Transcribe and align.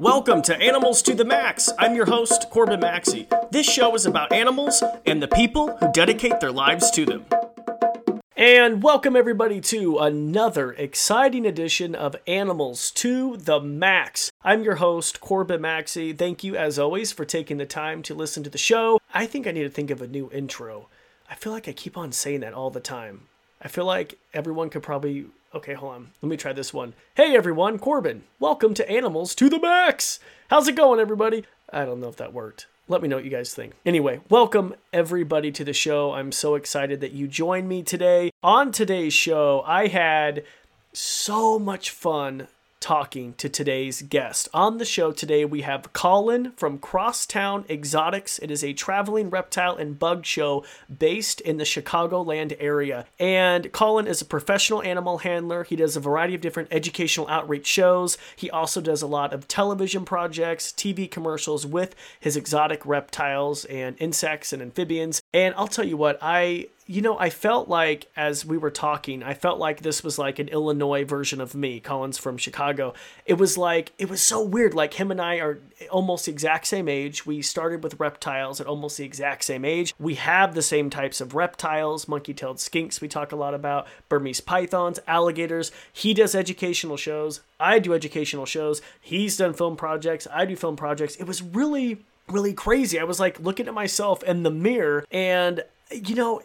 Welcome 0.00 0.40
to 0.44 0.56
Animals 0.56 1.02
to 1.02 1.14
the 1.14 1.26
Max. 1.26 1.68
I'm 1.78 1.94
your 1.94 2.06
host, 2.06 2.48
Corbin 2.48 2.80
Maxey. 2.80 3.28
This 3.50 3.70
show 3.70 3.94
is 3.94 4.06
about 4.06 4.32
animals 4.32 4.82
and 5.04 5.22
the 5.22 5.28
people 5.28 5.76
who 5.76 5.92
dedicate 5.92 6.40
their 6.40 6.50
lives 6.50 6.90
to 6.92 7.04
them. 7.04 7.26
And 8.34 8.82
welcome 8.82 9.14
everybody 9.14 9.60
to 9.60 9.98
another 9.98 10.72
exciting 10.72 11.44
edition 11.44 11.94
of 11.94 12.16
Animals 12.26 12.90
to 12.92 13.36
the 13.36 13.60
Max. 13.60 14.30
I'm 14.42 14.62
your 14.62 14.76
host, 14.76 15.20
Corbin 15.20 15.60
Maxey. 15.60 16.14
Thank 16.14 16.42
you, 16.42 16.56
as 16.56 16.78
always, 16.78 17.12
for 17.12 17.26
taking 17.26 17.58
the 17.58 17.66
time 17.66 18.02
to 18.04 18.14
listen 18.14 18.42
to 18.44 18.48
the 18.48 18.56
show. 18.56 18.98
I 19.12 19.26
think 19.26 19.46
I 19.46 19.50
need 19.50 19.64
to 19.64 19.68
think 19.68 19.90
of 19.90 20.00
a 20.00 20.06
new 20.06 20.30
intro. 20.32 20.88
I 21.28 21.34
feel 21.34 21.52
like 21.52 21.68
I 21.68 21.72
keep 21.72 21.98
on 21.98 22.12
saying 22.12 22.40
that 22.40 22.54
all 22.54 22.70
the 22.70 22.80
time. 22.80 23.28
I 23.60 23.68
feel 23.68 23.84
like 23.84 24.14
everyone 24.32 24.70
could 24.70 24.82
probably 24.82 25.26
Okay, 25.52 25.74
hold 25.74 25.94
on. 25.94 26.10
Let 26.22 26.28
me 26.28 26.36
try 26.36 26.52
this 26.52 26.72
one. 26.72 26.94
Hey 27.16 27.34
everyone, 27.34 27.80
Corbin. 27.80 28.22
Welcome 28.38 28.72
to 28.74 28.88
Animals 28.88 29.34
to 29.34 29.48
the 29.48 29.58
Max. 29.58 30.20
How's 30.48 30.68
it 30.68 30.76
going, 30.76 31.00
everybody? 31.00 31.44
I 31.72 31.84
don't 31.84 31.98
know 31.98 32.08
if 32.08 32.14
that 32.18 32.32
worked. 32.32 32.68
Let 32.86 33.02
me 33.02 33.08
know 33.08 33.16
what 33.16 33.24
you 33.24 33.32
guys 33.32 33.52
think. 33.52 33.72
Anyway, 33.84 34.20
welcome 34.28 34.76
everybody 34.92 35.50
to 35.50 35.64
the 35.64 35.72
show. 35.72 36.12
I'm 36.12 36.30
so 36.30 36.54
excited 36.54 37.00
that 37.00 37.10
you 37.10 37.26
joined 37.26 37.68
me 37.68 37.82
today. 37.82 38.30
On 38.44 38.70
today's 38.70 39.12
show, 39.12 39.64
I 39.66 39.88
had 39.88 40.44
so 40.92 41.58
much 41.58 41.90
fun 41.90 42.46
talking 42.80 43.34
to 43.34 43.48
today's 43.48 44.02
guest. 44.02 44.48
On 44.54 44.78
the 44.78 44.84
show 44.84 45.12
today, 45.12 45.44
we 45.44 45.60
have 45.60 45.92
Colin 45.92 46.52
from 46.56 46.78
Crosstown 46.78 47.64
Exotics. 47.68 48.38
It 48.38 48.50
is 48.50 48.64
a 48.64 48.72
traveling 48.72 49.28
reptile 49.28 49.76
and 49.76 49.98
bug 49.98 50.24
show 50.24 50.64
based 50.98 51.40
in 51.42 51.58
the 51.58 51.64
Chicagoland 51.64 52.56
area. 52.58 53.06
And 53.18 53.70
Colin 53.72 54.06
is 54.06 54.22
a 54.22 54.24
professional 54.24 54.82
animal 54.82 55.18
handler. 55.18 55.64
He 55.64 55.76
does 55.76 55.94
a 55.94 56.00
variety 56.00 56.34
of 56.34 56.40
different 56.40 56.70
educational 56.72 57.28
outreach 57.28 57.66
shows. 57.66 58.16
He 58.34 58.50
also 58.50 58.80
does 58.80 59.02
a 59.02 59.06
lot 59.06 59.34
of 59.34 59.46
television 59.46 60.06
projects, 60.06 60.72
TV 60.72 61.10
commercials 61.10 61.66
with 61.66 61.94
his 62.18 62.36
exotic 62.36 62.84
reptiles 62.86 63.66
and 63.66 63.94
insects 63.98 64.52
and 64.52 64.62
amphibians. 64.62 65.20
And 65.32 65.54
I'll 65.56 65.68
tell 65.68 65.86
you 65.86 65.96
what, 65.96 66.18
I 66.20 66.68
you 66.90 67.02
know, 67.02 67.16
I 67.16 67.30
felt 67.30 67.68
like 67.68 68.08
as 68.16 68.44
we 68.44 68.58
were 68.58 68.72
talking, 68.72 69.22
I 69.22 69.32
felt 69.32 69.60
like 69.60 69.82
this 69.82 70.02
was 70.02 70.18
like 70.18 70.40
an 70.40 70.48
Illinois 70.48 71.04
version 71.04 71.40
of 71.40 71.54
me. 71.54 71.78
Collins 71.78 72.18
from 72.18 72.36
Chicago. 72.36 72.94
It 73.24 73.34
was 73.34 73.56
like 73.56 73.92
it 73.96 74.10
was 74.10 74.20
so 74.20 74.42
weird. 74.42 74.74
Like 74.74 74.94
him 74.94 75.12
and 75.12 75.20
I 75.20 75.36
are 75.36 75.60
almost 75.88 76.26
the 76.26 76.32
exact 76.32 76.66
same 76.66 76.88
age. 76.88 77.24
We 77.24 77.42
started 77.42 77.84
with 77.84 78.00
reptiles 78.00 78.60
at 78.60 78.66
almost 78.66 78.96
the 78.96 79.04
exact 79.04 79.44
same 79.44 79.64
age. 79.64 79.94
We 80.00 80.16
have 80.16 80.56
the 80.56 80.62
same 80.62 80.90
types 80.90 81.20
of 81.20 81.36
reptiles, 81.36 82.08
monkey-tailed 82.08 82.56
skinks. 82.56 83.00
We 83.00 83.06
talk 83.06 83.30
a 83.30 83.36
lot 83.36 83.54
about 83.54 83.86
Burmese 84.08 84.40
pythons, 84.40 84.98
alligators. 85.06 85.70
He 85.92 86.12
does 86.12 86.34
educational 86.34 86.96
shows. 86.96 87.40
I 87.60 87.78
do 87.78 87.94
educational 87.94 88.46
shows. 88.46 88.82
He's 89.00 89.36
done 89.36 89.54
film 89.54 89.76
projects. 89.76 90.26
I 90.32 90.44
do 90.44 90.56
film 90.56 90.74
projects. 90.74 91.14
It 91.14 91.28
was 91.28 91.40
really 91.40 92.04
really 92.30 92.52
crazy. 92.52 92.98
I 92.98 93.04
was 93.04 93.20
like 93.20 93.40
looking 93.40 93.68
at 93.68 93.74
myself 93.74 94.22
in 94.22 94.42
the 94.42 94.50
mirror 94.50 95.04
and 95.10 95.62
you 95.90 96.14
know, 96.14 96.42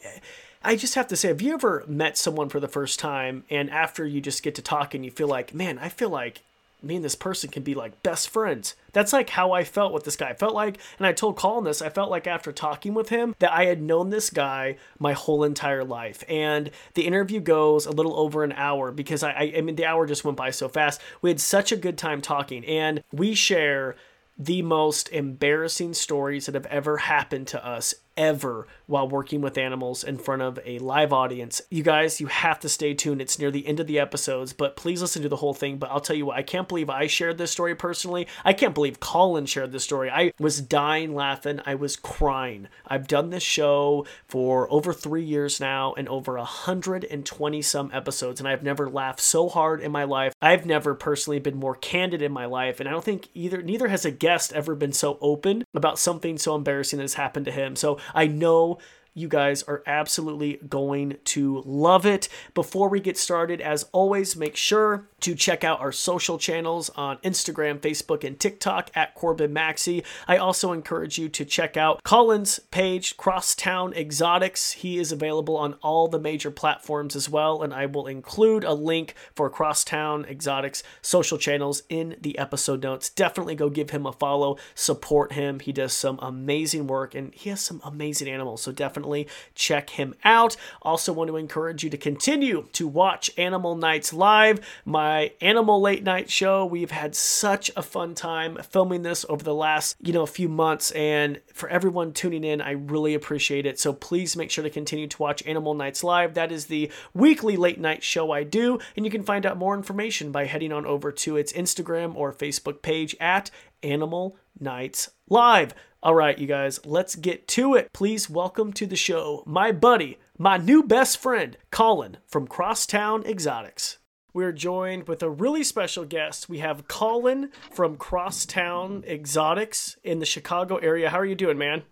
I 0.63 0.75
just 0.75 0.95
have 0.95 1.07
to 1.09 1.15
say, 1.15 1.27
have 1.27 1.41
you 1.41 1.53
ever 1.53 1.83
met 1.87 2.17
someone 2.17 2.49
for 2.49 2.59
the 2.59 2.67
first 2.67 2.99
time 2.99 3.43
and 3.49 3.69
after 3.69 4.05
you 4.05 4.19
just 4.19 4.41
get 4.41 4.55
to 4.55 4.61
talk 4.61 4.93
and 4.93 5.05
you 5.05 5.11
feel 5.11 5.27
like, 5.27 5.53
man, 5.53 5.77
I 5.77 5.89
feel 5.89 6.09
like 6.09 6.41
me 6.85 6.95
and 6.95 7.05
this 7.05 7.15
person 7.15 7.49
can 7.49 7.63
be 7.63 7.73
like 7.73 8.01
best 8.03 8.29
friends. 8.29 8.75
That's 8.93 9.11
like 9.11 9.29
how 9.31 9.51
I 9.51 9.63
felt 9.63 9.93
with 9.93 10.03
this 10.03 10.15
guy. 10.15 10.29
I 10.29 10.33
felt 10.33 10.53
like, 10.53 10.77
and 10.97 11.07
I 11.07 11.13
told 11.13 11.35
Colin 11.35 11.63
this, 11.63 11.81
I 11.81 11.89
felt 11.89 12.11
like 12.11 12.27
after 12.27 12.51
talking 12.51 12.93
with 12.93 13.09
him 13.09 13.35
that 13.39 13.51
I 13.51 13.65
had 13.65 13.81
known 13.81 14.09
this 14.09 14.29
guy 14.29 14.77
my 14.99 15.13
whole 15.13 15.43
entire 15.43 15.83
life. 15.83 16.23
And 16.29 16.71
the 16.93 17.07
interview 17.07 17.39
goes 17.39 17.85
a 17.85 17.91
little 17.91 18.17
over 18.17 18.43
an 18.43 18.53
hour 18.53 18.91
because 18.91 19.23
I, 19.23 19.53
I 19.57 19.61
mean, 19.61 19.75
the 19.75 19.85
hour 19.85 20.05
just 20.05 20.23
went 20.23 20.37
by 20.37 20.51
so 20.51 20.69
fast. 20.69 21.01
We 21.21 21.29
had 21.29 21.41
such 21.41 21.71
a 21.71 21.77
good 21.77 21.97
time 21.97 22.21
talking 22.21 22.63
and 22.65 23.03
we 23.11 23.35
share 23.35 23.95
the 24.37 24.61
most 24.61 25.09
embarrassing 25.09 25.93
stories 25.93 26.45
that 26.45 26.55
have 26.55 26.65
ever 26.65 26.97
happened 26.97 27.47
to 27.47 27.65
us 27.65 27.93
ever 28.17 28.67
while 28.87 29.07
working 29.07 29.41
with 29.41 29.57
animals 29.57 30.03
in 30.03 30.17
front 30.17 30.41
of 30.41 30.59
a 30.65 30.79
live 30.79 31.11
audience. 31.11 31.61
You 31.69 31.83
guys, 31.83 32.21
you 32.21 32.27
have 32.27 32.59
to 32.59 32.69
stay 32.69 32.93
tuned. 32.93 33.21
It's 33.21 33.39
near 33.39 33.51
the 33.51 33.67
end 33.67 33.79
of 33.79 33.87
the 33.87 33.99
episodes, 33.99 34.53
but 34.53 34.75
please 34.75 35.01
listen 35.01 35.21
to 35.23 35.29
the 35.29 35.37
whole 35.37 35.53
thing. 35.53 35.77
But 35.77 35.91
I'll 35.91 35.99
tell 35.99 36.15
you 36.15 36.27
what, 36.27 36.37
I 36.37 36.43
can't 36.43 36.67
believe 36.67 36.89
I 36.89 37.07
shared 37.07 37.37
this 37.37 37.51
story 37.51 37.75
personally. 37.75 38.27
I 38.43 38.53
can't 38.53 38.75
believe 38.75 38.99
Colin 38.99 39.45
shared 39.45 39.71
this 39.71 39.83
story. 39.83 40.09
I 40.09 40.33
was 40.39 40.61
dying 40.61 41.13
laughing. 41.15 41.61
I 41.65 41.75
was 41.75 41.95
crying. 41.95 42.67
I've 42.87 43.07
done 43.07 43.29
this 43.29 43.43
show 43.43 44.05
for 44.27 44.71
over 44.71 44.93
three 44.93 45.23
years 45.23 45.59
now 45.59 45.93
and 45.93 46.07
over 46.07 46.35
120 46.37 47.61
some 47.61 47.91
episodes, 47.93 48.39
and 48.39 48.47
I've 48.47 48.63
never 48.63 48.89
laughed 48.89 49.21
so 49.21 49.49
hard 49.49 49.81
in 49.81 49.91
my 49.91 50.03
life. 50.03 50.33
I've 50.41 50.65
never 50.65 50.93
personally 50.95 51.39
been 51.39 51.57
more 51.57 51.75
candid 51.75 52.21
in 52.21 52.31
my 52.31 52.45
life, 52.45 52.79
and 52.79 52.87
I 52.87 52.91
don't 52.91 53.03
think 53.03 53.29
either 53.33 53.61
neither 53.61 53.87
has 53.87 54.05
a 54.05 54.11
guest 54.11 54.53
ever 54.53 54.75
been 54.75 54.93
so 54.93 55.17
open 55.21 55.65
about 55.73 55.99
something 55.99 56.37
so 56.37 56.55
embarrassing 56.55 56.97
that 56.97 57.03
has 57.03 57.15
happened 57.15 57.45
to 57.45 57.51
him. 57.51 57.75
So 57.75 57.97
I 58.13 58.27
know 58.27 58.77
you 59.15 59.27
guys 59.29 59.63
are 59.63 59.81
absolutely 59.87 60.59
going 60.69 61.17
to 61.23 61.63
love 61.65 62.05
it. 62.05 62.27
Before 62.53 62.89
we 62.89 62.99
get 62.99 63.17
started, 63.17 63.61
as 63.61 63.85
always, 63.93 64.35
make 64.35 64.55
sure 64.55 65.07
to 65.21 65.33
check 65.33 65.63
out 65.63 65.79
our 65.79 65.93
social 65.93 66.37
channels 66.37 66.91
on 66.91 67.17
Instagram, 67.19 67.79
Facebook, 67.79 68.23
and 68.23 68.39
TikTok 68.39 68.91
at 68.93 69.15
Corbin 69.15 69.53
Maxey. 69.53 70.03
I 70.27 70.37
also 70.37 70.73
encourage 70.73 71.17
you 71.17 71.29
to 71.29 71.45
check 71.45 71.77
out 71.77 72.03
Colin's 72.03 72.59
page, 72.59 73.15
Crosstown 73.15 73.93
Exotics. 73.93 74.73
He 74.73 74.99
is 74.99 75.11
available 75.11 75.55
on 75.55 75.75
all 75.81 76.07
the 76.07 76.19
major 76.19 76.51
platforms 76.51 77.15
as 77.15 77.29
well, 77.29 77.63
and 77.63 77.73
I 77.73 77.85
will 77.85 78.07
include 78.07 78.65
a 78.65 78.73
link 78.73 79.15
for 79.33 79.49
Crosstown 79.49 80.25
Exotics 80.25 80.83
social 81.01 81.37
channels 81.37 81.83
in 81.87 82.17
the 82.21 82.37
episode 82.37 82.83
notes. 82.83 83.09
Definitely 83.09 83.55
go 83.55 83.69
give 83.69 83.91
him 83.91 84.05
a 84.05 84.11
follow, 84.11 84.57
support 84.75 85.31
him. 85.33 85.61
He 85.61 85.71
does 85.71 85.93
some 85.93 86.19
amazing 86.21 86.87
work 86.87 87.15
and 87.15 87.33
he 87.33 87.49
has 87.49 87.61
some 87.61 87.81
amazing 87.85 88.27
animals, 88.27 88.61
so 88.61 88.73
definitely 88.73 89.04
check 89.53 89.91
him 89.91 90.15
out. 90.23 90.57
Also, 90.81 91.13
want 91.13 91.29
to 91.29 91.37
encourage 91.37 91.83
you 91.83 91.89
to 91.89 91.97
continue 91.97 92.67
to 92.73 92.87
watch 92.87 93.29
Animal 93.37 93.75
Nights 93.75 94.13
Live, 94.13 94.59
my 94.85 95.31
animal 95.41 95.81
late 95.81 96.03
night 96.03 96.29
show. 96.29 96.65
We've 96.65 96.91
had 96.91 97.15
such 97.15 97.71
a 97.75 97.81
fun 97.81 98.15
time 98.15 98.57
filming 98.69 99.03
this 99.03 99.25
over 99.29 99.43
the 99.43 99.53
last, 99.53 99.95
you 100.01 100.13
know, 100.13 100.23
a 100.23 100.27
few 100.27 100.49
months 100.49 100.91
and 100.91 101.41
for 101.53 101.69
everyone 101.69 102.11
tuning 102.11 102.43
in, 102.43 102.61
I 102.61 102.71
really 102.71 103.13
appreciate 103.13 103.65
it. 103.65 103.79
So 103.79 103.93
please 103.93 104.35
make 104.35 104.51
sure 104.51 104.63
to 104.63 104.69
continue 104.69 105.07
to 105.07 105.21
watch 105.21 105.45
Animal 105.45 105.73
Nights 105.73 106.03
Live. 106.03 106.33
That 106.33 106.51
is 106.51 106.65
the 106.65 106.91
weekly 107.13 107.55
late 107.55 107.79
night 107.79 108.03
show 108.03 108.31
I 108.31 108.43
do, 108.43 108.79
and 108.95 109.05
you 109.05 109.11
can 109.11 109.23
find 109.23 109.45
out 109.45 109.57
more 109.57 109.75
information 109.75 110.31
by 110.31 110.45
heading 110.45 110.73
on 110.73 110.85
over 110.85 111.11
to 111.11 111.37
its 111.37 111.53
Instagram 111.53 112.15
or 112.15 112.33
Facebook 112.33 112.81
page 112.81 113.15
at 113.19 113.51
Animal 113.83 114.37
Nights 114.59 115.11
Live. 115.29 115.73
All 116.03 116.15
right, 116.15 116.37
you 116.37 116.47
guys, 116.47 116.79
let's 116.85 117.15
get 117.15 117.47
to 117.49 117.75
it. 117.75 117.91
Please 117.93 118.29
welcome 118.29 118.73
to 118.73 118.85
the 118.85 118.95
show 118.95 119.43
my 119.45 119.71
buddy, 119.71 120.19
my 120.37 120.57
new 120.57 120.83
best 120.83 121.17
friend, 121.17 121.57
Colin 121.71 122.17
from 122.27 122.47
Crosstown 122.47 123.23
Exotics 123.25 123.97
we're 124.35 124.51
joined 124.51 125.07
with 125.07 125.23
a 125.23 125.29
really 125.29 125.63
special 125.63 126.03
guest. 126.03 126.49
We 126.49 126.57
have 126.57 126.89
Colin 126.89 127.51
from 127.71 127.95
Crosstown 127.95 129.05
Exotics 129.07 129.95
in 130.03 130.19
the 130.19 130.25
Chicago 130.25 130.75
area. 130.75 131.09
How 131.09 131.19
are 131.19 131.25
you 131.25 131.35
doing, 131.35 131.57
man? 131.57 131.83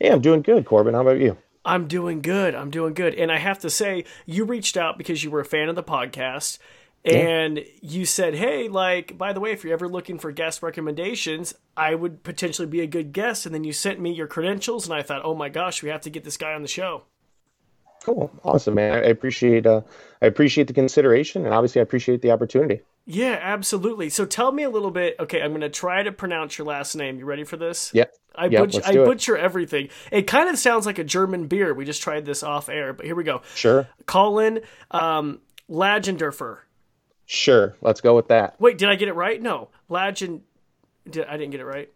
Hey, 0.00 0.10
I'm 0.10 0.20
doing 0.20 0.42
good, 0.42 0.66
Corbin. 0.66 0.94
How 0.94 1.02
about 1.02 1.20
you? 1.20 1.38
I'm 1.64 1.86
doing 1.86 2.20
good. 2.20 2.56
I'm 2.56 2.72
doing 2.72 2.92
good. 2.92 3.14
And 3.14 3.30
I 3.30 3.38
have 3.38 3.60
to 3.60 3.70
say, 3.70 4.04
you 4.26 4.44
reached 4.44 4.76
out 4.76 4.98
because 4.98 5.22
you 5.22 5.30
were 5.30 5.38
a 5.38 5.44
fan 5.44 5.68
of 5.68 5.76
the 5.76 5.82
podcast. 5.84 6.58
And 7.04 7.58
yeah. 7.58 7.64
you 7.80 8.04
said, 8.04 8.34
hey, 8.34 8.68
like, 8.68 9.18
by 9.18 9.32
the 9.32 9.40
way, 9.40 9.50
if 9.50 9.64
you're 9.64 9.72
ever 9.72 9.88
looking 9.88 10.18
for 10.18 10.30
guest 10.30 10.62
recommendations, 10.62 11.52
I 11.76 11.96
would 11.96 12.22
potentially 12.22 12.68
be 12.68 12.80
a 12.80 12.86
good 12.86 13.12
guest. 13.12 13.44
And 13.44 13.54
then 13.54 13.64
you 13.64 13.72
sent 13.72 13.98
me 13.98 14.12
your 14.12 14.28
credentials, 14.28 14.86
and 14.86 14.94
I 14.94 15.02
thought, 15.02 15.22
oh 15.24 15.34
my 15.34 15.48
gosh, 15.48 15.82
we 15.82 15.88
have 15.88 16.02
to 16.02 16.10
get 16.10 16.22
this 16.22 16.36
guy 16.36 16.52
on 16.54 16.62
the 16.62 16.68
show. 16.68 17.04
Cool, 18.04 18.30
awesome, 18.44 18.74
man. 18.74 18.94
I 18.94 19.08
appreciate 19.08 19.64
uh, 19.64 19.82
I 20.20 20.26
appreciate 20.26 20.66
the 20.66 20.72
consideration, 20.72 21.44
and 21.44 21.54
obviously, 21.54 21.80
I 21.80 21.82
appreciate 21.82 22.20
the 22.20 22.32
opportunity. 22.32 22.80
Yeah, 23.04 23.38
absolutely. 23.40 24.10
So 24.10 24.24
tell 24.24 24.52
me 24.52 24.62
a 24.62 24.70
little 24.70 24.90
bit. 24.90 25.16
Okay, 25.18 25.40
I'm 25.40 25.50
going 25.50 25.60
to 25.62 25.68
try 25.68 26.02
to 26.02 26.12
pronounce 26.12 26.58
your 26.58 26.66
last 26.66 26.94
name. 26.94 27.18
You 27.18 27.24
ready 27.24 27.44
for 27.44 27.56
this? 27.56 27.90
Yeah. 27.94 28.04
I, 28.34 28.46
yep, 28.46 28.70
butch- 28.70 28.84
I 28.84 28.94
butcher 28.94 29.36
everything. 29.36 29.88
It 30.10 30.26
kind 30.26 30.48
of 30.48 30.58
sounds 30.58 30.86
like 30.86 30.98
a 30.98 31.04
German 31.04 31.46
beer. 31.46 31.74
We 31.74 31.84
just 31.84 32.02
tried 32.02 32.24
this 32.24 32.42
off 32.42 32.68
air, 32.68 32.92
but 32.92 33.06
here 33.06 33.14
we 33.14 33.24
go. 33.24 33.42
Sure. 33.54 33.88
Colin 34.06 34.60
um, 34.90 35.40
Lagendorfer. 35.68 36.58
Sure. 37.32 37.74
Let's 37.80 38.02
go 38.02 38.14
with 38.14 38.28
that. 38.28 38.60
Wait, 38.60 38.76
did 38.76 38.90
I 38.90 38.94
get 38.94 39.08
it 39.08 39.14
right? 39.14 39.40
No. 39.40 39.70
Lagen. 39.88 40.42
Did, 41.08 41.24
I 41.26 41.38
didn't 41.38 41.52
get 41.52 41.60
it 41.60 41.64
right. 41.64 41.90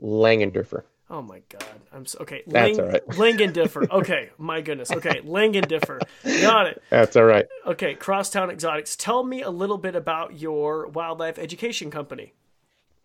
Langendorfer. 0.00 0.84
Oh 1.10 1.20
my 1.20 1.42
god, 1.48 1.64
I'm 1.92 2.06
so 2.06 2.20
okay. 2.20 2.42
That's 2.46 2.78
Lang- 2.78 2.86
all 2.86 2.92
right. 2.92 3.06
Langendiffer. 3.08 3.90
Okay, 3.90 4.30
my 4.38 4.60
goodness. 4.60 4.92
Okay, 4.92 5.20
Langendiffer. 5.24 6.00
Got 6.40 6.68
it. 6.68 6.82
That's 6.88 7.16
all 7.16 7.24
right. 7.24 7.46
Okay, 7.66 7.94
Crosstown 7.94 8.48
Exotics. 8.48 8.96
Tell 8.96 9.24
me 9.24 9.42
a 9.42 9.50
little 9.50 9.76
bit 9.76 9.94
about 9.94 10.38
your 10.38 10.86
wildlife 10.86 11.38
education 11.38 11.90
company. 11.90 12.32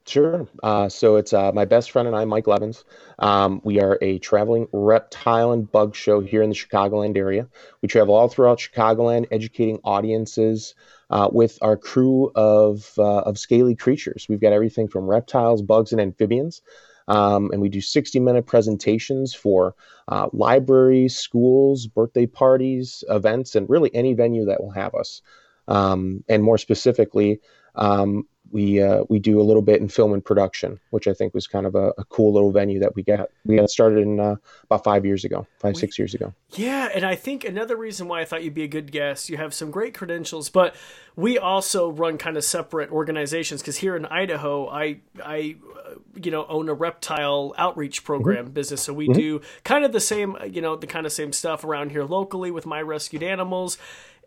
Sure. 0.05 0.47
Uh, 0.61 0.87
so 0.87 1.15
it's 1.15 1.33
uh, 1.33 1.51
my 1.51 1.65
best 1.65 1.89
friend 1.89 2.07
and 2.07 2.15
I, 2.15 2.25
Mike 2.25 2.45
Levins. 2.45 2.85
Um, 3.17 3.59
we 3.63 3.81
are 3.81 3.97
a 4.01 4.19
traveling 4.19 4.67
reptile 4.71 5.51
and 5.51 5.69
bug 5.69 5.95
show 5.95 6.19
here 6.19 6.43
in 6.43 6.49
the 6.49 6.55
Chicagoland 6.55 7.17
area. 7.17 7.47
We 7.81 7.87
travel 7.87 8.13
all 8.13 8.29
throughout 8.29 8.59
Chicagoland, 8.59 9.25
educating 9.31 9.79
audiences 9.83 10.75
uh, 11.09 11.29
with 11.31 11.57
our 11.61 11.77
crew 11.77 12.31
of 12.35 12.91
uh, 12.97 13.19
of 13.21 13.37
scaly 13.37 13.75
creatures. 13.75 14.25
We've 14.29 14.41
got 14.41 14.53
everything 14.53 14.87
from 14.87 15.05
reptiles, 15.05 15.61
bugs, 15.61 15.91
and 15.91 16.01
amphibians. 16.01 16.61
Um, 17.07 17.51
and 17.51 17.61
we 17.61 17.69
do 17.69 17.81
60 17.81 18.19
minute 18.19 18.47
presentations 18.47 19.33
for 19.33 19.75
uh, 20.07 20.27
libraries, 20.33 21.15
schools, 21.15 21.85
birthday 21.87 22.25
parties, 22.25 23.03
events, 23.09 23.55
and 23.55 23.69
really 23.69 23.93
any 23.93 24.13
venue 24.13 24.45
that 24.45 24.61
will 24.61 24.71
have 24.71 24.95
us. 24.95 25.21
Um, 25.67 26.23
and 26.27 26.43
more 26.43 26.57
specifically, 26.57 27.41
um, 27.75 28.27
we 28.55 28.81
uh, 28.81 29.03
we 29.09 29.19
do 29.19 29.41
a 29.41 29.43
little 29.43 29.61
bit 29.61 29.81
in 29.81 29.89
film 29.89 30.13
and 30.13 30.23
production, 30.23 30.79
which 30.91 31.09
I 31.09 31.13
think 31.13 31.33
was 31.33 31.45
kind 31.45 31.65
of 31.65 31.75
a, 31.75 31.89
a 31.97 32.05
cool 32.05 32.31
little 32.31 32.51
venue 32.51 32.79
that 32.79 32.95
we 32.95 33.03
got 33.03 33.29
we 33.43 33.57
got 33.57 33.69
started 33.69 33.99
in 33.99 34.17
uh, 34.21 34.37
about 34.63 34.85
five 34.85 35.05
years 35.05 35.25
ago, 35.25 35.45
five 35.59 35.75
we, 35.75 35.79
six 35.81 35.99
years 35.99 36.13
ago. 36.13 36.33
Yeah, 36.51 36.87
and 36.95 37.03
I 37.05 37.15
think 37.15 37.43
another 37.43 37.75
reason 37.75 38.07
why 38.07 38.21
I 38.21 38.25
thought 38.25 38.45
you'd 38.45 38.53
be 38.53 38.63
a 38.63 38.69
good 38.69 38.93
guest, 38.93 39.29
you 39.29 39.35
have 39.35 39.53
some 39.53 39.71
great 39.71 39.93
credentials, 39.93 40.49
but 40.49 40.73
we 41.17 41.37
also 41.37 41.89
run 41.89 42.17
kind 42.17 42.37
of 42.37 42.45
separate 42.45 42.91
organizations 42.91 43.61
because 43.61 43.75
here 43.75 43.93
in 43.93 44.05
Idaho, 44.05 44.69
I 44.69 44.99
I 45.21 45.57
uh, 45.85 45.95
you 46.23 46.31
know 46.31 46.45
own 46.47 46.69
a 46.69 46.73
reptile 46.73 47.53
outreach 47.57 48.05
program 48.05 48.45
mm-hmm. 48.45 48.53
business, 48.53 48.83
so 48.83 48.93
we 48.93 49.09
mm-hmm. 49.09 49.19
do 49.19 49.41
kind 49.65 49.83
of 49.83 49.91
the 49.91 49.99
same 49.99 50.37
you 50.49 50.61
know 50.61 50.77
the 50.77 50.87
kind 50.87 51.05
of 51.05 51.11
same 51.11 51.33
stuff 51.33 51.65
around 51.65 51.91
here 51.91 52.05
locally 52.05 52.51
with 52.51 52.65
my 52.65 52.81
rescued 52.81 53.21
animals 53.21 53.77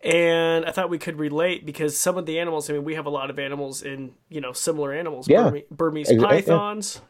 and 0.02 0.64
I 0.64 0.70
thought 0.70 0.90
we 0.90 0.98
could 0.98 1.18
relate 1.18 1.66
because 1.66 1.96
some 1.96 2.16
of 2.16 2.26
the 2.26 2.38
animals. 2.38 2.70
I 2.70 2.74
mean, 2.74 2.84
we 2.84 2.94
have 2.94 3.06
a 3.06 3.10
lot 3.10 3.30
of 3.30 3.38
animals 3.38 3.82
in 3.82 4.12
you 4.28 4.40
know 4.40 4.52
similar 4.52 4.92
animals. 4.92 5.28
Yeah, 5.28 5.44
Burmese, 5.70 6.08
Burmese 6.08 6.12
pythons, 6.18 7.00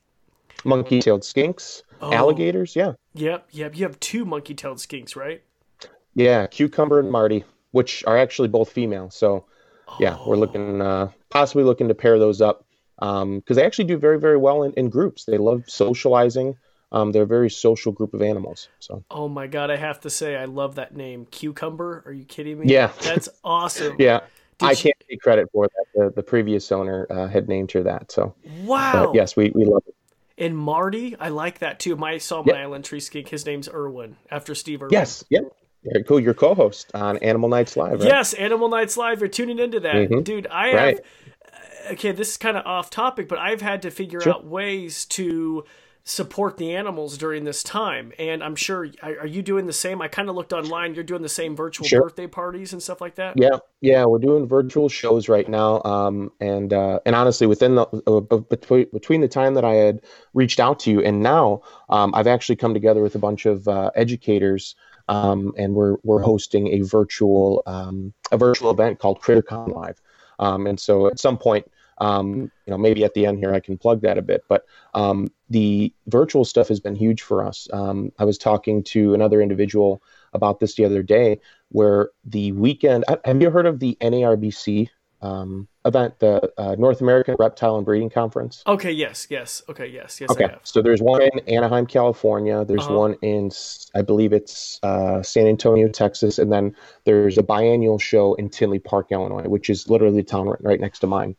monkey-tailed 0.64 1.22
skinks, 1.22 1.82
oh. 2.00 2.12
alligators. 2.12 2.76
Yeah. 2.76 2.92
Yep, 3.14 3.48
yep. 3.50 3.76
You 3.76 3.84
have 3.84 3.98
two 4.00 4.24
monkey-tailed 4.24 4.78
skinks, 4.78 5.16
right? 5.16 5.42
Yeah, 6.14 6.46
cucumber 6.46 7.00
and 7.00 7.10
Marty, 7.10 7.44
which 7.72 8.04
are 8.06 8.16
actually 8.16 8.48
both 8.48 8.70
female. 8.70 9.10
So, 9.10 9.44
oh. 9.88 9.96
yeah, 9.98 10.16
we're 10.26 10.36
oh. 10.36 10.40
looking 10.40 10.80
uh, 10.80 11.10
possibly 11.30 11.64
looking 11.64 11.88
to 11.88 11.94
pair 11.94 12.18
those 12.18 12.40
up 12.40 12.64
Um 13.00 13.40
because 13.40 13.56
um, 13.56 13.60
they 13.60 13.66
actually 13.66 13.86
do 13.86 13.98
very 13.98 14.20
very 14.20 14.36
well 14.36 14.62
in, 14.62 14.72
in 14.74 14.90
groups. 14.90 15.24
They 15.24 15.38
love 15.38 15.64
socializing. 15.66 16.56
Um, 16.90 17.12
they're 17.12 17.24
a 17.24 17.26
very 17.26 17.50
social 17.50 17.92
group 17.92 18.14
of 18.14 18.22
animals. 18.22 18.68
So. 18.78 19.04
Oh 19.10 19.28
my 19.28 19.46
god, 19.46 19.70
I 19.70 19.76
have 19.76 20.00
to 20.00 20.10
say, 20.10 20.36
I 20.36 20.46
love 20.46 20.76
that 20.76 20.96
name, 20.96 21.26
Cucumber. 21.26 22.02
Are 22.06 22.12
you 22.12 22.24
kidding 22.24 22.58
me? 22.58 22.66
Yeah, 22.68 22.92
that's 23.02 23.28
awesome. 23.44 23.96
yeah, 23.98 24.20
Did 24.58 24.66
I 24.66 24.74
can't 24.74 24.96
take 25.08 25.20
credit 25.20 25.48
for 25.52 25.68
that. 25.68 25.84
The, 25.94 26.12
the 26.16 26.22
previous 26.22 26.72
owner 26.72 27.06
uh, 27.10 27.28
had 27.28 27.48
named 27.48 27.72
her 27.72 27.82
that. 27.82 28.10
So. 28.10 28.34
Wow. 28.62 29.06
But 29.06 29.14
yes, 29.14 29.36
we 29.36 29.50
we 29.54 29.64
love 29.64 29.82
it. 29.86 29.94
And 30.38 30.56
Marty, 30.56 31.16
I 31.16 31.28
like 31.30 31.58
that 31.58 31.80
too. 31.80 31.96
My 31.96 32.18
saw 32.18 32.42
my 32.42 32.52
yep. 32.52 32.62
island 32.62 32.84
tree 32.84 33.00
skink. 33.00 33.28
His 33.28 33.44
name's 33.44 33.68
Irwin, 33.68 34.16
after 34.30 34.54
Steve 34.54 34.82
Irwin. 34.82 34.92
Yes. 34.92 35.24
Yep. 35.30 35.52
Very 35.84 36.04
cool. 36.04 36.20
Your 36.20 36.34
co-host 36.34 36.90
on 36.94 37.18
Animal 37.18 37.48
Nights 37.48 37.76
Live. 37.76 38.00
Right? 38.00 38.08
Yes, 38.08 38.34
Animal 38.34 38.68
Nights 38.68 38.96
Live. 38.96 39.20
You're 39.20 39.28
tuning 39.28 39.58
into 39.58 39.80
that, 39.80 39.94
mm-hmm. 39.94 40.22
dude. 40.22 40.46
I 40.46 40.74
right. 40.74 40.96
have. 40.96 41.92
Okay, 41.92 42.12
this 42.12 42.30
is 42.30 42.36
kind 42.36 42.56
of 42.56 42.66
off 42.66 42.90
topic, 42.90 43.28
but 43.28 43.38
I've 43.38 43.62
had 43.62 43.82
to 43.82 43.90
figure 43.90 44.20
sure. 44.20 44.34
out 44.34 44.44
ways 44.44 45.06
to 45.06 45.64
support 46.08 46.56
the 46.56 46.74
animals 46.74 47.18
during 47.18 47.44
this 47.44 47.62
time. 47.62 48.14
And 48.18 48.42
I'm 48.42 48.56
sure, 48.56 48.88
are 49.02 49.26
you 49.26 49.42
doing 49.42 49.66
the 49.66 49.74
same? 49.74 50.00
I 50.00 50.08
kind 50.08 50.30
of 50.30 50.34
looked 50.34 50.54
online. 50.54 50.94
You're 50.94 51.04
doing 51.04 51.20
the 51.20 51.28
same 51.28 51.54
virtual 51.54 51.86
sure. 51.86 52.02
birthday 52.02 52.26
parties 52.26 52.72
and 52.72 52.82
stuff 52.82 53.02
like 53.02 53.16
that. 53.16 53.34
Yeah, 53.36 53.58
yeah, 53.82 54.06
we're 54.06 54.18
doing 54.18 54.48
virtual 54.48 54.88
shows 54.88 55.28
right 55.28 55.46
now. 55.46 55.82
Um, 55.82 56.32
and 56.40 56.72
uh, 56.72 57.00
and 57.04 57.14
honestly, 57.14 57.46
within 57.46 57.74
the 57.74 57.82
uh, 58.06 58.20
between 58.38 58.86
between 58.90 59.20
the 59.20 59.28
time 59.28 59.52
that 59.54 59.66
I 59.66 59.74
had 59.74 60.00
reached 60.32 60.60
out 60.60 60.78
to 60.80 60.90
you 60.90 61.02
and 61.02 61.22
now, 61.22 61.60
um, 61.90 62.14
I've 62.14 62.26
actually 62.26 62.56
come 62.56 62.72
together 62.72 63.02
with 63.02 63.14
a 63.14 63.18
bunch 63.18 63.44
of 63.44 63.68
uh, 63.68 63.90
educators. 63.94 64.74
Um, 65.10 65.52
and 65.56 65.74
we're 65.74 65.96
we're 66.04 66.20
hosting 66.20 66.68
a 66.68 66.80
virtual 66.80 67.62
um, 67.66 68.12
a 68.32 68.36
virtual 68.36 68.70
event 68.70 68.98
called 68.98 69.20
CritterCon 69.20 69.74
Live. 69.74 70.00
Um, 70.38 70.66
and 70.66 70.78
so 70.78 71.06
at 71.06 71.18
some 71.18 71.36
point, 71.36 71.66
um, 72.00 72.50
you 72.66 72.70
know, 72.70 72.78
maybe 72.78 73.04
at 73.04 73.14
the 73.14 73.26
end 73.26 73.38
here 73.38 73.52
I 73.52 73.60
can 73.60 73.78
plug 73.78 74.02
that 74.02 74.18
a 74.18 74.22
bit. 74.22 74.42
But 74.48 74.64
um, 74.94 75.28
the 75.50 75.92
virtual 76.06 76.44
stuff 76.44 76.68
has 76.68 76.80
been 76.80 76.94
huge 76.94 77.22
for 77.22 77.44
us. 77.44 77.68
Um, 77.72 78.12
I 78.18 78.24
was 78.24 78.38
talking 78.38 78.82
to 78.84 79.14
another 79.14 79.40
individual 79.40 80.02
about 80.32 80.60
this 80.60 80.74
the 80.74 80.84
other 80.84 81.02
day, 81.02 81.40
where 81.70 82.10
the 82.24 82.52
weekend. 82.52 83.04
Have 83.24 83.40
you 83.40 83.50
heard 83.50 83.66
of 83.66 83.80
the 83.80 83.96
NARBC 84.00 84.88
um, 85.20 85.66
event, 85.84 86.18
the 86.18 86.52
uh, 86.58 86.76
North 86.78 87.00
American 87.00 87.36
Reptile 87.38 87.76
and 87.76 87.84
Breeding 87.84 88.10
Conference? 88.10 88.62
Okay. 88.66 88.92
Yes. 88.92 89.26
Yes. 89.30 89.62
Okay. 89.68 89.86
Yes. 89.86 90.20
Yes. 90.20 90.30
Okay. 90.30 90.54
So 90.62 90.82
there's 90.82 91.00
one 91.00 91.22
in 91.22 91.40
Anaheim, 91.48 91.86
California. 91.86 92.64
There's 92.64 92.84
uh-huh. 92.84 92.94
one 92.94 93.14
in, 93.22 93.50
I 93.94 94.02
believe 94.02 94.32
it's 94.32 94.78
uh, 94.82 95.22
San 95.22 95.46
Antonio, 95.46 95.88
Texas, 95.88 96.38
and 96.38 96.52
then 96.52 96.74
there's 97.04 97.38
a 97.38 97.42
biannual 97.42 98.00
show 98.00 98.34
in 98.34 98.48
Tinley 98.48 98.78
Park, 98.78 99.08
Illinois, 99.10 99.48
which 99.48 99.70
is 99.70 99.88
literally 99.88 100.16
the 100.16 100.22
town 100.22 100.48
right, 100.48 100.62
right 100.62 100.80
next 100.80 101.00
to 101.00 101.06
mine. 101.06 101.34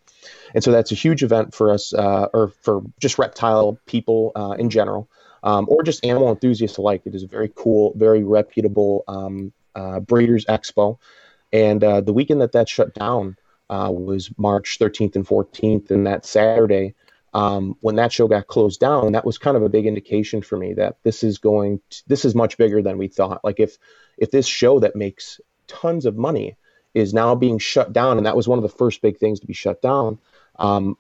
And 0.53 0.63
so 0.63 0.71
that's 0.71 0.91
a 0.91 0.95
huge 0.95 1.23
event 1.23 1.53
for 1.53 1.71
us, 1.71 1.93
uh, 1.93 2.27
or 2.33 2.49
for 2.61 2.81
just 2.99 3.17
reptile 3.17 3.79
people 3.85 4.31
uh, 4.35 4.55
in 4.57 4.69
general, 4.69 5.09
um, 5.43 5.67
or 5.69 5.83
just 5.83 6.05
animal 6.05 6.29
enthusiasts 6.29 6.77
alike. 6.77 7.03
It 7.05 7.15
is 7.15 7.23
a 7.23 7.27
very 7.27 7.51
cool, 7.53 7.93
very 7.95 8.23
reputable 8.23 9.03
um, 9.07 9.53
uh, 9.75 9.99
breeders 9.99 10.45
expo. 10.45 10.97
And 11.51 11.83
uh, 11.83 12.01
the 12.01 12.13
weekend 12.13 12.41
that 12.41 12.51
that 12.53 12.69
shut 12.69 12.93
down 12.93 13.37
uh, 13.69 13.91
was 13.93 14.31
March 14.37 14.77
13th 14.79 15.15
and 15.15 15.27
14th, 15.27 15.91
and 15.91 16.07
that 16.07 16.25
Saturday. 16.25 16.95
Um, 17.31 17.77
when 17.81 17.97
that 17.97 18.11
show 18.11 18.27
got 18.27 18.47
closed 18.47 18.79
down, 18.79 19.11
that 19.11 19.23
was 19.23 19.37
kind 19.37 19.55
of 19.55 19.61
a 19.61 19.69
big 19.69 19.85
indication 19.85 20.41
for 20.41 20.57
me 20.57 20.73
that 20.73 20.97
this 21.03 21.23
is 21.23 21.37
going, 21.37 21.79
to, 21.91 22.03
this 22.07 22.25
is 22.25 22.33
much 22.33 22.57
bigger 22.57 22.81
than 22.81 22.97
we 22.97 23.07
thought. 23.07 23.41
Like 23.43 23.59
if 23.59 23.77
if 24.17 24.31
this 24.31 24.47
show 24.47 24.79
that 24.79 24.95
makes 24.95 25.39
tons 25.67 26.07
of 26.07 26.17
money 26.17 26.57
is 26.93 27.13
now 27.13 27.35
being 27.35 27.59
shut 27.59 27.93
down, 27.93 28.17
and 28.17 28.25
that 28.25 28.35
was 28.35 28.47
one 28.47 28.57
of 28.57 28.63
the 28.63 28.69
first 28.69 29.01
big 29.01 29.17
things 29.17 29.39
to 29.39 29.47
be 29.47 29.53
shut 29.53 29.81
down. 29.81 30.17
Um, 30.57 30.97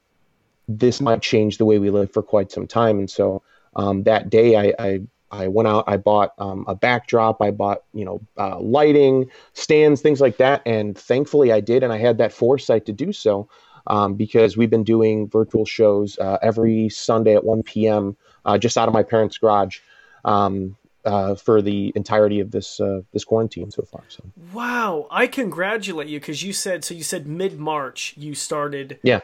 this 0.67 1.01
might 1.01 1.21
change 1.21 1.57
the 1.57 1.65
way 1.65 1.79
we 1.79 1.89
live 1.89 2.11
for 2.11 2.21
quite 2.21 2.51
some 2.51 2.67
time. 2.67 2.99
And 2.99 3.09
so 3.09 3.41
um, 3.75 4.03
that 4.03 4.29
day, 4.29 4.55
I, 4.55 4.73
I, 4.79 5.01
I 5.31 5.47
went 5.47 5.67
out, 5.67 5.85
I 5.87 5.97
bought 5.97 6.33
um, 6.37 6.63
a 6.67 6.75
backdrop, 6.75 7.41
I 7.41 7.51
bought 7.51 7.83
you 7.93 8.05
know 8.05 8.21
uh, 8.37 8.59
lighting, 8.59 9.29
stands, 9.53 10.01
things 10.01 10.21
like 10.21 10.37
that, 10.37 10.61
and 10.65 10.97
thankfully 10.97 11.51
I 11.51 11.59
did, 11.59 11.83
and 11.83 11.91
I 11.91 11.97
had 11.97 12.17
that 12.19 12.31
foresight 12.31 12.85
to 12.85 12.93
do 12.93 13.11
so. 13.11 13.49
Um, 13.87 14.13
because 14.13 14.55
we've 14.55 14.69
been 14.69 14.83
doing 14.83 15.27
virtual 15.29 15.65
shows 15.65 16.19
uh, 16.19 16.37
every 16.43 16.89
Sunday 16.89 17.33
at 17.33 17.43
1 17.43 17.63
p.m. 17.63 18.15
Uh, 18.45 18.57
just 18.57 18.77
out 18.77 18.87
of 18.87 18.93
my 18.93 19.01
parents' 19.01 19.37
garage. 19.39 19.79
Um, 20.25 20.75
uh, 21.05 21.35
for 21.35 21.61
the 21.61 21.91
entirety 21.95 22.39
of 22.39 22.51
this 22.51 22.79
uh, 22.79 23.01
this 23.11 23.23
quarantine 23.23 23.71
so 23.71 23.83
far. 23.83 24.03
So 24.07 24.23
wow, 24.53 25.07
I 25.09 25.27
congratulate 25.27 26.07
you 26.07 26.19
because 26.19 26.43
you 26.43 26.53
said 26.53 26.83
so. 26.83 26.93
You 26.93 27.03
said 27.03 27.27
mid 27.27 27.59
March 27.59 28.13
you 28.17 28.35
started. 28.35 28.99
Yeah. 29.03 29.21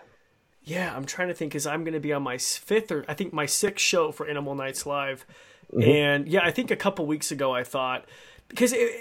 Yeah, 0.68 0.95
I'm 0.95 1.06
trying 1.06 1.27
to 1.27 1.36
think 1.36 1.51
because 1.51 1.68
I'm 1.68 1.83
going 1.83 1.94
to 1.94 2.00
be 2.00 2.12
on 2.12 2.24
my 2.24 2.39
fifth 2.39 2.92
or 2.92 3.06
I 3.07 3.14
think 3.14 3.31
my 3.33 3.45
sixth 3.45 3.85
show 3.85 4.11
for 4.11 4.28
Animal 4.28 4.56
Nights 4.56 4.88
Live, 4.88 5.23
mm-hmm. 5.71 5.88
and 5.88 6.28
yeah, 6.28 6.44
I 6.44 6.50
think 6.50 6.71
a 6.71 6.76
couple 6.76 7.06
weeks 7.06 7.31
ago 7.31 7.54
I 7.54 7.64
thought 7.64 8.06
because 8.47 8.73
it, 8.73 8.92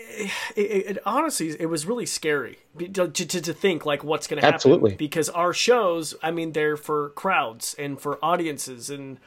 it, 0.56 0.60
it, 0.60 0.99
honestly 1.04 1.54
it 1.60 1.66
was 1.66 1.87
really 1.87 2.06
scary 2.06 2.58
to, 2.78 3.08
to, 3.08 3.26
to 3.26 3.52
think 3.52 3.84
like 3.84 4.02
what's 4.02 4.26
going 4.26 4.40
to 4.40 4.44
happen 4.44 4.54
absolutely 4.54 4.94
because 4.94 5.28
our 5.28 5.52
shows 5.52 6.14
i 6.22 6.30
mean 6.30 6.52
they're 6.52 6.78
for 6.78 7.10
crowds 7.10 7.75
and 7.78 8.00
for 8.00 8.18
audiences 8.25 8.88
and 8.88 9.18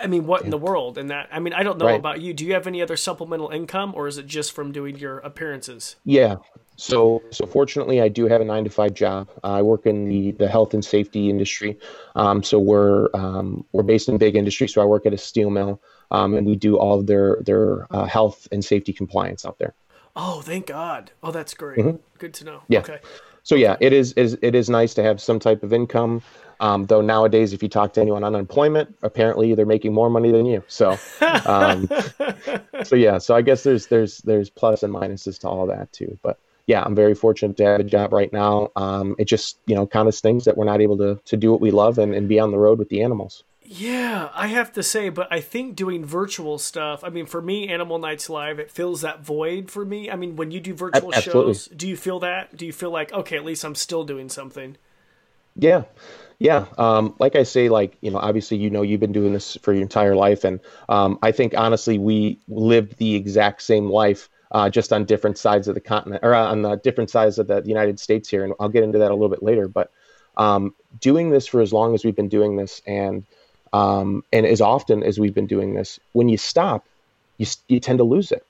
I 0.00 0.06
mean, 0.06 0.26
what 0.26 0.42
in 0.42 0.50
the 0.50 0.58
world? 0.58 0.98
And 0.98 1.10
that, 1.10 1.28
I 1.32 1.38
mean, 1.38 1.52
I 1.52 1.62
don't 1.62 1.78
know 1.78 1.86
right. 1.86 1.98
about 1.98 2.20
you. 2.20 2.34
Do 2.34 2.44
you 2.44 2.54
have 2.54 2.66
any 2.66 2.82
other 2.82 2.96
supplemental 2.96 3.50
income, 3.50 3.92
or 3.94 4.06
is 4.06 4.18
it 4.18 4.26
just 4.26 4.52
from 4.52 4.72
doing 4.72 4.96
your 4.98 5.18
appearances? 5.18 5.96
Yeah. 6.04 6.36
So, 6.76 7.22
so 7.30 7.46
fortunately, 7.46 8.02
I 8.02 8.08
do 8.08 8.26
have 8.26 8.40
a 8.40 8.44
nine 8.44 8.64
to 8.64 8.70
five 8.70 8.92
job. 8.94 9.28
Uh, 9.42 9.54
I 9.54 9.62
work 9.62 9.86
in 9.86 10.08
the, 10.08 10.32
the 10.32 10.48
health 10.48 10.74
and 10.74 10.84
safety 10.84 11.30
industry. 11.30 11.78
Um, 12.14 12.42
so 12.42 12.58
we're 12.58 13.08
um, 13.14 13.64
we're 13.72 13.82
based 13.82 14.08
in 14.08 14.18
big 14.18 14.36
industry. 14.36 14.68
So 14.68 14.82
I 14.82 14.84
work 14.84 15.06
at 15.06 15.14
a 15.14 15.18
steel 15.18 15.50
mill, 15.50 15.80
um, 16.10 16.34
and 16.34 16.46
we 16.46 16.54
do 16.54 16.76
all 16.76 17.00
of 17.00 17.06
their 17.06 17.38
their 17.42 17.86
uh, 17.94 18.04
health 18.04 18.46
and 18.52 18.64
safety 18.64 18.92
compliance 18.92 19.46
out 19.46 19.58
there. 19.58 19.74
Oh, 20.14 20.42
thank 20.42 20.66
God! 20.66 21.12
Oh, 21.22 21.30
that's 21.30 21.54
great. 21.54 21.78
Mm-hmm. 21.78 21.96
Good 22.18 22.34
to 22.34 22.44
know. 22.44 22.62
Yeah. 22.68 22.80
Okay. 22.80 22.98
So 23.42 23.54
yeah, 23.54 23.76
it 23.80 23.92
is, 23.92 24.12
is 24.14 24.36
it 24.42 24.56
is 24.56 24.68
nice 24.68 24.92
to 24.94 25.04
have 25.04 25.20
some 25.20 25.38
type 25.38 25.62
of 25.62 25.72
income. 25.72 26.20
Um, 26.60 26.86
though 26.86 27.00
nowadays, 27.00 27.52
if 27.52 27.62
you 27.62 27.68
talk 27.68 27.92
to 27.94 28.00
anyone 28.00 28.24
on 28.24 28.34
unemployment, 28.34 28.96
apparently 29.02 29.54
they're 29.54 29.66
making 29.66 29.92
more 29.92 30.10
money 30.10 30.32
than 30.32 30.46
you. 30.46 30.62
So, 30.68 30.98
um, 31.44 31.88
so 32.84 32.96
yeah. 32.96 33.18
So 33.18 33.34
I 33.34 33.42
guess 33.42 33.62
there's 33.62 33.86
there's 33.86 34.18
there's 34.18 34.50
plus 34.50 34.82
and 34.82 34.94
minuses 34.94 35.38
to 35.40 35.48
all 35.48 35.66
that 35.66 35.92
too. 35.92 36.18
But 36.22 36.38
yeah, 36.66 36.82
I'm 36.82 36.94
very 36.94 37.14
fortunate 37.14 37.56
to 37.58 37.64
have 37.64 37.80
a 37.80 37.84
job 37.84 38.12
right 38.12 38.32
now. 38.32 38.70
Um, 38.76 39.16
it 39.18 39.26
just 39.26 39.58
you 39.66 39.74
know 39.74 39.86
kind 39.86 40.08
of 40.08 40.14
stings 40.14 40.44
that 40.44 40.56
we're 40.56 40.64
not 40.64 40.80
able 40.80 40.96
to 40.98 41.20
to 41.24 41.36
do 41.36 41.50
what 41.52 41.60
we 41.60 41.70
love 41.70 41.98
and, 41.98 42.14
and 42.14 42.28
be 42.28 42.40
on 42.40 42.50
the 42.50 42.58
road 42.58 42.78
with 42.78 42.88
the 42.88 43.02
animals. 43.02 43.44
Yeah, 43.68 44.30
I 44.32 44.46
have 44.46 44.72
to 44.74 44.82
say, 44.82 45.08
but 45.08 45.26
I 45.32 45.40
think 45.40 45.74
doing 45.74 46.04
virtual 46.04 46.56
stuff, 46.56 47.02
I 47.02 47.08
mean, 47.08 47.26
for 47.26 47.42
me, 47.42 47.68
Animal 47.68 47.98
Nights 47.98 48.30
Live, 48.30 48.60
it 48.60 48.70
fills 48.70 49.00
that 49.00 49.24
void 49.24 49.72
for 49.72 49.84
me. 49.84 50.08
I 50.08 50.14
mean, 50.14 50.36
when 50.36 50.52
you 50.52 50.60
do 50.60 50.72
virtual 50.72 51.12
Absolutely. 51.12 51.54
shows, 51.54 51.66
do 51.66 51.88
you 51.88 51.96
feel 51.96 52.20
that? 52.20 52.56
Do 52.56 52.64
you 52.64 52.72
feel 52.72 52.90
like, 52.90 53.12
okay, 53.12 53.36
at 53.36 53.44
least 53.44 53.64
I'm 53.64 53.74
still 53.74 54.04
doing 54.04 54.28
something? 54.28 54.76
Yeah. 55.56 55.82
Yeah, 56.38 56.66
um, 56.76 57.14
like 57.18 57.34
I 57.34 57.44
say, 57.44 57.68
like 57.68 57.96
you 58.02 58.10
know, 58.10 58.18
obviously, 58.18 58.58
you 58.58 58.68
know, 58.68 58.82
you've 58.82 59.00
been 59.00 59.12
doing 59.12 59.32
this 59.32 59.56
for 59.62 59.72
your 59.72 59.82
entire 59.82 60.14
life, 60.14 60.44
and 60.44 60.60
um, 60.88 61.18
I 61.22 61.32
think 61.32 61.54
honestly, 61.56 61.98
we 61.98 62.38
lived 62.48 62.98
the 62.98 63.14
exact 63.14 63.62
same 63.62 63.88
life 63.88 64.28
uh, 64.52 64.68
just 64.70 64.92
on 64.92 65.04
different 65.04 65.38
sides 65.38 65.68
of 65.68 65.74
the 65.74 65.80
continent 65.80 66.22
or 66.22 66.34
on 66.34 66.62
the 66.62 66.76
different 66.76 67.10
sides 67.10 67.38
of 67.38 67.46
the 67.46 67.62
United 67.64 67.98
States 67.98 68.28
here. 68.28 68.44
And 68.44 68.54
I'll 68.60 68.68
get 68.68 68.84
into 68.84 68.98
that 68.98 69.10
a 69.10 69.14
little 69.14 69.28
bit 69.28 69.42
later. 69.42 69.66
But 69.66 69.90
um, 70.36 70.74
doing 71.00 71.30
this 71.30 71.46
for 71.46 71.60
as 71.60 71.72
long 71.72 71.94
as 71.94 72.04
we've 72.04 72.16
been 72.16 72.28
doing 72.28 72.56
this 72.56 72.82
and 72.86 73.24
um, 73.72 74.22
and 74.32 74.46
as 74.46 74.60
often 74.60 75.02
as 75.02 75.18
we've 75.18 75.34
been 75.34 75.46
doing 75.46 75.74
this, 75.74 75.98
when 76.12 76.28
you 76.28 76.38
stop, 76.38 76.86
you, 77.38 77.46
you 77.68 77.80
tend 77.80 77.98
to 77.98 78.04
lose 78.04 78.30
it. 78.32 78.46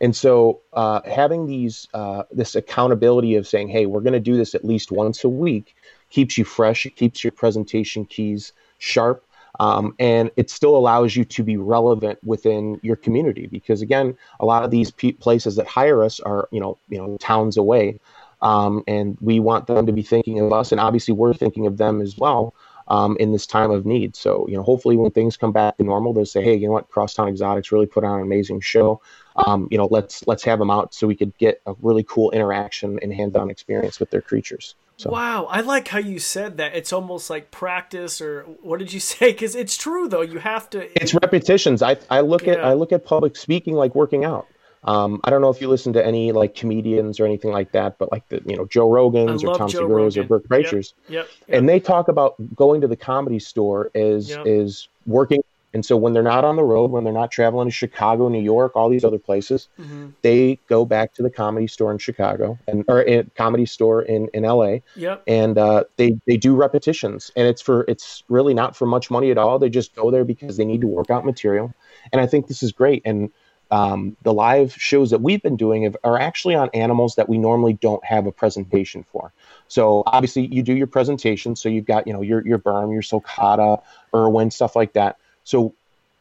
And 0.00 0.14
so 0.14 0.60
uh, 0.72 1.00
having 1.04 1.46
these 1.46 1.86
uh, 1.94 2.24
this 2.32 2.54
accountability 2.54 3.36
of 3.36 3.46
saying, 3.46 3.68
hey, 3.68 3.86
we're 3.86 4.00
going 4.00 4.14
to 4.14 4.20
do 4.20 4.36
this 4.36 4.54
at 4.54 4.64
least 4.64 4.90
once 4.90 5.24
a 5.24 5.28
week 5.28 5.74
keeps 6.14 6.38
you 6.38 6.44
fresh. 6.44 6.86
It 6.86 6.94
keeps 6.94 7.24
your 7.24 7.32
presentation 7.32 8.04
keys 8.04 8.52
sharp. 8.78 9.24
Um, 9.60 9.94
and 9.98 10.30
it 10.36 10.48
still 10.48 10.76
allows 10.76 11.14
you 11.16 11.24
to 11.24 11.42
be 11.42 11.56
relevant 11.56 12.18
within 12.24 12.80
your 12.82 12.96
community 12.96 13.46
because 13.46 13.82
again 13.82 14.16
a 14.40 14.44
lot 14.44 14.64
of 14.64 14.72
these 14.72 14.90
places 14.90 15.54
that 15.54 15.68
hire 15.68 16.02
us 16.02 16.18
are 16.18 16.48
you 16.50 16.58
know 16.58 16.76
you 16.88 16.98
know 16.98 17.16
towns 17.18 17.56
away 17.56 18.00
um, 18.42 18.82
and 18.88 19.16
we 19.20 19.38
want 19.38 19.68
them 19.68 19.86
to 19.86 19.92
be 19.92 20.02
thinking 20.02 20.40
of 20.40 20.52
us 20.52 20.72
and 20.72 20.80
obviously 20.80 21.14
we're 21.14 21.32
thinking 21.32 21.68
of 21.68 21.76
them 21.76 22.00
as 22.00 22.18
well 22.18 22.52
um, 22.88 23.16
in 23.20 23.30
this 23.30 23.46
time 23.46 23.70
of 23.70 23.86
need 23.86 24.16
so 24.16 24.44
you 24.48 24.56
know 24.56 24.62
hopefully 24.64 24.96
when 24.96 25.12
things 25.12 25.36
come 25.36 25.52
back 25.52 25.76
to 25.76 25.84
normal 25.84 26.12
they'll 26.12 26.26
say 26.26 26.42
hey 26.42 26.56
you 26.56 26.66
know 26.66 26.72
what 26.72 26.90
crosstown 26.90 27.28
exotics 27.28 27.70
really 27.70 27.86
put 27.86 28.02
on 28.02 28.16
an 28.16 28.22
amazing 28.22 28.60
show 28.60 29.00
um, 29.46 29.68
you 29.70 29.78
know 29.78 29.86
let's 29.92 30.26
let's 30.26 30.42
have 30.42 30.58
them 30.58 30.68
out 30.68 30.92
so 30.92 31.06
we 31.06 31.14
could 31.14 31.32
get 31.38 31.62
a 31.66 31.74
really 31.80 32.02
cool 32.02 32.32
interaction 32.32 32.98
and 33.02 33.14
hands-on 33.14 33.50
experience 33.50 34.00
with 34.00 34.10
their 34.10 34.20
creatures 34.20 34.74
so. 34.96 35.10
Wow, 35.10 35.46
I 35.46 35.60
like 35.60 35.88
how 35.88 35.98
you 35.98 36.18
said 36.18 36.58
that. 36.58 36.74
It's 36.76 36.92
almost 36.92 37.28
like 37.28 37.50
practice, 37.50 38.20
or 38.20 38.42
what 38.62 38.78
did 38.78 38.92
you 38.92 39.00
say? 39.12 39.32
Because 39.32 39.54
it's 39.54 39.76
true, 39.76 40.08
though. 40.08 40.22
You 40.22 40.38
have 40.38 40.70
to. 40.70 40.88
It's 41.00 41.14
repetitions. 41.14 41.82
I 41.82 41.96
I 42.10 42.20
look 42.20 42.46
yeah. 42.46 42.54
at 42.54 42.64
I 42.64 42.72
look 42.74 42.92
at 42.92 43.04
public 43.04 43.36
speaking 43.36 43.74
like 43.74 43.94
working 43.94 44.24
out. 44.24 44.46
Um, 44.84 45.20
I 45.24 45.30
don't 45.30 45.40
know 45.40 45.48
if 45.48 45.62
you 45.62 45.68
listen 45.68 45.94
to 45.94 46.04
any 46.04 46.32
like 46.32 46.54
comedians 46.54 47.18
or 47.18 47.24
anything 47.24 47.50
like 47.50 47.72
that, 47.72 47.96
but 47.98 48.12
like 48.12 48.28
the 48.28 48.42
you 48.44 48.56
know 48.56 48.66
Joe 48.66 48.88
Rogans 48.88 49.42
or 49.42 49.56
Tom 49.56 49.68
Segura's 49.68 50.16
or 50.16 50.24
Bert 50.24 50.46
Kreischer's, 50.48 50.92
yep. 51.08 51.26
Yep. 51.26 51.28
Yep. 51.48 51.58
and 51.58 51.68
they 51.68 51.80
talk 51.80 52.08
about 52.08 52.34
going 52.54 52.82
to 52.82 52.86
the 52.86 52.96
comedy 52.96 53.38
store 53.38 53.90
is 53.94 54.36
is 54.44 54.88
working 55.06 55.42
and 55.74 55.84
so 55.84 55.96
when 55.96 56.12
they're 56.12 56.22
not 56.22 56.44
on 56.44 56.54
the 56.54 56.62
road, 56.62 56.92
when 56.92 57.02
they're 57.02 57.12
not 57.12 57.32
traveling 57.32 57.66
to 57.66 57.74
Chicago, 57.74 58.28
New 58.28 58.40
York, 58.40 58.76
all 58.76 58.88
these 58.88 59.04
other 59.04 59.18
places, 59.18 59.68
mm-hmm. 59.78 60.10
they 60.22 60.60
go 60.68 60.84
back 60.84 61.12
to 61.14 61.22
the 61.22 61.28
comedy 61.28 61.66
store 61.66 61.90
in 61.90 61.98
Chicago 61.98 62.56
and 62.68 62.84
or 62.86 63.02
in 63.02 63.28
comedy 63.34 63.66
store 63.66 64.00
in 64.00 64.28
in 64.32 64.44
LA. 64.44 64.78
Yep. 64.94 65.24
And 65.26 65.58
uh, 65.58 65.84
they 65.96 66.16
they 66.26 66.36
do 66.36 66.54
repetitions, 66.54 67.32
and 67.34 67.48
it's 67.48 67.60
for 67.60 67.84
it's 67.88 68.22
really 68.28 68.54
not 68.54 68.76
for 68.76 68.86
much 68.86 69.10
money 69.10 69.32
at 69.32 69.36
all. 69.36 69.58
They 69.58 69.68
just 69.68 69.96
go 69.96 70.12
there 70.12 70.24
because 70.24 70.56
they 70.56 70.64
need 70.64 70.80
to 70.82 70.86
work 70.86 71.10
out 71.10 71.26
material, 71.26 71.74
and 72.12 72.20
I 72.20 72.26
think 72.28 72.46
this 72.46 72.62
is 72.62 72.70
great. 72.70 73.02
And 73.04 73.32
um, 73.72 74.16
the 74.22 74.32
live 74.32 74.72
shows 74.74 75.10
that 75.10 75.22
we've 75.22 75.42
been 75.42 75.56
doing 75.56 75.82
have, 75.82 75.96
are 76.04 76.20
actually 76.20 76.54
on 76.54 76.70
animals 76.72 77.16
that 77.16 77.28
we 77.28 77.36
normally 77.36 77.72
don't 77.72 78.04
have 78.04 78.26
a 78.26 78.32
presentation 78.32 79.04
for. 79.10 79.32
So 79.66 80.04
obviously 80.06 80.46
you 80.46 80.62
do 80.62 80.74
your 80.74 80.86
presentation. 80.86 81.56
So 81.56 81.68
you've 81.68 81.86
got 81.86 82.06
you 82.06 82.12
know 82.12 82.22
your 82.22 82.46
your 82.46 82.60
berm, 82.60 82.92
your 82.92 83.02
sulcata, 83.02 83.82
Irwin, 84.14 84.52
stuff 84.52 84.76
like 84.76 84.92
that 84.92 85.16
so 85.44 85.74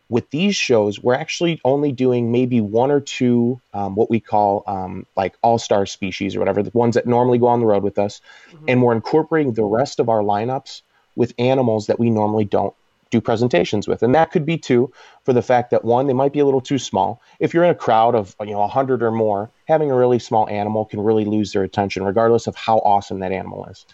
with 0.09 0.29
these 0.29 0.55
shows, 0.55 1.01
we're 1.01 1.15
actually 1.15 1.59
only 1.65 1.91
doing 1.91 2.31
maybe 2.31 2.61
one 2.61 2.91
or 2.91 2.99
two 2.99 3.59
um, 3.73 3.95
what 3.95 4.09
we 4.09 4.19
call 4.19 4.63
um, 4.67 5.05
like 5.15 5.35
all 5.41 5.57
star 5.57 5.85
species 5.85 6.35
or 6.35 6.39
whatever, 6.39 6.61
the 6.61 6.71
ones 6.73 6.95
that 6.95 7.07
normally 7.07 7.39
go 7.39 7.47
on 7.47 7.59
the 7.59 7.65
road 7.65 7.83
with 7.83 7.97
us. 7.97 8.21
Mm-hmm. 8.51 8.65
And 8.67 8.83
we're 8.83 8.93
incorporating 8.93 9.53
the 9.53 9.63
rest 9.63 9.99
of 9.99 10.09
our 10.09 10.19
lineups 10.19 10.81
with 11.15 11.33
animals 11.39 11.87
that 11.87 11.99
we 11.99 12.09
normally 12.09 12.45
don't 12.45 12.73
do 13.09 13.21
presentations 13.21 13.87
with. 13.87 14.03
And 14.03 14.13
that 14.15 14.31
could 14.31 14.45
be 14.45 14.57
too 14.57 14.91
for 15.23 15.33
the 15.33 15.41
fact 15.41 15.71
that 15.71 15.85
one, 15.85 16.07
they 16.07 16.13
might 16.13 16.33
be 16.33 16.39
a 16.39 16.45
little 16.45 16.61
too 16.61 16.79
small. 16.79 17.21
If 17.39 17.53
you're 17.53 17.63
in 17.63 17.69
a 17.69 17.75
crowd 17.75 18.15
of 18.15 18.35
you 18.41 18.51
know 18.51 18.59
100 18.59 19.01
or 19.01 19.11
more, 19.11 19.49
having 19.67 19.89
a 19.89 19.95
really 19.95 20.19
small 20.19 20.49
animal 20.49 20.85
can 20.85 20.99
really 20.99 21.25
lose 21.25 21.53
their 21.53 21.63
attention, 21.63 22.03
regardless 22.03 22.47
of 22.47 22.55
how 22.55 22.79
awesome 22.79 23.19
that 23.19 23.31
animal 23.31 23.65
is. 23.65 23.85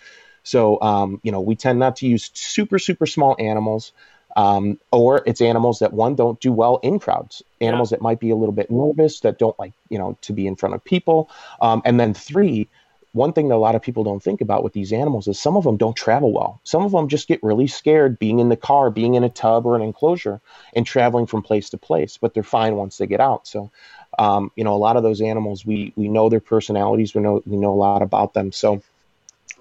So, 0.43 0.81
um, 0.81 1.19
you 1.21 1.31
know, 1.31 1.41
we 1.41 1.55
tend 1.55 1.79
not 1.79 1.97
to 1.97 2.07
use 2.07 2.31
super, 2.33 2.79
super 2.79 3.05
small 3.05 3.35
animals. 3.39 3.91
Um, 4.39 4.79
or 4.91 5.21
it's 5.25 5.41
animals 5.41 5.79
that 5.79 5.91
one 5.91 6.15
don't 6.15 6.39
do 6.39 6.53
well 6.53 6.79
in 6.81 6.97
crowds, 6.97 7.43
animals 7.59 7.91
yeah. 7.91 7.97
that 7.97 8.01
might 8.01 8.21
be 8.21 8.29
a 8.29 8.37
little 8.37 8.53
bit 8.53 8.71
nervous, 8.71 9.19
that 9.19 9.37
don't 9.37 9.57
like 9.59 9.73
you 9.89 9.99
know 9.99 10.17
to 10.21 10.31
be 10.33 10.47
in 10.47 10.55
front 10.55 10.75
of 10.75 10.83
people, 10.83 11.29
um, 11.61 11.81
and 11.83 11.99
then 11.99 12.13
three. 12.13 12.67
One 13.13 13.33
thing 13.33 13.49
that 13.49 13.55
a 13.55 13.65
lot 13.67 13.73
of 13.73 13.81
people 13.81 14.03
don't 14.03 14.23
think 14.23 14.39
about 14.39 14.63
with 14.63 14.73
these 14.73 14.93
animals 14.93 15.27
is 15.27 15.39
some 15.39 15.57
of 15.57 15.63
them 15.63 15.77
don't 15.77 15.95
travel 16.05 16.31
well. 16.31 16.61
Some 16.63 16.83
of 16.83 16.91
them 16.91 17.07
just 17.09 17.27
get 17.27 17.41
really 17.41 17.65
scared 17.65 18.19
being 18.19 18.37
in 18.37 18.49
the 18.49 18.55
car, 18.55 18.91
being 18.91 19.15
in 19.15 19.23
a 19.23 19.29
tub 19.29 19.65
or 19.65 19.75
an 19.75 19.81
enclosure, 19.81 20.39
and 20.75 20.85
traveling 20.85 21.25
from 21.25 21.41
place 21.41 21.71
to 21.71 21.77
place. 21.77 22.17
But 22.21 22.33
they're 22.33 22.43
fine 22.59 22.75
once 22.75 22.97
they 22.97 23.07
get 23.07 23.19
out. 23.19 23.47
So, 23.47 23.71
um, 24.19 24.51
you 24.55 24.63
know, 24.63 24.75
a 24.75 24.83
lot 24.85 24.95
of 24.95 25.03
those 25.03 25.21
animals, 25.21 25.65
we 25.65 25.91
we 25.95 26.07
know 26.07 26.29
their 26.29 26.39
personalities. 26.53 27.15
We 27.15 27.21
know 27.21 27.41
we 27.45 27.57
know 27.57 27.73
a 27.73 27.83
lot 27.87 28.03
about 28.03 28.35
them. 28.35 28.51
So, 28.51 28.83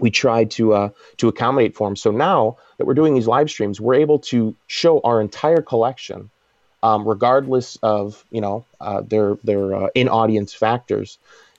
we 0.00 0.10
tried 0.10 0.50
to 0.52 0.74
uh, 0.74 0.88
to 1.18 1.28
accommodate 1.28 1.74
for 1.74 1.88
them. 1.88 1.96
So 1.96 2.10
now 2.10 2.56
that 2.76 2.86
we're 2.86 2.94
doing 2.94 3.14
these 3.14 3.26
live 3.26 3.50
streams, 3.50 3.80
we're 3.80 3.94
able 3.94 4.18
to 4.20 4.54
show 4.66 5.00
our 5.00 5.20
entire 5.20 5.62
collection, 5.62 6.30
um, 6.82 7.06
regardless 7.06 7.76
of 7.82 8.24
you 8.30 8.40
know 8.40 8.64
uh, 8.80 9.02
their 9.02 9.36
their 9.44 9.74
uh, 9.74 9.88
in 9.94 10.08
audience 10.08 10.54
factors, 10.54 11.18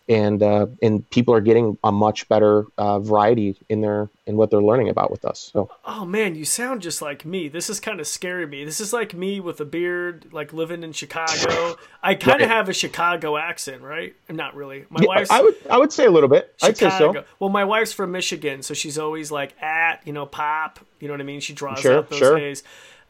and 0.10 0.42
uh, 0.42 0.66
and 0.82 1.08
people 1.12 1.36
are 1.36 1.40
getting 1.40 1.78
a 1.84 1.92
much 1.92 2.28
better 2.28 2.66
uh, 2.80 3.00
variety 3.00 3.56
in 3.70 3.82
their 3.82 4.10
in 4.26 4.38
what 4.38 4.50
they're 4.50 4.62
learning 4.62 4.90
about 4.90 5.12
with 5.12 5.24
us. 5.24 5.52
So, 5.54 5.70
oh 5.86 6.04
man, 6.04 6.34
you 6.34 6.46
sound 6.46 6.82
just 6.82 7.00
like 7.02 7.26
me. 7.26 7.48
This 7.48 7.70
is 7.70 7.80
kind 7.80 8.00
of 8.00 8.08
scary 8.08 8.48
me. 8.48 8.66
This 8.66 8.82
is 8.82 8.92
like 8.92 9.14
me 9.14 9.40
with 9.40 9.62
a 9.62 9.66
beard, 9.66 10.26
like 10.32 10.52
living 10.52 10.82
in 10.82 10.94
Chicago. 10.94 11.78
I 12.04 12.16
kind 12.16 12.42
of 12.42 12.50
right. 12.50 12.56
have 12.56 12.68
a 12.68 12.74
Chicago 12.74 13.38
accent, 13.38 13.84
right? 13.84 14.16
Not 14.28 14.56
really. 14.56 14.86
My 14.90 15.02
yeah, 15.02 15.08
wife's 15.08 15.30
I 15.30 15.42
would 15.42 15.56
I 15.70 15.78
would 15.78 15.94
say 15.94 16.06
a 16.06 16.12
little 16.12 16.30
bit. 16.30 16.56
Chicago. 16.58 16.68
I'd 16.70 16.78
say 16.78 16.98
so. 16.98 17.26
Well, 17.38 17.52
my 17.52 17.64
wife's 17.64 17.94
from 17.94 18.12
Michigan, 18.12 18.64
so 18.64 18.74
she's 18.74 18.98
always 18.98 19.32
like 19.32 19.62
at 19.62 20.02
you 20.06 20.14
know 20.14 20.26
pop. 20.26 20.80
You 21.00 21.08
know 21.08 21.14
what 21.14 21.22
I 21.22 21.26
mean? 21.26 21.40
She 21.40 21.54
draws 21.54 21.80
sure, 21.80 22.00
out 22.00 22.10
those 22.10 22.20
sure. 22.20 22.38
days. 22.38 22.64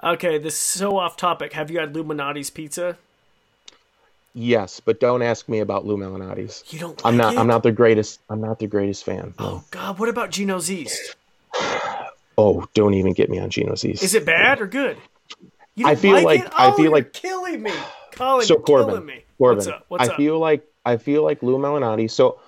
Okay, 0.04 0.38
this 0.38 0.54
is 0.54 0.60
so 0.60 0.98
off 0.98 1.16
topic. 1.16 1.54
Have 1.54 1.72
you 1.72 1.80
had 1.80 1.96
Lou 1.96 2.04
Malnati's 2.04 2.50
pizza? 2.50 2.98
Yes, 4.34 4.80
but 4.80 5.00
don't 5.00 5.22
ask 5.22 5.50
me 5.50 5.60
about 5.60 5.86
Lou 5.86 5.98
Malnati's. 5.98 6.64
You 6.70 6.80
don't. 6.80 7.04
Like 7.04 7.06
I'm 7.12 7.18
not. 7.18 7.34
It? 7.34 7.40
I'm 7.40 7.48
not 7.48 7.64
the 7.64 7.72
greatest. 7.72 8.22
I'm 8.30 8.42
not 8.42 8.60
the 8.60 8.68
greatest 8.68 9.04
fan. 9.04 9.34
No. 9.40 9.46
Oh 9.46 9.64
God! 9.72 10.00
What 10.00 10.10
about 10.10 10.30
Gino's 10.30 10.70
East? 10.70 11.16
oh, 12.38 12.68
don't 12.74 12.94
even 12.94 13.14
get 13.14 13.30
me 13.30 13.40
on 13.40 13.50
Gino's 13.50 13.84
East. 13.84 14.04
Is 14.04 14.14
it 14.14 14.26
bad 14.26 14.62
or 14.62 14.68
good? 14.68 14.98
I 15.84 15.96
feel 15.96 16.16
like, 16.16 16.44
like 16.44 16.54
I 16.60 16.76
feel 16.76 16.90
oh, 16.90 16.92
like 16.92 17.14
killing 17.14 17.62
me. 17.64 17.72
Colin, 18.12 18.46
so 18.46 18.58
Corbin, 18.58 19.06
me. 19.06 19.24
Corbin, 19.38 19.58
What's 19.58 19.68
up? 19.68 19.86
What's 19.88 20.10
I 20.10 20.12
up? 20.12 20.18
feel 20.18 20.40
like 20.40 20.66
I 20.86 20.98
feel 20.98 21.24
like 21.24 21.42
Lou 21.42 21.58
Malnati. 21.58 22.10
So 22.10 22.40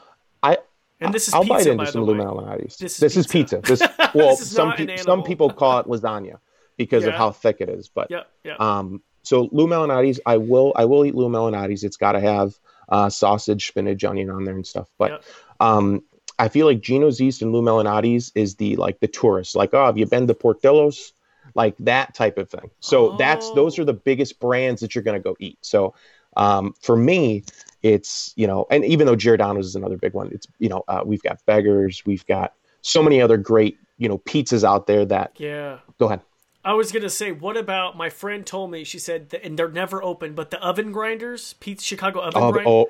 I 0.44 0.58
and 1.00 1.14
this 1.14 1.28
is 1.28 1.34
I'll 1.34 1.42
pizza, 1.44 1.56
bite 1.56 1.68
into 1.68 1.88
some 1.88 2.04
Lou. 2.04 2.16
Malnati's. 2.16 2.78
This 2.78 2.94
is 2.94 2.98
this 3.00 3.18
is 3.18 3.28
pizza. 3.28 3.58
pizza. 3.58 3.88
This 3.88 4.10
well, 4.14 4.32
This 4.32 4.42
is 4.42 4.52
some 4.52 4.72
an 4.72 4.88
pe- 4.88 4.98
some 4.98 5.24
people 5.24 5.50
call 5.52 5.80
it 5.80 5.88
lasagna 5.88 6.40
because 6.78 7.06
of 7.06 7.14
how 7.14 7.32
thick 7.32 7.58
it 7.60 7.70
is. 7.70 7.90
But 7.90 8.12
Yeah, 8.12 8.24
yeah. 8.44 8.56
um, 8.60 9.02
so 9.24 9.50
Lou 9.52 9.68
Malnati's, 9.68 10.20
I 10.26 10.38
will 10.38 10.74
I 10.76 10.86
will 10.86 11.06
eat 11.06 11.16
Lou 11.16 11.30
Malnati's. 11.30 11.84
It's 11.84 11.98
got 11.98 12.14
to 12.14 12.20
have 12.20 12.58
uh, 12.90 13.10
sausage, 13.10 13.68
spinach, 13.68 14.04
onion 14.04 14.30
on 14.30 14.44
there 14.44 14.56
and 14.56 14.66
stuff. 14.68 14.90
But 14.98 15.12
Yep. 15.12 15.24
um, 15.60 16.04
I 16.40 16.50
feel 16.50 16.66
like 16.66 16.82
Gino's 16.82 17.22
East 17.22 17.42
and 17.42 17.52
Lou 17.52 17.62
Malnati's 17.62 18.32
is 18.36 18.56
the 18.56 18.76
like 18.78 19.00
the 19.00 19.08
tourist. 19.08 19.56
Like, 19.56 19.74
oh, 19.74 19.86
have 19.86 19.98
you 19.98 20.06
been 20.06 20.28
to 20.28 20.34
Portillo's? 20.34 21.14
Like 21.56 21.76
that 21.80 22.14
type 22.14 22.38
of 22.38 22.50
thing. 22.50 22.70
So 22.80 23.16
that's 23.18 23.48
Oh. 23.48 23.56
those 23.56 23.78
are 23.80 23.84
the 23.86 23.94
biggest 23.94 24.40
brands 24.40 24.80
that 24.82 24.96
you're 24.96 25.04
going 25.04 25.20
to 25.22 25.24
go 25.24 25.36
eat. 25.40 25.58
So 25.62 25.94
um, 26.38 26.74
for 26.82 26.96
me, 26.96 27.44
it's 27.84 28.32
you 28.38 28.48
know, 28.48 28.66
and 28.72 28.86
even 28.86 29.06
though 29.08 29.16
Giordano's 29.18 29.66
is 29.68 29.76
another 29.76 29.98
big 29.98 30.14
one, 30.14 30.30
it's 30.32 30.48
you 30.60 30.70
know, 30.70 30.84
uh, 30.88 31.02
we've 31.06 31.22
got 31.24 31.44
Beggars, 31.46 32.04
we've 32.06 32.26
got 32.26 32.54
so 32.82 33.04
many 33.04 33.22
other 33.22 33.38
great 33.38 33.78
you 33.98 34.08
know 34.08 34.18
pizzas 34.20 34.64
out 34.64 34.88
there 34.88 35.04
that. 35.06 35.34
yeah. 35.38 35.80
Go 36.00 36.06
ahead. 36.08 36.22
I 36.64 36.74
was 36.74 36.92
gonna 36.92 37.10
say, 37.10 37.32
what 37.32 37.58
about 37.58 37.98
my 37.98 38.10
friend 38.10 38.46
told 38.46 38.72
me? 38.72 38.84
She 38.84 39.00
said, 39.00 39.30
that, 39.32 39.44
and 39.44 39.58
they're 39.58 39.68
never 39.70 40.04
open, 40.04 40.34
but 40.36 40.52
the 40.52 40.62
oven 40.64 40.92
grinders, 40.92 41.54
Pete's 41.60 41.84
Chicago 41.84 42.20
oven 42.22 42.42
Oh, 42.42 42.52
grinder. 42.52 42.70
oh, 42.70 42.90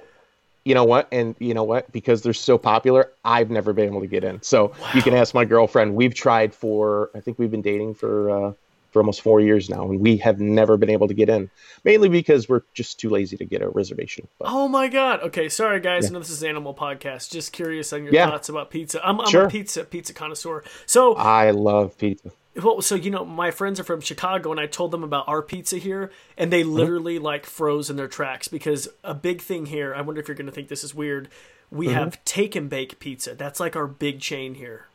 you 0.65 0.75
know 0.75 0.83
what? 0.83 1.07
And 1.11 1.35
you 1.39 1.53
know 1.53 1.63
what? 1.63 1.91
Because 1.91 2.21
they're 2.21 2.33
so 2.33 2.57
popular, 2.57 3.11
I've 3.25 3.49
never 3.49 3.73
been 3.73 3.85
able 3.85 4.01
to 4.01 4.07
get 4.07 4.23
in. 4.23 4.41
So 4.41 4.73
you 4.93 5.01
can 5.01 5.13
ask 5.15 5.33
my 5.33 5.45
girlfriend. 5.45 5.95
We've 5.95 6.13
tried 6.13 6.53
for, 6.53 7.09
I 7.15 7.19
think 7.21 7.39
we've 7.39 7.49
been 7.49 7.61
dating 7.63 7.95
for 7.95 8.29
uh, 8.29 8.53
for 8.91 8.99
almost 8.99 9.21
four 9.21 9.39
years 9.39 9.69
now, 9.69 9.89
and 9.89 10.01
we 10.01 10.17
have 10.17 10.41
never 10.41 10.75
been 10.75 10.89
able 10.89 11.07
to 11.07 11.13
get 11.13 11.29
in. 11.29 11.49
Mainly 11.85 12.09
because 12.09 12.49
we're 12.49 12.63
just 12.73 12.99
too 12.99 13.09
lazy 13.09 13.37
to 13.37 13.45
get 13.45 13.61
a 13.61 13.69
reservation. 13.69 14.27
But 14.37 14.49
Oh 14.51 14.67
my 14.67 14.89
god. 14.89 15.21
Okay, 15.21 15.47
sorry 15.47 15.79
guys. 15.79 16.03
Yeah. 16.03 16.09
I 16.09 16.11
know 16.11 16.19
this 16.19 16.29
is 16.29 16.43
Animal 16.43 16.73
Podcast. 16.75 17.31
Just 17.31 17.53
curious 17.53 17.93
on 17.93 18.03
your 18.03 18.13
Yeah. 18.13 18.29
thoughts 18.29 18.49
about 18.49 18.69
pizza. 18.69 18.99
I'm, 19.01 19.21
I'm 19.21 19.29
Sure. 19.29 19.45
a 19.45 19.49
pizza 19.49 19.85
pizza 19.85 20.13
connoisseur. 20.13 20.65
So, 20.85 21.15
I 21.15 21.51
love 21.51 21.97
pizza. 21.97 22.31
Well, 22.61 22.81
so 22.81 22.95
you 22.95 23.09
know, 23.11 23.23
my 23.25 23.51
friends 23.51 23.79
are 23.79 23.83
from 23.83 24.01
Chicago, 24.01 24.51
and 24.51 24.59
I 24.59 24.65
told 24.67 24.91
them 24.91 25.03
about 25.03 25.27
our 25.27 25.41
pizza 25.41 25.77
here, 25.77 26.11
and 26.37 26.45
Mm-hmm. 26.45 26.49
they 26.51 26.63
literally 26.63 27.19
like 27.19 27.45
froze 27.45 27.89
in 27.89 27.95
their 27.95 28.07
tracks 28.07 28.47
because 28.47 28.87
a 29.03 29.13
big 29.13 29.41
thing 29.41 29.67
here. 29.67 29.93
I 29.95 30.01
wonder 30.01 30.19
if 30.21 30.27
you're 30.27 30.35
going 30.35 30.47
to 30.47 30.51
think 30.51 30.67
this 30.67 30.83
is 30.83 30.93
weird. 30.95 31.29
We 31.71 31.87
Mm-hmm. 31.87 31.95
have 31.95 32.25
take 32.25 32.55
and 32.55 32.69
bake 32.69 32.99
pizza. 32.99 33.35
That's 33.35 33.59
like 33.59 33.75
our 33.75 33.87
big 33.87 34.19
chain 34.19 34.55
here. 34.55 34.87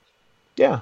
Yeah. 0.57 0.81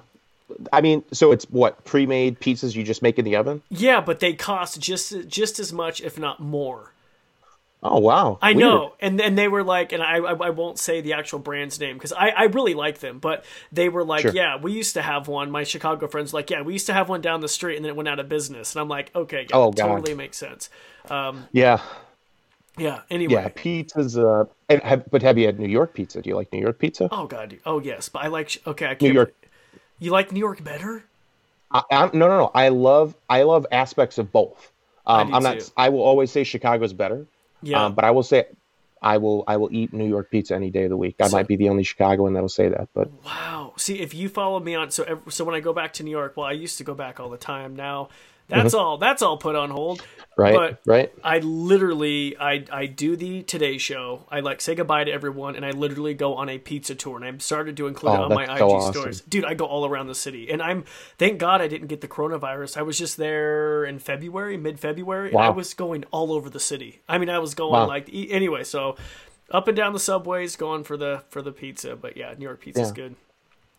I 0.72 0.80
mean, 0.80 1.04
so 1.12 1.32
it's 1.32 1.44
what 1.46 1.84
pre-made 1.84 2.38
pizzas 2.40 2.74
you 2.74 2.82
just 2.84 3.00
make 3.02 3.18
in 3.18 3.24
the 3.24 3.36
oven. 3.36 3.62
Yeah, 3.70 4.00
but 4.00 4.20
they 4.20 4.34
cost 4.34 4.80
just 4.80 5.26
just 5.28 5.58
as 5.58 5.72
much, 5.72 6.00
if 6.00 6.18
not 6.18 6.38
more. 6.40 6.92
Oh 7.86 7.98
wow! 7.98 8.38
I 8.40 8.54
know, 8.54 8.94
and 8.98 9.20
and 9.20 9.36
they 9.36 9.46
were 9.46 9.62
like, 9.62 9.92
and 9.92 10.02
I 10.02 10.16
I, 10.16 10.32
I 10.32 10.50
won't 10.50 10.78
say 10.78 11.02
the 11.02 11.12
actual 11.12 11.38
brand's 11.38 11.78
name 11.78 11.96
because 11.96 12.14
I 12.14 12.30
I 12.30 12.44
really 12.44 12.72
like 12.72 13.00
them, 13.00 13.18
but 13.18 13.44
they 13.70 13.90
were 13.90 14.02
like, 14.04 14.22
Sure. 14.22 14.32
yeah, 14.32 14.56
we 14.56 14.72
used 14.72 14.94
to 14.94 15.02
have 15.02 15.28
one. 15.28 15.50
My 15.50 15.64
Chicago 15.64 16.08
friends 16.08 16.32
were 16.32 16.38
like, 16.38 16.48
yeah, 16.48 16.62
we 16.62 16.72
used 16.72 16.86
to 16.86 16.94
have 16.94 17.10
one 17.10 17.20
down 17.20 17.42
the 17.42 17.48
street, 17.48 17.76
and 17.76 17.84
then 17.84 17.90
it 17.90 17.96
went 17.96 18.08
out 18.08 18.18
of 18.18 18.28
business, 18.28 18.74
and 18.74 18.80
I'm 18.80 18.88
like, 18.88 19.14
okay, 19.14 19.46
yeah, 19.50 19.56
Oh, 19.56 19.70
God. 19.70 19.86
totally 19.88 20.14
makes 20.14 20.38
sense. 20.38 20.70
Um, 21.10 21.46
Yeah, 21.52 21.82
yeah. 22.78 23.02
Anyway. 23.10 23.34
yeah. 23.34 23.48
Pizza's. 23.54 24.16
Uh, 24.16 24.44
and 24.70 24.82
have, 24.82 25.10
but 25.10 25.20
have 25.22 25.36
you 25.36 25.44
had 25.44 25.60
New 25.60 25.68
York 25.68 25.92
pizza? 25.92 26.22
Do 26.22 26.30
you 26.30 26.36
like 26.36 26.50
New 26.54 26.60
York 26.60 26.78
pizza? 26.78 27.08
Oh 27.12 27.26
god. 27.26 27.58
Oh 27.66 27.80
yes, 27.80 28.08
but 28.08 28.24
I 28.24 28.28
like. 28.28 28.60
Okay, 28.66 28.86
I 28.86 28.88
can't. 28.94 29.02
New 29.02 29.12
York. 29.12 29.34
You 29.98 30.10
like 30.10 30.32
New 30.32 30.40
York 30.40 30.64
better? 30.64 31.04
I, 31.70 31.82
I'm, 31.90 32.10
no, 32.14 32.28
no, 32.28 32.38
no. 32.38 32.50
I 32.54 32.68
love. 32.70 33.14
I 33.28 33.42
love 33.42 33.66
aspects 33.70 34.16
of 34.16 34.32
both. 34.32 34.72
Um, 35.06 35.28
do 35.28 35.34
I'm 35.34 35.42
not. 35.42 35.60
too. 35.60 35.66
I 35.76 35.90
will 35.90 36.00
always 36.02 36.30
say 36.32 36.44
Chicago's 36.44 36.94
better. 36.94 37.26
Yeah. 37.64 37.84
Um, 37.84 37.94
but 37.94 38.04
I 38.04 38.10
will 38.10 38.22
say, 38.22 38.44
I 39.02 39.18
will. 39.18 39.44
I 39.46 39.56
will 39.58 39.68
eat 39.72 39.92
New 39.92 40.06
York 40.08 40.30
pizza 40.30 40.54
any 40.54 40.70
day 40.70 40.84
of 40.84 40.90
the 40.90 40.96
week. 40.96 41.16
I 41.20 41.28
So- 41.28 41.36
might 41.36 41.46
be 41.48 41.56
the 41.56 41.68
only 41.68 41.82
Chicagoan 41.82 42.32
that'll 42.34 42.48
say 42.48 42.68
that, 42.68 42.88
but 42.94 43.10
Wow. 43.24 43.72
See, 43.76 43.98
if 44.00 44.14
you 44.14 44.28
follow 44.28 44.60
me 44.60 44.74
on 44.74 44.90
so 44.90 45.20
so 45.28 45.44
when 45.44 45.54
I 45.54 45.60
go 45.60 45.72
back 45.72 45.92
to 45.94 46.02
New 46.04 46.10
York, 46.10 46.36
well, 46.36 46.46
I 46.46 46.52
used 46.52 46.78
to 46.78 46.84
go 46.84 46.94
back 46.94 47.18
all 47.20 47.28
the 47.28 47.36
time. 47.36 47.74
Now 47.76 48.08
that's 48.48 48.74
all 48.74 48.98
that's 48.98 49.22
all 49.22 49.36
put 49.36 49.54
on 49.56 49.70
hold. 49.70 50.00
Mm-hmm. 50.00 50.40
right, 50.42 50.54
But 50.54 50.80
right. 50.84 51.12
I 51.22 51.38
literally 51.38 52.36
I 52.38 52.64
I 52.70 52.86
do 52.86 53.16
the 53.16 53.42
Today 53.42 53.78
Show. 53.78 54.26
I 54.30 54.40
like 54.40 54.60
say 54.60 54.74
goodbye 54.74 55.04
to 55.04 55.12
everyone, 55.12 55.54
and 55.56 55.64
I 55.64 55.70
literally 55.70 56.14
go 56.14 56.34
on 56.34 56.48
a 56.48 56.58
pizza 56.58 56.94
tour. 56.94 57.16
And 57.16 57.24
I'm 57.24 57.40
started 57.40 57.76
to 57.78 57.86
include 57.86 58.14
it 58.14 58.18
Oh, 58.18 58.22
on 58.24 58.34
my 58.34 58.46
that's 58.46 58.60
IG 58.60 58.66
awesome. 58.66 58.92
stories, 58.92 59.20
dude. 59.22 59.44
I 59.44 59.54
go 59.54 59.64
all 59.64 59.86
around 59.86 60.08
the 60.08 60.14
city, 60.14 60.50
and 60.50 60.60
I'm 60.62 60.84
thank 61.18 61.38
God 61.38 61.60
I 61.60 61.68
didn't 61.68 61.86
get 61.88 62.00
the 62.00 62.08
coronavirus. 62.08 62.76
I 62.76 62.82
was 62.82 62.98
just 62.98 63.16
there 63.16 63.84
in 63.84 63.98
February, 63.98 64.56
mid 64.56 64.80
February, 64.80 65.30
and 65.30 65.38
I 65.38 65.50
was 65.50 65.72
going 65.74 66.04
all 66.10 66.32
over 66.32 66.50
the 66.50 66.60
city. 66.60 67.00
I 67.08 67.18
mean, 67.18 67.30
I 67.30 67.38
was 67.38 67.54
going 67.54 67.72
Wow. 67.72 67.86
like 67.86 68.08
anyway. 68.12 68.64
So 68.64 68.96
up 69.50 69.68
and 69.68 69.76
down 69.76 69.92
the 69.92 70.00
subways, 70.00 70.56
going 70.56 70.84
for 70.84 70.96
the 70.96 71.22
for 71.28 71.42
the 71.42 71.52
pizza. 71.52 71.96
But 71.96 72.16
yeah, 72.16 72.34
New 72.36 72.44
York 72.44 72.60
pizza's 72.60 72.88
Yeah. 72.88 72.94
good. 72.94 73.16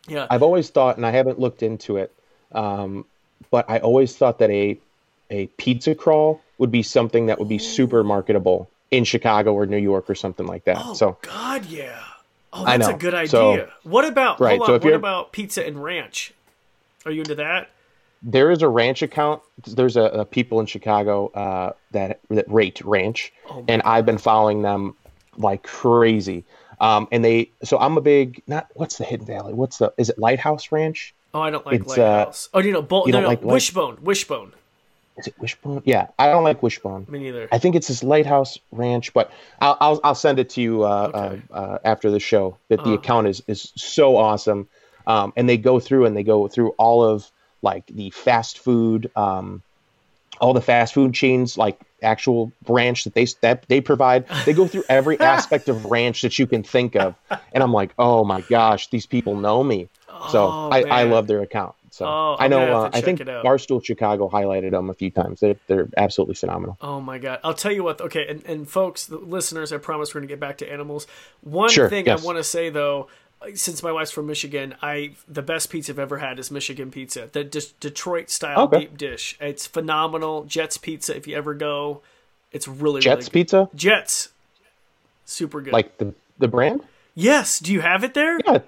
Yeah. 0.08 0.28
I've 0.30 0.44
always 0.44 0.70
thought, 0.70 0.98
and 0.98 1.06
I 1.06 1.12
haven't 1.12 1.40
looked 1.40 1.64
into 1.64 1.98
it, 1.98 2.16
um, 2.52 3.06
but 3.52 3.70
I 3.70 3.80
always 3.80 4.16
thought 4.16 4.40
that 4.40 4.50
a 4.50 4.78
a 5.30 5.48
pizza 5.58 5.96
crawl 5.96 6.42
would 6.58 6.72
be 6.72 6.84
something 6.84 7.28
that 7.28 7.40
would 7.40 7.50
be 7.50 7.58
super 7.58 8.04
marketable 8.04 8.70
in 8.92 9.04
Chicago 9.04 9.54
or 9.54 9.66
New 9.66 9.78
York 9.78 10.10
or 10.10 10.16
something 10.16 10.46
like 10.46 10.66
that. 10.66 10.78
Oh 10.80 10.94
so 10.94 11.18
God, 11.22 11.66
yeah. 11.66 12.00
Oh, 12.54 12.64
that's 12.66 12.88
a 12.88 12.94
good 12.94 13.14
idea. 13.14 13.28
So- 13.30 13.70
what 13.84 14.06
about 14.06 14.40
Right, 14.40 14.58
hold 14.58 14.82
so 14.82 14.86
What 14.88 14.94
about 14.94 15.32
pizza 15.32 15.66
and 15.66 15.84
ranch? 15.84 16.34
Are 17.06 17.12
you 17.12 17.20
into 17.22 17.36
that? 17.36 17.70
there 18.28 18.50
is 18.52 18.62
a 18.64 18.68
ranch 18.68 19.02
account. 19.02 19.42
There's 19.68 19.98
a, 19.98 20.04
a 20.04 20.26
people 20.26 20.60
in 20.60 20.66
Chicago 20.66 21.28
uh, 21.28 21.74
that 21.92 22.20
that 22.30 22.52
rate 22.52 22.82
ranch, 22.84 23.32
Oh, 23.50 23.64
and 23.68 23.82
I've 23.84 24.06
been 24.06 24.18
following 24.18 24.62
them 24.64 24.96
like 25.38 25.64
crazy. 25.64 26.44
Um, 26.82 27.08
and 27.12 27.24
they, 27.24 27.52
so 27.64 27.78
I'm 27.78 27.98
a 27.98 28.02
big 28.02 28.42
not 28.48 28.68
what's 28.74 28.98
the 28.98 29.06
Hidden 29.06 29.26
Valley? 29.28 29.54
What's 29.54 29.78
the 29.78 29.94
is 29.98 30.10
it 30.10 30.18
Lighthouse 30.20 30.72
Ranch? 30.72 31.14
Oh, 31.36 31.42
I 31.42 31.50
don't 31.50 31.66
like 31.66 31.82
It's, 31.82 31.98
uh, 31.98 32.02
Lighthouse. 32.02 32.50
oh, 32.54 32.60
you 32.62 32.72
know, 32.72 32.82
Bull, 32.82 33.04
you 33.06 33.12
no, 33.12 33.18
don't 33.18 33.24
no, 33.24 33.28
like 33.30 33.44
Light- 33.44 33.54
Wishbone, 33.54 33.98
Wishbone. 34.02 34.54
Is 35.18 35.28
it 35.28 35.36
Wishbone? 35.40 35.82
Yeah, 35.86 36.08
I 36.18 36.28
don't 36.28 36.44
like 36.46 36.64
Wishbone. 36.64 37.06
Me 37.10 37.20
neither. 37.20 37.48
I 37.52 37.58
think 37.58 37.76
it's 37.76 37.88
this 37.90 38.04
Lighthouse 38.04 38.58
Ranch, 38.72 39.14
but 39.14 39.32
I'll 39.62 39.78
I'll, 39.82 40.00
I'll 40.04 40.16
send 40.16 40.40
it 40.40 40.50
to 40.52 40.62
you 40.62 40.84
uh, 40.84 41.12
Okay. 41.14 41.42
uh, 41.52 41.54
uh, 41.54 41.78
after 41.86 42.10
the 42.10 42.20
show. 42.20 42.58
That 42.70 42.84
the 42.84 42.92
Uh. 42.92 42.96
account 42.96 43.28
is 43.28 43.42
is 43.48 43.72
so 43.76 44.18
awesome, 44.18 44.68
um, 45.08 45.32
and 45.38 45.48
they 45.48 45.58
go 45.58 45.80
through 45.80 46.06
and 46.06 46.16
they 46.18 46.24
go 46.24 46.48
through 46.50 46.72
all 46.78 47.04
of 47.04 47.30
like 47.62 47.86
the 47.88 48.10
fast 48.12 48.60
food, 48.60 49.10
um, 49.16 49.62
all 50.42 50.54
the 50.54 50.62
fast 50.62 50.94
food 50.94 51.14
chains, 51.14 51.58
like 51.58 51.80
actual 52.04 52.52
ranch 52.68 53.06
that 53.06 53.14
they 53.14 53.26
that 53.42 53.64
they 53.70 53.80
provide. 53.80 54.26
They 54.46 54.52
go 54.54 54.68
through 54.68 54.84
every 54.90 55.18
aspect 55.36 55.70
of 55.70 55.86
ranch 55.86 56.22
that 56.24 56.38
you 56.40 56.46
can 56.46 56.64
think 56.64 56.96
of, 56.98 57.16
and 57.54 57.64
I'm 57.64 57.72
like, 57.74 57.94
oh 57.98 58.26
my 58.26 58.42
gosh, 58.42 58.90
these 58.90 59.06
people 59.06 59.36
know 59.38 59.64
me. 59.64 59.88
So 60.32 60.46
Oh, 60.48 60.70
I, 60.72 60.82
I 60.84 61.04
love 61.04 61.28
their 61.28 61.42
account. 61.42 61.76
So 61.92 62.06
Oh, 62.06 62.36
I 62.40 62.48
know. 62.48 62.84
Uh, 62.86 62.90
I 62.94 63.02
think. 63.02 63.20
Barstool 63.22 63.84
Chicago 63.84 64.30
highlighted 64.30 64.72
them 64.72 64.90
a 64.90 64.94
few 64.94 65.12
times. 65.12 65.40
They're 65.40 65.56
they're 65.68 65.88
absolutely 65.96 66.36
phenomenal. 66.36 66.78
Oh 66.82 67.00
my 67.00 67.18
god! 67.20 67.40
I'll 67.44 67.54
tell 67.54 67.72
you 67.72 67.84
what. 67.84 68.02
Okay, 68.02 68.26
and, 68.28 68.44
and 68.46 68.70
folks, 68.70 69.06
the 69.06 69.18
listeners, 69.18 69.72
I 69.72 69.78
promise 69.78 70.14
we're 70.14 70.20
gonna 70.22 70.28
get 70.28 70.40
back 70.42 70.58
to 70.60 70.72
animals. 70.72 71.08
One 71.42 71.70
Sure, 71.70 71.90
thing 71.90 72.06
yes. 72.06 72.22
I 72.22 72.26
want 72.26 72.38
to 72.38 72.44
say 72.44 72.70
though, 72.70 73.08
since 73.54 73.82
my 73.82 73.94
wife's 73.94 74.12
from 74.12 74.28
Michigan, 74.28 74.76
I 74.82 75.12
the 75.28 75.42
best 75.42 75.70
pizza 75.70 75.94
I've 75.94 76.00
ever 76.00 76.18
had 76.18 76.38
is 76.38 76.52
Michigan 76.52 76.92
pizza, 76.92 77.30
the 77.32 77.44
De- 77.46 77.62
Detroit 77.80 78.30
style 78.30 78.64
Okay. 78.64 78.80
deep 78.82 78.98
dish. 78.98 79.38
It's 79.40 79.66
phenomenal. 79.66 80.44
Jets 80.44 80.78
Pizza, 80.78 81.16
if 81.16 81.28
you 81.28 81.38
ever 81.38 81.54
go, 81.54 82.02
it's 82.52 82.68
really 82.68 83.00
Jets 83.00 83.16
really 83.16 83.24
good. 83.26 83.32
Pizza, 83.32 83.70
Jets, 83.74 84.30
super 85.26 85.62
good. 85.62 85.72
like 85.74 85.98
the 85.98 86.14
the 86.40 86.48
brand. 86.50 86.82
yes, 87.14 87.60
do 87.60 87.72
you 87.72 87.80
have 87.82 88.04
it 88.04 88.14
there? 88.14 88.38
Yeah, 88.46 88.60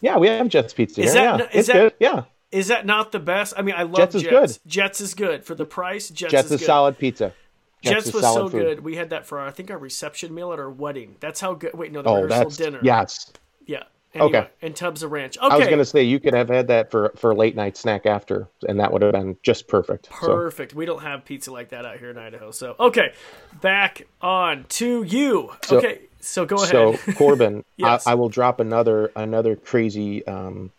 yeah, 0.00 0.16
we 0.18 0.28
have 0.28 0.48
Jets 0.48 0.72
Pizza. 0.74 1.02
Is 1.02 1.12
here. 1.12 1.22
that- 1.22 1.38
yeah, 1.40 1.44
is 1.46 1.50
it's 1.54 1.66
that- 1.68 1.74
good. 1.74 1.94
Yeah, 1.98 2.22
Is 2.50 2.68
that 2.68 2.86
not 2.86 3.12
the 3.12 3.18
best? 3.18 3.54
I 3.56 3.62
mean, 3.62 3.74
I 3.76 3.82
love 3.82 3.96
Jets 3.96 4.14
is 4.16 4.22
Jets. 4.22 4.58
good. 4.58 4.70
Jets 4.70 5.00
is 5.00 5.14
good 5.14 5.44
for 5.44 5.54
the 5.54 5.64
price. 5.66 6.08
Jets, 6.08 6.32
Jets 6.32 6.50
is, 6.50 6.60
is 6.60 6.66
solid 6.66 6.98
pizza. 6.98 7.34
Jets, 7.82 8.06
is 8.08 8.14
was 8.14 8.22
so 8.24 8.48
food. 8.48 8.60
good. 8.62 8.80
We 8.84 8.96
had 8.96 9.10
that 9.10 9.26
for 9.26 9.38
our, 9.38 9.46
I 9.46 9.50
think 9.50 9.70
our 9.70 9.78
reception 9.78 10.34
meal 10.34 10.52
at 10.52 10.58
our 10.58 10.70
wedding. 10.70 11.16
That's 11.20 11.40
how 11.40 11.54
good. 11.54 11.74
Wait, 11.74 11.92
no, 11.92 12.02
the 12.02 12.08
Oh, 12.08 12.22
rehearsal 12.22 12.50
dinner. 12.50 12.80
yes. 12.82 13.30
Yeah. 13.66 13.82
Anyway, 14.14 14.38
Okay. 14.38 14.48
And 14.62 14.74
tubs 14.74 15.02
of 15.02 15.12
ranch. 15.12 15.36
Okay. 15.36 15.46
I 15.54 15.56
was 15.58 15.68
gonna 15.68 15.84
say 15.84 16.02
you 16.02 16.18
could 16.18 16.32
have 16.32 16.48
had 16.48 16.68
that 16.68 16.90
for 16.90 17.12
for 17.16 17.30
a 17.30 17.34
late 17.34 17.54
night 17.54 17.76
snack 17.76 18.06
after, 18.06 18.48
and 18.66 18.80
that 18.80 18.90
would 18.90 19.02
have 19.02 19.12
been 19.12 19.36
just 19.42 19.68
perfect. 19.68 20.08
So, 20.22 20.26
Perfect. 20.34 20.74
We 20.74 20.86
don't 20.86 21.02
have 21.02 21.26
pizza 21.26 21.52
like 21.52 21.68
that 21.68 21.84
out 21.84 21.98
here 21.98 22.08
in 22.10 22.16
Idaho. 22.16 22.50
So 22.50 22.74
okay, 22.80 23.12
back 23.60 24.06
on 24.22 24.64
to 24.70 25.02
you. 25.02 25.50
So- 25.62 25.76
okay, 25.76 26.00
so 26.20 26.44
go 26.46 26.56
ahead. 26.56 26.68
so. 26.70 26.96
Corbin, 27.14 27.64
Yes. 27.76 28.06
I, 28.06 28.12
I 28.12 28.14
will 28.14 28.28
drop 28.28 28.60
another 28.60 29.10
another 29.16 29.56
crazy 29.56 30.26
um, 30.26 30.70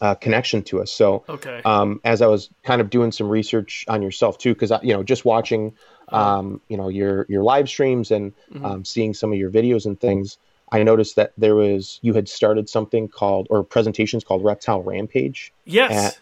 uh, 0.00 0.14
connection 0.14 0.62
to 0.64 0.80
us. 0.80 0.92
So 0.92 1.24
okay. 1.28 1.60
um, 1.64 2.00
as 2.04 2.22
I 2.22 2.26
was 2.26 2.50
kind 2.64 2.80
of 2.80 2.88
doing 2.90 3.10
some 3.12 3.28
research 3.28 3.84
on 3.88 4.02
yourself 4.02 4.38
too, 4.38 4.54
because 4.54 4.72
you 4.82 4.92
know, 4.94 5.02
just 5.02 5.24
watching, 5.24 5.74
um, 6.08 6.60
you 6.68 6.76
know, 6.76 6.88
your 6.88 7.26
your 7.28 7.42
live 7.42 7.68
streams 7.68 8.10
and 8.10 8.32
Mm-hmm. 8.52 8.64
um, 8.64 8.84
seeing 8.84 9.12
some 9.14 9.32
of 9.32 9.38
your 9.38 9.50
videos 9.50 9.84
and 9.86 10.00
things, 10.00 10.38
I 10.72 10.82
noticed 10.82 11.16
that 11.16 11.32
there 11.36 11.54
was 11.54 11.98
you 12.02 12.14
had 12.14 12.28
started 12.28 12.68
something 12.68 13.08
called 13.08 13.46
or 13.50 13.62
presentations 13.64 14.24
called 14.24 14.44
Reptile 14.44 14.82
Rampage. 14.82 15.52
yes. 15.64 15.90
at- 16.14 16.18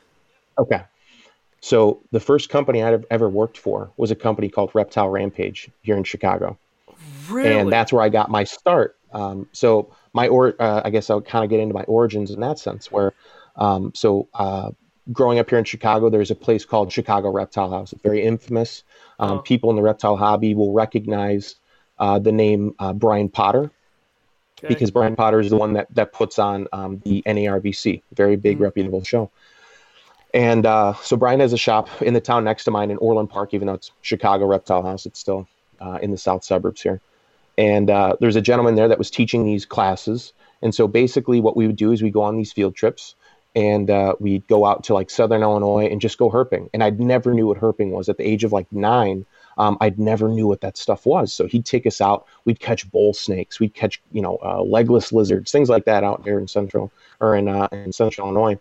Okay, 0.58 0.80
so 1.60 2.00
the 2.12 2.20
first 2.20 2.48
company 2.48 2.82
I'd 2.82 3.04
ever 3.10 3.28
worked 3.28 3.58
for 3.58 3.90
was 3.98 4.10
a 4.10 4.14
company 4.14 4.48
called 4.48 4.70
Reptile 4.74 5.10
Rampage 5.10 5.68
here 5.82 5.96
in 5.98 6.04
Chicago 6.04 6.56
really. 7.30 7.54
and 7.56 7.72
that's 7.72 7.92
where 7.92 8.02
I 8.02 8.08
got 8.08 8.30
my 8.30 8.44
start. 8.44 8.96
Um, 9.12 9.48
so 9.52 9.92
my 10.12 10.28
or 10.28 10.54
uh, 10.60 10.82
I 10.84 10.90
guess 10.90 11.08
I'll 11.10 11.20
kind 11.22 11.44
of 11.44 11.50
get 11.50 11.60
into 11.60 11.74
my 11.74 11.84
origins 11.84 12.30
in 12.30 12.40
that 12.40 12.58
sense. 12.58 12.90
Where 12.92 13.12
um, 13.56 13.92
so 13.94 14.28
uh, 14.34 14.70
growing 15.12 15.38
up 15.38 15.48
here 15.48 15.58
in 15.58 15.64
Chicago, 15.64 16.10
there's 16.10 16.30
a 16.30 16.34
place 16.34 16.64
called 16.64 16.92
Chicago 16.92 17.30
Reptile 17.30 17.70
House. 17.70 17.92
It's 17.92 18.02
very 18.02 18.22
infamous. 18.22 18.82
Um, 19.18 19.38
Oh. 19.38 19.38
People 19.40 19.70
in 19.70 19.76
the 19.76 19.82
reptile 19.82 20.16
hobby 20.16 20.54
will 20.54 20.72
recognize 20.72 21.54
uh, 21.98 22.18
the 22.18 22.32
name 22.32 22.74
uh, 22.78 22.92
Brian 22.92 23.28
Potter 23.30 23.70
Okay. 24.58 24.68
because 24.68 24.90
Brian 24.90 25.16
Potter 25.16 25.38
is 25.40 25.50
the 25.50 25.56
one 25.56 25.74
that 25.74 25.86
that 25.94 26.12
puts 26.12 26.38
on 26.38 26.66
um, 26.72 27.00
the 27.04 27.22
NARBC, 27.26 28.02
very 28.12 28.36
big 28.36 28.58
Mhm. 28.58 28.62
reputable 28.62 29.04
show. 29.04 29.30
And 30.34 30.66
uh, 30.66 30.94
so 31.02 31.16
Brian 31.16 31.40
has 31.40 31.52
a 31.52 31.58
shop 31.58 31.88
in 32.02 32.12
the 32.14 32.20
town 32.20 32.44
next 32.44 32.64
to 32.64 32.70
mine 32.70 32.90
in 32.90 32.96
Orland 32.98 33.30
Park, 33.30 33.54
even 33.54 33.66
though 33.68 33.74
it's 33.74 33.92
Chicago 34.02 34.44
Reptile 34.46 34.82
House, 34.82 35.06
it's 35.06 35.18
still 35.20 35.46
uh, 35.80 35.98
in 36.02 36.10
the 36.10 36.18
south 36.18 36.44
suburbs 36.44 36.82
here. 36.82 37.00
And 37.58 37.90
uh, 37.90 38.16
there's 38.20 38.36
a 38.36 38.42
gentleman 38.42 38.74
there 38.74 38.88
that 38.88 38.98
was 38.98 39.10
teaching 39.10 39.44
these 39.44 39.64
classes. 39.64 40.32
And 40.62 40.74
so 40.74 40.86
basically, 40.88 41.40
what 41.40 41.56
we 41.56 41.66
would 41.66 41.76
do 41.76 41.92
is 41.92 42.02
we 42.02 42.10
go 42.10 42.22
on 42.22 42.36
these 42.36 42.52
field 42.52 42.74
trips 42.74 43.14
and 43.54 43.90
uh, 43.90 44.14
we'd 44.20 44.46
go 44.46 44.66
out 44.66 44.84
to 44.84 44.94
like 44.94 45.08
southern 45.08 45.42
Illinois 45.42 45.86
and 45.86 46.00
just 46.00 46.18
go 46.18 46.30
herping. 46.30 46.68
And 46.74 46.84
I'd 46.84 47.00
never 47.00 47.32
knew 47.32 47.46
what 47.46 47.58
herping 47.58 47.90
was 47.90 48.08
at 48.10 48.18
the 48.18 48.28
age 48.28 48.44
of 48.44 48.52
like 48.52 48.70
nine. 48.70 49.24
Um, 49.56 49.78
I'd 49.80 49.98
never 49.98 50.28
knew 50.28 50.46
what 50.46 50.60
that 50.60 50.76
stuff 50.76 51.06
was. 51.06 51.32
So 51.32 51.46
he'd 51.46 51.64
take 51.64 51.86
us 51.86 52.02
out. 52.02 52.26
We'd 52.44 52.60
catch 52.60 52.90
bull 52.90 53.14
snakes. 53.14 53.58
We'd 53.58 53.74
catch 53.74 54.02
you 54.12 54.20
know 54.20 54.38
uh, 54.44 54.62
legless 54.62 55.12
lizards, 55.12 55.50
things 55.50 55.70
like 55.70 55.86
that 55.86 56.04
out 56.04 56.22
here 56.24 56.38
in 56.38 56.46
central 56.46 56.92
or 57.20 57.34
in 57.34 57.48
uh, 57.48 57.68
in 57.72 57.92
central 57.92 58.26
Illinois. 58.26 58.58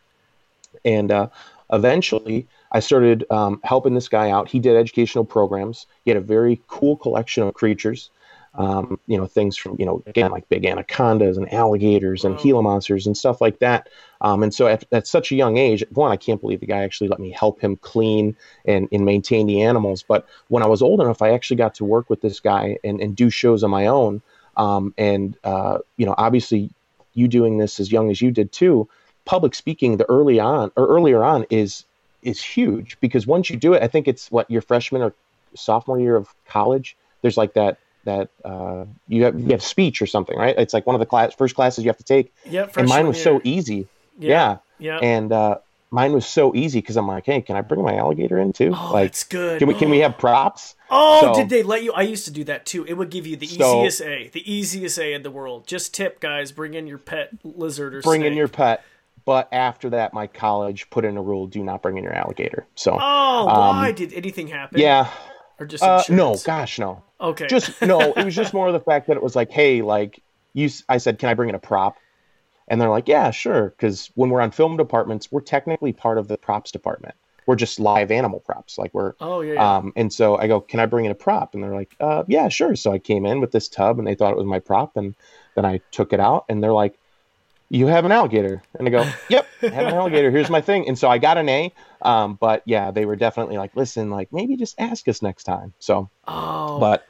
And 0.86 1.12
uh, 1.12 1.28
eventually, 1.74 2.48
I 2.72 2.80
started 2.80 3.26
um, 3.30 3.60
helping 3.66 3.96
this 3.96 4.08
guy 4.08 4.30
out. 4.30 4.48
He 4.48 4.60
did 4.60 4.78
educational 4.78 5.26
programs. 5.26 5.88
He 6.06 6.12
had 6.12 6.18
a 6.18 6.22
very 6.22 6.62
cool 6.68 6.96
collection 6.96 7.44
of 7.44 7.54
creatures. 7.54 8.10
Um, 8.58 9.00
you 9.08 9.18
know, 9.18 9.26
things 9.26 9.58
from, 9.58 9.76
you 9.78 9.86
know, 9.86 10.02
again, 10.06 10.32
like 10.32 10.48
big 10.48 10.65
anacondas 10.65 11.38
and 11.38 11.52
alligators 11.54 12.24
and. 12.24 12.39
Gila 12.46 12.62
monsters 12.62 13.08
and 13.08 13.18
stuff 13.18 13.41
like 13.41 13.58
that. 13.60 13.89
Um, 14.22 14.44
and 14.44 14.54
so 14.54 14.68
at, 14.68 14.84
at 14.91 15.08
such 15.08 15.32
a 15.32 15.36
young 15.36 15.58
age, 15.58 15.84
one, 15.91 16.12
I 16.12 16.15
can't 16.15 16.39
believe 16.39 16.60
the 16.60 16.68
guy 16.68 16.84
actually 16.84 17.08
let 17.08 17.20
me 17.20 17.32
help 17.32 17.60
him 17.60 17.76
clean 17.78 18.36
and, 18.65 18.88
and 18.91 19.04
maintain 19.04 19.48
the 19.48 19.63
animals. 19.63 20.04
But 20.04 20.28
when 20.50 20.62
I 20.62 20.68
was 20.68 20.84
old 20.84 21.02
enough, 21.02 21.24
I 21.24 21.32
actually 21.32 21.58
got 21.58 21.74
to 21.76 21.86
work 21.86 22.08
with 22.08 22.22
this 22.22 22.39
guy 22.39 22.78
and, 22.84 23.02
and 23.02 23.15
do 23.15 23.32
shows 23.32 23.63
on 23.63 23.72
my 23.72 23.88
own. 23.88 24.22
Um, 24.58 24.94
and, 24.98 25.36
uh, 25.44 25.80
you 25.98 26.06
know, 26.06 26.13
obviously 26.18 26.70
you 27.15 27.28
doing 27.28 27.58
this 27.58 27.80
as 27.80 27.91
young 27.91 28.12
as 28.12 28.22
you 28.22 28.30
did 28.30 28.52
too, 28.52 28.88
public 29.26 29.56
speaking 29.56 29.98
the 29.98 30.08
early 30.10 30.39
on 30.39 30.72
or 30.76 30.88
earlier 30.88 31.24
on 31.24 31.46
is, 31.50 31.84
is 32.22 32.44
huge 32.44 32.98
because 33.00 33.26
once 33.26 33.50
you 33.50 33.58
do 33.58 33.74
it, 33.74 33.82
I 33.82 33.88
think 33.88 34.08
it's 34.08 34.30
what 34.30 34.50
your 34.52 34.62
freshman 34.62 35.02
or 35.02 35.13
sophomore 35.56 36.00
year 36.00 36.15
of 36.15 36.34
college, 36.48 36.96
there's 37.22 37.38
like 37.38 37.54
that, 37.54 37.80
that 38.06 38.30
uh, 38.44 38.86
you 39.08 39.24
have 39.26 39.39
you 39.39 39.50
have 39.50 39.62
speech 39.63 40.02
or 40.02 40.06
something, 40.08 40.38
right? 40.38 40.56
It's 40.58 40.74
like 40.74 40.86
one 40.88 40.96
of 40.96 41.00
the 41.00 41.06
class 41.06 41.34
first 41.36 41.56
classes 41.56 41.84
you 41.84 41.89
have 41.89 41.98
to 41.98 42.04
take. 42.04 42.34
Yeah, 42.46 42.68
and 42.78 42.88
mine 42.88 43.08
was 43.08 43.22
so 43.22 43.41
easy. 43.44 43.88
Yeah, 44.18 44.58
yeah. 44.80 44.98
And 45.00 45.32
uh, 45.32 45.58
mine 45.91 46.13
was 46.13 46.26
so 46.26 46.56
easy 46.56 46.80
because 46.80 46.98
I'm 46.98 47.08
like, 47.08 47.26
hey, 47.26 47.41
can 47.41 47.56
I 47.56 47.62
bring 47.62 47.82
my 47.84 47.96
alligator 47.96 48.39
in 48.39 48.54
too? 48.54 48.74
Oh, 48.76 48.91
like, 48.94 49.12
that's 49.12 49.24
good. 49.24 49.60
Can 49.60 49.68
we 49.68 49.74
can 49.74 49.89
we 49.89 50.00
have 50.00 50.18
props? 50.18 50.76
Oh, 50.89 51.34
So- 51.34 51.39
did 51.41 51.50
they 51.50 51.63
let 51.63 51.84
you? 51.84 51.91
I 51.94 52.02
used 52.04 52.26
to 52.26 52.32
do 52.32 52.44
that 52.46 52.65
too. 52.65 52.86
It 52.86 52.94
would 52.94 53.10
give 53.10 53.28
you 53.28 53.36
the 53.36 53.48
So- 53.48 53.80
easiest 53.82 54.02
A, 54.02 54.30
the 54.30 54.50
easiest 54.52 54.98
A 55.00 55.13
in 55.13 55.24
the 55.24 55.32
world. 55.32 55.68
Just 55.68 55.94
tip, 55.94 56.20
guys. 56.20 56.52
Bring 56.52 56.74
in 56.76 56.88
your 56.88 56.98
pet 57.00 57.30
lizard 57.44 57.96
or 57.96 58.02
Bring 58.02 58.22
in 58.24 58.34
your 58.34 58.48
pet. 58.48 58.84
But 59.26 59.50
after 59.52 59.89
that, 59.89 60.13
my 60.13 60.28
college 60.28 60.88
put 60.91 61.04
in 61.04 61.18
a 61.18 61.22
rule: 61.22 61.48
do 61.48 61.63
not 61.63 61.82
bring 61.82 61.98
in 61.98 62.04
your 62.04 62.13
alligator. 62.13 62.68
So, 62.76 62.91
Oh, 63.02 63.46
why 63.48 63.91
did 63.91 64.13
anything 64.13 64.48
happen? 64.50 64.76
um, 64.78 64.82
yeah, 64.84 65.10
or 65.60 65.65
just 65.65 65.84
uh, 65.84 66.04
no, 66.10 66.36
gosh, 66.46 66.80
no. 66.80 67.04
Okay, 67.20 67.48
just 67.48 67.82
no 67.82 68.00
it 68.13 68.26
was 68.26 68.36
just 68.36 68.54
more 68.58 68.68
of 68.68 68.74
the 68.74 68.80
fact 68.80 69.08
that 69.08 69.18
it 69.18 69.24
was 69.24 69.36
like 69.36 69.52
hey 69.52 69.82
like 69.82 70.22
you 70.54 70.70
i 70.89 70.98
said 70.98 71.18
can 71.20 71.30
i 71.30 71.34
bring 71.34 71.50
in 71.50 71.56
a 71.56 71.60
prop? 71.60 71.98
And 72.68 72.82
they're 72.82 72.89
like 72.89 73.08
yeah 73.08 73.32
sure 73.32 73.70
because 73.70 74.12
when 74.15 74.30
we're 74.32 74.41
on 74.41 74.52
film 74.52 74.76
departments 74.76 75.32
we're 75.32 75.41
technically 75.41 75.94
part 75.94 76.18
of 76.18 76.28
the 76.28 76.38
props 76.38 76.72
department. 76.72 77.15
We're 77.48 77.56
just 77.56 77.80
live 77.80 78.10
animal 78.10 78.39
props 78.39 78.78
like 78.78 78.91
we're 78.94 79.13
Oh 79.22 79.41
yeah, 79.41 79.54
yeah. 79.54 79.76
um 79.78 79.94
and 79.96 80.12
so 80.12 80.36
i 80.38 80.48
go 80.48 80.60
can 80.60 80.80
i 80.80 80.86
bring 80.88 81.06
in 81.06 81.12
a 81.12 81.15
prop? 81.15 81.54
And 81.54 81.63
they're 81.63 81.76
like 81.76 81.96
uh 82.00 82.24
yeah 82.28 82.50
sure. 82.50 82.76
So 82.76 82.91
i 82.91 82.98
came 83.00 83.26
in 83.26 83.39
with 83.39 83.52
this 83.52 83.68
tub 83.70 84.00
and 84.00 84.08
they 84.08 84.15
thought 84.15 84.32
it 84.32 84.38
was 84.38 84.48
my 84.48 84.60
prop 84.60 84.98
and 84.98 85.15
then 85.56 85.63
i 85.63 85.80
took 85.91 86.12
it 86.12 86.20
out 86.20 86.46
and 86.50 86.63
they're 86.63 86.74
like 86.74 86.98
you 87.76 87.88
have 87.88 88.06
an 88.06 88.12
alligator. 88.12 88.62
And 88.80 88.88
i 88.88 88.92
go 88.92 89.10
yep 89.30 89.48
I 89.62 89.68
have 89.68 89.88
an 89.88 89.94
alligator. 89.94 90.32
Here's 90.32 90.50
my 90.50 90.62
thing. 90.62 90.88
And 90.88 90.98
so 90.98 91.10
i 91.10 91.18
got 91.18 91.38
an 91.38 91.50
a 91.50 91.74
um 92.02 92.36
but 92.40 92.62
yeah 92.66 92.92
they 92.92 93.06
were 93.06 93.16
definitely 93.16 93.58
like 93.58 93.76
listen 93.76 94.10
like 94.10 94.32
maybe 94.32 94.56
just 94.56 94.76
ask 94.80 95.08
us 95.08 95.22
next 95.22 95.44
time. 95.44 95.74
So 95.80 96.10
oh, 96.28 96.80
but 96.80 97.06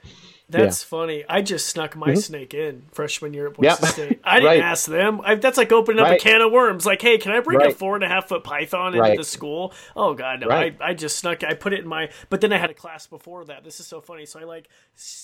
that's 0.49 0.84
funny. 0.84 1.23
I 1.27 1.41
just 1.41 1.67
snuck 1.67 1.95
my 1.95 2.13
snake 2.13 2.53
in 2.53 2.84
freshman 2.91 3.34
year 3.34 3.47
at 3.47 3.53
Boise 3.55 3.69
Mm-hmm. 3.69 3.84
Yep. 3.84 3.93
State. 3.93 4.19
I 4.23 4.36
didn't 4.39 4.45
Right. 4.47 4.62
ask 4.62 4.88
them. 4.88 5.21
I, 5.23 5.36
that's 5.36 5.58
like 5.58 5.71
opening 5.71 6.01
up 6.03 6.12
a 6.12 6.17
can 6.17 6.41
of 6.41 6.51
worms. 6.51 6.86
Like, 6.86 7.01
hey, 7.01 7.17
can 7.17 7.31
I 7.31 7.39
bring 7.39 7.62
a 7.62 7.71
four 7.71 7.95
and 7.95 8.03
a 8.03 8.08
half 8.08 8.27
foot 8.27 8.43
python 8.43 8.89
into 8.93 9.01
Right. 9.01 9.17
the 9.17 9.23
school? 9.23 9.73
Oh 9.95 10.13
god, 10.13 10.41
no. 10.41 10.47
Right. 10.47 10.75
I, 10.79 10.89
I 10.89 10.93
just 10.93 11.17
snuck. 11.17 11.43
I 11.43 11.53
put 11.55 11.73
it 11.73 11.79
in 11.79 11.88
my. 11.88 12.10
But 12.29 12.41
then 12.41 12.53
I 12.53 12.58
had 12.58 12.69
a 12.69 12.73
class 12.75 13.08
before 13.08 13.45
that. 13.45 13.63
This 13.63 13.79
is 13.79 13.88
so 13.88 14.01
funny. 14.01 14.25
So 14.25 14.39
I 14.39 14.43
like, 14.43 14.69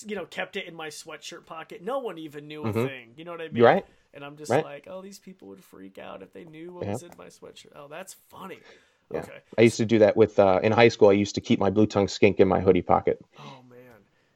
you 0.06 0.16
know, 0.16 0.26
kept 0.26 0.56
it 0.56 0.66
in 0.66 0.74
my 0.74 0.88
sweatshirt 0.88 1.46
pocket. 1.46 1.82
No 1.82 2.00
one 2.00 2.18
even 2.18 2.48
knew 2.48 2.64
a 2.64 2.72
thing. 2.72 3.12
You 3.16 3.24
know 3.24 3.30
what 3.32 3.40
I 3.40 3.44
mean? 3.44 3.54
Mm-hmm. 3.54 3.62
right. 3.64 3.86
And 4.14 4.24
I'm 4.24 4.36
just 4.36 4.50
Right. 4.50 4.64
like, 4.64 4.86
oh, 4.90 5.00
these 5.00 5.18
people 5.18 5.48
would 5.48 5.62
freak 5.64 5.96
out 5.98 6.20
if 6.22 6.32
they 6.34 6.44
knew 6.44 6.72
what 6.74 6.84
Yeah. 6.84 6.92
was 6.92 7.02
in 7.02 7.10
my 7.16 7.26
sweatshirt. 7.26 7.72
Oh, 7.74 7.88
that's 7.88 8.14
funny. 8.28 8.58
Yeah. 9.10 9.20
Okay. 9.20 9.38
I 9.56 9.62
used 9.62 9.76
to 9.78 9.86
do 9.86 10.00
that 10.00 10.16
with 10.16 10.38
uh, 10.38 10.60
in 10.62 10.72
high 10.72 10.88
school. 10.88 11.08
I 11.08 11.12
used 11.12 11.34
to 11.36 11.40
keep 11.40 11.58
my 11.58 11.70
blue 11.70 11.86
tongue 11.86 12.08
skink 12.08 12.38
in 12.40 12.48
my 12.48 12.60
hoodie 12.60 12.82
pocket. 12.82 13.20
Oh 13.38 13.60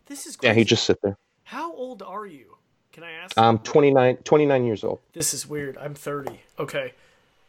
this 0.07 0.27
is 0.27 0.37
Yeah, 0.43 0.53
he'd 0.55 0.69
just 0.69 0.85
sit 0.85 1.01
there. 1.03 1.17
How 1.45 1.73
old 1.73 2.03
are 2.03 2.27
you? 2.27 2.57
Can 2.93 3.03
I 3.05 3.13
ask? 3.13 3.39
I'm 3.39 3.59
29, 3.59 4.17
29 4.19 4.65
years 4.65 4.83
old. 4.85 5.01
this 5.13 5.35
is 5.35 5.47
weird. 5.47 5.77
I'm 5.79 5.95
30. 5.95 6.41
Okay, 6.59 6.93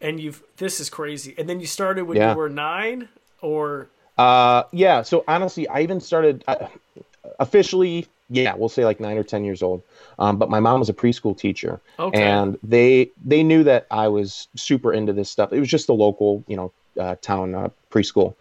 and 0.00 0.20
you've 0.20 0.42
this 0.58 0.78
is 0.80 0.90
crazy. 0.90 1.34
And 1.38 1.48
then 1.48 1.60
you 1.60 1.66
started 1.66 2.04
when 2.04 2.16
Yeah. 2.16 2.32
you 2.32 2.36
were 2.38 2.48
nine, 2.50 3.08
or 3.40 3.88
Uh, 4.18 4.64
yeah. 4.72 5.02
So 5.02 5.24
honestly, 5.26 5.66
I 5.68 5.80
even 5.82 6.00
started 6.00 6.44
uh, 6.48 6.66
officially. 7.38 8.06
Yeah, 8.30 8.54
we'll 8.56 8.68
say 8.68 8.84
like 8.84 9.00
nine 9.00 9.16
or 9.16 9.22
ten 9.22 9.42
years 9.44 9.62
old. 9.62 9.82
Um, 10.18 10.36
but 10.36 10.50
my 10.50 10.60
mom 10.60 10.80
was 10.80 10.90
a 10.90 10.92
preschool 10.92 11.36
teacher, 11.36 11.80
Okay. 11.98 12.20
and 12.22 12.58
they 12.62 13.10
they 13.24 13.42
knew 13.42 13.64
that 13.64 13.86
I 13.90 14.08
was 14.08 14.48
super 14.54 14.92
into 14.92 15.14
this 15.14 15.30
stuff. 15.30 15.50
It 15.52 15.60
was 15.60 15.68
just 15.70 15.86
the 15.86 15.94
local, 15.94 16.44
you 16.46 16.56
know, 16.56 16.72
uh, 17.00 17.14
town 17.22 17.54
uh, 17.54 17.68
preschool, 17.90 18.34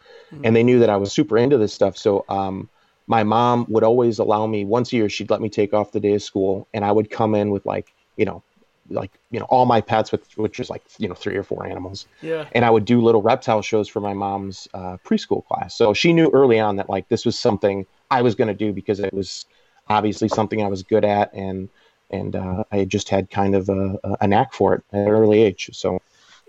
and 0.43 0.53
they 0.55 0.63
knew 0.63 0.79
that 0.79 0.89
I 0.89 0.97
was 0.97 1.13
super 1.13 1.37
into 1.37 1.57
this 1.57 1.73
stuff. 1.73 1.95
So 1.97 2.25
um, 2.27 2.67
my 3.07 3.23
mom 3.23 3.65
would 3.69 3.83
always 3.83 4.19
allow 4.19 4.45
me 4.45 4.65
once 4.65 4.91
a 4.91 4.97
year. 4.97 5.09
She'd 5.09 5.29
let 5.29 5.41
me 5.41 5.49
take 5.49 5.73
off 5.73 5.91
the 5.91 5.99
day 5.99 6.13
of 6.13 6.21
school, 6.21 6.67
and 6.73 6.83
I 6.83 6.91
would 6.91 7.09
come 7.09 7.33
in 7.33 7.49
with 7.49 7.65
like 7.65 7.93
you 8.17 8.25
know, 8.25 8.43
like 8.89 9.11
you 9.31 9.39
know, 9.39 9.45
all 9.45 9.65
my 9.65 9.81
pets 9.81 10.11
with 10.11 10.37
which 10.37 10.59
is 10.59 10.69
like 10.69 10.83
you 10.97 11.07
know 11.07 11.15
three 11.15 11.35
or 11.35 11.43
four 11.43 11.65
animals 11.65 12.05
yeah, 12.21 12.45
and 12.51 12.65
I 12.65 12.69
would 12.69 12.85
do 12.85 13.01
little 13.01 13.21
reptile 13.21 13.61
shows 13.61 13.87
for 13.87 14.01
my 14.01 14.13
mom's 14.13 14.67
uh, 14.73 14.97
preschool 15.05 15.45
class. 15.45 15.75
So 15.75 15.93
she 15.93 16.13
knew 16.13 16.29
early 16.33 16.59
on 16.59 16.75
that 16.75 16.89
like 16.89 17.07
this 17.07 17.25
was 17.25 17.39
something 17.39 17.85
I 18.11 18.21
was 18.21 18.35
going 18.35 18.49
to 18.49 18.53
do 18.53 18.73
because 18.73 18.99
it 18.99 19.13
was 19.13 19.45
obviously 19.87 20.27
something 20.27 20.61
I 20.61 20.67
was 20.67 20.83
good 20.83 21.05
at, 21.05 21.33
and 21.33 21.69
and 22.09 22.35
uh, 22.35 22.63
I 22.71 22.85
just 22.85 23.09
had 23.09 23.29
kind 23.29 23.55
of 23.55 23.69
a, 23.69 23.97
a 24.21 24.27
knack 24.27 24.53
for 24.53 24.75
it 24.75 24.83
at 24.91 25.01
an 25.01 25.07
early 25.07 25.41
age. 25.41 25.69
So 25.73 26.01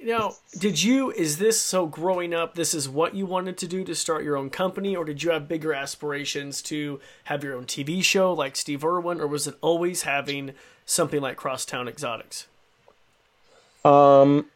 Now, 0.02 0.36
did 0.56 0.82
you, 0.82 1.10
is 1.10 1.38
this 1.38 1.60
so 1.60 1.86
growing 1.86 2.32
up, 2.32 2.54
this 2.54 2.72
is 2.72 2.88
what 2.88 3.14
you 3.14 3.26
wanted 3.26 3.58
to 3.58 3.66
do 3.66 3.82
to 3.84 3.94
start 3.94 4.22
your 4.22 4.36
own 4.36 4.48
company, 4.48 4.94
or 4.94 5.04
did 5.04 5.22
you 5.22 5.30
have 5.30 5.48
bigger 5.48 5.74
aspirations 5.74 6.62
to 6.62 7.00
have 7.24 7.42
your 7.42 7.56
own 7.56 7.66
TV 7.66 8.02
show 8.02 8.32
like 8.32 8.54
Steve 8.54 8.84
Irwin, 8.84 9.20
or 9.20 9.26
was 9.26 9.46
it 9.48 9.56
always 9.60 10.02
having 10.02 10.52
something 10.86 11.20
like 11.20 11.36
Crosstown 11.36 11.88
Exotics? 11.88 12.46
um, 13.84 14.46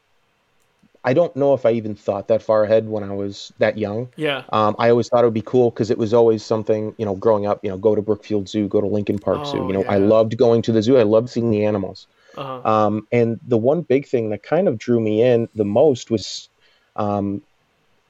I 1.04 1.14
don't 1.14 1.34
know 1.34 1.54
if 1.54 1.66
I 1.66 1.72
even 1.72 1.94
thought 1.96 2.28
that 2.28 2.42
far 2.42 2.62
ahead 2.62 2.88
when 2.88 3.02
I 3.02 3.12
was 3.12 3.52
that 3.58 3.76
young. 3.76 4.08
Yeah. 4.16 4.44
Um, 4.52 4.76
I 4.78 4.90
always 4.90 5.08
thought 5.08 5.24
it 5.24 5.26
would 5.26 5.34
be 5.34 5.42
cool 5.42 5.70
because 5.70 5.90
it 5.90 5.98
was 5.98 6.14
always 6.14 6.44
something, 6.44 6.94
you 6.96 7.04
know, 7.04 7.16
growing 7.16 7.46
up, 7.46 7.64
you 7.64 7.70
know, 7.70 7.76
go 7.76 7.94
to 7.96 8.02
Brookfield 8.02 8.48
Zoo, 8.48 8.68
go 8.68 8.80
to 8.80 8.86
Lincoln 8.86 9.18
Park 9.18 9.46
Zoo. 9.46 9.58
Oh, 9.58 9.66
You 9.66 9.74
know, 9.74 9.84
I 9.84 9.98
loved 9.98 10.36
going 10.36 10.62
to 10.62 10.72
the 10.72 10.80
zoo. 10.80 10.96
I 10.98 11.02
loved 11.02 11.28
seeing 11.28 11.50
the 11.50 11.64
animals. 11.64 12.06
Uh-huh. 12.36 12.68
Um, 12.68 13.06
and 13.12 13.38
the 13.46 13.58
one 13.58 13.82
big 13.82 14.06
thing 14.06 14.30
that 14.30 14.42
kind 14.42 14.68
of 14.68 14.78
drew 14.78 15.00
me 15.00 15.22
in 15.22 15.48
the 15.54 15.64
most 15.64 16.10
was 16.10 16.48
um, 16.96 17.42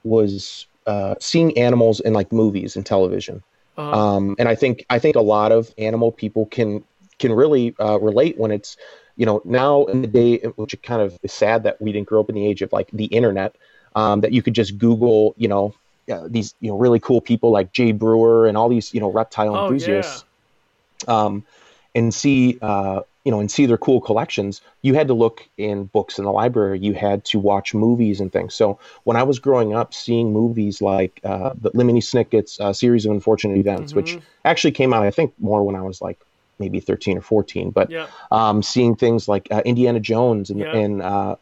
was 0.04 0.66
uh, 0.86 1.14
seeing 1.20 1.56
animals 1.58 2.00
in 2.00 2.12
like 2.12 2.32
movies 2.32 2.76
and 2.76 2.84
television. 2.84 3.42
Uh-huh. 3.76 3.98
Um, 3.98 4.36
and 4.38 4.48
I 4.48 4.54
think 4.54 4.84
I 4.90 4.98
think 4.98 5.16
a 5.16 5.20
lot 5.20 5.52
of 5.52 5.72
animal 5.78 6.12
people 6.12 6.46
can 6.46 6.84
can 7.18 7.32
really 7.32 7.74
uh, 7.80 7.98
relate 8.00 8.38
when 8.38 8.50
it's 8.50 8.76
you 9.16 9.26
know 9.26 9.40
now 9.44 9.84
in 9.86 10.02
the 10.02 10.08
day, 10.08 10.38
which 10.56 10.74
it 10.74 10.82
kind 10.82 11.02
of 11.02 11.18
is 11.22 11.32
sad 11.32 11.64
that 11.64 11.80
we 11.80 11.92
didn't 11.92 12.08
grow 12.08 12.20
up 12.20 12.28
in 12.28 12.34
the 12.34 12.46
age 12.46 12.62
of 12.62 12.72
like 12.72 12.90
the 12.92 13.06
internet, 13.06 13.56
um, 13.94 14.20
that 14.20 14.32
you 14.32 14.42
could 14.42 14.54
just 14.54 14.78
Google 14.78 15.34
you 15.36 15.48
know 15.48 15.74
uh, 16.10 16.26
these 16.28 16.54
you 16.60 16.70
know 16.70 16.76
really 16.76 17.00
cool 17.00 17.20
people 17.20 17.50
like 17.50 17.72
Jay 17.72 17.92
Brewer 17.92 18.46
and 18.46 18.56
all 18.56 18.68
these 18.68 18.92
you 18.92 19.00
know 19.00 19.10
reptile 19.10 19.56
Oh, 19.56 19.64
enthusiasts 19.64 20.24
um, 21.08 21.44
and 21.94 22.12
see 22.12 22.58
uh, 22.60 23.00
you 23.24 23.30
know 23.30 23.40
and 23.40 23.50
see 23.50 23.66
their 23.66 23.78
cool 23.78 24.00
collections 24.00 24.60
you 24.82 24.94
had 24.94 25.08
to 25.08 25.14
look 25.14 25.48
in 25.56 25.84
books 25.84 26.18
in 26.18 26.24
the 26.24 26.32
library. 26.32 26.78
You 26.80 26.94
had 26.94 27.24
to 27.26 27.38
watch 27.38 27.72
movies 27.72 28.20
and 28.20 28.32
things. 28.32 28.54
So 28.54 28.78
when 29.04 29.16
i 29.16 29.22
was 29.22 29.38
growing 29.38 29.74
up 29.74 29.94
seeing 29.94 30.32
movies 30.32 30.82
like 30.82 31.20
uh, 31.24 31.50
the 31.60 31.70
lemony 31.70 32.02
snicket's 32.02 32.58
uh, 32.60 32.72
series 32.72 33.06
of 33.06 33.12
unfortunate 33.12 33.58
events 33.58 33.94
which 33.94 34.18
actually 34.44 34.72
came 34.72 34.92
out 34.92 35.02
i 35.04 35.10
think 35.10 35.32
more 35.38 35.62
when 35.64 35.76
i 35.76 35.82
was 35.82 36.00
like 36.00 36.18
maybe 36.58 36.80
13 36.80 37.18
or 37.18 37.20
14 37.20 37.70
but 37.70 37.90
Yeah. 37.90 38.06
um, 38.30 38.62
seeing 38.62 38.96
things 38.96 39.28
like 39.28 39.48
uh, 39.50 39.62
indiana 39.64 40.00
jones 40.00 40.50
and, 40.50 40.60
Yeah. 40.60 40.76
and 40.76 41.02
uh, 41.02 41.36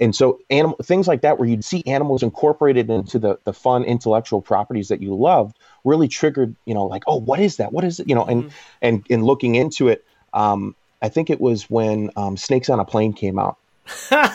and 0.00 0.14
so 0.16 0.38
animal 0.50 0.76
things 0.82 1.06
like 1.06 1.22
that 1.22 1.38
where 1.38 1.48
you'd 1.48 1.64
see 1.64 1.82
animals 1.86 2.22
incorporated 2.22 2.90
into 2.90 3.18
the 3.18 3.38
the 3.44 3.52
fun 3.52 3.84
intellectual 3.84 4.40
properties 4.40 4.88
that 4.88 5.00
you 5.02 5.14
loved 5.14 5.58
really 5.84 6.08
triggered 6.08 6.56
you 6.66 6.74
know 6.74 6.86
like 6.86 7.04
oh 7.06 7.16
what 7.20 7.40
is 7.40 7.56
that? 7.56 7.72
What 7.72 7.84
is 7.84 8.00
it? 8.00 8.08
You 8.08 8.14
know 8.14 8.24
and 8.24 8.52
and 8.80 9.06
and 9.10 9.22
looking 9.24 9.54
into 9.54 9.88
it 9.88 10.04
um 10.32 10.74
i 11.02 11.08
think 11.08 11.28
it 11.30 11.40
was 11.40 11.68
when 11.68 12.10
um, 12.16 12.36
snakes 12.36 12.70
on 12.70 12.80
a 12.80 12.84
plane 12.84 13.12
came 13.12 13.38
out 13.38 13.58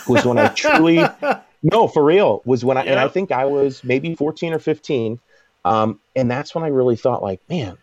was 0.08 0.26
when 0.26 0.38
i 0.38 0.48
truly 0.50 1.04
no 1.64 1.88
for 1.88 2.04
real 2.04 2.42
was 2.46 2.64
when 2.64 2.78
i 2.78 2.84
and 2.84 3.00
i 3.00 3.08
think 3.08 3.32
i 3.32 3.46
was 3.46 3.84
maybe 3.84 4.14
14 4.16 4.54
or 4.54 4.60
15 4.60 5.20
um 5.66 6.00
and 6.16 6.30
that's 6.30 6.54
when 6.54 6.64
i 6.64 6.68
really 6.68 6.96
thought 6.96 7.24
like 7.24 7.40
man 7.50 7.78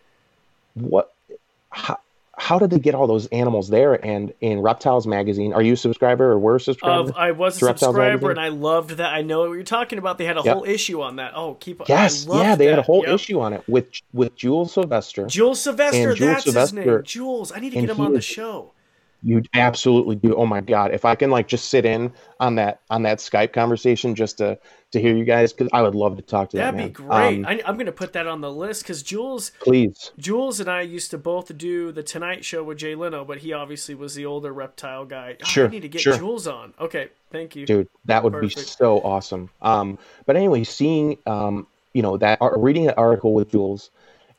what 0.75 1.13
how, 1.71 1.97
how 2.37 2.59
did 2.59 2.69
they 2.69 2.79
get 2.79 2.93
all 2.95 3.07
those 3.07 3.27
animals 3.27 3.69
there 3.69 3.93
and 4.05 4.33
in 4.41 4.59
reptiles 4.59 5.07
magazine 5.07 5.53
are 5.53 5.61
you 5.61 5.73
a 5.73 5.77
subscriber 5.77 6.31
or 6.33 6.37
were 6.39 6.57
a 6.57 6.59
subscriber 6.59 7.09
Of, 7.09 7.15
I 7.15 7.31
was 7.31 7.55
a 7.61 7.65
subscriber 7.77 8.29
and 8.29 8.39
I 8.39 8.49
loved 8.49 8.91
that. 8.91 9.13
I 9.13 9.21
know 9.21 9.41
what 9.41 9.53
you're 9.53 9.63
talking 9.63 9.99
about. 9.99 10.17
They 10.17 10.25
had 10.25 10.37
a 10.37 10.41
Yep. 10.43 10.53
whole 10.53 10.63
issue 10.65 11.01
on 11.01 11.15
that. 11.15 11.31
Oh, 11.35 11.53
keep 11.55 11.81
yes 11.87 12.25
yeah 12.29 12.55
they 12.55 12.65
had 12.67 12.79
a 12.79 12.81
whole 12.81 13.03
Yep. 13.05 13.15
issue 13.15 13.39
on 13.39 13.53
it 13.53 13.63
with 13.67 13.87
with 14.13 14.35
jules 14.35 14.73
sylvester 14.73 15.25
Jules 15.27 15.61
Sylvester, 15.61 16.13
Jules 16.13 16.19
that's 16.19 16.43
his 16.43 16.53
Sylvester- 16.53 16.95
name. 16.97 17.03
Jules. 17.03 17.51
I 17.53 17.59
need 17.59 17.71
to 17.71 17.77
and 17.79 17.87
get 17.87 17.95
him 17.97 18.01
on 18.05 18.13
the 18.13 18.21
show. 18.21 18.71
You 19.23 19.41
absolutely 19.53 20.15
do. 20.15 20.35
Oh 20.35 20.45
my 20.45 20.61
god! 20.61 20.93
If 20.93 21.03
I 21.05 21.15
can 21.15 21.31
like 21.31 21.47
just 21.47 21.69
sit 21.69 21.85
in 21.85 22.13
on 22.39 22.55
that 22.55 22.81
on 22.89 23.03
that 23.03 23.17
Skype 23.19 23.53
conversation 23.53 24.13
just 24.13 24.37
to 24.37 24.59
to 24.91 25.01
hear 25.01 25.15
you 25.15 25.25
guys, 25.25 25.51
because 25.51 25.69
I 25.73 25.81
would 25.81 25.95
love 25.95 26.15
to 26.17 26.21
talk 26.21 26.51
to 26.51 26.57
That'd 26.57 26.79
that 26.79 26.83
be 26.87 26.89
great. 26.89 27.39
Um, 27.39 27.45
I, 27.45 27.61
I'm 27.65 27.75
going 27.75 27.87
to 27.87 27.91
put 27.91 28.13
that 28.13 28.27
on 28.27 28.41
the 28.41 28.51
list 28.51 28.83
because 28.83 29.03
Jules, 29.03 29.51
please, 29.59 30.11
Jules 30.17 30.59
and 30.59 30.69
I 30.69 30.81
used 30.81 31.11
to 31.11 31.17
both 31.17 31.55
do 31.57 31.91
the 31.91 32.03
Tonight 32.03 32.45
Show 32.45 32.63
with 32.63 32.77
Jay 32.77 32.95
Leno, 32.95 33.25
but 33.25 33.39
he 33.39 33.51
obviously 33.51 33.95
was 33.95 34.15
the 34.15 34.25
older 34.25 34.53
reptile 34.53 35.05
guy. 35.05 35.35
Oh, 35.39 35.43
I 35.43 35.47
Sure, 35.47 35.67
need 35.69 35.81
to 35.81 35.89
get 35.89 36.01
sure. 36.01 36.17
Jules 36.17 36.47
on. 36.47 36.73
Okay, 36.79 37.09
thank 37.31 37.55
you. 37.55 37.65
dude, 37.65 37.89
that 38.05 38.23
would 38.23 38.39
be 38.39 38.49
so 38.49 38.99
awesome. 38.99 39.49
Um, 39.61 39.97
but 40.25 40.35
anyway, 40.35 40.63
seeing 40.63 41.17
um, 41.25 41.67
you 41.93 42.01
know 42.01 42.17
that 42.17 42.39
reading 42.57 42.87
an 42.87 42.93
article 42.95 43.33
with 43.33 43.51
Jules, 43.51 43.89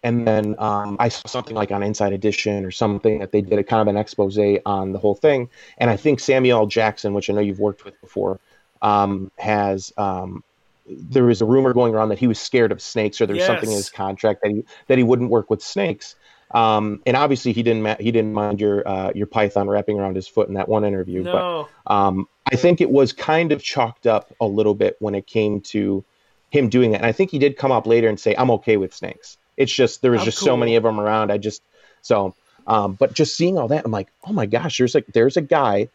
and 0.07 0.27
then 0.27 0.55
um, 0.59 0.97
I 1.01 1.09
saw 1.09 1.27
something 1.27 1.57
like 1.57 1.73
on 1.73 1.83
Inside 1.83 2.12
Edition 2.12 2.64
or 2.64 2.71
something 2.71 3.19
that 3.19 3.33
they 3.33 3.40
did 3.40 3.59
a 3.59 3.64
kind 3.64 3.83
of 3.83 3.88
an 3.88 3.97
expose 3.97 4.38
on 4.64 4.92
the 4.92 4.99
whole 4.99 5.16
thing, 5.16 5.51
and 5.79 5.90
I 5.90 5.97
think 5.97 6.21
Samuel 6.21 6.61
L. 6.61 6.66
Jackson, 6.66 7.12
which 7.12 7.29
I 7.29 7.33
know 7.33 7.40
you've 7.40 7.59
worked 7.59 7.85
with 7.85 8.01
before, 8.01 8.38
um, 8.83 9.33
has 9.37 9.92
um, 9.97 10.45
there 10.88 11.25
was 11.25 11.42
a 11.42 11.45
rumor 11.45 11.73
going 11.73 11.92
around 11.92 12.11
that 12.11 12.21
he 12.21 12.29
was 12.29 12.38
scared 12.38 12.71
of 12.71 12.81
snakes 12.81 13.21
or 13.21 13.27
there 13.27 13.35
was 13.35 13.45
something 13.45 13.69
in 13.69 13.77
his 13.77 13.90
contract 13.90 14.42
that 14.42 14.53
he 14.53 14.64
that 14.87 14.97
he 14.97 15.03
wouldn't 15.03 15.31
work 15.31 15.51
with 15.51 15.61
snakes. 15.61 16.14
Um, 16.53 17.03
and 17.05 17.16
obviously 17.16 17.53
he 17.53 17.64
didn't 17.64 17.83
ma- 17.83 17.97
he 17.99 18.12
didn't 18.12 18.33
mind 18.33 18.61
your 18.61 18.87
uh, 18.87 19.11
your 19.12 19.27
python 19.27 19.69
wrapping 19.69 19.99
around 19.99 20.14
his 20.14 20.29
foot 20.29 20.47
in 20.47 20.55
that 20.55 20.69
one 20.69 20.85
interview. 20.85 21.25
No. 21.25 21.69
But 21.85 21.92
um, 21.92 22.29
I 22.53 22.55
think 22.55 22.81
it 22.81 22.90
was 22.90 23.12
kind 23.12 23.51
of 23.51 23.61
chalked 23.61 24.07
up 24.07 24.33
a 24.40 24.47
little 24.47 24.75
bit 24.75 24.97
when 25.01 25.16
it 25.16 25.27
came 25.27 25.61
to 25.62 26.05
him 26.51 26.69
doing 26.69 26.92
that. 26.92 26.99
And 26.99 27.07
I 27.07 27.12
think 27.12 27.33
he 27.33 27.40
did 27.40 27.57
come 27.57 27.73
up 27.73 27.88
later 27.88 28.09
and 28.09 28.21
say, 28.21 28.37
"I'm 28.38 28.53
okay 28.53 28.77
with 28.77 28.95
snakes." 28.95 29.38
It's 29.57 29.73
just 29.73 30.03
there 30.03 30.11
was 30.12 30.23
Oh, 30.23 30.25
just 30.25 30.38
cool. 30.38 30.47
so 30.47 30.57
many 30.57 30.77
of 30.77 30.83
them 30.83 31.01
around. 31.01 31.31
I 31.31 31.38
just 31.38 31.62
so. 32.03 32.35
Um, 32.69 32.95
but 32.95 33.12
just 33.14 33.37
seeing 33.37 33.59
all 33.59 33.69
that, 33.69 33.85
I'm 33.85 33.92
like, 33.92 34.09
oh 34.27 34.33
my 34.33 34.47
gosh, 34.47 34.79
there's 34.79 34.95
like 34.95 35.07
there's 35.12 35.37
a 35.37 35.40
guy 35.42 35.88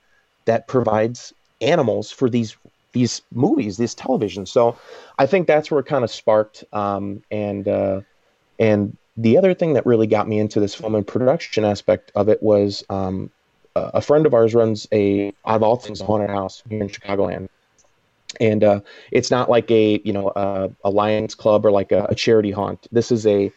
that 0.46 0.68
provides 0.68 1.34
animals 1.60 2.12
for 2.12 2.30
these 2.30 2.56
these 2.94 3.22
movies, 3.34 3.78
these 3.78 3.94
television. 3.94 4.46
So 4.46 4.78
I 5.20 5.26
think 5.26 5.48
that's 5.48 5.70
where 5.70 5.80
it 5.82 5.86
kind 5.86 6.04
of 6.04 6.12
sparked. 6.12 6.64
Um, 6.74 7.24
and 7.30 7.68
uh, 7.68 8.02
and 8.60 8.96
the 9.18 9.38
other 9.38 9.54
thing 9.54 9.74
that 9.74 9.86
really 9.86 10.08
got 10.08 10.28
me 10.28 10.40
into 10.40 10.60
this 10.62 10.74
film 10.74 10.96
and 10.96 11.06
production 11.06 11.66
aspect 11.66 12.12
of 12.16 12.30
it 12.30 12.42
was 12.42 12.84
um, 12.90 13.30
a 13.76 13.92
a 13.96 14.02
friend 14.02 14.26
of 14.26 14.34
ours 14.34 14.56
runs 14.56 14.88
a 14.94 15.28
out 15.46 15.56
of 15.58 15.64
all 15.64 15.76
things 15.76 16.00
a 16.02 16.06
haunted 16.06 16.30
house 16.30 16.64
here 16.70 16.82
in 16.82 16.88
Chicagoland. 16.90 17.50
And 18.42 18.64
uh, 18.64 18.82
it's 19.12 19.32
not 19.32 19.50
like 19.50 19.70
a 19.72 20.02
you 20.04 20.12
know 20.12 20.32
a, 20.36 20.72
a 20.84 20.90
Lions 20.90 21.36
Club 21.36 21.66
or 21.66 21.72
like 21.72 21.92
a, 21.94 22.06
a 22.10 22.16
charity 22.16 22.52
haunt. 22.52 22.88
This 22.92 23.12
is 23.12 23.26
a 23.28 23.52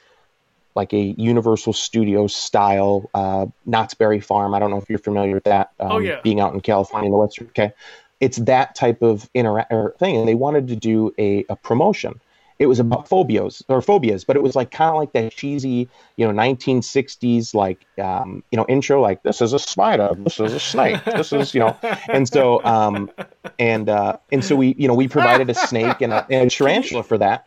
like 0.77 0.92
a 0.92 1.14
Universal 1.16 1.73
Studios 1.73 2.35
style 2.35 3.09
uh, 3.14 3.47
Knott's 3.64 3.94
Berry 3.94 4.20
Farm. 4.20 4.55
I 4.55 4.59
don't 4.59 4.70
know 4.70 4.79
if 4.79 4.90
you're 4.90 4.99
familiar 4.99 5.35
with 5.35 5.44
that. 5.44 5.70
Um, 5.81 5.92
Oh, 5.92 5.99
yeah. 5.99 6.20
Being 6.23 6.40
out 6.40 6.53
in 6.53 6.61
California 6.61 7.07
in 7.07 7.12
the 7.12 7.18
Western. 7.18 7.47
Okay, 7.49 7.73
it's 8.20 8.37
that 8.38 8.75
type 8.75 9.01
of 9.03 9.29
intera- 9.35 9.66
or 9.70 9.94
thing, 9.99 10.16
and 10.16 10.29
they 10.29 10.35
wanted 10.35 10.68
to 10.68 10.77
do 10.77 11.14
a, 11.18 11.44
a 11.49 11.57
promotion. 11.57 12.20
It 12.59 12.67
was 12.67 12.79
about 12.79 13.09
phobias 13.09 13.62
or 13.69 13.83
phobias, 13.83 14.25
but 14.25 14.37
it 14.37 14.43
was 14.43 14.55
like 14.55 14.71
kind 14.71 14.90
of 14.90 14.97
like 14.97 15.12
that 15.12 15.33
cheesy, 15.33 15.88
you 16.17 16.27
know, 16.27 16.33
1960s 16.33 17.53
like 17.55 17.85
um, 17.99 18.45
you 18.51 18.57
know 18.57 18.64
intro, 18.69 19.01
like 19.01 19.23
this 19.25 19.43
is 19.43 19.53
a 19.53 19.59
spider, 19.59 20.11
this 20.19 20.38
is 20.38 20.53
a 20.53 20.61
snake, 20.61 21.05
this 21.05 21.33
is 21.33 21.53
you 21.55 21.61
know, 21.61 21.77
and 22.09 22.29
so 22.29 22.64
um, 22.64 23.11
and 23.59 23.88
uh, 23.88 24.17
and 24.31 24.45
so 24.45 24.55
we 24.55 24.75
you 24.79 24.87
know 24.87 24.95
we 24.95 25.09
provided 25.09 25.51
a 25.51 25.55
snake 25.55 26.01
and 26.01 26.12
a, 26.12 26.25
and 26.31 26.47
a 26.47 26.51
tarantula 26.51 27.03
for 27.03 27.19
that. 27.19 27.47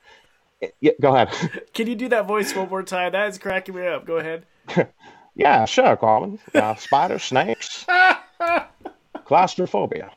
Yeah, 0.82 0.92
go 1.00 1.16
ahead. 1.16 1.30
Can 1.74 1.88
you 1.88 1.96
do 1.96 2.10
that 2.10 2.26
voice 2.28 2.54
one 2.56 2.68
more 2.68 2.84
time? 2.84 3.12
That 3.14 3.30
is 3.30 3.38
cracking 3.38 3.76
me 3.76 3.88
up. 3.88 4.06
Go 4.06 4.18
ahead. 4.18 4.46
Yeah, 5.40 5.66
sure, 5.66 5.96
Colin. 5.98 6.40
Uh, 6.56 6.74
spider, 6.74 7.20
snakes, 7.20 7.86
claustrophobia, 9.26 10.12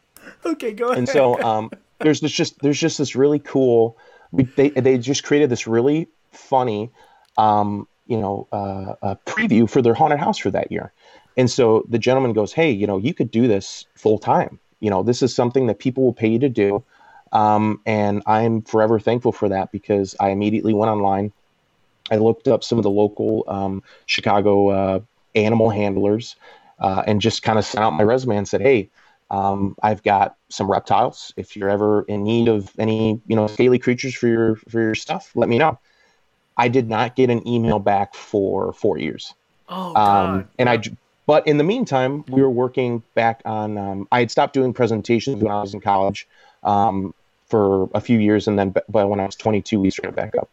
Okay, 0.46 0.72
go 0.72 0.86
ahead. 0.86 0.98
and 0.98 1.08
so 1.08 1.40
um, 1.42 1.70
there's 1.98 2.20
this 2.20 2.32
just 2.32 2.58
there's 2.60 2.80
just 2.80 2.98
this 2.98 3.14
really 3.14 3.38
cool. 3.38 3.98
We, 4.32 4.44
they 4.44 4.70
they 4.70 4.98
just 4.98 5.24
created 5.24 5.50
this 5.50 5.66
really 5.66 6.08
funny, 6.30 6.90
um, 7.36 7.88
you 8.06 8.16
know, 8.16 8.46
uh, 8.52 8.94
uh, 9.02 9.14
preview 9.26 9.68
for 9.68 9.82
their 9.82 9.94
haunted 9.94 10.18
house 10.18 10.38
for 10.38 10.50
that 10.50 10.70
year, 10.70 10.92
and 11.36 11.50
so 11.50 11.84
the 11.88 11.98
gentleman 11.98 12.32
goes, 12.32 12.52
"Hey, 12.52 12.70
you 12.70 12.86
know, 12.86 12.98
you 12.98 13.14
could 13.14 13.30
do 13.30 13.48
this 13.48 13.86
full 13.96 14.18
time. 14.18 14.58
You 14.80 14.90
know, 14.90 15.02
this 15.02 15.22
is 15.22 15.34
something 15.34 15.66
that 15.66 15.78
people 15.78 16.04
will 16.04 16.12
pay 16.12 16.28
you 16.28 16.38
to 16.38 16.48
do." 16.48 16.84
Um, 17.32 17.80
and 17.86 18.22
I'm 18.26 18.62
forever 18.62 18.98
thankful 18.98 19.32
for 19.32 19.48
that 19.48 19.70
because 19.70 20.16
I 20.18 20.30
immediately 20.30 20.74
went 20.74 20.90
online. 20.90 21.32
I 22.10 22.16
looked 22.16 22.48
up 22.48 22.64
some 22.64 22.78
of 22.78 22.82
the 22.82 22.90
local 22.90 23.44
um, 23.46 23.82
Chicago 24.06 24.68
uh, 24.70 25.00
animal 25.34 25.70
handlers 25.70 26.34
uh, 26.80 27.04
and 27.06 27.20
just 27.20 27.42
kind 27.42 27.58
of 27.58 27.64
sent 27.64 27.84
out 27.84 27.92
my 27.92 28.02
resume 28.02 28.36
and 28.36 28.48
said, 28.48 28.60
"Hey, 28.60 28.90
um, 29.30 29.76
I've 29.82 30.02
got 30.02 30.36
some 30.48 30.70
reptiles. 30.70 31.32
If 31.36 31.56
you're 31.56 31.70
ever 31.70 32.02
in 32.02 32.24
need 32.24 32.48
of 32.48 32.70
any, 32.78 33.20
you 33.26 33.36
know, 33.36 33.46
scaly 33.46 33.78
creatures 33.78 34.14
for 34.14 34.28
your 34.28 34.56
for 34.56 34.80
your 34.80 34.94
stuff, 34.94 35.30
let 35.34 35.48
me 35.48 35.58
know." 35.58 35.78
I 36.60 36.68
did 36.68 36.90
not 36.90 37.16
get 37.16 37.30
an 37.30 37.48
email 37.48 37.78
back 37.78 38.14
for 38.14 38.74
four 38.74 38.98
years. 38.98 39.32
oh. 39.70 39.94
Um, 39.96 40.48
and 40.58 40.68
I, 40.68 40.82
but 41.26 41.46
in 41.46 41.56
the 41.56 41.64
meantime, 41.64 42.22
we 42.28 42.42
were 42.42 42.50
working 42.50 43.02
back 43.14 43.40
on. 43.46 43.78
Um, 43.78 44.08
I 44.12 44.18
had 44.20 44.30
stopped 44.30 44.52
doing 44.52 44.74
presentations 44.74 45.42
when 45.42 45.50
I 45.50 45.62
was 45.62 45.72
in 45.72 45.80
college 45.80 46.28
um, 46.62 47.14
for 47.46 47.88
a 47.94 48.00
few 48.00 48.18
years, 48.18 48.46
and 48.46 48.58
then, 48.58 48.74
but 48.88 49.08
when 49.08 49.20
I 49.20 49.26
was 49.26 49.36
22, 49.36 49.80
we 49.80 49.90
started 49.90 50.14
back 50.14 50.36
up. 50.36 50.50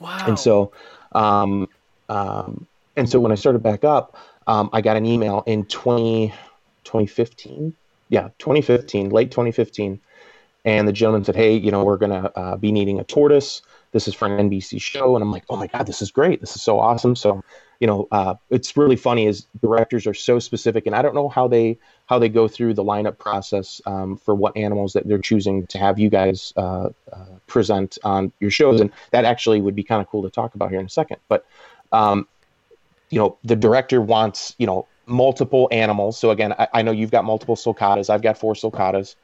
wow. 0.00 0.24
And 0.26 0.38
so, 0.38 0.72
um, 1.12 1.68
um, 2.08 2.66
and 2.96 3.08
so 3.08 3.20
when 3.20 3.30
I 3.30 3.36
started 3.36 3.62
back 3.62 3.84
up, 3.84 4.16
um, 4.48 4.70
I 4.72 4.80
got 4.80 4.96
an 4.96 5.06
email 5.06 5.44
in 5.46 5.66
20, 5.66 6.30
2015. 6.82 7.74
Yeah, 8.08 8.28
2015, 8.38 9.10
late 9.10 9.30
2015. 9.30 10.00
And 10.64 10.88
the 10.88 10.92
gentleman 10.92 11.24
said, 11.24 11.36
Hey, 11.36 11.56
you 11.56 11.70
know, 11.70 11.84
we're 11.84 11.96
to 11.98 12.38
uh, 12.38 12.56
be 12.56 12.72
needing 12.72 12.98
a 13.00 13.04
tortoise. 13.04 13.62
This 13.92 14.08
is 14.08 14.14
for 14.14 14.26
an 14.26 14.50
NBC 14.50 14.80
show. 14.80 15.14
And 15.16 15.22
I'm 15.22 15.30
like, 15.30 15.44
Oh 15.48 15.56
my 15.56 15.66
God, 15.66 15.86
this 15.86 16.02
is 16.02 16.10
great. 16.10 16.40
This 16.40 16.56
is 16.56 16.62
so 16.62 16.78
awesome. 16.78 17.16
So, 17.16 17.42
you 17.80 17.86
know, 17.86 18.08
uh, 18.10 18.34
it's 18.50 18.76
really 18.76 18.96
funny 18.96 19.26
is 19.26 19.46
directors 19.62 20.06
are 20.06 20.14
so 20.14 20.38
specific 20.38 20.86
and 20.86 20.96
I 20.96 21.00
don't 21.00 21.14
know 21.14 21.28
how 21.28 21.46
they, 21.48 21.78
how 22.06 22.18
they 22.18 22.28
go 22.28 22.48
through 22.48 22.74
the 22.74 22.84
lineup 22.84 23.18
process 23.18 23.80
um, 23.86 24.16
for 24.16 24.34
what 24.34 24.56
animals 24.56 24.94
that 24.94 25.06
they're 25.06 25.18
choosing 25.18 25.66
to 25.68 25.78
have 25.78 25.98
you 25.98 26.10
guys 26.10 26.52
uh, 26.56 26.88
uh, 27.12 27.24
present 27.46 27.96
on 28.02 28.32
your 28.40 28.50
shows. 28.50 28.80
And 28.80 28.90
that 29.12 29.24
actually 29.24 29.60
would 29.60 29.76
be 29.76 29.84
kind 29.84 30.02
of 30.02 30.08
cool 30.08 30.22
to 30.22 30.30
talk 30.30 30.54
about 30.54 30.70
here 30.70 30.80
in 30.80 30.86
a 30.86 30.90
second. 30.90 31.18
But, 31.28 31.46
um, 31.92 32.26
you 33.10 33.18
know, 33.18 33.38
the 33.44 33.56
director 33.56 34.00
wants, 34.00 34.54
you 34.58 34.66
know, 34.66 34.86
multiple 35.08 35.68
animals. 35.72 36.18
So 36.18 36.30
again, 36.30 36.52
I, 36.58 36.68
I 36.74 36.82
know 36.82 36.92
you've 36.92 37.10
got 37.10 37.24
multiple 37.24 37.56
sulcatas. 37.56 38.10
I've 38.10 38.22
got 38.22 38.38
four 38.38 38.54
sulcatas. 38.54 39.14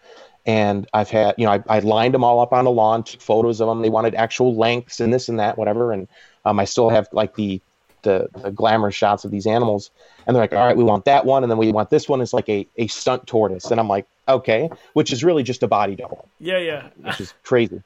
And 0.47 0.87
I've 0.93 1.09
had, 1.09 1.35
you 1.39 1.47
know, 1.47 1.53
I, 1.53 1.63
I 1.69 1.79
lined 1.79 2.13
them 2.13 2.23
all 2.23 2.41
up 2.41 2.53
on 2.53 2.65
the 2.65 2.71
lawn, 2.71 3.03
took 3.03 3.23
photos 3.23 3.61
of 3.61 3.69
them. 3.69 3.81
They 3.81 3.89
wanted 3.89 4.15
actual 4.15 4.55
lengths 4.55 5.01
and 5.01 5.13
this 5.13 5.29
and 5.29 5.39
that, 5.39 5.57
whatever. 5.57 5.91
And 5.91 6.07
um, 6.45 6.61
I 6.61 6.67
still 6.67 6.91
have 6.91 7.09
like 7.13 7.35
the, 7.35 7.63
the, 8.03 8.29
the 8.43 8.51
glamour 8.51 8.91
shots 8.91 9.25
of 9.25 9.31
these 9.31 9.47
animals. 9.47 9.91
And 10.27 10.37
they're 10.37 10.43
like, 10.43 10.53
all 10.53 10.67
right, 10.67 10.77
we 10.77 10.85
want 10.85 11.07
that 11.07 11.25
one. 11.25 11.45
And 11.45 11.51
then 11.51 11.57
we 11.57 11.73
want 11.73 11.89
this 11.89 12.11
one 12.11 12.21
is 12.21 12.35
like 12.35 12.49
a, 12.51 12.67
a 12.77 12.89
stunt 12.89 13.27
tortoise. 13.27 13.71
And 13.71 13.81
I'm 13.81 13.89
like, 13.89 14.07
okay, 14.29 14.69
which 14.93 15.13
is 15.13 15.25
really 15.25 15.43
just 15.43 15.63
a 15.63 15.69
body 15.69 15.97
double 15.97 16.29
yeah, 16.39 16.59
yeah. 16.59 16.89
which 17.01 17.21
is 17.21 17.35
crazy. 17.43 17.83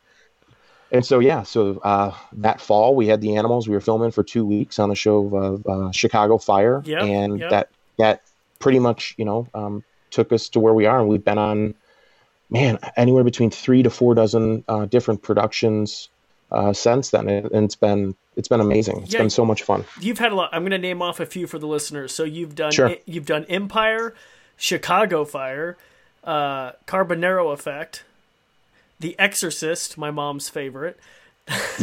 And 0.90 1.04
so 1.04 1.18
yeah, 1.18 1.42
so 1.42 1.78
uh, 1.84 2.12
that 2.32 2.60
fall 2.60 2.94
we 2.94 3.06
had 3.06 3.20
the 3.20 3.36
animals. 3.36 3.68
We 3.68 3.74
were 3.74 3.80
filming 3.80 4.10
for 4.10 4.22
two 4.22 4.44
weeks 4.46 4.78
on 4.78 4.88
the 4.88 4.94
show 4.94 5.36
of 5.36 5.66
uh, 5.66 5.92
Chicago 5.92 6.38
Fire, 6.38 6.82
Yep, 6.84 7.02
and 7.02 7.40
yep. 7.40 7.50
that 7.50 7.68
that 7.98 8.22
pretty 8.58 8.78
much 8.78 9.14
you 9.18 9.24
know 9.24 9.46
um, 9.54 9.84
took 10.10 10.32
us 10.32 10.48
to 10.50 10.60
where 10.60 10.74
we 10.74 10.86
are, 10.86 10.98
and 11.00 11.08
we've 11.08 11.24
been 11.24 11.38
on 11.38 11.74
man 12.50 12.78
anywhere 12.96 13.24
between 13.24 13.50
three 13.50 13.82
to 13.82 13.90
four 13.90 14.14
dozen 14.14 14.64
uh, 14.68 14.86
different 14.86 15.22
productions 15.22 16.08
uh, 16.50 16.72
since 16.72 17.10
then, 17.10 17.28
and 17.28 17.64
it's 17.64 17.76
been 17.76 18.14
it's 18.36 18.48
been 18.48 18.60
amazing. 18.60 19.02
It's 19.02 19.12
Yeah. 19.12 19.20
been 19.20 19.30
so 19.30 19.44
much 19.44 19.62
fun. 19.64 19.84
You've 20.00 20.18
had 20.18 20.32
a 20.32 20.34
lot. 20.34 20.50
I'm 20.52 20.62
going 20.62 20.70
to 20.70 20.78
name 20.78 21.02
off 21.02 21.18
a 21.20 21.26
few 21.26 21.46
for 21.46 21.58
the 21.58 21.66
listeners. 21.66 22.14
So 22.14 22.24
you've 22.24 22.54
done 22.54 22.72
Sure. 22.72 22.94
you've 23.04 23.26
done 23.26 23.44
Empire, 23.48 24.14
Chicago 24.56 25.24
Fire, 25.24 25.76
uh, 26.24 26.72
Carbonaro 26.86 27.52
Effect, 27.52 28.04
The 29.00 29.14
Exorcist, 29.18 29.98
my 29.98 30.10
mom's 30.10 30.48
favorite, 30.48 30.98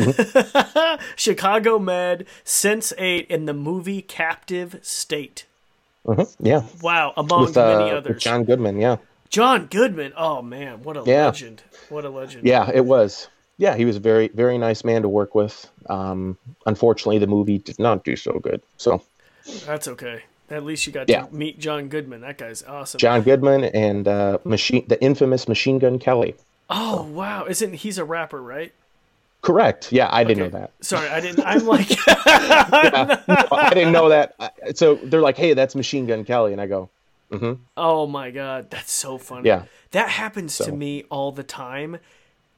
Chicago 1.15 1.80
Med, 1.80 2.25
Sense 2.43 2.93
Eight, 2.97 3.28
and 3.30 3.47
the 3.47 3.54
movie 3.54 4.01
Captive 4.01 4.80
State. 4.82 5.45
Mhm, 6.06 6.36
Yeah, 6.39 6.62
Wow, 6.82 7.13
among 7.18 7.46
with, 7.46 7.58
uh, 7.58 7.68
many 7.78 7.84
with 7.86 7.94
others. 7.94 8.24
John 8.24 8.44
Goodman. 8.44 8.80
Yeah, 8.80 8.98
John 9.30 9.65
Goodman. 9.65 10.13
Oh 10.15 10.41
man, 10.41 10.84
what 10.84 10.98
a 10.98 11.04
Yeah. 11.06 11.26
legend! 11.28 11.63
What 11.89 12.06
a 12.06 12.10
legend. 12.10 12.46
yeah, 12.46 12.70
it 12.74 12.86
was. 12.86 13.28
Yeah, 13.58 13.76
he 13.76 13.86
was 13.86 13.96
a 13.96 14.00
very 14.00 14.28
very 14.28 14.58
nice 14.58 14.84
man 14.84 15.02
to 15.02 15.10
work 15.10 15.34
with. 15.34 15.70
Um, 15.89 16.38
unfortunately, 16.65 17.18
the 17.20 17.28
movie 17.28 17.58
did 17.58 17.80
not 17.80 18.04
do 18.04 18.15
so 18.15 18.39
good. 18.39 18.62
So. 18.78 19.02
That's 19.65 19.88
okay. 19.88 20.24
At 20.50 20.63
least 20.63 20.86
you 20.88 20.94
got 20.94 21.08
Yeah. 21.10 21.26
to 21.26 21.34
meet 21.36 21.60
John 21.60 21.88
Goodman. 21.88 22.22
That 22.22 22.38
guy's 22.38 22.63
awesome. 22.63 23.00
John 23.00 23.22
Goodman 23.22 23.63
and 23.63 24.08
uh, 24.08 24.38
machine 24.44 24.86
the 24.88 25.02
infamous 25.02 25.48
Machine 25.48 25.80
Gun 25.80 25.98
Kelly. 26.00 26.36
oh 26.70 27.04
wow, 27.04 27.46
isn't 27.46 27.74
he's 27.74 27.98
a 27.98 28.06
rapper, 28.06 28.41
right? 28.41 28.74
Correct. 29.46 29.92
Yeah, 29.92 30.10
I 30.12 30.24
didn't 30.24 30.52
know 30.52 30.60
that. 30.60 30.72
Sorry, 30.82 31.08
I 31.08 31.20
didn't. 31.20 31.46
I'm 31.46 31.68
like, 31.68 31.88
I 32.08 33.72
didn't 33.76 33.94
know 33.94 34.10
that. 34.10 34.36
So 34.76 34.96
they're 34.96 35.22
like, 35.22 35.38
"Hey, 35.38 35.54
that's 35.54 35.76
Machine 35.76 36.08
Gun 36.08 36.26
Kelly," 36.26 36.52
and 36.52 36.60
I 36.60 36.66
go, 36.66 36.90
mm-hmm. 37.32 37.62
oh 37.78 38.08
my 38.08 38.32
god, 38.32 38.72
that's 38.72 38.92
so 38.92 39.20
funny. 39.20 39.48
"Yeah." 39.48 39.66
that 39.92 40.10
happens 40.10 40.58
to 40.58 40.72
me 40.72 41.04
all 41.12 41.32
the 41.32 41.44
time, 41.44 42.00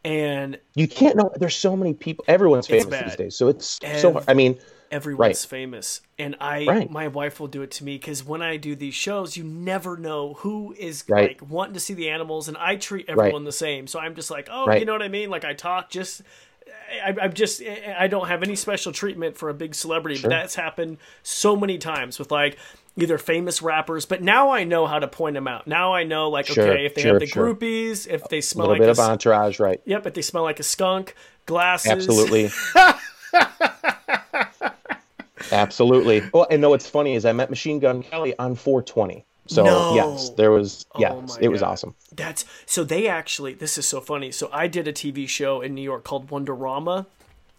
and 0.06 0.58
You 0.76 0.88
can't 0.88 1.18
know. 1.18 1.30
There's 1.36 1.58
so 1.58 1.76
many 1.76 1.94
people. 1.94 2.24
Everyone's 2.26 2.68
famous 2.68 3.04
these 3.04 3.16
days, 3.18 3.36
so 3.36 3.50
it's 3.50 3.80
so. 4.00 4.14
hard. 4.14 4.26
I 4.30 4.34
mean, 4.34 4.58
everyone's 4.90 5.20
Right. 5.44 5.50
famous. 5.50 6.00
And 6.18 6.38
I, 6.40 6.66
Right. 6.66 6.90
my 6.90 7.10
wife 7.10 7.42
will 7.42 7.48
do 7.48 7.64
it 7.64 7.72
to 7.72 7.84
me 7.84 7.98
because 7.98 8.24
when 8.24 8.42
I 8.42 8.56
do 8.56 8.76
these 8.76 8.96
shows, 8.96 9.36
you 9.36 9.44
never 9.44 9.98
know 9.98 10.36
who 10.36 10.74
is 10.80 11.04
Right. 11.10 11.38
like 11.38 11.50
wanting 11.50 11.74
to 11.74 11.82
see 11.82 11.94
the 11.94 12.10
animals, 12.10 12.48
and 12.48 12.56
I 12.58 12.78
treat 12.78 13.10
everyone 13.10 13.44
the 13.44 13.52
same. 13.52 13.88
So 13.88 14.00
I'm 14.00 14.16
just 14.16 14.32
like, 14.32 14.48
oh, 14.50 14.72
you 14.74 14.86
know 14.86 14.94
what 14.94 15.02
I 15.04 15.10
mean? 15.10 15.30
Like 15.30 15.44
I 15.44 15.54
talk 15.54 15.90
just. 15.90 16.22
I, 16.90 17.16
I'm 17.22 17.34
just 17.34 17.62
I 17.98 18.08
don't 18.08 18.28
have 18.28 18.44
any 18.44 18.56
special 18.56 18.92
treatment 18.92 19.38
for 19.38 19.50
a 19.50 19.54
big 19.54 19.76
celebrity, 19.76 20.22
but 20.22 20.30
that's 20.30 20.56
happened 20.56 20.98
so 21.24 21.56
many 21.56 21.78
times 21.78 22.20
with 22.20 22.32
like 22.32 22.58
either 22.96 23.18
famous 23.18 23.62
rappers. 23.62 24.06
But 24.06 24.22
now 24.22 24.52
I 24.52 24.64
know 24.64 24.88
how 24.88 25.00
to 25.00 25.08
point 25.08 25.36
them 25.36 25.48
out. 25.48 25.68
Now 25.68 25.94
I 25.94 26.04
know 26.04 26.30
like 26.30 26.48
Sure, 26.48 26.68
okay, 26.72 26.86
if 26.86 26.96
they 26.96 27.02
sure, 27.02 27.14
have 27.14 27.20
the 27.20 27.28
sure. 27.28 27.54
groupies, 27.54 28.08
if 28.08 28.28
they 28.30 28.40
a 28.40 28.42
smell 28.42 28.68
little 28.68 28.76
like 28.76 28.82
bit 28.82 28.90
a 28.90 28.92
of 28.92 29.00
entourage, 29.00 29.60
right? 29.60 29.82
yep, 29.86 30.06
if 30.06 30.14
they 30.14 30.22
smell 30.22 30.44
like 30.44 30.60
a 30.60 30.64
skunk, 30.64 31.14
glasses, 31.46 31.92
Absolutely. 31.92 32.50
Absolutely. 35.52 36.24
Well, 36.34 36.48
and 36.50 36.62
know 36.62 36.70
what's 36.70 36.90
funny 36.90 37.16
is 37.16 37.26
I 37.26 37.32
met 37.32 37.50
Machine 37.50 37.80
Gun 37.80 38.04
Kelly 38.04 38.38
on 38.38 38.56
420. 38.56 39.26
So 39.48 39.64
No. 39.64 39.88
yes, 39.90 40.30
there 40.32 40.52
was 40.52 40.86
Oh 40.96 41.00
yes, 41.02 41.14
my 41.28 41.40
it 41.42 41.50
was 41.50 41.64
awesome. 41.64 41.96
That's 42.16 42.46
so 42.66 42.84
they 42.84 43.08
actually 43.08 43.54
this 43.54 43.78
is 43.78 43.88
so 43.88 44.02
funny. 44.02 44.32
So 44.32 44.50
I 44.52 44.68
did 44.68 44.88
a 44.88 44.94
TV 44.94 45.28
show 45.28 45.62
in 45.62 45.74
New 45.76 45.82
York 45.82 46.04
called 46.04 46.30
Wonderama 46.30 47.06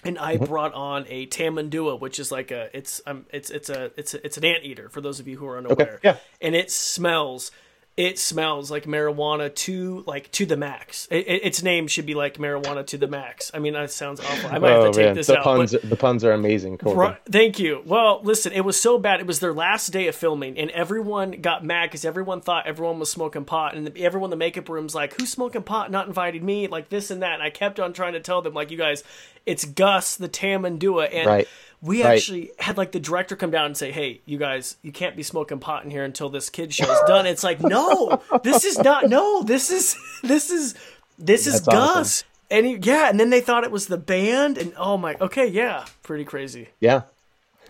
and 0.05 0.19
I 0.19 0.37
Mm-hmm. 0.37 0.45
brought 0.45 0.75
on 0.75 1.07
a 1.09 1.27
tamandua, 1.27 1.99
which 2.01 2.19
is 2.19 2.31
like 2.31 2.51
a 2.51 2.69
it's 2.77 3.01
um 3.07 3.27
it's 3.33 3.51
it's 3.51 3.69
a 3.69 3.91
it's 3.97 4.15
a, 4.15 4.25
it's 4.25 4.37
an 4.37 4.45
anteater 4.45 4.89
for 4.89 5.01
those 5.01 5.19
of 5.21 5.27
you 5.29 5.37
who 5.39 5.47
are 5.47 5.59
unaware. 5.59 6.01
yeah. 6.03 6.17
And 6.41 6.55
it 6.55 6.71
smells 6.71 7.51
it 7.99 8.17
smells 8.17 8.71
like 8.71 8.85
marijuana 8.85 9.53
to 9.53 10.05
like 10.07 10.31
to 10.31 10.47
the 10.47 10.57
max. 10.57 11.09
It, 11.11 11.27
it- 11.27 11.45
its 11.45 11.63
name 11.65 11.89
should 11.89 12.07
be 12.07 12.15
like 12.15 12.35
marijuana 12.39 12.87
to 12.87 12.97
the 12.97 13.09
max. 13.09 13.51
I 13.53 13.59
mean 13.59 13.73
that 13.73 13.91
sounds 13.91 14.21
awful. 14.21 14.51
I 14.51 14.59
might 14.59 14.71
have 14.71 14.81
Oh 14.83 14.93
to 14.93 15.03
take 15.03 15.15
this 15.15 15.27
the 15.27 15.39
out. 15.39 15.45
puns 15.45 15.73
but- 15.73 15.91
the 15.91 15.97
puns 15.97 16.23
are 16.25 16.31
amazing. 16.33 16.79
Corbin. 16.79 16.99
Right, 16.99 17.17
thank 17.29 17.59
you. 17.59 17.83
Well, 17.85 18.21
listen, 18.23 18.53
it 18.53 18.61
was 18.65 18.81
so 18.81 18.99
bad. 18.99 19.19
It 19.19 19.27
was 19.27 19.41
their 19.41 19.53
last 19.53 19.89
day 19.89 20.07
of 20.07 20.15
filming, 20.15 20.57
and 20.59 20.71
everyone 20.71 21.33
got 21.41 21.65
mad 21.65 21.87
because 21.91 22.05
everyone 22.05 22.41
thought 22.41 22.67
everyone 22.69 23.01
was 23.01 23.11
smoking 23.11 23.45
pot, 23.45 23.75
and 23.75 23.99
everyone 23.99 24.29
in 24.29 24.31
the 24.31 24.37
makeup 24.37 24.69
room's 24.69 24.95
like, 24.95 25.19
"Who's 25.21 25.31
smoking 25.31 25.63
pot? 25.65 25.91
Not 25.91 26.07
invited 26.07 26.43
me." 26.45 26.69
Like 26.69 26.91
this 26.91 27.11
and 27.11 27.23
that. 27.23 27.35
And 27.35 27.43
I 27.43 27.51
kept 27.51 27.81
on 27.81 27.93
trying 27.93 28.13
to 28.13 28.21
tell 28.21 28.43
them, 28.43 28.55
like, 28.55 28.71
"You 28.71 28.79
guys, 28.79 29.03
it's 29.49 29.65
Gus 29.65 30.17
the 30.17 30.29
Tamandua," 30.29 31.09
and 31.13 31.27
Right. 31.27 31.49
we 31.83 32.03
Right. 32.05 32.17
actually 32.17 32.51
had 32.59 32.77
like 32.77 32.93
the 32.93 33.01
director 33.01 33.35
come 33.37 33.51
down 33.51 33.67
and 33.67 33.77
say, 33.77 33.91
"Hey, 33.91 34.21
you 34.27 34.39
guys, 34.39 34.77
you 34.83 34.93
can't 34.93 35.17
be 35.17 35.23
smoking 35.23 35.59
pot 35.59 35.85
in 35.85 35.91
here 35.91 36.05
until 36.05 36.29
this 36.29 36.51
kid 36.51 36.73
show's 36.75 37.01
done." 37.07 37.27
It's 37.27 37.43
like, 37.45 37.61
no, 37.61 38.21
this 38.43 38.65
is 38.65 38.79
not. 38.79 39.09
No, 39.09 39.43
this 39.43 39.71
is 39.71 39.97
this 40.23 40.51
is 40.51 40.75
this 41.19 41.47
is 41.47 41.55
That's 41.63 41.69
awesome. 41.69 42.03
Gus. 42.03 42.25
And 42.51 42.65
he, 42.65 42.77
yeah, 42.77 43.11
and 43.11 43.21
then 43.21 43.29
they 43.31 43.41
thought 43.43 43.65
it 43.65 43.71
was 43.71 43.89
the 43.89 43.99
band, 43.99 44.57
and 44.57 44.73
oh 44.79 44.97
my, 44.97 45.17
okay, 45.21 45.47
yeah, 45.47 45.85
pretty 46.03 46.25
crazy. 46.25 46.69
Yeah. 46.81 47.03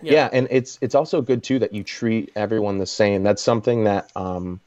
Yeah. 0.00 0.12
yeah. 0.12 0.28
and 0.32 0.46
it's 0.52 0.78
it's 0.80 0.94
also 0.94 1.20
good 1.22 1.42
too 1.42 1.58
that 1.58 1.72
you 1.72 1.82
treat 1.82 2.30
everyone 2.36 2.78
the 2.78 2.86
same. 2.86 3.24
That's 3.24 3.42
something 3.42 3.84
that 3.84 4.10
um 4.14 4.60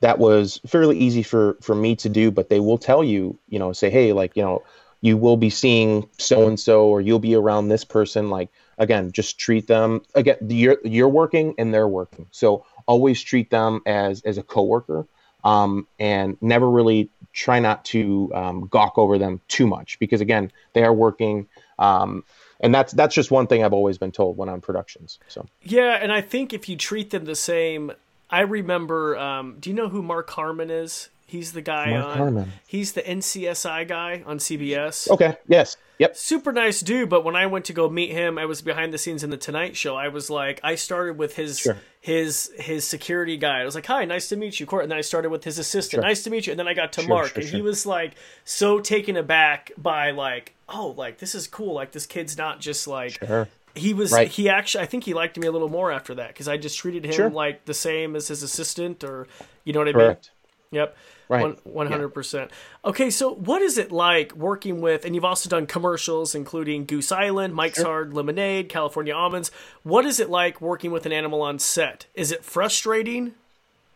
that 0.00 0.18
was 0.18 0.60
fairly 0.66 0.98
easy 0.98 1.22
for 1.22 1.56
for 1.62 1.74
me 1.76 1.94
to 1.96 2.08
do, 2.08 2.30
but 2.32 2.48
they 2.48 2.58
will 2.60 2.78
tell 2.78 3.04
you, 3.04 3.38
you 3.48 3.58
know, 3.60 3.72
say, 3.72 3.88
hey, 3.90 4.12
like, 4.12 4.36
you 4.36 4.42
know, 4.42 4.62
you 5.04 5.18
will 5.18 5.36
be 5.36 5.50
seeing 5.50 6.08
so 6.16 6.48
and 6.48 6.58
so 6.58 6.86
or 6.86 6.98
you'll 6.98 7.18
be 7.18 7.34
around 7.34 7.68
this 7.68 7.84
person. 7.84 8.30
Like 8.30 8.48
again, 8.78 9.12
just 9.12 9.38
treat 9.38 9.66
them 9.66 10.00
again, 10.14 10.38
you're 10.48 10.78
you're 10.82 11.10
working 11.10 11.54
and 11.58 11.74
they're 11.74 11.86
working. 11.86 12.26
So 12.30 12.64
always 12.86 13.22
treat 13.22 13.50
them 13.50 13.82
as 13.84 14.22
as 14.22 14.38
a 14.38 14.42
coworker. 14.42 15.06
Um, 15.44 15.86
and 15.98 16.38
never 16.40 16.70
really 16.70 17.10
try 17.34 17.58
not 17.60 17.84
to 17.86 18.32
um, 18.34 18.66
gawk 18.68 18.96
over 18.96 19.18
them 19.18 19.42
too 19.48 19.66
much 19.66 19.98
because 19.98 20.22
again 20.22 20.50
they 20.72 20.82
are 20.84 20.94
working 20.94 21.48
um, 21.78 22.24
and 22.60 22.74
that's 22.74 22.94
that's 22.94 23.14
just 23.14 23.30
one 23.30 23.46
thing 23.46 23.62
I've 23.62 23.74
always 23.74 23.98
been 23.98 24.12
told 24.12 24.38
when 24.38 24.48
on 24.48 24.62
productions. 24.62 25.18
So 25.28 25.46
Yeah, 25.62 25.98
and 26.00 26.10
I 26.10 26.22
think 26.22 26.54
if 26.54 26.66
you 26.66 26.76
treat 26.76 27.10
them 27.10 27.26
the 27.26 27.34
same, 27.34 27.92
I 28.30 28.40
remember. 28.40 29.18
Um, 29.18 29.58
do 29.60 29.68
you 29.68 29.76
know 29.76 29.90
who 29.90 30.02
Mark 30.02 30.30
Harmon 30.30 30.70
is? 30.70 31.10
He's 31.26 31.52
the 31.52 31.62
guy 31.62 31.90
Mark 31.90 32.04
on. 32.06 32.18
Harmon. 32.18 32.52
He's 32.66 32.92
the 32.92 33.02
NCIS 33.02 33.88
guy 33.88 34.22
on 34.26 34.38
CBS. 34.38 35.10
okay, 35.10 35.36
yes, 35.48 35.76
yep, 35.98 36.16
Super 36.16 36.52
nice 36.52 36.80
dude, 36.80 37.08
but 37.08 37.24
when 37.24 37.34
I 37.34 37.46
went 37.46 37.64
to 37.66 37.72
go 37.72 37.88
meet 37.88 38.10
him, 38.10 38.38
I 38.38 38.44
was 38.44 38.62
behind 38.62 38.92
the 38.92 38.98
scenes 38.98 39.24
in 39.24 39.30
the 39.30 39.36
Tonight 39.36 39.76
Show. 39.76 39.96
I 39.96 40.08
was 40.08 40.28
like, 40.30 40.60
I 40.62 40.74
started 40.74 41.16
with 41.18 41.36
his 41.36 41.58
Sure. 41.58 41.76
his 42.00 42.50
his 42.58 42.86
security 42.86 43.36
guy. 43.36 43.60
I 43.60 43.64
was 43.64 43.74
like, 43.74 43.86
"Hi, 43.86 44.04
nice 44.04 44.28
to 44.28 44.36
meet 44.36 44.60
you, 44.60 44.66
Court." 44.66 44.82
And 44.84 44.90
then 44.92 44.98
I 44.98 45.02
started 45.02 45.30
with 45.30 45.44
his 45.44 45.58
assistant. 45.58 46.02
Nice 46.02 46.22
to 46.24 46.30
meet 46.30 46.46
you. 46.46 46.52
And 46.52 46.58
then 46.60 46.68
I 46.68 46.74
got 46.74 46.92
to 46.94 47.00
Sure, 47.00 47.08
Mark, 47.08 47.28
sure, 47.34 47.40
and 47.42 47.48
he 47.50 47.62
was 47.62 47.86
like 47.86 48.12
so 48.44 48.78
taken 48.80 49.16
aback 49.16 49.72
by 49.78 50.10
like, 50.10 50.54
"Oh, 50.68 50.88
like 50.96 51.18
this 51.18 51.34
is 51.34 51.46
cool. 51.46 51.72
Like 51.74 51.92
this 51.92 52.06
kid's 52.06 52.36
not 52.36 52.60
just 52.60 52.86
like." 52.86 53.12
sure, 53.24 53.48
he 53.76 53.92
was 53.92 54.12
Right. 54.12 54.28
he 54.28 54.48
actually 54.48 54.84
i 54.84 54.86
think 54.86 55.02
he 55.02 55.14
liked 55.14 55.36
me 55.36 55.48
a 55.48 55.50
little 55.50 55.68
more 55.68 55.90
after 55.90 56.14
that 56.14 56.28
because 56.28 56.46
i 56.46 56.56
just 56.56 56.78
treated 56.78 57.04
him 57.04 57.10
Sure. 57.12 57.28
like 57.28 57.64
the 57.64 57.74
same 57.74 58.14
as 58.14 58.28
his 58.28 58.44
assistant 58.44 59.02
or 59.02 59.26
you 59.64 59.72
know 59.72 59.80
what 59.80 59.88
i 59.88 59.92
correct. 59.92 60.30
mean 60.70 60.78
yep 60.82 60.96
Right. 61.28 61.56
One- 61.64 61.88
100% 61.88 62.50
okay 62.84 63.10
so 63.10 63.32
what 63.34 63.62
is 63.62 63.78
it 63.78 63.90
like 63.90 64.34
working 64.36 64.80
with 64.80 65.04
and 65.04 65.14
you've 65.14 65.24
also 65.24 65.48
done 65.48 65.66
commercials 65.66 66.34
including 66.34 66.84
goose 66.84 67.10
island 67.10 67.54
mike's 67.54 67.82
hard 67.82 68.12
lemonade 68.12 68.68
california 68.68 69.14
almonds 69.14 69.50
what 69.84 70.04
is 70.04 70.20
it 70.20 70.28
like 70.28 70.60
working 70.60 70.90
with 70.90 71.06
an 71.06 71.12
animal 71.12 71.40
on 71.42 71.58
set 71.58 72.06
is 72.14 72.30
it 72.32 72.44
frustrating 72.44 73.32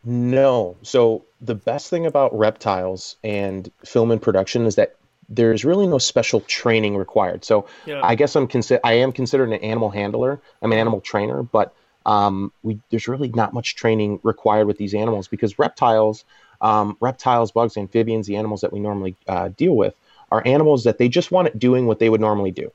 No. 0.05 0.77
So 0.83 1.25
the 1.41 1.55
best 1.55 1.91
thing 1.91 2.07
about 2.07 2.37
reptiles 2.37 3.17
and 3.23 3.71
film 3.85 4.11
and 4.11 4.23
production 4.23 4.65
is 4.65 4.77
that 4.77 4.95
there's 5.29 5.65
really 5.65 5.87
no 5.87 5.99
special 5.99 6.41
training 6.43 6.97
required. 6.97 7.45
So 7.45 7.67
Yeah. 7.85 8.01
I 8.03 8.15
guess 8.15 8.35
I'm 8.35 8.49
consi- 8.49 8.81
I 8.83 8.95
am 8.95 9.13
considered 9.13 9.49
an 9.53 9.61
animal 9.63 9.91
handler. 9.91 10.41
I'm 10.63 10.73
an 10.73 10.79
animal 10.79 11.01
trainer, 11.03 11.43
but 11.43 11.75
um, 12.07 12.53
we 12.63 12.79
there's 12.91 13.09
really 13.09 13.29
not 13.29 13.53
much 13.53 13.75
training 13.77 14.21
required 14.23 14.67
with 14.67 14.79
these 14.79 14.95
animals 14.95 15.29
because 15.29 15.59
reptiles, 15.59 16.25
um, 16.61 16.97
reptiles, 17.01 17.53
bugs, 17.53 17.77
amphibians, 17.77 18.27
the 18.27 18.37
animals 18.37 18.61
that 18.61 18.73
we 18.73 18.81
normally 18.81 19.17
uh, 19.27 19.49
deal 19.49 19.77
with 19.77 19.95
are 20.31 20.43
animals 20.47 20.85
that 20.85 20.99
they 20.99 21.09
just 21.09 21.31
want 21.31 21.49
it 21.49 21.59
doing 21.59 21.87
what 21.87 21.99
they 21.99 22.11
would 22.11 22.21
normally 22.21 22.51
do. 22.51 22.71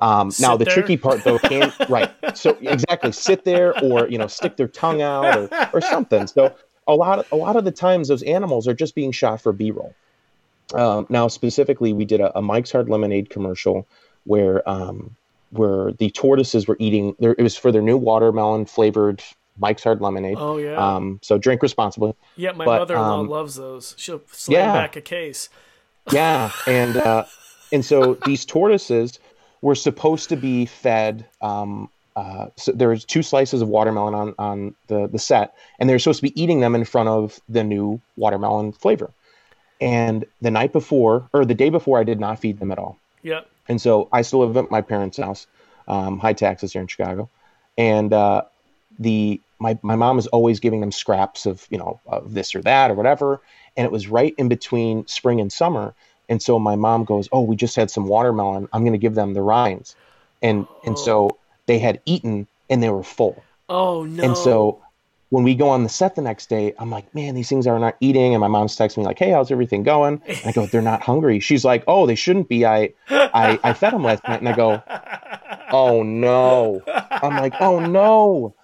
Um, 0.00 0.32
now 0.40 0.56
the 0.56 0.64
there. 0.64 0.74
tricky 0.74 0.96
part 0.96 1.22
though 1.22 1.38
can 1.38 1.72
right 1.88 2.10
so 2.34 2.56
exactly 2.62 3.12
sit 3.12 3.44
there 3.44 3.78
or 3.84 4.08
you 4.08 4.16
know 4.16 4.26
stick 4.26 4.56
their 4.56 4.66
tongue 4.66 5.02
out 5.02 5.36
or, 5.36 5.68
or 5.74 5.80
something 5.82 6.26
so 6.26 6.52
a 6.88 6.94
lot 6.94 7.18
of, 7.20 7.30
a 7.30 7.36
lot 7.36 7.56
of 7.56 7.64
the 7.64 7.70
times 7.70 8.08
those 8.08 8.22
animals 8.22 8.66
are 8.66 8.74
just 8.74 8.94
being 8.94 9.12
shot 9.12 9.40
for 9.40 9.52
b-roll 9.52 9.94
um, 10.74 11.06
now 11.10 11.28
specifically 11.28 11.92
we 11.92 12.06
did 12.06 12.20
a, 12.20 12.36
a 12.36 12.42
mike's 12.42 12.72
hard 12.72 12.88
lemonade 12.88 13.28
commercial 13.28 13.86
where 14.24 14.66
um, 14.68 15.14
where 15.50 15.92
the 15.92 16.10
tortoises 16.10 16.66
were 16.66 16.76
eating 16.80 17.14
there 17.18 17.36
it 17.38 17.42
was 17.42 17.56
for 17.56 17.70
their 17.70 17.82
new 17.82 17.96
watermelon 17.96 18.64
flavored 18.64 19.22
mike's 19.58 19.84
hard 19.84 20.00
lemonade. 20.00 20.36
Oh 20.38 20.58
yeah. 20.58 20.76
Um, 20.76 21.20
so 21.22 21.38
drink 21.38 21.62
responsibly. 21.62 22.14
Yeah 22.36 22.52
my 22.52 22.64
but, 22.64 22.78
mother-in-law 22.80 23.20
um, 23.20 23.28
loves 23.28 23.54
those. 23.56 23.94
She'll 23.98 24.22
slam 24.30 24.58
yeah. 24.58 24.72
back 24.72 24.96
a 24.96 25.00
case. 25.00 25.48
Yeah 26.12 26.50
and 26.66 26.96
uh, 26.96 27.26
and 27.72 27.84
so 27.84 28.14
these 28.26 28.44
tortoises 28.44 29.20
were 29.60 29.76
supposed 29.76 30.28
to 30.30 30.36
be 30.36 30.66
fed 30.66 31.24
um, 31.40 31.88
uh, 32.16 32.46
so 32.56 32.72
there 32.72 32.88
was 32.88 33.04
two 33.04 33.22
slices 33.22 33.62
of 33.62 33.68
watermelon 33.68 34.12
on, 34.12 34.34
on 34.36 34.74
the, 34.88 35.06
the 35.06 35.18
set 35.20 35.54
and 35.78 35.88
they 35.88 35.94
were 35.94 36.00
supposed 36.00 36.18
to 36.18 36.28
be 36.28 36.42
eating 36.42 36.58
them 36.58 36.74
in 36.74 36.84
front 36.84 37.08
of 37.08 37.38
the 37.48 37.62
new 37.62 38.00
watermelon 38.16 38.72
flavor. 38.72 39.12
And 39.80 40.24
the 40.40 40.50
night 40.50 40.72
before 40.72 41.28
or 41.32 41.44
the 41.44 41.54
day 41.54 41.70
before 41.70 42.00
i 42.00 42.04
did 42.04 42.18
not 42.18 42.40
feed 42.40 42.58
them 42.58 42.72
at 42.72 42.80
all. 42.80 42.98
Yep 43.22 43.48
and 43.68 43.80
so 43.80 44.08
I 44.12 44.22
still 44.22 44.40
live 44.40 44.56
at 44.56 44.70
my 44.70 44.80
parents' 44.80 45.16
house, 45.18 45.46
um, 45.88 46.18
high 46.18 46.32
taxes 46.32 46.72
here 46.72 46.82
in 46.82 46.88
Chicago, 46.88 47.28
and 47.78 48.12
uh, 48.12 48.42
the 48.98 49.40
my 49.58 49.78
my 49.82 49.96
mom 49.96 50.18
is 50.18 50.26
always 50.28 50.60
giving 50.60 50.80
them 50.80 50.92
scraps 50.92 51.46
of 51.46 51.66
you 51.70 51.78
know 51.78 52.00
of 52.06 52.34
this 52.34 52.54
or 52.54 52.62
that 52.62 52.90
or 52.90 52.94
whatever, 52.94 53.40
and 53.76 53.84
it 53.84 53.92
was 53.92 54.08
right 54.08 54.34
in 54.38 54.48
between 54.48 55.06
spring 55.06 55.40
and 55.40 55.52
summer, 55.52 55.94
and 56.28 56.42
so 56.42 56.58
my 56.58 56.76
mom 56.76 57.04
goes, 57.04 57.28
"Oh, 57.32 57.42
we 57.42 57.56
just 57.56 57.76
had 57.76 57.90
some 57.90 58.06
watermelon. 58.06 58.68
I'm 58.72 58.82
going 58.82 58.92
to 58.92 58.98
give 58.98 59.14
them 59.14 59.34
the 59.34 59.42
rinds," 59.42 59.94
and 60.42 60.66
and 60.84 60.98
so 60.98 61.30
oh. 61.32 61.38
they 61.66 61.78
had 61.78 62.00
eaten 62.06 62.46
and 62.70 62.82
they 62.82 62.90
were 62.90 63.02
full, 63.02 63.42
oh 63.68 64.04
no 64.04 64.22
and 64.24 64.36
so 64.36 64.82
when 65.32 65.44
we 65.44 65.54
go 65.54 65.70
on 65.70 65.82
the 65.82 65.88
set 65.88 66.14
the 66.14 66.20
next 66.20 66.50
day, 66.50 66.74
I'm 66.78 66.90
like, 66.90 67.14
man, 67.14 67.34
these 67.34 67.48
things 67.48 67.66
are 67.66 67.78
not 67.78 67.96
eating. 68.00 68.34
And 68.34 68.40
my 68.42 68.48
mom's 68.48 68.76
texting 68.76 68.98
me 68.98 69.04
like, 69.04 69.18
hey, 69.18 69.30
how's 69.30 69.50
everything 69.50 69.82
going? 69.82 70.20
And 70.28 70.40
I 70.44 70.52
go, 70.52 70.66
they're 70.66 70.82
not 70.82 71.00
hungry. 71.00 71.40
She's 71.40 71.64
like, 71.64 71.84
oh, 71.86 72.04
they 72.04 72.16
shouldn't 72.16 72.50
be. 72.50 72.66
I, 72.66 72.92
I, 73.08 73.58
I 73.64 73.72
fed 73.72 73.94
them 73.94 74.04
last 74.04 74.22
night. 74.28 74.40
And 74.40 74.48
I 74.50 74.54
go, 74.54 74.82
oh 75.72 76.02
no. 76.02 76.82
I'm 76.86 77.38
like, 77.38 77.54
oh 77.60 77.80
no. 77.80 78.54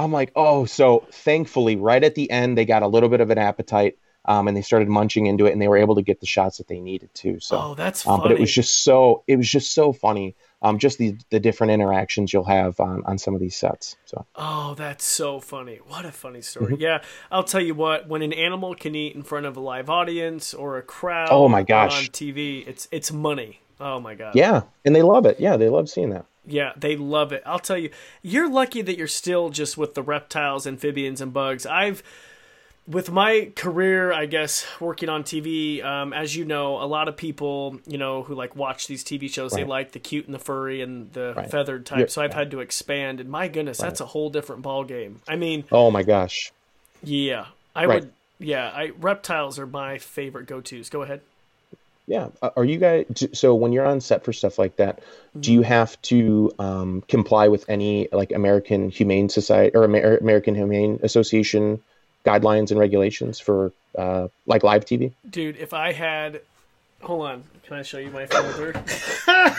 I'm 0.00 0.12
like, 0.12 0.32
oh, 0.34 0.64
so 0.64 1.06
thankfully, 1.12 1.76
right 1.76 2.02
at 2.02 2.14
the 2.14 2.30
end, 2.30 2.56
they 2.56 2.64
got 2.64 2.82
a 2.82 2.88
little 2.88 3.08
bit 3.10 3.20
of 3.20 3.30
an 3.30 3.38
appetite. 3.38 3.98
Um, 4.26 4.48
and 4.48 4.56
they 4.56 4.60
started 4.60 4.86
munching 4.86 5.26
into 5.26 5.46
it, 5.46 5.52
and 5.52 5.62
they 5.62 5.66
were 5.66 5.78
able 5.78 5.94
to 5.94 6.02
get 6.02 6.20
the 6.20 6.26
shots 6.26 6.58
that 6.58 6.68
they 6.68 6.78
needed 6.78 7.08
to. 7.14 7.40
So, 7.40 7.58
oh 7.58 7.74
that's 7.74 8.06
um, 8.06 8.18
funny 8.20 8.28
but 8.28 8.32
it 8.36 8.40
was 8.40 8.52
just 8.52 8.84
so, 8.84 9.24
it 9.26 9.36
was 9.36 9.48
just 9.48 9.72
so 9.72 9.94
funny. 9.94 10.36
Um, 10.60 10.78
just 10.78 10.98
the 10.98 11.16
the 11.30 11.40
different 11.40 11.72
interactions 11.72 12.30
you'll 12.30 12.44
have 12.44 12.78
on 12.80 13.02
on 13.06 13.16
some 13.16 13.34
of 13.34 13.40
these 13.40 13.56
sets. 13.56 13.96
So, 14.04 14.26
Oh, 14.36 14.74
that's 14.74 15.06
so 15.06 15.40
funny. 15.40 15.76
What 15.86 16.04
a 16.04 16.12
funny 16.12 16.42
story. 16.42 16.76
Yeah, 16.78 17.00
I'll 17.32 17.44
tell 17.44 17.62
you 17.62 17.74
what, 17.74 18.08
when 18.08 18.20
an 18.20 18.34
animal 18.34 18.74
can 18.74 18.94
eat 18.94 19.14
in 19.16 19.22
front 19.22 19.46
of 19.46 19.56
a 19.56 19.60
live 19.60 19.88
audience 19.88 20.52
or 20.52 20.76
a 20.76 20.82
crowd 20.82 21.28
Oh 21.30 21.48
my 21.48 21.62
gosh. 21.62 21.98
on 21.98 22.04
TV, 22.12 22.68
it's 22.68 22.88
it's 22.92 23.10
money. 23.10 23.62
Oh 23.80 24.00
my 24.00 24.14
god. 24.14 24.36
yeah, 24.36 24.64
and 24.84 24.94
they 24.94 25.00
love 25.00 25.24
it. 25.24 25.40
Yeah, 25.40 25.56
they 25.56 25.70
love 25.70 25.88
seeing 25.88 26.10
that. 26.10 26.26
Yeah, 26.46 26.72
they 26.76 26.96
love 26.96 27.32
it. 27.32 27.42
I'll 27.46 27.58
tell 27.58 27.76
you, 27.78 27.90
you're 28.22 28.50
lucky 28.50 28.82
that 28.82 28.96
you're 28.96 29.06
still 29.06 29.50
just 29.50 29.76
with 29.76 29.94
the 29.94 30.02
reptiles, 30.02 30.66
amphibians, 30.66 31.20
and 31.20 31.32
bugs. 31.32 31.66
I've, 31.66 32.02
with 32.86 33.10
my 33.10 33.52
career, 33.56 34.12
I 34.12 34.26
guess, 34.26 34.66
working 34.80 35.08
on 35.08 35.22
TV, 35.22 35.82
um, 35.82 36.12
as 36.12 36.34
you 36.34 36.44
know, 36.44 36.82
a 36.82 36.86
lot 36.86 37.08
of 37.08 37.16
people, 37.16 37.78
you 37.86 37.98
know, 37.98 38.22
who 38.24 38.34
like 38.34 38.56
watch 38.56 38.86
these 38.86 39.04
TV 39.04 39.28
shows, 39.28 39.54
they 39.54 39.64
like 39.64 39.92
the 39.92 40.00
cute 40.00 40.26
and 40.26 40.34
the 40.34 40.38
furry 40.38 40.80
and 40.82 41.12
the 41.12 41.36
Right. 41.36 41.50
feathered 41.50 41.86
type. 41.86 41.98
Yeah, 42.00 42.06
so 42.08 42.22
I've 42.22 42.32
yeah. 42.32 42.38
had 42.38 42.50
to 42.52 42.60
expand, 42.60 43.20
and 43.20 43.30
my 43.30 43.48
goodness, 43.48 43.78
that's 43.78 44.00
a 44.00 44.06
whole 44.06 44.30
different 44.30 44.62
ball 44.62 44.84
game. 44.84 45.20
I 45.28 45.36
mean, 45.36 45.64
Oh 45.72 45.90
my 45.90 46.02
gosh. 46.02 46.52
yeah, 47.02 47.46
I 47.74 47.86
Right. 47.86 48.02
would. 48.02 48.12
Yeah, 48.38 48.70
I 48.74 48.90
reptiles 48.98 49.58
are 49.58 49.66
my 49.66 49.98
favorite 49.98 50.46
go 50.46 50.60
tos. 50.60 50.88
Go 50.88 51.02
ahead. 51.02 51.20
Yeah. 52.06 52.28
Uh, 52.42 52.50
Are 52.56 52.64
you 52.64 52.78
guys 52.78 53.04
so 53.32 53.54
when 53.54 53.72
you're 53.72 53.86
on 53.86 54.00
set 54.00 54.24
for 54.24 54.32
stuff 54.32 54.58
like 54.58 54.76
that, 54.76 55.00
do 55.38 55.52
you 55.52 55.62
have 55.62 56.00
to 56.02 56.50
um, 56.58 57.02
comply 57.08 57.48
with 57.48 57.64
any 57.68 58.08
like 58.12 58.32
American 58.32 58.90
Humane 58.90 59.28
Society 59.28 59.76
or 59.76 59.84
Amer- 59.84 60.16
American 60.18 60.54
Humane 60.54 60.98
Association 61.02 61.80
guidelines 62.24 62.70
and 62.70 62.80
regulations 62.80 63.38
for 63.38 63.72
uh, 63.96 64.28
like 64.46 64.64
live 64.64 64.84
TV? 64.84 65.12
Dude, 65.30 65.56
if 65.58 65.72
I 65.72 65.92
had, 65.92 66.40
hold 67.00 67.26
on, 67.26 67.44
can 67.64 67.76
I 67.76 67.82
show 67.82 67.98
you 67.98 68.10
my 68.10 68.26
folder? 68.26 68.72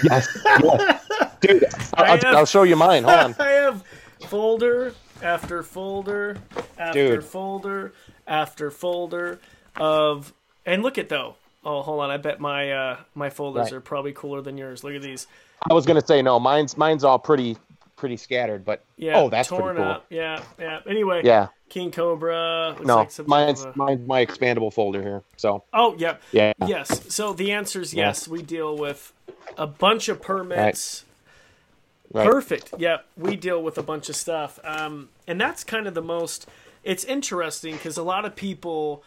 Yes. 0.04 0.28
yes. 0.46 1.06
Dude, 1.42 1.64
I'll, 1.94 2.06
I'll, 2.06 2.06
have- 2.18 2.24
I'll 2.26 2.46
show 2.46 2.64
you 2.64 2.76
mine. 2.76 3.04
Hold 3.04 3.20
on. 3.20 3.36
I 3.40 3.50
have 3.50 3.84
folder 4.28 4.94
after 5.22 5.64
folder 5.64 6.38
after 6.78 7.16
Dude. 7.16 7.24
folder 7.24 7.94
after 8.28 8.72
folder 8.72 9.40
of, 9.76 10.34
and 10.66 10.84
look 10.84 10.98
at 10.98 11.10
though. 11.10 11.36
Oh, 11.64 11.82
hold 11.82 12.02
on. 12.02 12.10
I 12.10 12.18
bet 12.18 12.40
my 12.40 12.72
uh, 12.72 12.98
my 13.16 13.30
folders 13.30 13.66
Right. 13.66 13.74
are 13.74 13.82
probably 13.82 14.14
cooler 14.14 14.42
than 14.42 14.58
yours. 14.58 14.84
Look 14.84 14.96
at 14.96 15.02
these. 15.02 15.28
I 15.70 15.74
was 15.74 15.86
gonna 15.86 16.06
say 16.06 16.22
no. 16.22 16.40
Mine's 16.40 16.76
mine's 16.78 17.04
all 17.04 17.20
pretty 17.20 17.58
pretty 17.96 18.18
scattered, 18.18 18.66
but 18.66 18.84
Yeah. 18.98 19.20
oh, 19.20 19.30
that's 19.30 19.48
torn 19.50 19.62
pretty 19.64 19.78
cool. 19.82 19.88
up. 19.92 20.06
Yeah, 20.10 20.42
yeah. 20.60 20.80
Anyway, 20.88 21.22
Yeah. 21.24 21.50
King 21.70 21.92
Cobra. 21.92 22.76
No, 22.84 22.96
like 22.96 23.28
mine's 23.28 23.64
a- 23.64 23.74
mine's 23.76 24.08
my 24.08 24.26
expandable 24.26 24.74
folder 24.74 25.04
here. 25.04 25.22
So 25.38 25.64
Oh, 25.72 25.94
yeah. 26.00 26.16
yeah. 26.32 26.54
Yes. 26.66 27.14
So 27.14 27.32
the 27.34 27.52
answer 27.52 27.80
is 27.80 27.94
Yeah. 27.94 28.08
yes. 28.08 28.28
We 28.28 28.42
deal 28.42 28.76
with 28.76 29.14
a 29.56 29.68
bunch 29.68 30.10
of 30.10 30.20
permits. 30.20 31.06
Right. 32.12 32.28
Perfect. 32.30 32.74
Yeah, 32.78 32.98
we 33.16 33.36
deal 33.38 33.62
with 33.64 33.78
a 33.78 33.84
bunch 33.84 34.10
of 34.10 34.16
stuff, 34.18 34.60
um, 34.66 35.10
and 35.28 35.40
that's 35.40 35.64
kind 35.64 35.88
of 35.88 35.94
the 35.94 36.02
most. 36.02 36.46
It's 36.84 37.04
interesting 37.06 37.76
because 37.76 37.98
a 37.98 38.04
lot 38.04 38.26
of 38.26 38.36
people 38.36 39.04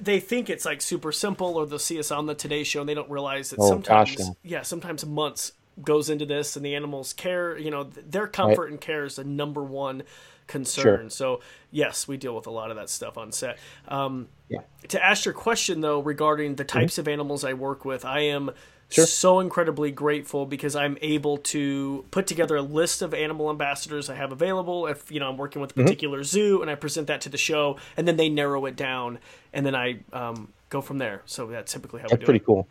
they 0.00 0.20
think 0.20 0.50
it's 0.50 0.64
like 0.64 0.80
super 0.80 1.12
simple, 1.12 1.56
or 1.56 1.66
they'll 1.66 1.78
see 1.78 1.98
us 1.98 2.10
on 2.10 2.26
the 2.26 2.34
Today 2.34 2.64
Show 2.64 2.80
and 2.80 2.88
they 2.88 2.94
don't 2.94 3.10
realize 3.10 3.50
that 3.50 3.60
Oh, 3.60 3.68
sometimes, 3.68 4.16
gosh, 4.16 4.26
yeah, 4.42 4.62
sometimes 4.62 5.04
months 5.06 5.52
goes 5.82 6.10
into 6.10 6.26
this, 6.26 6.56
and 6.56 6.64
the 6.64 6.74
animals' 6.74 7.12
care. 7.12 7.56
You 7.58 7.70
know, 7.70 7.84
their 7.84 8.26
comfort 8.26 8.70
and 8.70 8.80
care 8.80 9.04
is 9.04 9.16
the 9.16 9.24
number 9.24 9.62
one 9.62 10.02
concern. 10.46 11.08
Sure. 11.08 11.10
So 11.10 11.40
yes, 11.70 12.06
we 12.06 12.16
deal 12.18 12.34
with 12.36 12.46
a 12.46 12.50
lot 12.50 12.70
of 12.70 12.76
that 12.76 12.90
stuff 12.90 13.16
on 13.16 13.32
set. 13.32 13.58
Um, 13.88 14.28
Yeah. 14.48 14.60
to 14.88 15.02
ask 15.02 15.24
your 15.24 15.32
question 15.34 15.80
though 15.80 16.00
regarding 16.00 16.56
the 16.56 16.64
types 16.64 16.94
Mm-hmm. 16.94 17.00
of 17.00 17.08
animals 17.08 17.44
I 17.44 17.54
work 17.54 17.84
with, 17.86 18.04
I 18.04 18.20
am 18.20 18.50
so 18.98 19.40
incredibly 19.40 19.90
grateful 19.90 20.46
because 20.46 20.76
I'm 20.76 20.98
able 21.02 21.38
to 21.38 22.04
put 22.10 22.26
together 22.26 22.56
a 22.56 22.62
list 22.62 23.02
of 23.02 23.14
animal 23.14 23.50
ambassadors 23.50 24.10
I 24.10 24.14
have 24.16 24.32
available. 24.32 24.86
If 24.86 25.10
you 25.10 25.20
know 25.20 25.28
I'm 25.30 25.36
working 25.38 25.62
with 25.62 25.72
Mm-hmm. 25.76 25.80
a 25.80 25.84
particular 25.84 26.22
zoo 26.24 26.62
and 26.62 26.70
I 26.70 26.74
present 26.74 27.06
that 27.08 27.20
to 27.22 27.28
the 27.28 27.38
show, 27.38 27.78
and 27.96 28.06
then 28.08 28.16
they 28.16 28.28
narrow 28.28 28.66
it 28.66 28.76
down, 28.76 29.18
and 29.52 29.64
then 29.66 29.74
I 29.74 30.00
um, 30.12 30.52
go 30.68 30.80
from 30.80 30.98
there. 30.98 31.22
So 31.26 31.46
that's 31.48 31.72
typically 31.72 32.00
how 32.02 32.10
we 32.10 32.10
That's 32.10 32.20
do 32.20 32.26
pretty 32.26 32.40
it. 32.40 32.44
cool. 32.44 32.68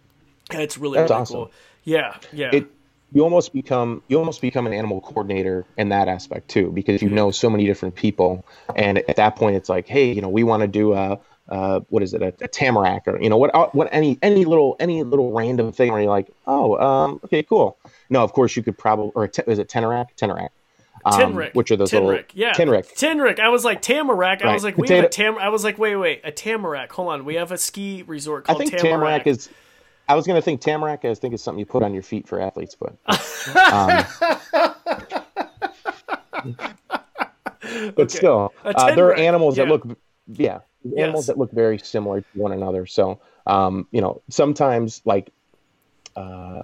And 0.51 0.61
It's 0.61 0.77
really 0.77 0.99
That's 0.99 1.11
really 1.11 1.21
awesome. 1.21 1.45
cool. 1.45 1.51
Yeah, 1.83 2.17
yeah. 2.31 2.51
It 2.51 2.67
you 3.13 3.23
almost 3.23 3.51
become 3.53 4.03
you 4.07 4.17
almost 4.17 4.41
become 4.41 4.67
an 4.67 4.73
animal 4.73 5.01
coordinator 5.01 5.65
in 5.77 5.89
that 5.89 6.07
aspect 6.07 6.47
too 6.49 6.71
because 6.71 7.01
you 7.01 7.09
know 7.09 7.31
so 7.31 7.49
many 7.49 7.65
different 7.65 7.95
people 7.95 8.45
and 8.75 8.99
at 8.99 9.17
that 9.17 9.35
point 9.35 9.55
it's 9.57 9.67
like 9.69 9.87
hey 9.87 10.11
you 10.13 10.21
know 10.21 10.29
we 10.29 10.43
want 10.43 10.61
to 10.61 10.67
do 10.67 10.93
a 10.93 11.19
uh, 11.49 11.81
what 11.89 12.03
is 12.03 12.13
it 12.13 12.21
a, 12.21 12.33
a 12.41 12.47
tamarack 12.47 13.07
or 13.07 13.21
you 13.21 13.29
know 13.29 13.37
what 13.37 13.53
uh, 13.53 13.67
what 13.73 13.89
any 13.91 14.17
any 14.21 14.45
little 14.45 14.75
any 14.79 15.03
little 15.03 15.31
random 15.31 15.71
thing 15.71 15.91
where 15.91 16.01
you're 16.01 16.09
like 16.09 16.29
oh 16.47 16.77
um, 16.79 17.19
okay 17.23 17.43
cool 17.43 17.77
no 18.09 18.23
of 18.23 18.31
course 18.33 18.55
you 18.55 18.63
could 18.63 18.77
probably 18.77 19.11
or 19.15 19.29
is 19.47 19.59
it 19.59 19.67
tenrec 19.69 20.07
tenrec 20.15 20.49
um, 21.03 21.33
Tenrec, 21.33 21.55
which 21.55 21.71
are 21.71 21.75
those 21.77 21.91
Tenrec, 21.91 22.05
little 22.05 22.23
yeah, 22.33 22.53
Tenrec. 22.53 22.93
Tenrec. 22.93 23.39
I 23.39 23.49
was 23.49 23.65
like 23.65 23.81
Tamarack. 23.81 24.43
I 24.43 24.53
was 24.53 24.63
Right. 24.63 24.77
like, 24.77 24.77
we 24.77 24.87
have 24.95 25.05
a 25.05 25.09
Tam. 25.09 25.37
I 25.39 25.49
was 25.49 25.63
like, 25.63 25.79
wait, 25.79 25.95
wait, 25.95 26.21
a 26.23 26.31
Tamarack. 26.31 26.91
Hold 26.91 27.09
on, 27.09 27.25
we 27.25 27.35
have 27.35 27.51
a 27.51 27.57
ski 27.57 28.03
resort 28.05 28.45
I 28.47 28.53
think 28.53 28.77
tamarack 28.77 29.25
is 29.25 29.49
I 30.07 30.15
was 30.15 30.27
gonna 30.27 30.41
think 30.41 30.61
tamarack 30.61 31.05
I 31.05 31.13
think 31.15 31.33
is 31.33 31.41
something 31.41 31.59
you 31.59 31.65
put 31.65 31.83
on 31.83 31.93
your 31.93 32.03
feet 32.03 32.27
for 32.27 32.39
athletes 32.39 32.75
but 32.75 32.93
um, 33.73 34.05
but 37.95 38.11
still 38.11 38.53
uh, 38.63 38.93
there 38.95 39.07
are 39.07 39.15
animals 39.15 39.55
that 39.55 39.67
look 39.67 39.87
yeah 40.27 40.59
animals 40.97 41.27
that 41.27 41.37
look 41.37 41.51
very 41.51 41.77
similar 41.77 42.21
to 42.21 42.27
one 42.33 42.51
another. 42.51 42.85
So 42.85 43.19
um, 43.47 43.87
you 43.91 44.01
know 44.01 44.21
sometimes 44.29 45.01
like 45.05 45.31
uh, 46.15 46.61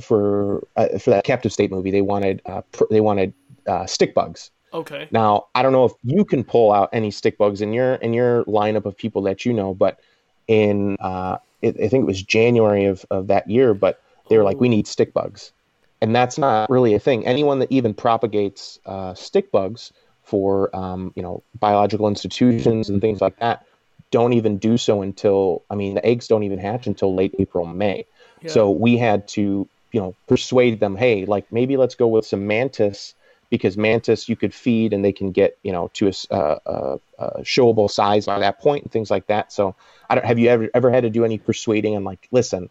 for 0.00 0.66
uh, 0.76 0.98
for 0.98 1.10
that 1.10 1.24
captive 1.24 1.52
state 1.52 1.70
movie 1.70 1.90
they 1.90 2.02
wanted 2.02 2.42
uh, 2.46 2.62
pr- 2.72 2.84
they 2.90 3.00
wanted 3.00 3.32
uh, 3.66 3.86
stick 3.86 4.14
bugs. 4.14 4.50
Okay. 4.74 5.08
now 5.10 5.46
I 5.54 5.62
don't 5.62 5.72
know 5.72 5.84
if 5.86 5.92
you 6.02 6.24
can 6.24 6.44
pull 6.44 6.72
out 6.72 6.90
any 6.92 7.10
stick 7.10 7.38
bugs 7.38 7.60
in 7.62 7.72
your 7.72 7.94
in 7.94 8.12
your 8.12 8.44
lineup 8.44 8.84
of 8.84 8.96
people 8.96 9.22
that 9.22 9.46
you 9.46 9.52
know 9.52 9.74
but 9.74 10.00
in 10.48 10.96
uh, 11.00 11.38
it, 11.62 11.76
I 11.76 11.88
think 11.88 12.02
it 12.02 12.06
was 12.06 12.22
January 12.22 12.84
of, 12.84 13.06
of 13.10 13.28
that 13.28 13.48
year 13.48 13.74
but 13.74 14.02
they 14.28 14.36
were 14.36 14.44
like 14.44 14.60
we 14.60 14.68
need 14.68 14.86
stick 14.86 15.12
bugs. 15.12 15.52
And 16.02 16.14
that's 16.14 16.36
not 16.36 16.68
really 16.68 16.92
a 16.94 16.98
thing. 16.98 17.26
Anyone 17.26 17.58
that 17.60 17.72
even 17.72 17.94
propagates 17.94 18.78
uh, 18.84 19.14
stick 19.14 19.50
bugs 19.50 19.92
for 20.26 20.74
um, 20.76 21.12
you 21.16 21.22
know 21.22 21.42
biological 21.58 22.08
institutions 22.08 22.90
and 22.90 23.00
things 23.00 23.20
like 23.20 23.38
that 23.38 23.64
don't 24.10 24.34
even 24.34 24.58
do 24.58 24.76
so 24.76 25.02
until 25.02 25.62
I 25.70 25.74
mean 25.74 25.94
the 25.94 26.04
eggs 26.04 26.28
don't 26.28 26.42
even 26.42 26.58
hatch 26.58 26.86
until 26.86 27.14
late 27.14 27.34
April 27.38 27.64
May. 27.64 28.04
So 28.46 28.70
we 28.70 28.96
had 28.96 29.26
to 29.28 29.68
you 29.92 30.00
know 30.00 30.14
persuade 30.28 30.80
them, 30.80 30.96
hey, 30.96 31.24
like 31.24 31.50
maybe 31.50 31.76
let's 31.76 31.94
go 31.94 32.06
with 32.08 32.26
some 32.26 32.46
mantis 32.46 33.14
because 33.48 33.76
mantis 33.76 34.28
you 34.28 34.36
could 34.36 34.52
feed 34.52 34.92
and 34.92 35.04
they 35.04 35.12
can 35.12 35.30
get 35.30 35.56
you 35.62 35.72
know 35.72 35.90
to 35.94 36.08
a, 36.08 36.34
uh, 36.34 36.58
uh, 36.66 36.98
uh, 37.18 37.40
showable 37.40 37.90
size 37.90 38.26
by 38.26 38.38
that 38.40 38.60
point 38.60 38.82
and 38.82 38.92
things 38.92 39.10
like 39.10 39.26
that. 39.28 39.52
So 39.52 39.74
I 40.10 40.16
don't 40.16 40.24
have 40.24 40.38
you 40.38 40.48
ever 40.48 40.68
ever 40.74 40.90
had 40.90 41.02
to 41.04 41.10
do 41.10 41.24
any 41.24 41.38
persuading 41.38 41.96
and 41.96 42.04
like 42.04 42.28
listen 42.30 42.68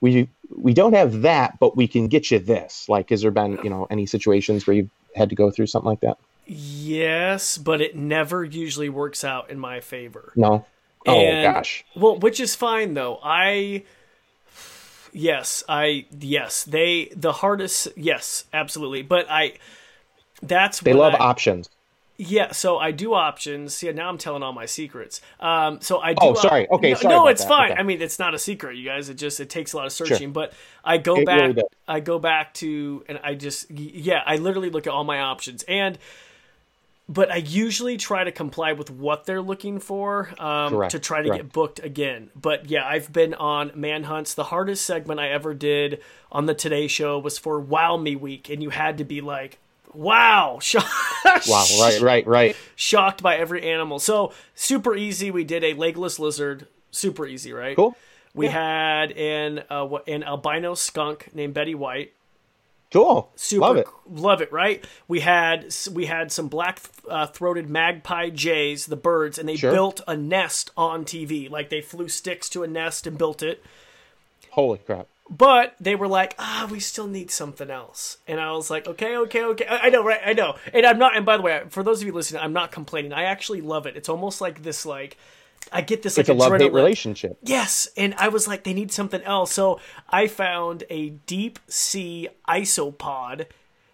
we 0.00 0.28
we 0.54 0.74
don't 0.74 0.92
have 0.92 1.22
that, 1.22 1.58
but 1.58 1.76
we 1.76 1.88
can 1.88 2.08
get 2.08 2.30
you 2.30 2.38
this. 2.38 2.88
Like, 2.88 3.10
has 3.10 3.22
there 3.22 3.30
been 3.30 3.58
you 3.62 3.70
know 3.70 3.86
any 3.90 4.06
situations 4.06 4.66
where 4.66 4.76
you've 4.76 4.90
had 5.14 5.30
to 5.30 5.34
go 5.34 5.50
through 5.50 5.66
something 5.66 5.88
like 5.88 6.00
that? 6.00 6.18
Yes, 6.46 7.58
but 7.58 7.80
it 7.80 7.96
never 7.96 8.44
usually 8.44 8.88
works 8.88 9.24
out 9.24 9.50
in 9.50 9.58
my 9.58 9.80
favor. 9.80 10.32
No. 10.36 10.64
Oh 11.06 11.18
And- 11.20 11.54
gosh. 11.54 11.84
Well, 11.94 12.18
which 12.18 12.40
is 12.40 12.54
fine 12.54 12.94
though. 12.94 13.18
I 13.22 13.82
yes, 15.12 15.64
I 15.68 16.06
yes, 16.18 16.64
they 16.64 17.10
the 17.16 17.32
hardest 17.32 17.88
yes, 17.96 18.44
absolutely. 18.52 19.02
But 19.02 19.26
I 19.28 19.54
that's 20.42 20.80
They 20.80 20.92
love 20.92 21.14
I, 21.14 21.18
options. 21.18 21.68
Yeah, 22.18 22.52
so 22.52 22.78
I 22.78 22.92
do 22.92 23.12
options. 23.12 23.82
Yeah, 23.82 23.92
now 23.92 24.08
I'm 24.08 24.16
telling 24.16 24.42
all 24.42 24.52
my 24.52 24.64
secrets. 24.66 25.20
Um, 25.38 25.80
so 25.82 25.98
I 26.00 26.12
do. 26.14 26.18
Oh, 26.22 26.34
sorry. 26.34 26.66
Okay, 26.70 26.90
no, 26.92 26.96
sorry 26.96 27.14
no 27.14 27.26
it's 27.26 27.42
that. 27.42 27.48
fine. 27.48 27.72
Okay. 27.72 27.80
I 27.80 27.82
mean, 27.82 28.00
it's 28.00 28.18
not 28.18 28.34
a 28.34 28.38
secret, 28.38 28.76
you 28.76 28.84
guys. 28.86 29.08
It 29.10 29.14
just 29.14 29.38
it 29.40 29.50
takes 29.50 29.72
a 29.74 29.76
lot 29.76 29.86
of 29.86 29.92
searching. 29.92 30.32
But 30.32 30.52
I 30.84 30.96
go 30.98 31.16
It 31.16 31.26
back. 31.26 31.40
really. 31.40 31.62
I 31.86 32.00
go 32.00 32.18
back 32.18 32.54
to, 32.54 33.04
and 33.08 33.20
I 33.22 33.34
just 33.34 33.70
yeah, 33.70 34.22
I 34.24 34.36
literally 34.36 34.70
look 34.70 34.86
at 34.86 34.92
all 34.92 35.04
my 35.04 35.20
options 35.20 35.62
and. 35.64 35.98
But 37.08 37.30
I 37.30 37.36
usually 37.36 37.96
try 37.96 38.24
to 38.24 38.32
comply 38.32 38.72
with 38.72 38.90
what 38.90 39.26
they're 39.26 39.40
looking 39.40 39.78
for 39.78 40.28
um, 40.40 40.70
Correct, 40.72 40.90
to 40.90 40.98
try 40.98 41.22
to 41.22 41.28
correct. 41.28 41.42
get 41.44 41.52
booked 41.52 41.84
again. 41.84 42.30
But 42.34 42.68
yeah, 42.68 42.84
I've 42.84 43.12
been 43.12 43.32
on 43.34 43.70
manhunts. 43.76 44.34
The 44.34 44.44
hardest 44.44 44.84
segment 44.84 45.20
I 45.20 45.28
ever 45.30 45.54
did 45.54 46.00
on 46.32 46.46
the 46.46 46.54
Today 46.54 46.88
Show 46.88 47.18
was 47.20 47.38
for 47.38 47.60
Wow 47.60 47.96
Me 47.96 48.16
Week, 48.16 48.50
and 48.50 48.60
you 48.60 48.70
had 48.70 48.98
to 48.98 49.04
be 49.04 49.20
like, 49.20 49.58
"Wow, 49.94 50.58
Wow. 51.46 51.64
Right. 51.80 52.00
Right. 52.00 52.26
Right. 52.26 52.56
shocked 52.74 53.22
by 53.22 53.36
every 53.36 53.62
animal. 53.62 54.00
So 54.00 54.32
super 54.56 54.96
easy. 54.96 55.30
We 55.30 55.44
did 55.44 55.62
a 55.62 55.74
legless 55.74 56.18
lizard. 56.18 56.66
Super 56.90 57.24
easy, 57.26 57.52
right? 57.52 57.76
Cool. 57.76 57.96
We 58.34 58.48
had 58.48 59.12
an 59.12 59.62
uh, 59.70 59.86
an 60.08 60.24
albino 60.24 60.74
skunk 60.74 61.30
named 61.34 61.54
Betty 61.54 61.74
White. 61.74 62.12
Cool. 62.96 63.30
Super 63.36 63.60
Love 63.60 63.76
it. 63.76 63.86
love 64.10 64.40
it, 64.40 64.50
right? 64.52 64.84
We 65.06 65.20
had 65.20 65.74
we 65.92 66.06
had 66.06 66.32
some 66.32 66.48
black 66.48 66.80
uh, 67.08 67.26
throated 67.26 67.68
magpie 67.68 68.30
jays, 68.30 68.86
the 68.86 68.96
birds, 68.96 69.38
and 69.38 69.46
they 69.48 69.56
Sure. 69.56 69.70
built 69.70 70.00
a 70.08 70.16
nest 70.16 70.70
on 70.76 71.04
TV. 71.04 71.50
Like 71.50 71.68
they 71.68 71.82
flew 71.82 72.08
sticks 72.08 72.48
to 72.50 72.62
a 72.62 72.66
nest 72.66 73.06
and 73.06 73.18
built 73.18 73.42
it. 73.42 73.62
Holy 74.50 74.78
crap. 74.78 75.08
But 75.28 75.74
they 75.80 75.94
were 75.96 76.08
like, 76.08 76.34
ah, 76.38 76.68
we 76.70 76.78
still 76.80 77.06
need 77.08 77.30
something 77.30 77.68
else. 77.68 78.16
And 78.28 78.40
I 78.40 78.52
was 78.52 78.70
like, 78.70 78.86
okay, 78.86 79.16
okay, 79.18 79.42
okay. 79.42 79.66
I, 79.66 79.86
I 79.86 79.88
know, 79.90 80.02
right? 80.04 80.20
I 80.24 80.32
know. 80.32 80.54
And 80.72 80.86
I'm 80.86 80.98
not, 80.98 81.16
and 81.16 81.26
by 81.26 81.36
the 81.36 81.42
way, 81.42 81.64
for 81.68 81.82
those 81.82 82.00
of 82.00 82.06
you 82.06 82.12
listening, 82.14 82.40
I'm 82.42 82.52
not 82.52 82.70
complaining. 82.70 83.12
I 83.12 83.24
actually 83.24 83.60
love 83.60 83.86
it. 83.86 83.96
It's 83.96 84.08
almost 84.08 84.40
like 84.40 84.62
this, 84.62 84.86
like, 84.86 85.16
I 85.72 85.80
get 85.80 86.02
this, 86.02 86.16
like, 86.16 86.28
a 86.28 86.32
love 86.32 86.52
hate 86.60 86.72
relationship. 86.72 87.38
Yes. 87.42 87.88
And 87.96 88.14
I 88.18 88.28
was 88.28 88.46
like, 88.46 88.64
they 88.64 88.72
need 88.74 88.92
something 88.92 89.22
else. 89.22 89.52
So 89.52 89.80
I 90.08 90.26
found 90.26 90.84
a 90.90 91.10
deep 91.10 91.58
sea 91.68 92.28
isopod. 92.48 93.46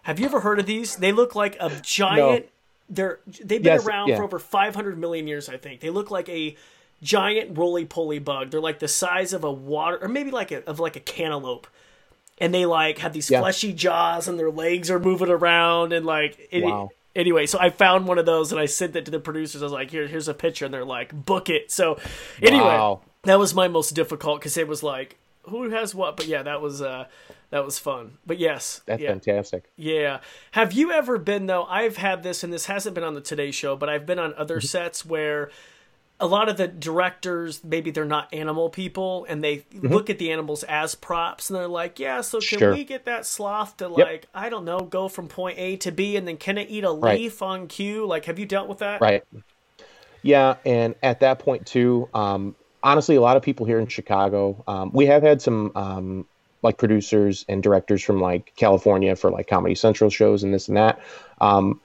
Have 0.03 0.19
you 0.19 0.27
ever 0.27 0.41
heard 0.41 0.59
of 0.59 0.67
these? 0.67 0.97
They 0.97 1.13
look 1.13 1.35
like 1.35 1.57
a 1.61 1.71
giant. 1.83 2.47
They're 2.91 3.21
they've 3.27 3.63
been 3.63 3.65
Yes, 3.65 3.87
around 3.87 4.09
yeah. 4.09 4.17
for 4.17 4.25
over 4.25 4.39
500 4.39 4.99
million 4.99 5.27
years, 5.27 5.49
I 5.49 5.57
think. 5.57 5.81
They 5.81 5.91
look 5.91 6.11
like 6.11 6.29
a 6.29 6.57
giant 7.03 7.57
roly 7.57 7.85
poly 7.85 8.19
bug. 8.19 8.51
They're 8.51 8.61
like 8.61 8.81
the 8.81 8.89
size 8.89 9.33
of 9.33 9.45
a 9.45 9.51
water, 9.53 9.99
or 10.03 10.09
maybe 10.09 10.31
like 10.31 10.51
a 10.53 10.69
of 10.69 10.79
like 10.81 10.97
a 10.97 11.01
cantaloupe. 11.01 11.67
And 12.39 12.53
they 12.53 12.67
like 12.67 12.99
have 12.99 13.13
these 13.13 13.31
Yeah. 13.31 13.41
fleshy 13.41 13.73
jaws, 13.73 14.27
and 14.29 14.39
their 14.39 14.51
legs 14.51 14.91
are 14.91 14.99
moving 14.99 15.29
around, 15.31 15.93
and 15.93 16.05
like 16.05 16.49
any- 16.53 16.67
Wow. 16.67 16.91
Anyway. 17.17 17.47
So 17.47 17.59
I 17.61 17.71
found 17.71 18.07
one 18.07 18.19
of 18.19 18.27
those, 18.27 18.53
and 18.53 18.61
I 18.61 18.67
sent 18.67 18.97
it 18.97 19.05
to 19.07 19.11
the 19.11 19.21
producers. 19.21 19.63
I 19.63 19.67
was 19.67 19.73
like, 19.73 19.91
"Here, 19.91 20.07
here's 20.07 20.29
a 20.29 20.35
picture," 20.35 20.65
and 20.65 20.73
they're 20.75 20.85
like, 20.85 21.25
"Book 21.27 21.49
it." 21.49 21.71
So 21.71 21.99
anyway, 22.41 22.65
Wow. 22.65 23.01
that 23.25 23.39
was 23.39 23.55
my 23.55 23.69
most 23.69 23.91
difficult 23.95 24.41
because 24.41 24.57
it 24.57 24.67
was 24.69 24.83
like 24.83 25.17
who 25.45 25.71
has 25.71 25.95
what. 25.95 26.17
But 26.17 26.27
yeah, 26.27 26.43
that 26.43 26.61
was 26.61 26.81
uh, 26.83 27.07
that 27.51 27.65
was 27.65 27.79
fun. 27.79 28.19
But 28.27 28.39
yes, 28.39 28.81
that's 28.87 29.03
yeah. 29.03 29.09
fantastic. 29.11 29.65
Yeah. 29.77 30.21
Have 30.53 30.73
you 30.73 30.93
ever 30.93 31.19
been 31.19 31.47
though? 31.47 31.65
I've 31.65 31.97
had 31.97 32.23
this, 32.23 32.43
and 32.45 32.53
this 32.53 32.67
hasn't 32.67 32.95
been 32.95 33.05
on 33.05 33.15
the 33.15 33.21
Today 33.21 33.51
Show, 33.51 33.77
but 33.77 33.89
I've 33.89 34.07
been 34.07 34.19
on 34.19 34.35
other 34.35 34.57
Mm-hmm. 34.59 34.67
sets 34.67 35.05
where 35.05 35.51
a 36.23 36.27
lot 36.27 36.49
of 36.49 36.57
the 36.57 36.69
directors 36.69 37.63
maybe 37.65 37.91
they're 37.91 38.05
not 38.07 38.33
animal 38.33 38.71
people 38.71 39.27
and 39.29 39.43
they 39.45 39.59
Mm-hmm. 39.73 39.89
look 39.89 40.09
at 40.09 40.19
the 40.19 40.33
animals 40.33 40.63
as 40.65 40.95
props 40.95 41.51
and 41.51 41.59
they're 41.59 41.69
like 41.69 41.99
yeah 41.99 42.21
so 42.23 42.39
can 42.39 42.59
Sure. 42.59 42.73
we 42.73 42.85
get 42.85 43.05
that 43.05 43.27
sloth 43.27 43.77
to 43.79 43.85
Yep. 43.89 43.97
like 43.97 44.27
i 44.33 44.49
don't 44.49 44.65
know 44.65 44.81
go 44.81 45.09
from 45.09 45.29
point 45.29 45.59
a 45.59 45.77
to 45.79 45.93
b 45.93 46.17
and 46.17 46.27
then 46.27 46.37
can 46.39 46.57
it 46.59 46.71
eat 46.71 46.85
a 46.85 46.91
Right. 46.91 47.19
leaf 47.19 47.43
on 47.43 47.67
cue 47.67 48.07
like 48.07 48.25
have 48.27 48.39
you 48.39 48.47
dealt 48.47 48.69
with 48.69 48.79
that 48.79 49.01
Right. 49.01 49.23
Yeah, 50.23 50.57
and 50.65 50.95
at 51.03 51.21
that 51.21 51.41
point 51.41 51.67
too, 51.67 52.09
um, 52.15 52.55
honestly, 52.83 53.17
a 53.17 53.21
lot 53.21 53.37
of 53.37 53.43
people 53.43 53.67
here 53.67 53.81
in 53.81 53.89
Chicago, 53.89 54.63
um, 54.69 54.93
we 54.93 55.07
have 55.07 55.23
had 55.23 55.43
some 55.43 55.73
um, 55.75 56.27
like 56.63 56.79
producers 56.79 57.45
and 57.49 57.61
directors 57.63 58.03
from 58.05 58.21
like 58.21 58.53
California 58.57 59.17
for 59.17 59.31
like 59.33 59.49
Comedy 59.49 59.75
Central 59.75 60.11
shows 60.11 60.45
and 60.45 60.55
this 60.55 60.69
and 60.69 60.77
that. 60.77 61.01
Um, 61.41 61.81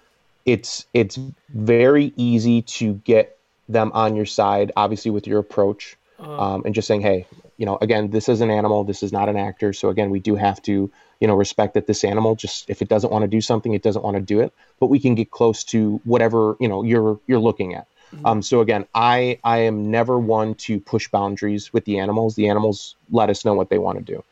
it's 0.46 0.86
it's 0.94 1.18
very 1.50 2.14
easy 2.16 2.62
to 2.62 2.94
get 2.94 3.37
them 3.70 3.92
on 3.94 4.16
your 4.16 4.26
side, 4.26 4.72
obviously 4.76 5.12
with 5.12 5.28
your 5.28 5.40
approach, 5.40 5.98
um, 6.40 6.64
and 6.66 6.74
just 6.74 6.88
saying, 6.88 7.02
hey, 7.02 7.26
you 7.58 7.66
know, 7.66 7.78
again, 7.82 8.10
this 8.12 8.30
is 8.30 8.42
an 8.42 8.50
animal, 8.52 8.84
this 8.84 9.04
is 9.04 9.12
not 9.12 9.30
an 9.30 9.38
actor, 9.38 9.74
so 9.74 9.90
again, 9.90 10.10
we 10.10 10.20
do 10.20 10.36
have 10.36 10.62
to, 10.64 10.92
you 11.20 11.28
know, 11.28 11.36
respect 11.36 11.74
that 11.74 11.88
this 11.88 12.04
animal 12.04 12.36
just 12.36 12.70
if 12.70 12.82
it 12.82 12.88
doesn't 12.88 13.12
want 13.12 13.24
to 13.24 13.28
do 13.28 13.42
something, 13.42 13.74
it 13.74 13.82
doesn't 13.82 14.04
want 14.04 14.16
to 14.16 14.22
do 14.22 14.40
it, 14.40 14.54
but 14.80 14.88
we 14.88 15.00
can 15.00 15.16
get 15.16 15.32
close 15.32 15.64
to 15.66 16.00
whatever 16.04 16.56
you 16.60 16.68
know 16.68 16.84
you're 16.84 17.20
you're 17.28 17.40
looking 17.40 17.74
at. 17.74 17.88
Um, 18.26 18.42
so 18.42 18.62
again, 18.62 18.86
I 18.96 19.40
I 19.44 19.60
am 19.60 19.92
never 19.92 20.18
one 20.18 20.56
to 20.56 20.80
push 20.80 21.08
boundaries 21.10 21.74
with 21.74 21.86
the 21.86 22.00
animals. 22.00 22.36
The 22.36 22.48
animals 22.48 22.96
let 23.12 23.30
us 23.30 23.44
know 23.44 23.54
what 23.54 23.70
they 23.70 23.80
want 23.80 23.98
to 23.98 24.04
do, 24.04 24.24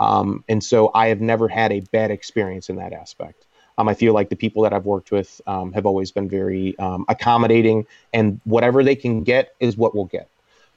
um, 0.00 0.44
and 0.48 0.62
so 0.62 0.90
I 0.94 1.08
have 1.08 1.20
never 1.20 1.48
had 1.48 1.72
a 1.72 1.80
bad 1.80 2.10
experience 2.10 2.68
in 2.70 2.76
that 2.76 2.92
aspect. 2.92 3.44
Um, 3.78 3.88
I 3.88 3.94
feel 3.94 4.12
like 4.12 4.28
the 4.28 4.36
people 4.36 4.64
that 4.64 4.74
I've 4.74 4.84
worked 4.84 5.12
with 5.12 5.40
um, 5.46 5.72
have 5.72 5.86
always 5.86 6.10
been 6.10 6.28
very 6.28 6.78
um, 6.78 7.06
accommodating, 7.08 7.86
and 8.12 8.40
whatever 8.44 8.84
they 8.84 8.96
can 8.96 9.22
get 9.22 9.54
is 9.60 9.76
what 9.76 9.94
we'll 9.94 10.06
get. 10.06 10.28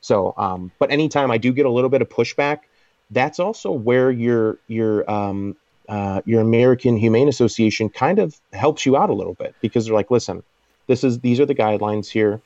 So, 0.02 0.34
um, 0.38 0.72
but 0.80 0.91
anytime 0.91 1.32
I 1.32 1.38
do 1.39 1.52
get 1.52 1.66
a 1.66 1.70
little 1.70 1.89
bit 1.89 2.02
of 2.02 2.10
pushback, 2.10 2.60
that's 3.10 3.39
also 3.39 3.72
where 3.72 4.12
your 4.12 4.60
your 4.68 5.10
um, 5.12 5.58
uh, 5.89 6.22
your 6.26 6.41
American 6.41 6.95
Humane 6.95 7.28
Association 7.28 7.89
kind 7.89 8.20
of 8.20 8.39
helps 8.54 8.86
you 8.86 8.95
out 8.95 9.10
a 9.10 9.14
little 9.14 9.34
bit 9.34 9.56
because 9.62 9.86
they're 9.86 9.95
like, 9.95 10.12
listen, 10.12 10.43
this 10.88 11.04
is 11.04 11.20
these 11.20 11.39
are 11.39 11.45
the 11.45 11.56
guidelines 11.56 12.08
here, 12.10 12.41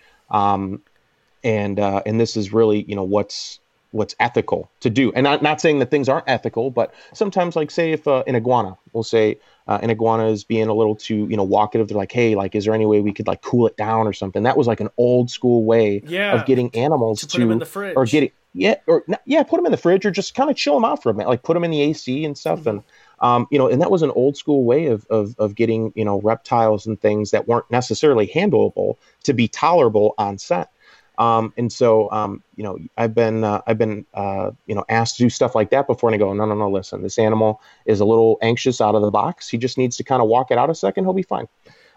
and 1.43 1.79
uh, 1.79 2.01
and 2.05 2.19
this 2.19 2.37
is 2.37 2.53
really 2.53 2.83
you 2.83 2.95
know 2.95 3.03
what's 3.03 3.59
what's 3.95 4.15
ethical 4.19 4.69
to 4.81 4.89
do. 4.89 5.11
And 5.13 5.23
not 5.23 5.41
not 5.41 5.61
saying 5.61 5.79
that 5.79 5.89
things 5.89 6.09
aren't 6.09 6.27
ethical, 6.27 6.69
but 6.69 6.93
sometimes 7.13 7.55
like 7.55 7.71
say 7.71 7.91
if 7.93 8.07
uh, 8.07 8.23
an 8.27 8.35
iguana, 8.35 8.77
we'll 8.93 9.03
say 9.03 9.39
uh, 9.67 9.79
an 9.81 9.89
iguana 9.89 10.27
is 10.27 10.43
being 10.43 10.67
a 10.67 10.73
little 10.73 10.95
too 10.95 11.27
you 11.29 11.37
know 11.37 11.47
walkative, 11.47 11.87
they're 11.87 11.97
like, 11.97 12.11
hey, 12.11 12.35
like 12.35 12.55
is 12.55 12.65
there 12.65 12.73
any 12.73 12.85
way 12.85 13.01
we 13.01 13.13
could 13.13 13.27
like 13.27 13.41
cool 13.41 13.65
it 13.67 13.77
down 13.77 14.05
or 14.07 14.13
something? 14.13 14.43
That 14.43 14.57
was 14.57 14.67
like 14.67 14.81
an 14.81 14.89
old 14.97 15.31
school 15.31 15.63
way 15.63 16.01
Yeah, 16.05 16.33
of 16.35 16.45
getting 16.45 16.73
animals 16.75 17.21
to 17.21 17.27
to, 17.27 17.31
put 17.37 17.41
'em 17.43 17.51
in 17.51 17.59
the 17.59 17.65
fridge. 17.65 17.95
or 17.97 18.05
getting 18.05 18.31
yeah 18.53 18.75
or 18.87 19.03
yeah 19.25 19.43
put 19.43 19.57
them 19.57 19.65
in 19.65 19.71
the 19.71 19.77
fridge 19.77 20.05
or 20.05 20.11
just 20.11 20.35
kind 20.35 20.49
of 20.49 20.55
chill 20.55 20.75
them 20.75 20.85
out 20.85 21.01
for 21.03 21.09
a 21.09 21.13
minute 21.13 21.27
like 21.29 21.43
put 21.43 21.53
them 21.55 21.63
in 21.65 21.71
the 21.71 21.81
ac 21.81 22.23
and 22.25 22.37
stuff 22.37 22.59
Mm-hmm. 22.61 22.69
and 22.69 22.83
um, 23.19 23.47
you 23.51 23.57
know 23.57 23.67
and 23.67 23.81
that 23.81 23.91
was 23.91 24.01
an 24.01 24.11
old 24.11 24.35
school 24.37 24.63
way 24.65 24.87
of, 24.87 25.05
of 25.09 25.35
of 25.39 25.55
getting 25.55 25.91
you 25.95 26.05
know 26.05 26.19
reptiles 26.21 26.85
and 26.85 26.99
things 27.01 27.31
that 27.31 27.47
weren't 27.47 27.69
necessarily 27.71 28.27
handleable 28.27 28.95
to 29.23 29.33
be 29.33 29.47
tolerable 29.47 30.13
on 30.17 30.37
set 30.37 30.69
um, 31.17 31.53
and 31.57 31.71
so 31.71 32.09
um, 32.11 32.43
you 32.55 32.63
know 32.63 32.77
i've 32.97 33.13
been 33.13 33.43
uh, 33.43 33.61
i've 33.67 33.77
been 33.77 34.05
uh, 34.13 34.51
you 34.65 34.75
know 34.75 34.83
asked 34.89 35.17
to 35.17 35.23
do 35.23 35.29
stuff 35.29 35.55
like 35.55 35.69
that 35.69 35.87
before 35.87 36.09
and 36.09 36.15
i 36.15 36.17
go 36.17 36.33
no 36.33 36.45
no 36.45 36.55
no 36.55 36.69
listen 36.69 37.01
this 37.01 37.17
animal 37.19 37.61
is 37.85 37.99
a 37.99 38.05
little 38.05 38.37
anxious 38.41 38.81
out 38.81 38.95
of 38.95 39.01
the 39.01 39.11
box. 39.11 39.49
He 39.49 39.57
just 39.57 39.77
needs 39.77 39.97
to 39.97 40.03
kind 40.03 40.21
of 40.21 40.27
walk 40.27 40.51
it 40.51 40.57
out 40.57 40.69
a 40.69 40.75
second. 40.75 41.05
He'll 41.05 41.13
be 41.13 41.23
fine. 41.23 41.47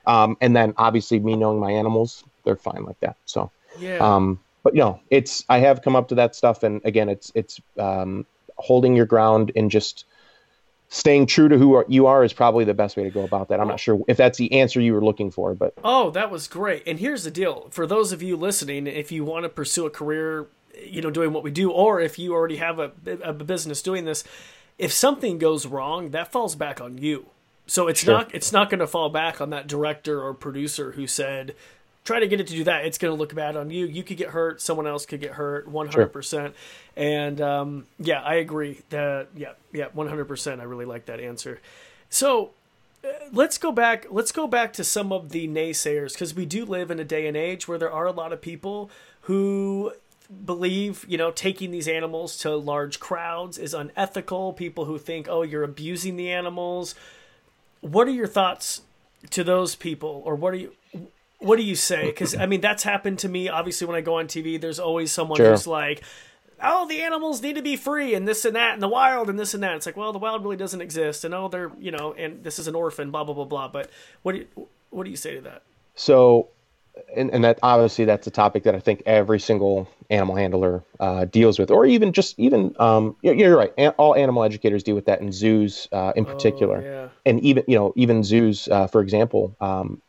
Um, 0.07 0.37
and 0.41 0.55
then 0.57 0.75
obviously 0.77 1.19
me 1.19 1.37
knowing 1.37 1.61
my 1.61 1.73
animals 1.73 2.25
they're 2.45 2.57
fine 2.57 2.85
like 2.85 2.99
that. 3.01 3.17
So 3.27 3.51
yeah. 3.79 3.99
um, 3.99 4.41
but 4.63 4.75
you 4.75 4.81
know, 4.81 5.01
it's 5.11 5.45
I 5.49 5.59
have 5.59 5.83
come 5.83 5.97
up 5.97 6.09
to 6.09 6.15
that 6.17 6.35
stuff, 6.35 6.63
and 6.63 6.81
again, 6.85 7.09
it's 7.09 7.33
it's 7.35 7.61
um, 7.79 8.27
holding 8.57 8.97
your 8.97 9.07
ground 9.07 9.53
and 9.55 9.71
just 9.71 10.05
staying 10.89 11.27
true 11.27 11.49
to 11.49 11.59
who 11.59 11.75
are, 11.75 11.85
you 11.89 12.07
are 12.07 12.25
is 12.25 12.33
probably 12.33 12.65
the 12.65 12.75
best 12.75 12.97
way 12.97 13.05
to 13.05 13.11
go 13.11 13.23
about 13.23 13.49
that. 13.49 13.61
I'm 13.61 13.69
not 13.69 13.75
oh. 13.75 13.77
sure 13.79 14.01
if 14.09 14.17
that's 14.17 14.39
the 14.39 14.53
answer 14.53 14.81
you 14.81 14.95
were 14.95 15.05
looking 15.05 15.31
for, 15.31 15.55
but 15.55 15.75
Oh, 15.85 16.11
that 16.11 16.31
was 16.31 16.49
great. 16.49 16.83
And 16.87 16.99
here's 16.99 17.25
the 17.25 17.31
deal. 17.31 17.69
For 17.71 17.87
those 17.87 18.13
of 18.13 18.23
you 18.23 18.37
listening, 18.37 18.87
if 18.87 19.13
you 19.13 19.25
want 19.25 19.45
to 19.45 19.49
pursue 19.49 19.87
a 19.87 19.91
career, 19.91 20.47
you 20.83 21.03
know, 21.03 21.11
doing 21.11 21.33
what 21.33 21.43
we 21.43 21.51
do, 21.51 21.71
or 21.71 22.01
if 22.01 22.19
you 22.19 22.33
already 22.33 22.57
have 22.57 22.79
a, 22.79 22.93
a 23.23 23.33
business 23.33 23.83
doing 23.83 24.05
this, 24.05 24.25
if 24.79 24.93
something 24.93 25.39
goes 25.39 25.67
wrong, 25.67 26.11
that 26.11 26.33
falls 26.33 26.55
back 26.55 26.81
on 26.81 26.99
you. 26.99 27.27
So 27.67 27.87
it's 27.87 28.01
Sure. 28.01 28.15
not 28.15 28.35
it's 28.35 28.53
not 28.53 28.71
going 28.71 28.81
to 28.81 28.87
fall 28.87 29.11
back 29.11 29.41
on 29.43 29.51
that 29.51 29.67
director 29.67 30.23
or 30.23 30.33
producer 30.33 30.93
who 30.93 31.07
said 31.07 31.55
try 32.09 32.21
to 32.21 32.27
get 32.27 32.41
it 32.41 32.47
to 32.47 32.55
do 32.55 32.65
that. 32.65 32.87
It's 32.87 32.97
going 32.97 33.13
to 33.13 33.19
look 33.19 33.35
bad 33.35 33.55
on 33.55 33.71
you. 33.71 33.85
You 33.85 34.03
could 34.03 34.17
get 34.17 34.31
hurt. 34.31 34.63
Someone 34.63 34.87
else 34.87 35.05
could 35.05 35.21
get 35.21 35.33
hurt. 35.33 35.69
One 35.69 35.87
hundred 35.89 36.09
percent. 36.09 36.55
And 36.97 37.39
um, 37.41 37.87
yeah, 37.99 38.23
I 38.23 38.37
agree. 38.37 38.81
That 38.89 39.29
yeah, 39.37 39.53
yeah, 39.73 39.89
one 39.93 40.09
hundred 40.09 40.25
percent. 40.25 40.63
I 40.63 40.65
really 40.65 40.87
like 40.87 41.05
that 41.07 41.21
answer. 41.21 41.61
So 42.09 42.51
let's 43.31 43.59
go 43.59 43.71
back 43.71 44.07
let's 44.11 44.33
go 44.33 44.47
back 44.47 44.73
to 44.73 44.83
some 44.83 45.13
of 45.13 45.31
the 45.31 45.47
naysayers 45.47 46.15
because 46.15 46.35
we 46.35 46.45
do 46.45 46.65
live 46.65 46.91
in 46.91 46.99
a 46.99 47.05
day 47.05 47.29
and 47.29 47.37
age 47.37 47.69
where 47.69 47.79
there 47.79 47.93
are 47.93 48.07
a 48.07 48.13
lot 48.13 48.33
of 48.33 48.41
people 48.41 48.91
who 49.23 49.93
believe 50.45 51.07
you 51.09 51.17
know 51.17 51.31
taking 51.31 51.71
these 51.71 51.87
animals 51.87 52.37
to 52.37 52.57
large 52.57 52.99
crowds 52.99 53.57
is 53.57 53.73
unethical 53.73 54.53
people 54.53 54.87
who 54.87 54.99
think 54.99 55.29
oh 55.31 55.43
you're 55.43 55.63
abusing 55.63 56.17
the 56.17 56.29
animals 56.29 56.97
what 57.81 58.09
are 58.09 58.13
your 58.13 58.27
thoughts 58.27 58.83
to 59.31 59.45
those 59.45 59.77
people 59.77 60.21
or 60.27 60.35
what 60.35 60.53
are 60.53 60.57
you 60.57 60.73
what 61.39 61.57
do 61.57 61.63
you 61.63 61.75
say? 61.77 62.07
Because 62.07 62.35
i 62.35 62.47
mean 62.47 62.61
that's 62.61 62.83
happened 62.83 63.19
to 63.21 63.29
me 63.29 63.49
obviously 63.49 63.87
when 63.87 63.97
i 63.97 64.01
go 64.01 64.19
on 64.19 64.27
tv 64.27 64.61
there's 64.61 64.79
always 64.81 65.13
someone 65.13 65.37
Sure. 65.37 65.51
who's 65.51 65.67
like 65.67 66.03
oh 66.63 66.89
the 66.89 67.01
animals 67.03 67.41
need 67.41 67.55
to 67.57 67.63
be 67.63 67.77
free 67.77 68.15
and 68.15 68.27
this 68.27 68.45
and 68.45 68.57
that 68.57 68.73
and 68.75 68.83
the 68.83 68.89
wild 68.89 69.31
and 69.31 69.39
this 69.39 69.55
and 69.55 69.63
that. 69.63 69.77
It's 69.77 69.87
like 69.87 69.97
well 69.97 70.13
the 70.13 70.19
wild 70.19 70.43
really 70.43 70.57
doesn't 70.57 70.81
exist 70.81 71.25
and 71.25 71.33
oh 71.33 71.49
they're 71.49 71.71
you 71.79 71.91
know 71.93 72.13
and 72.15 72.43
this 72.43 72.59
is 72.59 72.67
an 72.67 72.75
orphan 72.75 73.11
blah 73.13 73.23
blah 73.25 73.35
blah 73.35 73.45
blah 73.45 73.69
but 73.69 73.91
what 74.23 74.33
do 74.33 74.39
you 74.39 74.69
what 74.91 75.05
do 75.05 75.11
you 75.11 75.17
say 75.17 75.35
to 75.37 75.41
that? 75.43 75.63
So 75.95 76.49
and, 77.17 77.31
and 77.31 77.45
that 77.45 77.59
obviously 77.63 78.05
that's 78.05 78.27
a 78.27 78.31
topic 78.31 78.63
that 78.65 78.75
I 78.75 78.81
think 78.81 79.03
every 79.07 79.41
single 79.41 79.89
animal 80.11 80.37
handler 80.37 80.85
uh, 81.01 81.25
deals 81.27 81.59
with, 81.59 81.71
or 81.71 81.87
even 81.87 82.13
just 82.13 82.39
even 82.39 82.75
um, 82.79 83.17
you're, 83.23 83.35
you're 83.35 83.57
right. 83.57 83.73
An- 83.79 83.95
all 83.99 84.15
animal 84.15 84.45
educators 84.45 84.83
deal 84.83 84.95
with 84.95 85.07
that 85.07 85.21
in 85.21 85.33
zoos 85.33 85.89
uh, 85.93 86.13
in 86.17 86.25
particular. 86.25 86.79
Oh, 86.79 86.83
yeah. 86.83 87.09
and 87.27 87.41
even 87.41 87.65
you 87.67 87.77
know 87.77 87.93
even 87.97 88.23
zoos 88.23 88.69
uh, 88.69 88.87
for 88.87 89.01
example 89.01 89.57
um, 89.61 90.01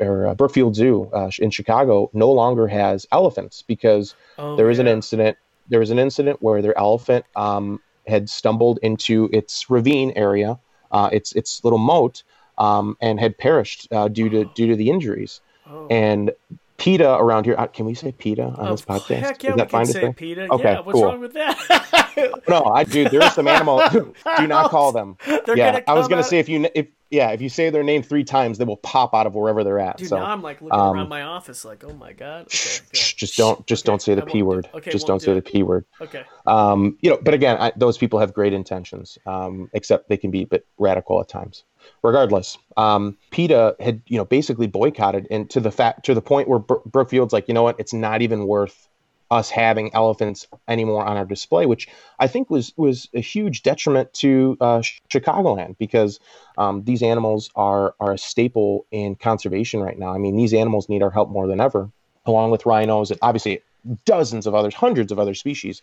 or 0.00 0.26
uh, 0.28 0.34
brookfield 0.34 0.74
zoo 0.74 1.08
uh, 1.12 1.30
in 1.38 1.50
chicago 1.50 2.10
no 2.12 2.30
longer 2.30 2.66
has 2.66 3.06
elephants 3.12 3.62
because 3.66 4.14
Oh, 4.38 4.56
there 4.56 4.66
was 4.66 4.78
an 4.78 4.86
incident 4.86 5.36
there 5.68 5.80
was 5.80 5.90
an 5.90 5.98
incident 5.98 6.38
where 6.40 6.62
their 6.62 6.76
elephant 6.78 7.24
um, 7.36 7.80
had 8.06 8.28
stumbled 8.28 8.78
into 8.82 9.28
its 9.32 9.68
ravine 9.70 10.12
area 10.16 10.58
uh, 10.90 11.08
its 11.12 11.32
its 11.32 11.62
little 11.64 11.78
moat 11.78 12.22
um, 12.58 12.96
and 13.00 13.20
had 13.20 13.36
perished 13.38 13.88
uh, 13.92 14.08
due 14.08 14.28
to 14.28 14.44
due 14.54 14.66
to 14.68 14.76
the 14.76 14.90
injuries 14.90 15.40
Oh. 15.70 15.86
and 15.90 16.32
PETA 16.78 17.10
around 17.16 17.44
here. 17.44 17.56
uh, 17.58 17.66
Can 17.66 17.86
we 17.86 17.94
say 17.94 18.12
PETA 18.12 18.42
on 18.44 18.70
this 18.70 18.82
podcast? 18.82 19.18
heck 19.20 19.42
yeah 19.42 19.50
Is 19.50 19.54
we 19.56 19.58
that 19.62 19.68
can 19.68 19.78
fine 19.78 19.86
to 19.86 19.92
say? 19.92 20.12
PETA 20.12 20.48
Okay, 20.52 20.62
yeah 20.72 20.80
what's 20.80 20.92
cool. 20.94 21.04
wrong 21.06 21.20
with 21.20 21.32
that 21.34 22.42
No, 22.48 22.64
I 22.64 22.84
dude, 22.84 23.10
there 23.10 23.22
is 23.22 23.32
some 23.32 23.46
animal. 23.48 23.80
do 24.38 24.46
not 24.46 24.70
call 24.70 24.92
them. 24.92 25.16
They're 25.26 25.56
yeah, 25.56 25.72
gonna 25.72 25.84
I 25.88 25.94
was 25.94 26.08
gonna 26.08 26.22
say 26.24 26.38
if 26.38 26.48
you 26.48 26.68
if 26.74 26.86
yeah 27.10 27.30
if 27.30 27.40
you 27.40 27.48
say 27.48 27.70
their 27.70 27.82
name 27.84 28.02
three 28.02 28.24
times, 28.24 28.58
they 28.58 28.64
will 28.64 28.76
pop 28.78 29.14
out 29.14 29.26
of 29.26 29.34
wherever 29.36 29.62
they're 29.62 29.78
at. 29.78 29.98
Dude, 29.98 30.08
so 30.08 30.16
now 30.18 30.24
I'm 30.26 30.42
like 30.42 30.60
looking 30.60 30.78
um, 30.78 30.96
around 30.96 31.08
my 31.08 31.22
office, 31.22 31.64
like, 31.64 31.84
oh 31.84 31.92
my 31.94 32.12
god. 32.12 32.42
Okay, 32.46 32.80
yeah. 32.92 33.00
just 33.16 33.36
don't 33.36 33.64
just 33.66 33.84
Okay, 33.84 33.92
don't 33.92 34.02
say 34.02 34.14
the 34.16 34.22
p 34.22 34.42
word. 34.42 34.68
do- 34.72 34.78
okay, 34.78 34.90
just 34.90 35.06
don't 35.06 35.20
say 35.20 35.26
do 35.26 35.34
the 35.34 35.42
p 35.42 35.62
word. 35.62 35.84
Okay. 36.00 36.24
Um, 36.46 36.96
you 37.00 37.10
know, 37.10 37.18
but 37.22 37.34
again, 37.34 37.56
I, 37.60 37.72
those 37.76 37.96
people 37.98 38.18
have 38.18 38.32
great 38.34 38.52
intentions, 38.52 39.16
um, 39.26 39.70
except 39.74 40.08
they 40.08 40.16
can 40.16 40.30
be 40.32 40.42
a 40.42 40.46
bit 40.46 40.66
radical 40.78 41.20
at 41.20 41.28
times. 41.28 41.64
Regardless, 42.02 42.58
um, 42.76 43.16
PETA 43.30 43.76
had 43.80 44.02
you 44.06 44.16
know 44.16 44.24
basically 44.24 44.66
boycotted, 44.66 45.26
and 45.30 45.48
to 45.50 45.60
the 45.60 45.70
fact 45.70 46.04
to 46.06 46.14
the 46.14 46.22
point 46.22 46.48
where 46.48 46.58
Bro- 46.58 46.82
Brookfield's 46.86 47.32
like, 47.32 47.48
you 47.48 47.54
know 47.54 47.62
what, 47.62 47.78
it's 47.78 47.92
not 47.92 48.22
even 48.22 48.46
worth 48.46 48.88
us 49.30 49.50
having 49.50 49.92
elephants 49.94 50.46
anymore 50.68 51.04
on 51.04 51.16
our 51.16 51.24
display, 51.24 51.66
which 51.66 51.88
I 52.18 52.26
think 52.26 52.50
was 52.50 52.72
was 52.76 53.08
a 53.14 53.20
huge 53.20 53.62
detriment 53.62 54.12
to 54.14 54.56
uh, 54.60 54.82
Chicagoland 55.10 55.76
because 55.78 56.18
um, 56.56 56.84
these 56.84 57.02
animals 57.02 57.50
are 57.54 57.94
are 58.00 58.12
a 58.12 58.18
staple 58.18 58.86
in 58.90 59.16
conservation 59.16 59.80
right 59.80 59.98
now. 59.98 60.14
I 60.14 60.18
mean, 60.18 60.36
these 60.36 60.54
animals 60.54 60.88
need 60.88 61.02
our 61.02 61.10
help 61.10 61.30
more 61.30 61.46
than 61.46 61.60
ever, 61.60 61.90
along 62.24 62.50
with 62.50 62.64
rhinos 62.66 63.10
and 63.10 63.18
obviously 63.22 63.62
dozens 64.04 64.46
of 64.46 64.54
others, 64.54 64.74
hundreds 64.74 65.12
of 65.12 65.18
other 65.18 65.34
species. 65.34 65.82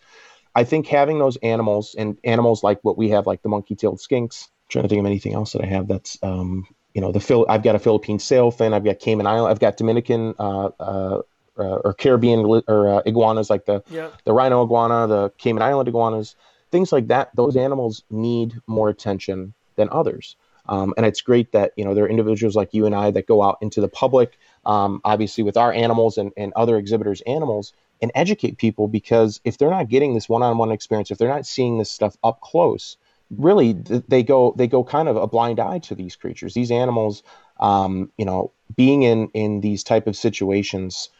I 0.54 0.64
think 0.64 0.86
having 0.86 1.18
those 1.18 1.36
animals 1.38 1.94
and 1.98 2.18
animals 2.24 2.62
like 2.62 2.80
what 2.82 2.96
we 2.96 3.10
have, 3.10 3.26
like 3.26 3.42
the 3.42 3.48
monkey-tailed 3.48 3.98
skinks. 3.98 4.48
Trying 4.68 4.84
to 4.84 4.88
think 4.88 5.00
of 5.00 5.06
anything 5.06 5.34
else 5.34 5.52
that 5.52 5.62
I 5.62 5.66
have 5.66 5.88
that's 5.88 6.18
um, 6.22 6.66
you 6.94 7.00
know 7.00 7.12
the 7.12 7.20
Phil. 7.20 7.46
I've 7.48 7.62
got 7.62 7.74
a 7.74 7.78
Philippine 7.78 8.18
sailfin. 8.18 8.72
I've 8.72 8.84
got 8.84 8.98
Cayman 8.98 9.26
Island. 9.26 9.50
I've 9.50 9.60
got 9.60 9.76
Dominican 9.76 10.34
uh, 10.38 10.70
uh, 10.80 11.22
uh, 11.58 11.76
or 11.84 11.94
Caribbean 11.94 12.40
or 12.66 12.88
uh, 12.88 13.02
iguanas 13.06 13.50
like 13.50 13.66
the 13.66 13.82
the 14.24 14.32
rhino 14.32 14.64
iguana, 14.64 15.06
the 15.06 15.30
Cayman 15.38 15.62
Island 15.62 15.88
iguanas, 15.88 16.36
things 16.70 16.92
like 16.92 17.08
that. 17.08 17.30
Those 17.34 17.56
animals 17.56 18.02
need 18.10 18.54
more 18.66 18.88
attention 18.88 19.54
than 19.76 19.88
others. 19.92 20.36
Um, 20.68 20.94
and 20.96 21.06
it's 21.06 21.20
great 21.20 21.52
that 21.52 21.72
you 21.76 21.84
know 21.84 21.94
there 21.94 22.04
are 22.04 22.08
individuals 22.08 22.56
like 22.56 22.74
you 22.74 22.86
and 22.86 22.94
I 22.94 23.10
that 23.12 23.26
go 23.26 23.42
out 23.42 23.58
into 23.60 23.80
the 23.80 23.88
public, 23.88 24.38
um, 24.64 25.00
obviously 25.04 25.44
with 25.44 25.56
our 25.56 25.72
animals 25.72 26.18
and, 26.18 26.32
and 26.36 26.52
other 26.56 26.76
exhibitors' 26.76 27.20
animals, 27.22 27.72
and 28.02 28.10
educate 28.14 28.58
people 28.58 28.88
because 28.88 29.40
if 29.44 29.58
they're 29.58 29.70
not 29.70 29.88
getting 29.88 30.14
this 30.14 30.28
one-on-one 30.28 30.72
experience, 30.72 31.10
if 31.10 31.18
they're 31.18 31.28
not 31.28 31.46
seeing 31.46 31.78
this 31.78 31.90
stuff 31.90 32.16
up 32.24 32.40
close, 32.40 32.96
really 33.30 33.72
they 33.72 34.22
go 34.22 34.54
they 34.56 34.66
go 34.66 34.84
kind 34.84 35.08
of 35.08 35.16
a 35.16 35.26
blind 35.26 35.60
eye 35.60 35.78
to 35.80 35.94
these 35.94 36.16
creatures. 36.16 36.54
These 36.54 36.70
animals, 36.70 37.22
um, 37.60 38.10
you 38.16 38.24
know, 38.24 38.52
being 38.76 39.02
in 39.02 39.28
in 39.28 39.60
these 39.60 39.82
type 39.82 40.06
of 40.06 40.16
situations 40.16 41.10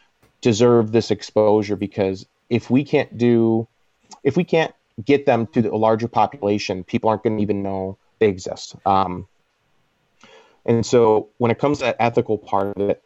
deserve 0.41 0.91
this 0.91 1.11
exposure 1.11 1.75
because 1.75 2.25
if 2.49 2.69
we 2.69 2.83
can't 2.83 3.17
do 3.17 3.67
if 4.23 4.37
we 4.37 4.43
can't 4.43 4.73
get 5.03 5.25
them 5.25 5.47
to 5.47 5.67
a 5.67 5.77
larger 5.77 6.07
population, 6.07 6.83
people 6.83 7.09
aren't 7.09 7.23
going 7.23 7.37
to 7.37 7.43
even 7.43 7.61
know 7.61 7.97
they 8.19 8.27
exist. 8.27 8.75
Um, 8.85 9.27
and 10.65 10.85
so 10.85 11.29
when 11.37 11.51
it 11.51 11.59
comes 11.59 11.79
to 11.79 11.85
that 11.85 11.97
ethical 11.99 12.37
part 12.37 12.77
of 12.77 12.89
it, 12.89 13.03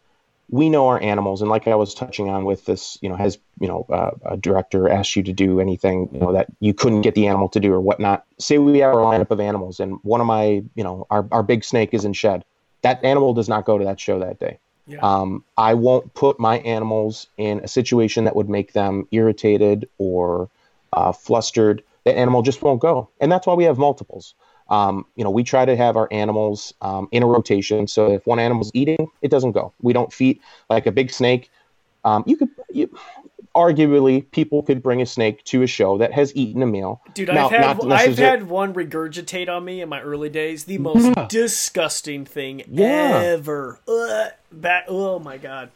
we 0.52 0.70
know 0.70 0.88
our 0.88 1.02
animals, 1.02 1.42
and 1.42 1.50
like 1.50 1.68
I 1.68 1.76
was 1.76 1.94
touching 1.94 2.30
on 2.30 2.44
with 2.44 2.66
this, 2.66 2.98
you 3.02 3.08
know, 3.08 3.16
has 3.16 3.40
you 3.60 3.70
know 3.70 3.86
uh, 3.90 4.12
a 4.26 4.38
director 4.38 4.90
asked 4.90 5.16
you 5.16 5.24
to 5.24 5.34
do 5.34 5.62
anything, 5.62 6.10
you 6.12 6.20
know, 6.20 6.34
that 6.34 6.48
you 6.60 6.74
couldn't 6.74 7.02
get 7.02 7.16
the 7.16 7.28
animal 7.28 7.48
to 7.50 7.60
do 7.60 7.74
or 7.74 7.80
whatnot. 7.80 8.26
Say 8.38 8.58
we 8.58 8.80
have 8.80 8.94
a 8.94 8.98
lineup 8.98 9.32
of 9.32 9.40
animals, 9.40 9.80
and 9.80 9.98
one 10.04 10.20
of 10.20 10.28
my, 10.28 10.62
you 10.76 10.84
know, 10.84 11.08
our 11.10 11.26
our 11.32 11.42
big 11.42 11.64
snake 11.64 11.94
is 11.94 12.04
in 12.04 12.12
shed. 12.12 12.44
That 12.82 13.04
animal 13.04 13.34
does 13.34 13.48
not 13.48 13.66
go 13.66 13.78
to 13.78 13.86
that 13.86 14.00
show 14.00 14.20
that 14.20 14.40
day. 14.40 14.60
Yeah. 14.88 15.00
Um, 15.02 15.46
I 15.58 15.76
won't 15.76 16.14
put 16.14 16.40
my 16.40 16.60
animals 16.60 17.28
in 17.38 17.62
a 17.62 17.68
situation 17.68 18.26
that 18.26 18.36
would 18.36 18.50
make 18.50 18.74
them 18.74 19.08
irritated 19.12 19.88
or 19.98 20.50
uh, 20.92 21.14
flustered. 21.14 21.82
That 22.04 22.18
animal 22.18 22.42
just 22.42 22.62
won't 22.62 22.82
go, 22.82 23.10
and 23.22 23.32
that's 23.32 23.48
why 23.48 23.54
we 23.54 23.64
have 23.64 23.78
multiples. 23.78 24.34
Um, 24.72 25.06
you 25.18 25.24
know, 25.24 25.30
we 25.30 25.44
try 25.44 25.66
to 25.66 25.76
have 25.76 25.98
our 25.98 26.08
animals 26.12 26.74
um, 26.82 27.10
in 27.12 27.24
a 27.24 27.28
rotation. 27.28 27.88
So 27.88 28.10
if 28.12 28.26
one 28.26 28.40
animal's 28.40 28.72
eating, 28.74 29.12
it 29.22 29.30
doesn't 29.30 29.52
go. 29.52 29.74
We 29.82 29.92
don't 29.92 30.12
feed 30.14 30.40
like 30.70 30.88
a 30.88 30.92
big 30.94 31.12
snake. 31.12 31.52
Um, 32.06 32.24
you 32.26 32.38
could, 32.38 32.50
you, 32.72 32.90
arguably, 33.54 34.30
people 34.32 34.64
could 34.64 34.82
bring 34.82 35.02
a 35.02 35.06
snake 35.06 35.44
to 35.46 35.62
a 35.62 35.68
show 35.68 35.98
that 35.98 36.14
has 36.14 36.34
eaten 36.36 36.64
a 36.64 36.66
meal. 36.66 37.02
Dude, 37.14 37.28
Now, 37.28 37.50
I've 37.50 37.52
had 37.52 37.92
I've 37.92 38.18
had 38.18 38.48
one 38.48 38.74
regurgitate 38.74 39.50
on 39.50 39.66
me 39.66 39.82
in 39.82 39.90
my 39.90 40.02
early 40.02 40.30
days. 40.30 40.64
The 40.64 40.78
most 40.78 41.14
disgusting 41.30 42.26
thing 42.26 42.64
Yeah. 42.68 43.22
ever. 43.24 43.82
Ugh, 43.88 44.32
that 44.54 44.86
oh 44.88 45.20
my 45.20 45.38
god. 45.38 45.70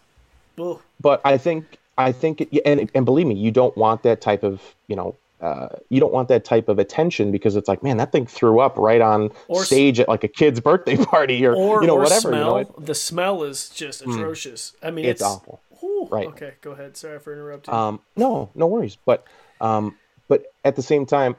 Ugh. 0.57 0.79
but 1.01 1.21
I 1.25 1.37
think 1.37 1.77
I 1.97 2.13
think 2.13 2.47
and 2.65 2.89
and 2.95 3.05
believe 3.05 3.27
me, 3.27 3.35
you 3.35 3.51
don't 3.51 3.75
want 3.75 4.03
that 4.03 4.21
type 4.21 4.43
of 4.43 4.61
you 4.87 4.95
know 4.95 5.17
uh, 5.45 5.69
you 5.89 5.99
don't 5.99 6.11
want 6.11 6.27
that 6.29 6.43
type 6.43 6.69
of 6.69 6.79
attention 6.79 7.31
because 7.31 7.55
it's 7.55 7.67
like 7.67 7.83
man, 7.83 7.97
that 7.97 8.11
thing 8.11 8.25
threw 8.25 8.59
up 8.59 8.77
right 8.77 9.01
on 9.01 9.29
Or 9.47 9.63
stage 9.63 9.99
at 9.99 10.07
like 10.07 10.23
a 10.23 10.27
kid's 10.27 10.59
birthday 10.59 10.97
party 11.13 11.45
or, 11.45 11.55
Or 11.55 11.81
you 11.81 11.87
know 11.87 11.95
or 11.95 12.01
whatever. 12.01 12.29
smell. 12.29 12.39
You 12.39 12.45
know, 12.45 12.57
it, 12.57 12.85
the 12.85 12.95
smell 12.95 13.43
is 13.43 13.69
just 13.69 14.01
atrocious. 14.01 14.73
I 14.81 14.91
mean, 14.91 15.05
it's 15.05 15.21
it's, 15.21 15.29
awful. 15.29 15.61
Ooh, 15.83 16.07
Right. 16.09 16.27
Okay, 16.27 16.53
go 16.61 16.71
ahead. 16.71 16.97
Sorry 16.97 17.19
for 17.19 17.31
interrupting. 17.33 17.73
Um, 17.73 17.99
no, 18.15 18.49
no 18.55 18.67
worries. 18.67 18.97
But 19.05 19.25
um, 19.61 19.97
but 20.27 20.45
at 20.63 20.75
the 20.75 20.81
same 20.81 21.05
time, 21.05 21.35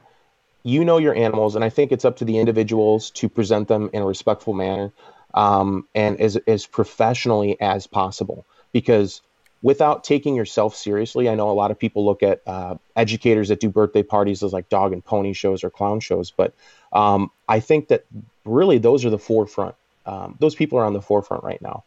you 0.63 0.85
know 0.85 0.97
your 0.97 1.15
animals, 1.15 1.55
and 1.55 1.63
I 1.63 1.69
think 1.69 1.91
it's 1.91 2.05
up 2.05 2.17
to 2.17 2.25
the 2.25 2.39
individuals 2.39 3.11
to 3.11 3.29
present 3.29 3.67
them 3.67 3.89
in 3.93 4.01
a 4.01 4.05
respectful 4.05 4.53
manner 4.53 4.91
um, 5.33 5.87
and 5.93 6.19
as 6.21 6.37
as 6.47 6.65
professionally 6.65 7.59
as 7.59 7.87
possible. 7.87 8.45
Because 8.71 9.21
without 9.61 10.03
taking 10.03 10.35
yourself 10.35 10.75
seriously, 10.75 11.29
I 11.29 11.35
know 11.35 11.49
a 11.49 11.53
lot 11.53 11.71
of 11.71 11.79
people 11.79 12.05
look 12.05 12.23
at 12.23 12.41
uh, 12.47 12.75
educators 12.95 13.49
that 13.49 13.59
do 13.59 13.69
birthday 13.69 14.03
parties 14.03 14.43
as 14.43 14.53
like 14.53 14.69
dog 14.69 14.93
and 14.93 15.03
pony 15.03 15.33
shows 15.33 15.63
or 15.63 15.69
clown 15.69 15.99
shows, 15.99 16.31
but 16.31 16.53
um, 16.93 17.31
I 17.47 17.59
think 17.59 17.87
that 17.89 18.05
really 18.45 18.77
those 18.77 19.05
are 19.05 19.09
the 19.09 19.19
forefront. 19.19 19.75
Um, 20.05 20.37
those 20.39 20.55
people 20.55 20.79
are 20.79 20.85
on 20.85 20.93
the 20.93 21.01
forefront 21.01 21.43
right 21.43 21.61
now 21.61 21.83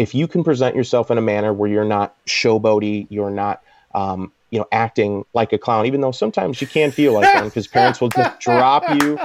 if 0.00 0.14
you 0.14 0.26
can 0.26 0.44
present 0.44 0.74
yourself 0.74 1.10
in 1.10 1.18
a 1.18 1.20
manner 1.20 1.52
where 1.52 1.68
you're 1.68 1.84
not 1.84 2.14
showboaty, 2.24 3.06
you're 3.10 3.30
not, 3.30 3.62
um, 3.94 4.32
you 4.50 4.58
know, 4.58 4.66
acting 4.72 5.24
like 5.32 5.52
a 5.52 5.58
clown, 5.58 5.86
even 5.86 6.00
though 6.00 6.10
sometimes 6.12 6.60
you 6.60 6.66
can 6.66 6.90
feel 6.90 7.12
like 7.12 7.32
one 7.34 7.44
because 7.44 7.66
parents 7.66 8.00
will 8.00 8.08
just 8.08 8.40
drop 8.40 8.82
you. 9.02 9.18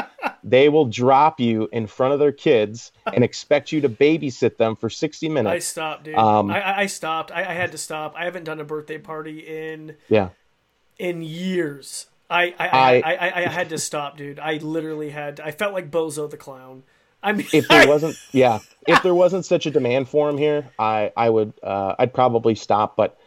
They 0.44 0.70
will 0.70 0.86
drop 0.86 1.40
you 1.40 1.68
in 1.72 1.88
front 1.88 2.14
of 2.14 2.20
their 2.20 2.32
kids 2.32 2.92
and 3.12 3.24
expect 3.24 3.72
you 3.72 3.82
to 3.82 3.90
babysit 3.90 4.58
them 4.58 4.76
for 4.76 4.90
60 4.90 5.28
minutes. 5.30 5.52
I 5.54 5.60
stopped, 5.60 6.04
dude. 6.04 6.16
Um, 6.16 6.52
I, 6.52 6.82
I- 6.82 6.86
stopped. 6.86 7.32
I, 7.32 7.40
I 7.42 7.54
had 7.54 7.72
to 7.72 7.78
stop. 7.80 8.14
I 8.16 8.26
haven't 8.26 8.44
done 8.44 8.60
a 8.60 8.64
birthday 8.64 9.00
party 9.00 9.40
in 9.40 9.96
Yeah. 10.10 10.30
in 11.00 11.24
years. 11.24 12.06
I 12.30 12.54
I, 12.60 12.68
I, 12.68 12.68
I- 12.68 12.94
I, 13.02 13.16
I, 13.30 13.46
I 13.46 13.50
had 13.50 13.70
to 13.70 13.78
stop, 13.80 14.18
dude. 14.18 14.38
I 14.40 14.58
literally 14.58 15.10
had. 15.10 15.40
I 15.40 15.50
felt 15.52 15.74
like 15.74 15.90
Bozo 15.90 16.30
the 16.30 16.38
clown. 16.38 16.84
I 17.24 17.34
mean, 17.34 17.48
If 17.52 17.68
there 17.68 17.88
wasn't, 17.96 18.16
yeah, 18.32 18.60
if 18.88 19.02
there 19.02 19.16
wasn't 19.16 19.46
such 19.46 19.66
a 19.66 19.72
demand 19.72 20.08
for 20.10 20.30
him 20.30 20.38
here, 20.38 20.70
I, 20.78 21.12
I 21.18 21.32
would, 21.32 21.54
uh, 21.64 21.96
I'd 21.98 22.14
probably 22.14 22.54
stop. 22.54 22.96
But 22.96 23.18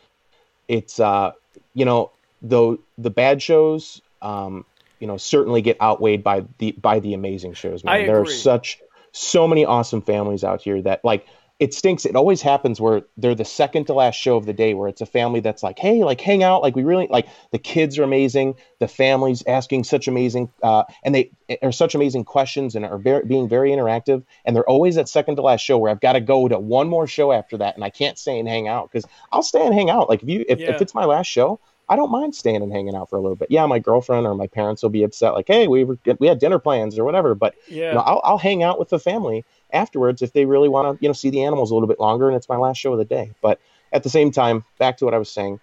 it's, 0.69 1.01
uh, 1.01 1.33
you 1.79 1.85
know, 1.85 2.11
though 2.43 2.79
the 2.99 3.11
bad 3.11 3.41
shows, 3.41 4.03
um, 4.21 4.65
you 5.01 5.07
know, 5.07 5.17
certainly 5.17 5.63
get 5.63 5.81
outweighed 5.81 6.25
by 6.25 6.45
the 6.59 6.73
by 6.73 6.99
the 6.99 7.15
amazing 7.15 7.55
shows. 7.55 7.85
Man, 7.85 8.07
there 8.07 8.21
are 8.21 8.27
such 8.27 8.81
so 9.13 9.47
many 9.47 9.65
awesome 9.65 10.03
families 10.03 10.43
out 10.43 10.61
here 10.61 10.83
that 10.83 11.05
like 11.05 11.27
it 11.61 11.75
stinks. 11.75 12.05
It 12.05 12.15
always 12.15 12.41
happens 12.41 12.81
where 12.81 13.03
they're 13.17 13.35
the 13.35 13.45
second 13.45 13.87
to 13.87 13.93
last 13.93 14.15
show 14.15 14.37
of 14.37 14.47
the 14.47 14.53
day, 14.53 14.75
where 14.75 14.89
it's 14.89 15.01
a 15.01 15.07
family 15.07 15.41
that's 15.41 15.63
like, 15.63 15.79
hey, 15.79 16.05
like 16.05 16.21
hang 16.21 16.45
out, 16.45 16.63
like 16.63 16.77
we 16.77 16.85
really 16.85 17.09
like 17.11 17.27
the 17.51 17.59
kids 17.59 17.99
are 17.99 18.05
amazing, 18.05 18.55
the 18.79 18.87
families 18.87 19.43
asking 19.47 19.83
such 19.85 20.07
amazing, 20.07 20.51
uh, 20.63 20.85
and 21.03 21.15
they 21.15 21.31
are 21.63 21.73
such 21.73 21.97
amazing 21.97 22.25
questions 22.25 22.77
and 22.77 22.85
are 22.85 22.99
very, 22.99 23.25
being 23.25 23.49
very 23.49 23.71
interactive, 23.71 24.23
and 24.45 24.55
they're 24.55 24.69
always 24.69 24.95
that 24.95 25.09
second 25.09 25.35
to 25.37 25.43
last 25.43 25.61
show 25.61 25.79
where 25.79 25.91
I've 25.91 26.01
got 26.01 26.13
to 26.13 26.21
go 26.21 26.47
to 26.47 26.59
one 26.61 26.89
more 26.89 27.09
show 27.09 27.33
after 27.33 27.57
that, 27.59 27.75
and 27.75 27.85
I 27.85 27.91
can't 27.91 28.19
stay 28.19 28.39
and 28.39 28.49
hang 28.49 28.69
out 28.69 28.93
because 28.93 29.09
I'll 29.33 29.43
stay 29.43 29.65
and 29.65 29.75
hang 29.75 29.91
out. 29.91 30.09
Like 30.09 30.23
if 30.23 30.29
you 30.29 30.45
if, 30.49 30.61
Yeah. 30.61 30.75
if 30.75 30.81
it's 30.83 30.95
my 30.95 31.07
last 31.07 31.27
show. 31.27 31.59
I 31.89 31.97
don't 31.97 32.11
mind 32.11 32.35
staying 32.35 32.63
and 32.63 32.73
hanging 32.73 32.95
out 32.95 33.09
for 33.09 33.17
a 33.17 33.21
little 33.21 33.37
bit. 33.37 33.51
Yeah, 33.51 33.65
my 33.67 33.79
girlfriend 33.79 34.27
or 34.27 34.35
my 34.35 34.47
parents 34.47 34.83
will 34.83 34.91
be 34.91 35.03
upset, 35.03 35.33
like, 35.33 35.47
"Hey, 35.49 35.69
we 35.69 35.85
were 35.85 35.99
we 36.19 36.27
had 36.27 36.39
dinner 36.39 36.59
plans 36.59 36.99
or 36.99 37.05
whatever." 37.05 37.35
But 37.35 37.55
yeah. 37.69 37.89
you 37.89 37.95
know, 37.95 38.01
I'll, 38.01 38.21
I'll 38.25 38.39
hang 38.39 38.63
out 38.63 38.79
with 38.79 38.91
the 38.91 38.99
family 38.99 39.45
afterwards 39.73 40.23
if 40.23 40.33
they 40.33 40.45
really 40.45 40.69
want 40.69 40.99
to, 40.99 41.03
you 41.03 41.09
know, 41.09 41.15
see 41.15 41.31
the 41.31 41.45
animals 41.45 41.71
a 41.71 41.75
little 41.75 41.89
bit 41.89 42.01
longer, 42.01 42.29
and 42.29 42.37
it's 42.37 42.49
my 42.49 42.57
last 42.57 42.79
show 42.79 42.93
of 42.93 42.99
the 42.99 43.05
day. 43.05 43.33
But 43.41 43.61
at 43.93 44.03
the 44.03 44.11
same 44.11 44.31
time, 44.31 44.65
back 44.79 44.99
to 44.99 45.05
what 45.05 45.15
I 45.15 45.19
was 45.19 45.31
saying, 45.31 45.61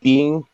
being 0.00 0.44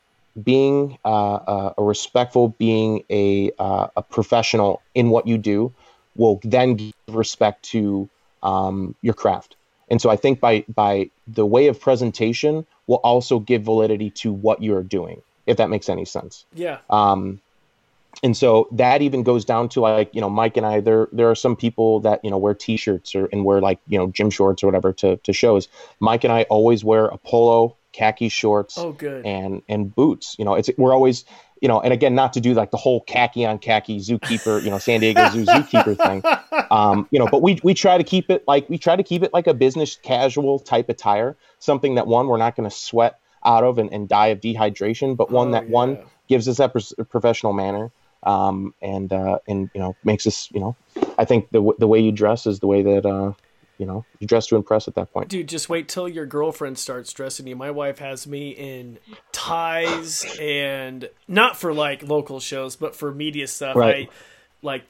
being 0.42 0.98
uh, 1.04 1.34
uh, 1.34 1.74
a 1.78 1.82
respectful, 1.82 2.48
being 2.48 3.04
a 3.10 3.52
uh, 3.58 3.88
a 3.96 4.02
professional 4.02 4.82
in 4.94 5.10
what 5.10 5.26
you 5.26 5.38
do, 5.38 5.72
will 6.16 6.40
then 6.44 6.74
give 6.74 6.92
respect 7.08 7.62
to 7.70 8.08
um, 8.42 8.94
your 9.00 9.14
craft. 9.14 9.56
And 9.90 10.00
so 10.00 10.10
I 10.10 10.16
think 10.16 10.40
by 10.40 10.64
by 10.74 11.10
the 11.26 11.46
way 11.46 11.66
of 11.68 11.80
presentation 11.80 12.66
will 12.86 13.00
also 13.04 13.38
give 13.38 13.62
validity 13.62 14.10
to 14.10 14.32
what 14.32 14.62
you're 14.62 14.82
doing, 14.82 15.22
if 15.46 15.56
that 15.58 15.70
makes 15.70 15.88
any 15.88 16.04
sense. 16.04 16.44
yeah. 16.54 16.78
Um, 16.90 17.40
and 18.22 18.36
so 18.36 18.68
that 18.72 19.02
even 19.02 19.24
goes 19.24 19.44
down 19.44 19.68
to 19.70 19.80
like 19.80 20.14
you 20.14 20.20
know 20.20 20.30
Mike 20.30 20.56
and 20.56 20.64
I. 20.64 20.80
There 20.80 21.08
there 21.12 21.28
are 21.30 21.34
some 21.34 21.56
people 21.56 22.00
that 22.00 22.24
you 22.24 22.30
know 22.30 22.38
wear 22.38 22.54
T-shirts 22.54 23.14
or 23.16 23.26
and 23.32 23.44
wear 23.44 23.60
like 23.60 23.80
you 23.88 23.98
know 23.98 24.06
gym 24.06 24.30
shorts 24.30 24.62
or 24.62 24.66
whatever 24.68 24.92
to 24.94 25.16
to 25.16 25.32
shows. 25.32 25.68
Mike 25.98 26.22
and 26.24 26.32
I 26.32 26.42
always 26.44 26.84
wear 26.84 27.06
a 27.06 27.18
polo, 27.18 27.76
khaki 27.92 28.28
shorts, 28.28 28.78
Oh, 28.78 28.92
good. 28.92 29.26
and 29.26 29.62
and 29.68 29.92
boots. 29.92 30.36
You 30.38 30.44
know, 30.44 30.54
it's 30.54 30.70
we're 30.78 30.92
always 30.94 31.24
you 31.64 31.68
know, 31.68 31.80
and 31.80 31.94
again, 31.94 32.14
not 32.14 32.34
to 32.34 32.42
do 32.42 32.52
like 32.52 32.70
the 32.72 32.76
whole 32.76 33.00
khaki 33.00 33.46
on 33.46 33.58
khaki 33.58 33.98
zookeeper, 33.98 34.62
you 34.62 34.70
know, 34.70 34.78
San 34.78 35.00
Diego 35.00 35.30
Zoo 35.30 35.44
zookeeper 35.46 35.96
thing. 35.96 36.22
Um, 36.70 37.08
you 37.10 37.18
know, 37.18 37.26
but 37.26 37.40
we 37.40 37.58
we 37.62 37.72
try 37.72 37.96
to 37.96 38.04
keep 38.04 38.30
it 38.30 38.44
like 38.46 38.68
we 38.68 38.76
try 38.76 38.96
to 38.96 39.02
keep 39.02 39.22
it 39.22 39.32
like 39.32 39.46
a 39.46 39.54
business 39.54 39.96
casual 39.96 40.58
type 40.58 40.90
attire, 40.90 41.38
something 41.60 41.94
that 41.94 42.06
one 42.06 42.26
we're 42.26 42.36
not 42.36 42.54
going 42.54 42.68
to 42.68 42.76
sweat 42.76 43.18
out 43.46 43.64
of 43.64 43.78
and, 43.78 43.90
and 43.94 44.10
die 44.10 44.26
of 44.26 44.40
dehydration, 44.42 45.16
but 45.16 45.30
one 45.30 45.48
Oh, 45.48 45.52
that 45.52 45.70
one 45.70 45.98
gives 46.28 46.48
us 46.48 46.58
that 46.58 46.74
professional 47.08 47.54
manner 47.54 47.90
um, 48.24 48.74
and 48.82 49.10
uh, 49.10 49.38
and 49.48 49.70
you 49.72 49.80
know 49.80 49.96
makes 50.04 50.26
us 50.26 50.50
you 50.52 50.60
know 50.60 50.76
I 51.16 51.24
think 51.24 51.48
the 51.50 51.60
w- 51.60 51.76
the 51.78 51.88
way 51.88 51.98
you 51.98 52.12
dress 52.12 52.46
is 52.46 52.60
the 52.60 52.66
way 52.66 52.82
that 52.82 53.06
uh, 53.06 53.32
you 53.78 53.86
know 53.86 54.04
you 54.18 54.26
dress 54.26 54.46
to 54.48 54.56
impress 54.56 54.88
at 54.88 54.94
that 54.94 55.12
point. 55.12 55.28
Dude, 55.28 55.48
just 55.48 55.68
wait 55.68 55.88
till 55.88 56.08
your 56.08 56.26
girlfriend 56.26 56.78
starts 56.78 57.12
dressing 57.12 57.46
you. 57.46 57.56
My 57.56 57.70
wife 57.70 57.98
has 57.98 58.26
me 58.26 58.50
in 58.50 58.98
ties 59.32 60.24
and 60.40 61.08
not 61.28 61.56
for 61.56 61.72
like 61.72 62.02
local 62.02 62.40
shows, 62.40 62.76
but 62.76 62.94
for 62.94 63.12
media 63.12 63.46
stuff. 63.46 63.76
Right. 63.76 64.08
I 64.08 64.14
like 64.62 64.84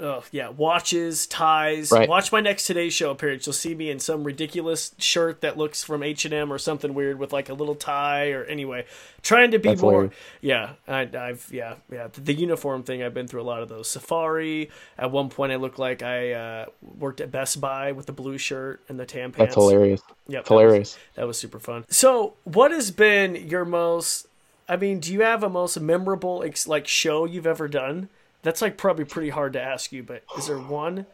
oh 0.00 0.24
yeah, 0.30 0.48
watches, 0.48 1.26
ties. 1.26 1.90
Right. 1.90 2.08
Watch 2.08 2.32
my 2.32 2.40
next 2.40 2.66
Today 2.66 2.90
Show 2.90 3.10
appearance. 3.10 3.46
You'll 3.46 3.52
see 3.52 3.74
me 3.74 3.90
in 3.90 3.98
some 3.98 4.24
ridiculous 4.24 4.94
shirt 4.98 5.40
that 5.40 5.56
looks 5.56 5.82
from 5.82 6.02
H 6.02 6.24
and 6.24 6.34
M 6.34 6.52
or 6.52 6.58
something 6.58 6.94
weird 6.94 7.18
with 7.18 7.32
like 7.32 7.48
a 7.48 7.54
little 7.54 7.74
tie 7.74 8.30
or 8.30 8.44
anyway, 8.44 8.86
trying 9.22 9.50
to 9.52 9.58
be 9.58 9.70
That's 9.70 9.82
more. 9.82 9.92
hilarious. 9.92 10.14
Yeah, 10.40 10.70
I, 10.88 11.08
I've 11.14 11.48
yeah 11.52 11.74
yeah 11.90 12.08
the, 12.08 12.20
the 12.20 12.34
uniform 12.34 12.82
thing. 12.82 13.02
I've 13.02 13.14
been 13.14 13.28
through 13.28 13.42
a 13.42 13.44
lot 13.44 13.62
of 13.62 13.68
those. 13.68 13.88
Safari. 13.88 14.70
At 14.98 15.10
one 15.10 15.28
point, 15.28 15.52
I 15.52 15.56
looked 15.56 15.78
like 15.78 16.02
I 16.02 16.32
uh, 16.32 16.66
worked 16.98 17.20
at 17.20 17.30
Best 17.30 17.60
Buy 17.60 17.92
with 17.92 18.06
the 18.06 18.12
blue 18.12 18.38
shirt 18.38 18.80
and 18.88 18.98
the 18.98 19.06
tan 19.06 19.32
pants. 19.32 19.54
That's 19.54 19.54
hilarious. 19.54 20.02
Yep, 20.28 20.48
hilarious. 20.48 20.92
That 20.92 20.98
was, 20.98 21.14
that 21.16 21.26
was 21.26 21.38
super 21.38 21.58
fun. 21.58 21.84
So, 21.88 22.34
what 22.44 22.70
has 22.70 22.90
been 22.90 23.34
your 23.36 23.64
most? 23.64 24.28
I 24.68 24.76
mean, 24.76 25.00
do 25.00 25.12
you 25.12 25.22
have 25.22 25.42
a 25.42 25.48
most 25.48 25.78
memorable 25.80 26.42
ex- 26.44 26.68
like 26.68 26.86
show 26.86 27.24
you've 27.24 27.46
ever 27.46 27.68
done? 27.68 28.08
That's 28.42 28.60
like 28.60 28.76
probably 28.76 29.04
pretty 29.04 29.30
hard 29.30 29.52
to 29.54 29.62
ask 29.62 29.92
you, 29.92 30.02
but 30.02 30.24
is 30.36 30.48
there 30.48 30.58
one? 30.58 31.06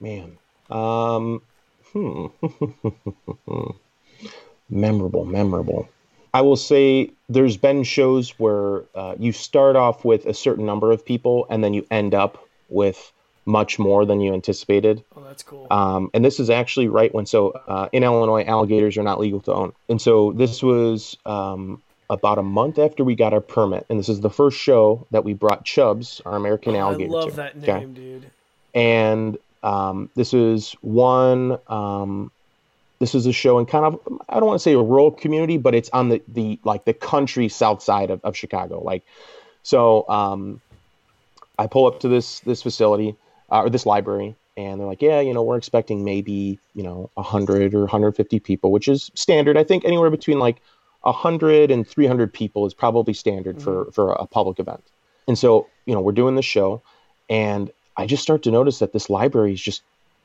Man. 0.00 0.38
Um, 0.70 1.42
hmm. 1.92 2.26
memorable, 4.70 5.24
memorable. 5.24 5.88
I 6.34 6.42
will 6.42 6.56
say 6.56 7.10
there's 7.28 7.56
been 7.56 7.82
shows 7.82 8.38
where 8.38 8.84
uh, 8.94 9.14
you 9.18 9.32
start 9.32 9.76
off 9.76 10.04
with 10.04 10.26
a 10.26 10.34
certain 10.34 10.66
number 10.66 10.92
of 10.92 11.04
people 11.04 11.46
and 11.48 11.64
then 11.64 11.72
you 11.72 11.86
end 11.90 12.14
up 12.14 12.46
with 12.68 13.12
much 13.46 13.78
more 13.78 14.04
than 14.04 14.20
you 14.20 14.34
anticipated. 14.34 15.02
Oh, 15.16 15.24
that's 15.24 15.42
cool. 15.42 15.66
Um, 15.70 16.10
and 16.12 16.22
this 16.22 16.38
is 16.38 16.50
actually 16.50 16.88
right 16.88 17.12
when, 17.14 17.24
so 17.24 17.52
uh, 17.66 17.88
in 17.92 18.04
Illinois, 18.04 18.44
alligators 18.44 18.98
are 18.98 19.02
not 19.02 19.18
legal 19.18 19.40
to 19.40 19.54
own. 19.54 19.72
And 19.88 20.00
so 20.00 20.32
this 20.32 20.62
was 20.62 21.16
um, 21.24 21.82
about 22.10 22.38
a 22.38 22.42
month 22.42 22.78
after 22.78 23.04
we 23.04 23.14
got 23.14 23.32
our 23.32 23.40
permit. 23.40 23.84
And 23.90 23.98
this 23.98 24.08
is 24.08 24.20
the 24.20 24.30
first 24.30 24.58
show 24.58 25.06
that 25.10 25.24
we 25.24 25.34
brought 25.34 25.64
Chubs, 25.64 26.20
our 26.24 26.36
American 26.36 26.74
Oh, 26.74 26.78
I 26.78 26.80
alligator. 26.82 27.10
love 27.12 27.30
to. 27.30 27.36
that 27.36 27.56
Okay 27.58 27.80
name, 27.80 27.94
dude. 27.94 28.30
and 28.74 29.38
um, 29.62 30.10
this 30.14 30.32
is 30.34 30.72
one 30.80 31.58
um, 31.66 32.30
this 33.00 33.14
is 33.14 33.26
a 33.26 33.32
show 33.32 33.58
in 33.58 33.66
kind 33.66 33.84
of 33.84 33.98
i 34.28 34.34
don't 34.34 34.46
want 34.46 34.58
to 34.58 34.62
say 34.62 34.72
a 34.74 34.78
rural 34.78 35.10
community 35.12 35.56
but 35.56 35.74
it's 35.74 35.88
on 35.90 36.08
the, 36.08 36.22
the 36.28 36.58
like 36.64 36.84
the 36.84 36.92
country 36.94 37.48
south 37.48 37.82
side 37.82 38.10
of, 38.10 38.20
of 38.24 38.36
chicago 38.36 38.82
like 38.82 39.04
so 39.62 40.08
um, 40.08 40.60
i 41.58 41.66
pull 41.66 41.86
up 41.86 42.00
to 42.00 42.08
this 42.08 42.40
this 42.40 42.62
facility 42.62 43.16
uh, 43.50 43.62
or 43.62 43.70
this 43.70 43.86
library 43.86 44.34
and 44.56 44.80
they're 44.80 44.86
like 44.86 45.02
yeah 45.02 45.20
you 45.20 45.32
know 45.34 45.42
we're 45.42 45.56
expecting 45.58 46.04
maybe 46.04 46.58
you 46.74 46.82
know 46.82 47.10
100 47.14 47.74
or 47.74 47.80
150 47.82 48.40
people 48.40 48.72
which 48.72 48.88
is 48.88 49.10
standard 49.14 49.56
i 49.56 49.64
think 49.64 49.84
anywhere 49.84 50.10
between 50.10 50.38
like 50.38 50.60
100 51.02 51.70
and 51.70 51.86
300 51.86 52.32
people 52.32 52.66
is 52.66 52.74
probably 52.74 53.14
standard 53.14 53.60
for 53.62 53.90
for 53.92 54.12
a 54.12 54.26
public 54.26 54.58
event. 54.58 54.82
And 55.26 55.38
so 55.38 55.68
you 55.86 55.94
know 55.94 56.00
we're 56.00 56.12
doing 56.12 56.34
the 56.34 56.42
show 56.42 56.82
and 57.28 57.70
i 57.96 58.06
just 58.06 58.22
start 58.22 58.42
to 58.44 58.50
notice 58.50 58.78
that 58.78 58.92
this 58.92 59.08
library 59.10 59.52
is 59.52 59.60
just 59.60 59.82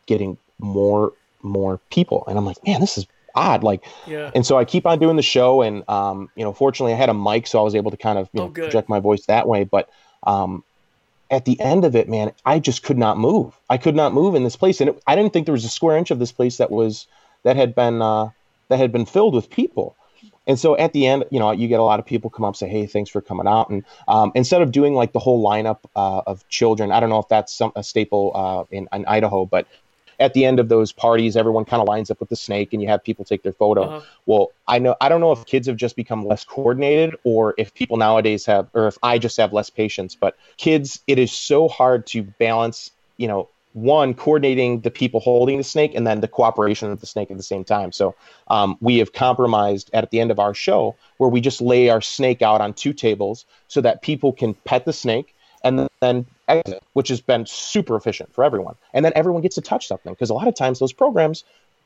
getting 0.07 0.37
more 0.59 1.13
more 1.41 1.79
people. 1.89 2.23
And 2.27 2.37
i'm 2.37 2.45
like 2.45 2.57
man 2.65 2.81
this 2.81 2.97
is 2.97 3.05
odd. 3.35 3.63
Like 3.63 3.83
Yeah. 4.07 4.31
and 4.35 4.45
so 4.45 4.57
i 4.57 4.65
keep 4.65 4.85
on 4.85 4.99
doing 4.99 5.15
the 5.15 5.21
show 5.23 5.61
and 5.61 5.87
um, 5.89 6.29
you 6.35 6.43
know 6.43 6.53
fortunately 6.53 6.93
i 6.93 6.97
had 6.97 7.09
a 7.09 7.13
mic 7.13 7.47
so 7.47 7.59
i 7.59 7.63
was 7.63 7.75
able 7.75 7.91
to 7.91 7.97
kind 7.97 8.17
of 8.19 8.29
you 8.33 8.41
Oh, 8.41 8.45
know 8.45 8.49
good. 8.49 8.63
project 8.65 8.89
my 8.89 8.99
voice 8.99 9.25
that 9.27 9.47
way. 9.47 9.63
But 9.63 9.89
um, 10.25 10.63
at 11.31 11.45
the 11.45 11.59
end 11.59 11.83
of 11.85 11.95
it 11.95 12.07
man 12.09 12.31
i 12.45 12.59
just 12.59 12.83
could 12.83 12.97
not 12.97 13.17
move. 13.17 13.57
I 13.69 13.77
could 13.77 13.95
not 13.95 14.13
move 14.13 14.35
in 14.35 14.43
this 14.43 14.55
place. 14.55 14.81
And 14.81 14.89
it, 14.91 15.01
i 15.07 15.15
didn't 15.15 15.33
think 15.33 15.45
there 15.45 15.53
was 15.53 15.65
a 15.65 15.69
square 15.69 15.97
inch 15.97 16.11
of 16.11 16.19
this 16.19 16.31
place 16.31 16.57
that 16.57 16.71
was 16.71 17.07
that 17.43 17.55
had 17.55 17.73
been 17.75 18.01
uh, 18.01 18.29
that 18.69 18.77
had 18.79 18.91
been 18.91 19.05
filled 19.05 19.33
with 19.35 19.49
people 19.49 19.97
and 20.47 20.59
so 20.59 20.77
at 20.77 20.93
the 20.93 21.07
end, 21.07 21.25
you 21.31 21.39
know, 21.39 21.51
you 21.51 21.67
get 21.67 21.79
a 21.79 21.83
lot 21.83 21.99
of 21.99 22.05
people 22.05 22.29
come 22.29 22.43
up 22.43 22.49
and 22.49 22.57
say, 22.57 22.67
"Hey, 22.67 22.85
thanks 22.85 23.09
for 23.09 23.21
coming 23.21 23.47
out." 23.47 23.69
And 23.69 23.83
um, 24.07 24.31
instead 24.35 24.61
of 24.61 24.71
doing 24.71 24.93
like 24.93 25.13
the 25.13 25.19
whole 25.19 25.43
lineup 25.43 25.79
uh, 25.95 26.21
of 26.27 26.47
children, 26.49 26.91
I 26.91 26.99
don't 26.99 27.09
know 27.09 27.19
if 27.19 27.29
that's 27.29 27.53
some 27.53 27.71
a 27.75 27.83
staple 27.83 28.31
uh, 28.35 28.75
in, 28.75 28.87
in 28.91 29.05
Idaho, 29.05 29.45
but 29.45 29.67
at 30.19 30.33
the 30.33 30.45
end 30.45 30.59
of 30.59 30.69
those 30.69 30.91
parties, 30.91 31.35
everyone 31.35 31.65
kind 31.65 31.81
of 31.81 31.87
lines 31.87 32.11
up 32.11 32.19
with 32.19 32.29
the 32.29 32.35
snake, 32.35 32.73
and 32.73 32.81
you 32.81 32.87
have 32.87 33.03
people 33.03 33.25
take 33.25 33.43
their 33.43 33.53
photo. 33.53 33.83
Uh-huh. 33.83 34.01
Well, 34.25 34.51
I 34.67 34.79
know 34.79 34.95
I 34.99 35.09
don't 35.09 35.21
know 35.21 35.31
if 35.31 35.45
kids 35.45 35.67
have 35.67 35.77
just 35.77 35.95
become 35.95 36.25
less 36.25 36.43
coordinated, 36.43 37.15
or 37.23 37.53
if 37.57 37.73
people 37.73 37.97
nowadays 37.97 38.45
have, 38.45 38.67
or 38.73 38.87
if 38.87 38.97
I 39.01 39.19
just 39.19 39.37
have 39.37 39.53
less 39.53 39.69
patience. 39.69 40.15
But 40.15 40.35
kids, 40.57 40.99
it 41.07 41.19
is 41.19 41.31
so 41.31 41.67
hard 41.67 42.05
to 42.07 42.23
balance, 42.23 42.91
you 43.17 43.27
know, 43.27 43.49
one 43.73 44.13
coordinating 44.13 44.81
the 44.81 44.91
people 44.91 45.19
holding 45.19 45.57
the 45.57 45.63
snake 45.63 45.93
and 45.95 46.05
then 46.07 46.21
the 46.21 46.27
cooperation 46.27 46.91
of 46.91 46.99
the 46.99 47.07
snake 47.07 47.29
at 47.31 47.37
the 47.37 47.43
same 47.43 47.63
time. 47.63 47.91
So 47.91 48.15
um, 48.47 48.77
we 48.79 48.97
have 48.99 49.13
compromised 49.13 49.89
at 49.93 50.11
the 50.11 50.19
end 50.19 50.31
of 50.31 50.39
our 50.39 50.53
show 50.53 50.95
where 51.17 51.29
we 51.29 51.41
just 51.41 51.59
lay 51.61 51.89
our 51.89 52.01
snake 52.01 52.41
out 52.41 52.61
on 52.61 52.73
two 52.73 52.93
tables 52.93 53.45
so 53.67 53.81
that 53.81 54.01
people 54.01 54.31
can 54.31 54.53
pet 54.53 54.85
the 54.85 54.93
snake 54.93 55.35
and 55.63 55.87
then 56.01 56.25
exit, 56.47 56.83
which 56.93 57.07
has 57.07 57.21
been 57.21 57.45
super 57.45 57.95
efficient 57.95 58.33
for 58.33 58.43
everyone. 58.43 58.75
And 58.93 59.03
then 59.03 59.13
everyone 59.15 59.41
gets 59.41 59.55
to 59.55 59.61
touch 59.61 59.87
something 59.87 60.13
because 60.13 60.29
a 60.29 60.33
lot 60.33 60.47
of 60.47 60.55
times 60.55 60.79
those 60.79 60.93
programs, 60.93 61.43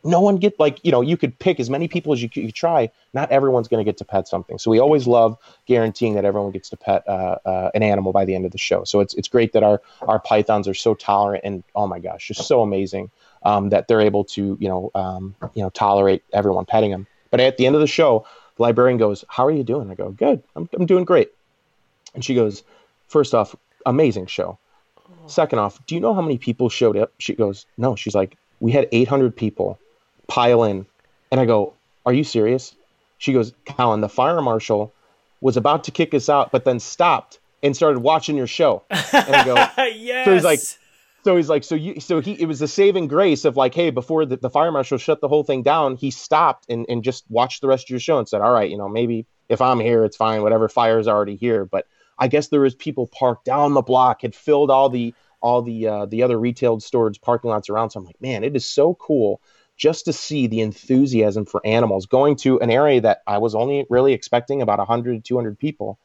no 0.07 0.21
one 0.21 0.37
get 0.37 0.59
like 0.59 0.79
you 0.83 0.91
know 0.91 1.01
you 1.01 1.17
could 1.17 1.37
pick 1.39 1.59
as 1.59 1.69
many 1.69 1.87
people 1.87 2.13
as 2.13 2.21
you, 2.21 2.29
you 2.33 2.51
try. 2.51 2.89
Not 3.13 3.31
everyone's 3.31 3.67
going 3.67 3.83
to 3.83 3.89
get 3.89 3.97
to 3.97 4.05
pet 4.05 4.27
something. 4.27 4.57
So 4.57 4.71
we 4.71 4.79
always 4.79 5.07
love 5.07 5.37
guaranteeing 5.65 6.15
that 6.15 6.25
everyone 6.25 6.51
gets 6.51 6.69
to 6.69 6.77
pet 6.77 7.07
uh, 7.07 7.37
uh, 7.45 7.71
an 7.75 7.83
animal 7.83 8.11
by 8.11 8.25
the 8.25 8.35
end 8.35 8.45
of 8.45 8.51
the 8.51 8.57
show. 8.57 8.83
So 8.83 8.99
it's 8.99 9.13
it's 9.15 9.27
great 9.27 9.53
that 9.53 9.63
our 9.63 9.81
our 10.01 10.19
pythons 10.19 10.67
are 10.67 10.73
so 10.73 10.93
tolerant 10.93 11.43
and 11.43 11.63
oh 11.75 11.87
my 11.87 11.99
gosh, 11.99 12.27
just 12.27 12.47
so 12.47 12.61
amazing 12.61 13.11
um, 13.43 13.69
that 13.69 13.87
they're 13.87 14.01
able 14.01 14.23
to 14.25 14.57
you 14.59 14.67
know 14.67 14.91
um, 14.95 15.35
you 15.53 15.61
know 15.61 15.69
tolerate 15.69 16.23
everyone 16.33 16.65
petting 16.65 16.91
them. 16.91 17.07
But 17.29 17.41
at 17.41 17.57
the 17.57 17.65
end 17.65 17.75
of 17.75 17.81
the 17.81 17.87
show, 17.87 18.25
the 18.55 18.63
librarian 18.63 18.97
goes, 18.97 19.25
"How 19.27 19.45
are 19.45 19.51
you 19.51 19.63
doing?" 19.63 19.91
I 19.91 19.95
go, 19.95 20.09
"Good. 20.09 20.41
I'm 20.55 20.69
I'm 20.73 20.85
doing 20.85 21.03
great." 21.03 21.31
And 22.17 22.25
she 22.25 22.33
goes, 22.33 22.63
first 23.07 23.35
off, 23.35 23.55
amazing 23.85 24.25
show. 24.25 24.57
Second 25.27 25.59
off, 25.59 25.85
do 25.85 25.95
you 25.95 26.01
know 26.01 26.13
how 26.13 26.21
many 26.21 26.37
people 26.37 26.67
showed 26.67 26.97
up? 26.97 27.13
She 27.19 27.35
goes, 27.35 27.65
no. 27.77 27.95
She's 27.95 28.15
like, 28.15 28.37
we 28.59 28.71
had 28.71 28.87
800 28.91 29.35
people 29.35 29.77
pile 30.27 30.63
in. 30.63 30.85
And 31.31 31.39
I 31.39 31.45
go, 31.45 31.73
are 32.05 32.13
you 32.13 32.23
serious? 32.23 32.75
She 33.17 33.33
goes, 33.33 33.53
Colin, 33.65 34.01
the 34.01 34.09
fire 34.09 34.41
marshal 34.41 34.93
was 35.41 35.57
about 35.57 35.83
to 35.85 35.91
kick 35.91 36.13
us 36.13 36.29
out, 36.29 36.51
but 36.51 36.65
then 36.65 36.79
stopped 36.79 37.39
and 37.63 37.75
started 37.75 37.99
watching 37.99 38.37
your 38.37 38.47
show. 38.47 38.83
And 38.89 39.35
I 39.35 39.43
go, 39.45 39.55
yes. 39.87 40.25
So 40.25 40.33
he's 40.33 40.43
like- 40.43 40.59
so 41.23 41.35
he's 41.35 41.49
like, 41.49 41.65
so 41.65 41.75
you, 41.75 41.99
so 41.99 42.21
he, 42.21 42.33
it 42.41 42.45
was 42.45 42.59
the 42.59 42.69
saving 42.69 43.07
grace 43.09 43.43
of 43.43 43.57
like, 43.57 43.73
hey, 43.73 43.89
before 43.89 44.25
the, 44.25 44.37
the 44.37 44.49
fire 44.49 44.71
marshal 44.71 44.97
shut 44.97 45.19
the 45.19 45.27
whole 45.27 45.43
thing 45.43 45.61
down, 45.61 45.97
he 45.97 46.09
stopped 46.09 46.65
and, 46.69 46.85
and 46.87 47.03
just 47.03 47.25
watched 47.29 47.59
the 47.59 47.67
rest 47.67 47.87
of 47.87 47.89
your 47.89 47.99
show 47.99 48.17
and 48.17 48.29
said, 48.29 48.39
all 48.39 48.53
right, 48.53 48.69
you 48.69 48.77
know, 48.77 48.87
maybe 48.87 49.25
if 49.49 49.59
I'm 49.59 49.81
here, 49.81 50.05
it's 50.05 50.15
fine. 50.15 50.41
Whatever 50.41 50.69
fire's 50.69 51.05
already 51.05 51.35
here. 51.35 51.65
But 51.65 51.85
I 52.17 52.29
guess 52.29 52.47
there 52.47 52.61
was 52.61 52.75
people 52.75 53.07
parked 53.07 53.43
down 53.43 53.73
the 53.73 53.81
block, 53.81 54.21
had 54.21 54.35
filled 54.35 54.71
all 54.71 54.87
the 54.89 55.13
all 55.41 55.61
the 55.61 55.87
uh, 55.87 56.05
the 56.05 56.23
other 56.23 56.39
retail 56.39 56.79
storage 56.79 57.19
parking 57.19 57.49
lots 57.49 57.69
around. 57.69 57.89
So 57.89 57.99
I'm 57.99 58.05
like, 58.05 58.21
man, 58.21 58.45
it 58.45 58.55
is 58.55 58.65
so 58.65 58.93
cool 58.95 59.41
just 59.77 60.05
to 60.05 60.13
see 60.13 60.47
the 60.47 60.61
enthusiasm 60.61 61.45
for 61.45 61.61
animals 61.65 62.05
going 62.05 62.35
to 62.37 62.59
an 62.59 62.71
area 62.71 62.99
that 63.01 63.21
I 63.27 63.37
was 63.37 63.55
only 63.55 63.85
really 63.89 64.13
expecting 64.13 64.61
about 64.61 64.79
100 64.79 65.13
to 65.13 65.21
200 65.21 65.57
people, 65.57 65.99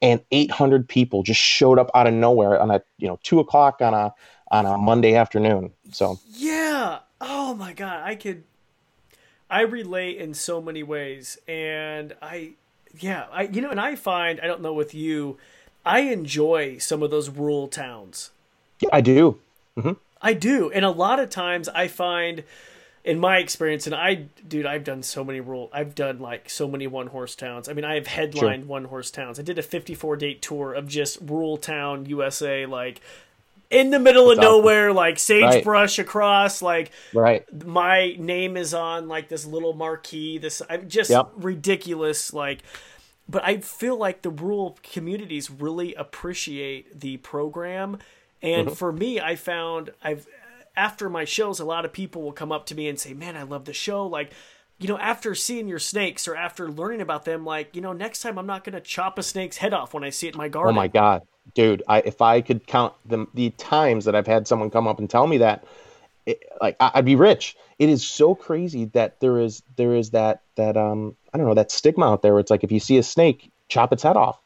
and 0.00 0.22
800 0.30 0.88
people 0.88 1.22
just 1.22 1.40
showed 1.40 1.78
up 1.78 1.90
out 1.94 2.06
of 2.06 2.14
nowhere 2.14 2.60
on 2.60 2.70
a 2.70 2.82
you 2.98 3.08
know 3.08 3.18
two 3.22 3.40
o'clock 3.40 3.80
on 3.80 3.94
a 3.94 4.14
on 4.50 4.66
a 4.66 4.78
Monday 4.78 5.14
afternoon. 5.14 5.72
So 5.92 6.18
Yeah. 6.30 7.00
Oh 7.20 7.54
my 7.54 7.72
god, 7.72 8.02
I 8.04 8.14
could 8.14 8.44
I 9.50 9.62
relate 9.62 10.18
in 10.18 10.34
so 10.34 10.60
many 10.60 10.82
ways 10.82 11.38
and 11.48 12.14
I 12.22 12.52
yeah, 12.98 13.26
I 13.32 13.42
you 13.42 13.60
know 13.60 13.70
and 13.70 13.80
I 13.80 13.96
find 13.96 14.40
I 14.40 14.46
don't 14.46 14.62
know 14.62 14.72
with 14.72 14.94
you 14.94 15.38
I 15.84 16.00
enjoy 16.00 16.78
some 16.78 17.02
of 17.02 17.12
those 17.12 17.30
rural 17.30 17.68
towns. 17.68 18.30
yeah, 18.80 18.88
I 18.92 19.00
do. 19.00 19.38
Mm-hmm. 19.78 19.92
I 20.20 20.32
do. 20.32 20.70
And 20.72 20.84
a 20.84 20.90
lot 20.90 21.20
of 21.20 21.30
times 21.30 21.68
I 21.68 21.86
find 21.86 22.42
in 23.06 23.18
my 23.20 23.38
experience 23.38 23.86
and 23.86 23.94
I 23.94 24.14
dude, 24.46 24.66
I've 24.66 24.84
done 24.84 25.02
so 25.02 25.24
many 25.24 25.40
rural 25.40 25.70
I've 25.72 25.94
done 25.94 26.18
like 26.18 26.50
so 26.50 26.66
many 26.68 26.86
one 26.86 27.06
horse 27.06 27.34
towns. 27.36 27.68
I 27.68 27.72
mean, 27.72 27.84
I 27.84 27.94
have 27.94 28.06
headlined 28.08 28.66
one 28.66 28.84
horse 28.84 29.10
towns. 29.10 29.38
I 29.38 29.42
did 29.42 29.58
a 29.58 29.62
54 29.62 30.16
date 30.16 30.42
tour 30.42 30.74
of 30.74 30.88
just 30.88 31.18
rural 31.22 31.56
town 31.56 32.04
USA 32.06 32.66
like 32.66 33.00
in 33.70 33.90
the 33.90 33.98
middle 33.98 34.30
of 34.30 34.38
nowhere 34.38 34.92
like 34.92 35.18
sagebrush 35.18 35.98
across 35.98 36.62
like 36.62 36.90
Right. 37.14 37.44
my 37.64 38.14
name 38.18 38.56
is 38.56 38.74
on 38.74 39.08
like 39.08 39.28
this 39.28 39.44
little 39.44 39.72
marquee 39.72 40.38
this 40.38 40.62
i'm 40.70 40.88
just 40.88 41.10
Yep. 41.10 41.30
ridiculous 41.36 42.32
like 42.32 42.62
but 43.28 43.42
i 43.44 43.56
feel 43.56 43.96
like 43.96 44.22
the 44.22 44.30
rural 44.30 44.78
communities 44.84 45.50
really 45.50 45.94
appreciate 45.96 47.00
the 47.00 47.16
program 47.16 47.98
and 48.40 48.68
Mm-hmm. 48.68 48.74
for 48.76 48.92
me 48.92 49.20
i 49.20 49.34
found 49.34 49.90
i've 50.00 50.28
after 50.76 51.08
my 51.08 51.24
shows 51.24 51.60
a 51.60 51.64
lot 51.64 51.84
of 51.84 51.92
people 51.92 52.22
will 52.22 52.32
come 52.32 52.52
up 52.52 52.66
to 52.66 52.74
me 52.74 52.88
and 52.88 52.98
say 52.98 53.14
man 53.14 53.36
i 53.36 53.42
love 53.42 53.64
the 53.64 53.72
show 53.72 54.06
like 54.06 54.32
you 54.78 54.88
know 54.88 54.98
after 54.98 55.34
seeing 55.34 55.68
your 55.68 55.78
snakes 55.78 56.28
or 56.28 56.36
after 56.36 56.70
learning 56.70 57.00
about 57.00 57.24
them 57.24 57.44
like 57.44 57.74
you 57.74 57.80
know 57.80 57.92
next 57.92 58.20
time 58.20 58.38
i'm 58.38 58.46
not 58.46 58.64
going 58.64 58.74
to 58.74 58.80
chop 58.80 59.18
a 59.18 59.22
snake's 59.22 59.56
head 59.56 59.72
off 59.72 59.94
when 59.94 60.04
i 60.04 60.10
see 60.10 60.28
it 60.28 60.34
in 60.34 60.38
my 60.38 60.48
garden. 60.48 60.74
Oh 60.74 60.76
my 60.76 60.88
god, 60.88 61.22
dude! 61.54 61.82
I 61.88 62.00
if 62.00 62.22
I 62.22 62.40
could 62.40 62.66
count 62.66 62.94
the 63.04 63.26
the 63.34 63.50
times 63.50 64.04
that 64.04 64.14
I've 64.14 64.26
had 64.26 64.46
someone 64.46 64.70
come 64.70 64.86
up 64.86 64.98
and 64.98 65.08
tell 65.08 65.26
me 65.26 65.38
that, 65.38 65.64
it, 66.24 66.42
like 66.60 66.76
I, 66.80 66.92
I'd 66.94 67.04
be 67.04 67.16
rich. 67.16 67.56
It 67.78 67.88
is 67.88 68.06
so 68.06 68.34
crazy 68.34 68.86
that 68.86 69.20
there 69.20 69.38
is 69.38 69.62
there 69.76 69.94
is 69.94 70.10
that 70.10 70.42
that 70.56 70.76
um 70.76 71.16
I 71.32 71.38
don't 71.38 71.46
know 71.46 71.54
that 71.54 71.70
stigma 71.70 72.06
out 72.06 72.22
there. 72.22 72.32
Where 72.32 72.40
it's 72.40 72.50
like 72.50 72.64
if 72.64 72.72
you 72.72 72.80
see 72.80 72.98
a 72.98 73.02
snake, 73.02 73.50
chop 73.68 73.92
its 73.92 74.02
head 74.02 74.16
off. 74.16 74.38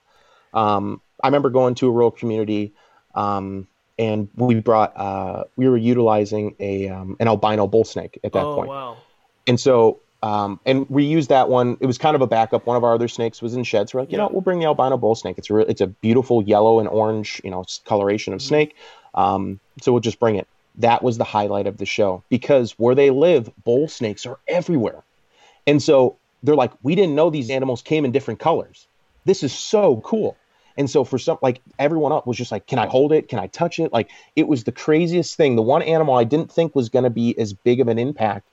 Um, 0.55 1.01
I 1.22 1.28
remember 1.28 1.51
going 1.51 1.74
to 1.76 1.87
a 1.87 1.91
rural 1.91 2.11
community, 2.11 2.72
um, 3.14 3.68
and 4.01 4.28
we 4.34 4.55
brought 4.61 4.96
uh, 4.96 5.44
we 5.57 5.68
were 5.68 5.76
utilizing 5.76 6.57
a 6.59 6.88
um, 6.88 7.16
an 7.20 7.28
albino 7.28 7.66
bull 7.66 7.84
snake 7.84 8.18
at 8.24 8.32
that 8.32 8.46
oh, 8.46 8.55
point. 8.55 8.68
wow. 8.68 8.96
And 9.46 9.61
so 9.61 10.01
um, 10.22 10.59
and 10.66 10.88
we 10.90 11.05
used 11.05 11.28
that 11.28 11.48
one. 11.48 11.76
It 11.80 11.86
was 11.86 11.98
kind 11.98 12.14
of 12.16 12.22
a 12.22 12.26
backup. 12.26 12.66
One 12.66 12.76
of 12.76 12.84
our 12.84 12.94
other 12.94 13.09
snakes 13.09 13.40
was 13.40 13.55
in 13.55 13.64
sheds. 13.64 13.92
So 13.92 13.98
We're 13.98 14.03
like, 14.03 14.12
you 14.12 14.18
Yeah. 14.18 14.24
know, 14.24 14.30
we'll 14.32 14.40
bring 14.40 14.59
the 14.59 14.66
albino 14.66 14.96
bull 14.96 15.14
snake. 15.14 15.36
It's 15.38 15.51
a 15.51 15.55
re- 15.55 15.64
it's 15.68 15.80
a 15.80 15.86
beautiful 15.86 16.42
yellow 16.42 16.80
and 16.80 16.88
orange, 16.88 17.40
you 17.44 17.51
know, 17.51 17.64
coloration 17.84 18.32
of 18.32 18.40
Mhm. 18.40 18.48
snake. 18.48 18.76
Um, 19.14 19.61
so 19.82 19.92
we'll 19.92 20.01
just 20.01 20.18
bring 20.18 20.36
it. 20.36 20.46
That 20.76 21.03
was 21.03 21.18
the 21.18 21.24
highlight 21.24 21.66
of 21.66 21.76
the 21.76 21.86
show 21.86 22.22
because 22.30 22.72
where 22.78 22.94
they 22.94 23.11
live, 23.11 23.51
bull 23.64 23.86
snakes 23.88 24.24
are 24.24 24.38
everywhere. 24.48 25.03
And 25.66 25.82
so 25.82 26.16
they're 26.42 26.57
like, 26.57 26.72
we 26.82 26.94
didn't 26.94 27.14
know 27.14 27.28
these 27.28 27.51
animals 27.51 27.82
came 27.82 28.05
in 28.07 28.12
different 28.12 28.40
colors. 28.40 28.86
This 29.26 29.42
is 29.42 29.53
so 29.53 30.01
cool. 30.03 30.36
And 30.81 30.89
so 30.89 31.05
for 31.05 31.18
some, 31.18 31.37
like 31.43 31.61
everyone 31.78 32.11
up 32.11 32.26
was 32.26 32.39
just 32.39 32.51
like, 32.51 32.66
can 32.66 32.78
I 32.78 32.87
hold 32.87 33.12
it? 33.12 33.28
Can 33.28 33.39
I 33.39 33.49
touch 33.49 33.78
it? 33.78 33.93
Like 33.93 34.09
it 34.35 34.49
was 34.49 34.64
the 34.64 34.72
craziest 34.72 35.37
thing. 35.37 35.55
The 35.55 35.62
one 35.62 35.83
animal 35.83 36.14
I 36.16 36.24
didn't 36.24 36.51
think 36.51 36.74
was 36.74 36.89
going 36.89 37.03
to 37.03 37.11
be 37.11 37.39
as 37.39 37.53
big 37.53 37.81
of 37.81 37.89
an 37.89 37.99
impact 37.99 38.49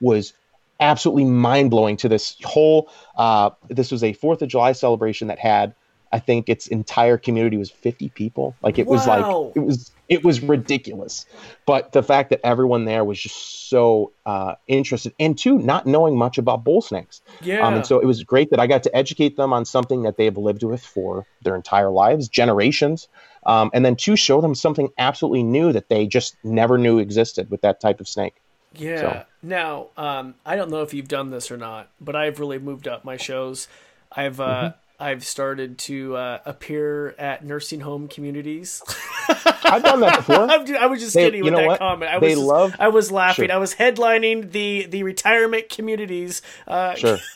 was 0.00 0.32
absolutely 0.80 1.24
mind 1.24 1.70
blowing 1.70 1.96
to 1.98 2.08
this 2.08 2.36
whole. 2.42 2.90
Uh, 3.16 3.50
this 3.68 3.92
was 3.92 4.02
a 4.02 4.12
Fourth 4.12 4.42
of 4.42 4.48
July 4.48 4.72
celebration 4.72 5.28
that 5.28 5.38
had, 5.38 5.72
I 6.12 6.18
think, 6.18 6.48
its 6.48 6.66
entire 6.66 7.18
community 7.18 7.56
was 7.56 7.70
50 7.70 8.08
people. 8.10 8.54
Like 8.62 8.78
it 8.78 8.86
was 8.86 9.06
like 9.06 9.24
it 9.54 9.60
was 9.60 9.90
it 10.08 10.24
was 10.24 10.40
ridiculous. 10.42 11.26
But 11.66 11.92
the 11.92 12.02
fact 12.02 12.30
that 12.30 12.40
everyone 12.44 12.86
there 12.86 13.04
was 13.04 13.20
just 13.20 13.68
so 13.68 14.12
uh, 14.24 14.54
interested, 14.66 15.12
and 15.20 15.36
two, 15.36 15.58
not 15.58 15.86
knowing 15.86 16.16
much 16.16 16.38
about 16.38 16.64
bull 16.64 16.80
snakes. 16.80 17.20
Yeah. 17.42 17.66
Um, 17.66 17.74
and 17.74 17.86
so 17.86 17.98
it 18.00 18.06
was 18.06 18.24
great 18.24 18.48
that 18.50 18.58
I 18.60 18.66
got 18.66 18.82
to 18.84 18.96
educate 18.96 19.36
them 19.36 19.52
on 19.52 19.64
something 19.66 20.02
that 20.04 20.16
they 20.16 20.24
have 20.24 20.38
lived 20.38 20.62
with 20.62 20.82
for 20.82 21.26
their 21.42 21.54
entire 21.54 21.90
lives, 21.90 22.28
generations. 22.28 23.08
Um, 23.44 23.70
and 23.74 23.84
then 23.84 23.96
two, 23.96 24.16
show 24.16 24.40
them 24.40 24.54
something 24.54 24.88
absolutely 24.98 25.42
new 25.42 25.72
that 25.72 25.88
they 25.90 26.06
just 26.06 26.36
never 26.42 26.78
knew 26.78 26.98
existed 26.98 27.50
with 27.50 27.60
that 27.60 27.80
type 27.80 28.00
of 28.00 28.08
snake. 28.08 28.34
Yeah. 28.74 29.00
So- 29.00 29.24
Now, 29.42 29.86
um, 29.96 30.34
I 30.46 30.56
don't 30.56 30.70
know 30.70 30.82
if 30.82 30.92
you've 30.94 31.08
done 31.08 31.30
this 31.30 31.50
or 31.50 31.56
not, 31.58 31.88
but 32.00 32.16
I've 32.16 32.40
really 32.40 32.58
moved 32.58 32.88
up 32.88 33.04
my 33.04 33.16
shows. 33.18 33.68
I've 34.10 34.40
uh, 34.40 34.44
Mm-hmm. 34.46 34.78
I've 35.00 35.24
started 35.24 35.78
to 35.80 36.16
uh, 36.16 36.38
appear 36.44 37.10
at 37.18 37.44
nursing 37.44 37.78
home 37.80 38.08
communities. 38.08 38.82
I've 39.28 39.82
done 39.84 40.00
that 40.00 40.16
before. 40.16 40.34
I'm 40.50 40.76
I 40.76 40.86
was 40.86 41.00
just 41.00 41.14
They- 41.14 41.24
kidding 41.26 41.44
with 41.44 41.54
that 41.54 41.66
what? 41.66 41.78
comment. 41.78 42.10
I 42.10 42.18
They 42.18 42.34
was 42.34 42.44
love- 42.44 42.74
I 42.80 42.88
was 42.88 43.12
laughing. 43.12 43.46
Sure. 43.48 43.54
I 43.54 43.58
was 43.58 43.74
headlining 43.76 44.50
the 44.50 44.86
the 44.86 45.04
retirement 45.04 45.68
communities. 45.68 46.42
Uh, 46.66 46.96
Sure. 46.96 47.18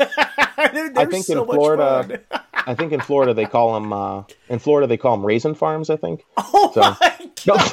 they're, 0.56 0.90
they're 0.90 1.06
think 1.06 1.24
so 1.24 1.42
in 1.44 1.48
Florida- 1.48 2.20
I 2.54 2.74
think 2.74 2.92
in 2.92 3.00
Florida 3.00 3.32
they 3.34 3.46
call 3.46 3.74
them. 3.74 3.92
Uh, 3.92 4.24
in 4.48 4.58
Florida 4.58 4.86
they 4.88 4.96
call 4.96 5.16
them 5.16 5.24
raisin 5.24 5.54
farms. 5.54 5.88
I 5.88 5.96
think. 5.96 6.24
Oh 6.36 6.72
So- 6.74 6.80
my 6.80 7.30
god, 7.46 7.72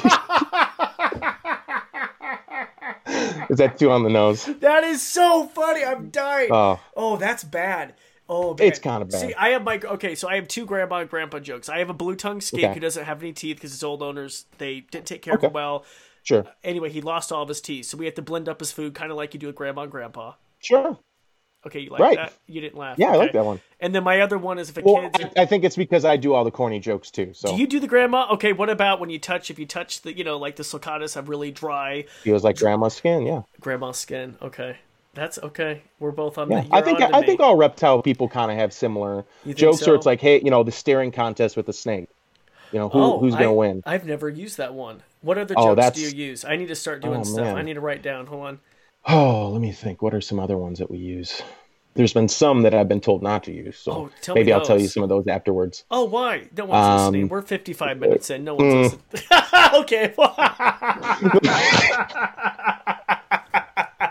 Is 3.50 3.58
that 3.58 3.76
too 3.78 3.90
on 3.90 4.04
the 4.04 4.10
nose? 4.10 4.44
that 4.60 4.84
is 4.84 5.02
so 5.02 5.46
funny. 5.46 5.84
I'm 5.84 6.10
dying. 6.10 6.50
Oh, 6.52 6.78
Oh, 6.96 7.16
that's 7.16 7.42
bad. 7.42 7.94
Oh, 8.30 8.54
man. 8.54 8.68
It's 8.68 8.78
kinda 8.78 9.04
bad. 9.04 9.20
See, 9.20 9.34
I 9.34 9.48
have 9.50 9.64
my 9.64 9.80
okay. 9.82 10.14
So 10.14 10.28
I 10.28 10.36
have 10.36 10.46
two 10.48 10.64
grandma 10.64 10.98
and 10.98 11.10
grandpa 11.10 11.40
jokes. 11.40 11.68
I 11.68 11.78
have 11.78 11.90
a 11.90 11.94
blue 11.94 12.14
tongue 12.14 12.40
skink 12.40 12.64
Okay. 12.66 12.74
who 12.74 12.80
doesn't 12.80 13.04
have 13.04 13.22
any 13.22 13.32
teeth 13.32 13.56
because 13.56 13.72
his 13.72 13.82
old 13.82 14.02
owners 14.02 14.46
they 14.58 14.80
didn't 14.80 15.06
take 15.06 15.20
care 15.22 15.34
Okay. 15.34 15.46
of 15.46 15.50
him 15.50 15.54
well. 15.54 15.84
sure, 16.22 16.46
uh, 16.46 16.50
Anyway, 16.62 16.90
he 16.90 17.00
lost 17.00 17.32
all 17.32 17.42
of 17.42 17.48
his 17.48 17.60
teeth, 17.60 17.86
so 17.86 17.98
we 17.98 18.04
have 18.04 18.14
to 18.14 18.22
blend 18.22 18.48
up 18.48 18.60
his 18.60 18.70
food, 18.72 18.94
kind 18.94 19.10
of 19.10 19.16
like 19.16 19.34
you 19.34 19.40
do 19.40 19.48
with 19.48 19.56
grandma 19.56 19.82
and 19.82 19.90
grandpa. 19.90 20.34
sure. 20.60 20.98
Okay, 21.66 21.80
you 21.80 21.90
like 21.90 22.00
Right. 22.02 22.16
that? 22.16 22.32
You 22.46 22.60
didn't 22.62 22.78
laugh. 22.78 22.98
Yeah, 22.98 23.08
I 23.12 23.16
like 23.16 23.32
that 23.32 23.44
one. 23.44 23.60
And 23.80 23.94
then 23.94 24.02
my 24.04 24.20
other 24.22 24.38
one 24.38 24.58
is 24.58 24.70
if 24.70 24.78
a 24.78 24.82
Well, 24.82 25.10
kid's. 25.10 25.20
I, 25.36 25.42
I 25.42 25.46
think 25.46 25.64
it's 25.64 25.76
because 25.76 26.04
I 26.06 26.16
do 26.16 26.32
all 26.32 26.44
the 26.44 26.50
corny 26.50 26.80
jokes 26.80 27.10
too. 27.10 27.32
So 27.34 27.50
do 27.50 27.56
you 27.56 27.66
do 27.66 27.80
the 27.80 27.86
grandma? 27.86 28.28
Okay, 28.32 28.52
what 28.52 28.70
about 28.70 28.98
when 29.00 29.10
you 29.10 29.18
touch? 29.18 29.50
If 29.50 29.58
you 29.58 29.66
touch 29.66 30.00
the, 30.02 30.16
you 30.16 30.24
know, 30.24 30.38
like 30.38 30.56
the 30.56 30.62
sulcatas 30.62 31.14
have 31.16 31.28
really 31.28 31.50
dry 31.50 32.06
feels 32.22 32.44
like 32.44 32.56
grandma's 32.58 32.94
skin. 32.94 33.26
Yeah, 33.26 33.42
grandma 33.60 33.92
skin. 33.92 34.36
Okay, 34.40 34.78
that's 35.14 35.38
okay. 35.38 35.82
We're 35.98 36.10
both 36.12 36.38
on. 36.38 36.50
yeah. 36.50 36.62
the, 36.62 36.74
I 36.74 36.82
think 36.82 36.98
to 36.98 37.14
I 37.14 37.20
me. 37.20 37.26
think 37.26 37.40
all 37.40 37.56
reptile 37.56 38.00
people 38.02 38.28
kind 38.28 38.50
of 38.50 38.56
have 38.58 38.72
similar 38.72 39.24
jokes. 39.54 39.80
so? 39.80 39.92
Or 39.92 39.94
it's 39.94 40.06
like, 40.06 40.20
hey, 40.20 40.40
you 40.42 40.50
know, 40.50 40.62
the 40.62 40.72
staring 40.72 41.10
contest 41.12 41.56
with 41.56 41.66
the 41.66 41.72
snake. 41.72 42.08
You 42.72 42.78
know, 42.78 42.88
who, 42.88 43.00
Oh, 43.00 43.18
who's 43.18 43.34
gonna 43.34 43.46
I- 43.50 43.54
win? 43.54 43.82
I've 43.84 44.06
never 44.06 44.28
used 44.28 44.58
that 44.58 44.74
one. 44.74 45.02
What 45.22 45.38
other 45.38 45.54
Oh, 45.56 45.74
jokes 45.74 45.96
do 45.96 46.02
you 46.02 46.10
use? 46.28 46.44
I 46.44 46.56
need 46.56 46.68
to 46.68 46.76
start 46.76 47.02
doing 47.02 47.20
Oh, 47.20 47.24
stuff. 47.24 47.44
man. 47.44 47.56
I 47.56 47.62
need 47.62 47.74
to 47.74 47.80
write 47.80 48.02
down. 48.02 48.26
Hold 48.26 48.46
on. 48.46 48.60
Oh, 49.08 49.48
let 49.48 49.60
me 49.60 49.72
think. 49.72 50.02
What 50.02 50.14
are 50.14 50.20
some 50.20 50.38
other 50.38 50.56
ones 50.56 50.78
that 50.78 50.90
we 50.90 50.98
use? 50.98 51.42
There's 51.94 52.12
been 52.12 52.28
some 52.28 52.62
that 52.62 52.72
I've 52.72 52.86
been 52.86 53.00
told 53.00 53.20
not 53.20 53.42
to 53.44 53.52
use, 53.52 53.76
so 53.76 53.92
Oh, 53.92 54.10
tell 54.22 54.36
me 54.36 54.42
maybe 54.42 54.52
I'll 54.52 54.64
tell 54.64 54.80
you 54.80 54.86
some 54.86 55.02
of 55.02 55.08
those 55.08 55.26
afterwards. 55.26 55.84
Oh, 55.90 56.04
why? 56.04 56.46
No 56.56 56.66
one's 56.66 56.86
Um, 56.86 56.96
listening. 56.98 57.28
We're 57.28 57.42
55 57.42 57.98
minutes 57.98 58.30
in. 58.30 58.44
No 58.44 58.54
one's 58.54 58.92
mm. 58.92 59.00
listening. 59.12 59.34
okay. 59.82 60.14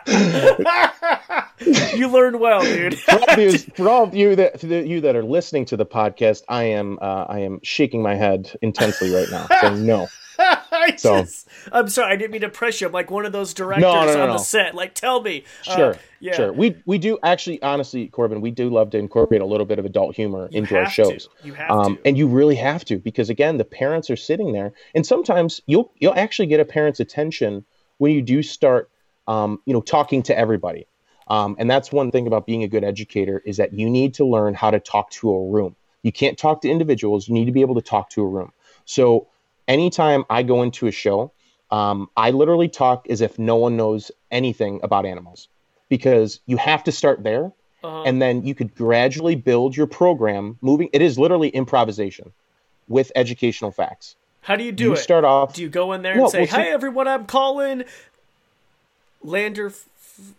you 1.95 2.07
learned 2.07 2.39
well, 2.39 2.62
dude. 2.62 2.97
For 2.99 3.12
all, 3.12 3.24
of 3.32 3.39
you, 3.39 3.57
for 3.76 3.89
all 3.89 4.03
of 4.03 4.16
you 4.16 4.36
that 4.36 4.64
you 4.64 5.01
that 5.01 5.16
are 5.16 5.24
listening 5.24 5.66
to 5.66 5.78
the 5.78 5.86
podcast, 5.86 6.43
I 6.47 6.64
am 6.64 6.97
uh, 7.01 7.26
I 7.28 7.39
am 7.39 7.60
shaking 7.64 8.01
my 8.01 8.16
head 8.16 8.55
intensely 8.62 9.14
right 9.14 9.30
now. 9.30 9.47
So 9.62 9.76
no, 9.76 10.07
I 10.39 10.95
So- 10.97 11.22
just, 11.22 11.47
I'm 11.72 11.89
sorry. 11.89 12.14
I 12.14 12.16
didn't 12.16 12.32
mean 12.32 12.41
to 12.41 12.49
press 12.49 12.80
you. 12.82 12.88
I'm 12.88 12.93
like 12.93 13.12
one 13.12 13.26
of 13.26 13.32
those 13.32 13.53
directors 13.53 13.84
no, 13.84 14.05
no, 14.05 14.22
on 14.22 14.28
no. 14.30 14.34
the 14.34 14.38
set. 14.39 14.74
Like, 14.76 14.95
tell 14.95 15.22
me. 15.22 15.43
Uh, 15.68 15.76
sure, 15.76 15.95
yeah. 16.20 16.36
sure. 16.36 16.53
We 16.53 16.76
we 16.86 16.97
do 16.97 17.20
actually, 17.24 17.62
honestly, 17.62 18.07
Corbin, 18.07 18.41
we 18.41 18.51
do 18.51 18.70
love 18.70 18.89
to 18.91 18.97
incorporate 18.97 19.41
a 19.41 19.45
little 19.45 19.66
bit 19.66 19.80
of 19.80 19.86
adult 19.86 20.16
humor 20.16 20.47
You 20.51 20.60
into 20.60 20.78
our 20.78 20.89
shows. 20.89 21.28
To. 21.41 21.47
You 21.47 21.53
have 21.53 21.72
Um, 21.72 21.95
to. 21.97 22.01
and 22.05 22.18
you 22.18 22.28
really 22.28 22.55
have 22.55 22.86
to 22.86 22.97
because 22.97 23.30
again, 23.30 23.57
the 23.57 23.66
parents 23.66 24.10
are 24.10 24.16
sitting 24.16 24.53
there, 24.53 24.74
and 24.95 25.05
sometimes 25.05 25.62
you'll 25.66 25.91
you'll 25.97 26.16
actually 26.16 26.47
get 26.47 26.60
a 26.60 26.66
parent's 26.66 26.99
attention 26.99 27.66
when 27.97 28.14
you 28.14 28.22
do 28.22 28.41
start, 28.41 28.89
um, 29.30 29.61
you 29.65 29.73
know, 29.73 29.82
talking 29.82 30.21
to 30.23 30.38
everybody. 30.38 30.88
Um, 31.27 31.55
and 31.59 31.69
that's 31.69 31.91
one 31.91 32.09
thing 32.11 32.25
about 32.27 32.45
being 32.47 32.63
a 32.63 32.67
good 32.67 32.84
educator 32.84 33.41
is 33.45 33.57
that 33.57 33.71
you 33.73 33.88
need 33.89 34.15
to 34.15 34.25
learn 34.25 34.53
how 34.55 34.71
to 34.71 34.80
talk 34.80 35.11
to 35.11 35.30
a 35.32 35.49
room. 35.49 35.75
You 36.01 36.11
can't 36.11 36.38
talk 36.38 36.61
to 36.63 36.69
individuals. 36.69 37.27
You 37.27 37.34
need 37.36 37.45
to 37.45 37.51
be 37.51 37.61
able 37.61 37.75
to 37.75 37.82
talk 37.82 38.09
to 38.11 38.21
a 38.23 38.27
room. 38.27 38.51
So 38.86 39.27
anytime 39.67 40.25
I 40.30 40.41
go 40.43 40.63
into 40.63 40.88
a 40.88 40.91
show, 40.91 41.32
um, 41.69 42.09
I 42.17 42.32
literally 42.32 42.67
talk 42.69 43.07
as 43.09 43.21
if 43.21 43.38
no 43.38 43.55
one 43.57 43.77
knows 43.77 44.11
anything 44.32 44.80
about 44.82 45.05
animals 45.05 45.47
because 45.89 46.39
you 46.47 46.57
have 46.57 46.84
to 46.86 46.91
start 46.91 47.23
there 47.23 47.51
Uh-huh. 47.84 48.03
and 48.07 48.19
then 48.21 48.43
you 48.43 48.55
could 48.55 48.73
gradually 48.75 49.36
build 49.36 49.77
your 49.77 49.88
program 49.88 50.57
moving 50.61 50.89
it 50.93 51.01
is 51.01 51.17
literally 51.19 51.49
improvisation 51.49 52.34
with 52.88 53.11
educational 53.15 53.71
facts 53.71 54.15
How 54.41 54.55
do 54.55 54.63
you 54.63 54.71
do 54.71 54.84
you 54.84 54.93
it? 54.93 54.97
start 54.97 55.23
off 55.23 55.53
Do 55.53 55.61
you 55.61 55.69
go 55.69 55.93
in 55.93 56.01
there 56.01 56.17
and 56.19 56.30
say, 56.30 56.39
well, 56.39 56.47
"Hi, 56.47 56.67
everyone, 56.69 57.07
I'm 57.07 57.25
Colin 57.27 57.86
Lander"? 59.24 59.72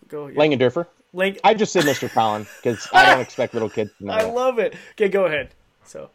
Go. 0.07 0.27
Yeah. 0.27 0.39
langendorfer 0.39 0.85
Lang- 1.13 1.37
i 1.43 1.53
just 1.55 1.73
said 1.73 1.83
mr 1.85 2.07
collin 2.11 2.45
because 2.61 2.87
i 2.93 3.05
don't 3.05 3.19
expect 3.21 3.53
little 3.55 3.69
kids 3.69 3.89
to 3.97 4.05
know 4.05 4.13
I 4.19 4.23
that. 4.23 4.33
love 4.33 4.59
it. 4.59 4.75
Okay, 4.91 5.09
go 5.09 5.25
ahead. 5.25 5.49
So, 5.85 6.09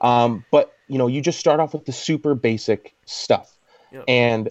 um, 0.00 0.44
but 0.50 0.74
you 0.88 0.98
know 0.98 1.06
you 1.06 1.20
just 1.20 1.38
start 1.38 1.60
off 1.60 1.72
with 1.72 1.84
the 1.84 1.92
super 1.92 2.34
basic 2.34 2.94
stuff 3.06 3.56
Yeah. 3.92 4.02
and 4.08 4.50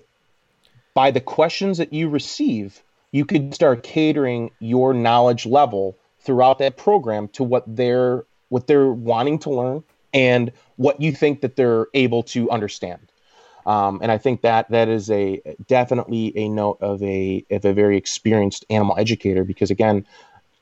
by 0.94 1.12
the 1.12 1.20
questions 1.20 1.78
that 1.80 1.92
you 1.92 2.08
receive 2.10 2.82
you 3.12 3.26
could 3.26 3.54
start 3.54 3.84
catering 3.84 4.52
your 4.60 4.94
knowledge 4.94 5.46
level 5.46 5.98
throughout 6.22 6.60
that 6.60 6.78
program 6.78 7.28
to 7.30 7.44
what 7.44 7.64
they're 7.68 8.24
what 8.50 8.68
they're 8.68 8.92
wanting 8.92 9.40
to 9.40 9.50
learn 9.50 9.84
and 10.14 10.52
what 10.78 11.02
you 11.02 11.12
think 11.12 11.42
that 11.42 11.56
they're 11.58 11.88
able 11.94 12.24
to 12.24 12.50
understand 12.52 13.11
um, 13.66 14.00
and 14.02 14.12
I 14.12 14.18
think 14.18 14.42
that 14.42 14.70
that 14.72 14.90
is 14.90 15.10
a 15.12 15.42
definitely 15.68 16.34
a 16.38 16.50
note 16.50 16.78
of 16.82 17.02
a 17.04 17.46
of 17.52 17.66
a 17.66 17.74
very 17.74 17.98
experienced 17.98 18.66
animal 18.70 18.96
educator 18.98 19.44
because 19.44 19.72
again, 19.72 20.06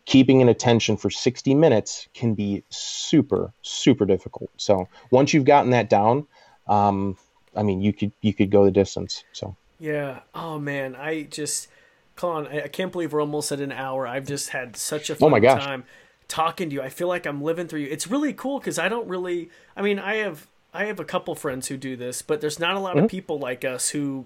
keeping 0.05 0.41
an 0.41 0.49
attention 0.49 0.97
for 0.97 1.09
60 1.09 1.55
minutes 1.55 2.07
can 2.13 2.33
be 2.33 2.63
super 2.69 3.53
super 3.61 4.05
difficult. 4.05 4.49
So 4.57 4.89
once 5.11 5.33
you've 5.33 5.45
gotten 5.45 5.71
that 5.71 5.89
down, 5.89 6.27
um, 6.67 7.17
I 7.55 7.63
mean 7.63 7.81
you 7.81 7.93
could 7.93 8.11
you 8.21 8.33
could 8.33 8.51
go 8.51 8.65
the 8.65 8.71
distance. 8.71 9.23
So 9.33 9.55
yeah. 9.79 10.19
Oh 10.35 10.59
man, 10.59 10.95
I 10.95 11.23
just, 11.23 11.69
Colin, 12.15 12.47
I, 12.47 12.63
I 12.63 12.67
can't 12.67 12.91
believe 12.91 13.13
we're 13.13 13.21
almost 13.21 13.51
at 13.51 13.61
an 13.61 13.71
hour. 13.71 14.05
I've 14.05 14.27
just 14.27 14.49
had 14.49 14.75
such 14.75 15.09
a 15.09 15.15
fun 15.15 15.27
Oh 15.27 15.29
my 15.29 15.39
gosh. 15.39 15.63
time 15.63 15.85
talking 16.27 16.69
to 16.69 16.75
you. 16.75 16.81
I 16.81 16.89
feel 16.89 17.07
like 17.07 17.25
I'm 17.25 17.41
living 17.41 17.67
through 17.67 17.81
you. 17.81 17.87
It's 17.89 18.07
really 18.07 18.33
cool 18.33 18.59
because 18.59 18.77
I 18.77 18.89
don't 18.89 19.07
really. 19.07 19.49
I 19.75 19.81
mean, 19.81 19.97
I 19.99 20.15
have 20.15 20.47
I 20.73 20.85
have 20.85 20.99
a 20.99 21.05
couple 21.05 21.33
friends 21.35 21.67
who 21.67 21.77
do 21.77 21.95
this, 21.95 22.21
but 22.21 22.41
there's 22.41 22.59
not 22.59 22.75
a 22.75 22.79
lot 22.79 22.97
of 22.97 23.09
people 23.09 23.39
like 23.39 23.63
us 23.65 23.89
who. 23.89 23.99
Who, 23.99 24.25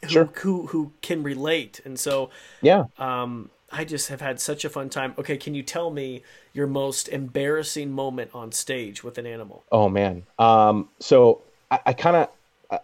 Mm-hmm. 0.00 0.12
Sure. 0.12 0.28
who 0.32 0.66
who 0.68 0.92
can 1.02 1.24
relate 1.24 1.80
and 1.84 1.98
so 1.98 2.30
yeah, 2.62 2.84
um 2.98 3.50
I 3.72 3.84
just 3.84 4.08
have 4.10 4.20
had 4.20 4.40
such 4.40 4.64
a 4.64 4.70
fun 4.70 4.90
time. 4.90 5.12
Okay, 5.18 5.36
can 5.36 5.56
you 5.56 5.64
tell 5.64 5.90
me 5.90 6.22
your 6.54 6.68
most 6.68 7.08
embarrassing 7.08 7.90
moment 7.90 8.30
on 8.32 8.52
stage 8.52 9.02
with 9.02 9.18
an 9.18 9.26
animal? 9.26 9.64
Oh 9.72 9.88
man. 9.88 10.22
Um, 10.38 10.88
so 11.00 11.42
I, 11.68 11.80
I 11.86 11.92
kind 11.94 12.14
of 12.16 12.28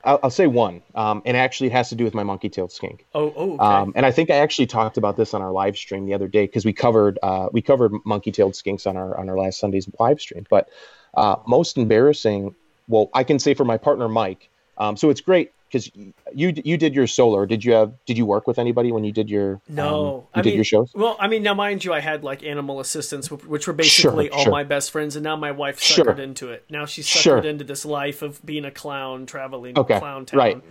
I'll, 0.03 0.19
I'll 0.25 0.31
say 0.31 0.49
one, 0.49 0.83
um, 0.97 1.23
and 1.25 1.37
actually 1.37 1.69
it 1.69 1.73
has 1.75 1.89
to 1.91 1.95
do 1.95 2.03
with 2.03 2.15
my 2.15 2.25
monkey-tailed 2.25 2.73
skink. 2.73 3.07
Oh, 3.15 3.33
oh, 3.37 3.53
okay. 3.55 3.65
Um, 3.65 3.93
and 3.95 4.05
I 4.05 4.11
think 4.11 4.31
I 4.31 4.37
actually 4.37 4.67
talked 4.67 4.97
about 4.97 5.17
this 5.17 5.35
on 5.35 5.41
our 5.43 5.53
live 5.53 5.77
stream 5.77 6.07
the 6.07 6.15
other 6.15 6.27
day 6.27 6.47
because 6.47 6.65
we 6.65 6.73
covered 6.73 7.19
uh, 7.23 7.49
we 7.53 7.63
covered 7.63 7.93
monkey-tailed 8.05 8.55
skinks 8.55 8.89
on 8.89 8.97
our 8.97 9.17
on 9.17 9.29
our 9.29 9.39
last 9.39 9.61
Sunday's 9.61 9.89
live 10.01 10.21
stream. 10.21 10.47
But 10.51 10.69
uh, 11.15 11.37
most 11.47 11.79
embarrassing, 11.79 12.57
well, 12.89 13.11
I 13.15 13.25
can 13.25 13.39
say 13.39 13.55
for 13.55 13.65
my 13.65 13.79
partner 13.79 14.09
Mike. 14.09 14.51
Um, 14.77 14.97
so 14.97 15.11
it's 15.11 15.21
great 15.21 15.53
because 15.75 15.91
you 16.33 16.53
you 16.65 16.77
did 16.77 16.95
your 16.95 17.07
solar. 17.07 17.47
Did 17.47 17.65
you 17.65 17.73
have 17.73 17.93
did 18.07 18.17
you 18.17 18.27
work 18.27 18.47
with 18.47 18.59
anybody 18.59 18.93
when 18.93 19.05
you 19.05 19.13
did 19.13 19.29
your 19.29 19.61
no? 19.69 19.87
Um, 19.87 20.15
you 20.15 20.27
I 20.35 20.43
did 20.43 20.51
mean, 20.51 20.57
your 20.57 20.65
shows. 20.65 20.93
Well, 20.95 21.17
I 21.19 21.29
mean, 21.29 21.43
now 21.43 21.55
mind 21.55 21.85
you, 21.85 21.93
I 21.93 22.01
had 22.01 22.23
like 22.23 22.43
animal 22.43 22.81
assistants, 22.81 23.31
which 23.31 23.67
were 23.67 23.73
basically 23.73 24.27
sure, 24.27 24.35
all 24.35 24.45
sure. 24.45 24.53
my 24.53 24.65
best 24.65 24.91
friends, 24.91 25.17
and 25.17 25.25
now 25.25 25.37
my 25.37 25.53
wife 25.53 25.81
suckered 25.81 26.17
sure. 26.17 26.21
into 26.21 26.51
it. 26.51 26.65
Now 26.71 26.87
she's 26.87 27.07
suckered 27.07 27.23
sure. 27.23 27.39
into 27.39 27.65
this 27.65 27.85
life 27.85 28.23
of 28.23 28.45
being 28.45 28.65
a 28.65 28.71
clown, 28.71 29.27
traveling 29.27 29.79
okay. 29.79 29.99
clown 29.99 30.27
town. 30.27 30.39
Right. 30.39 30.63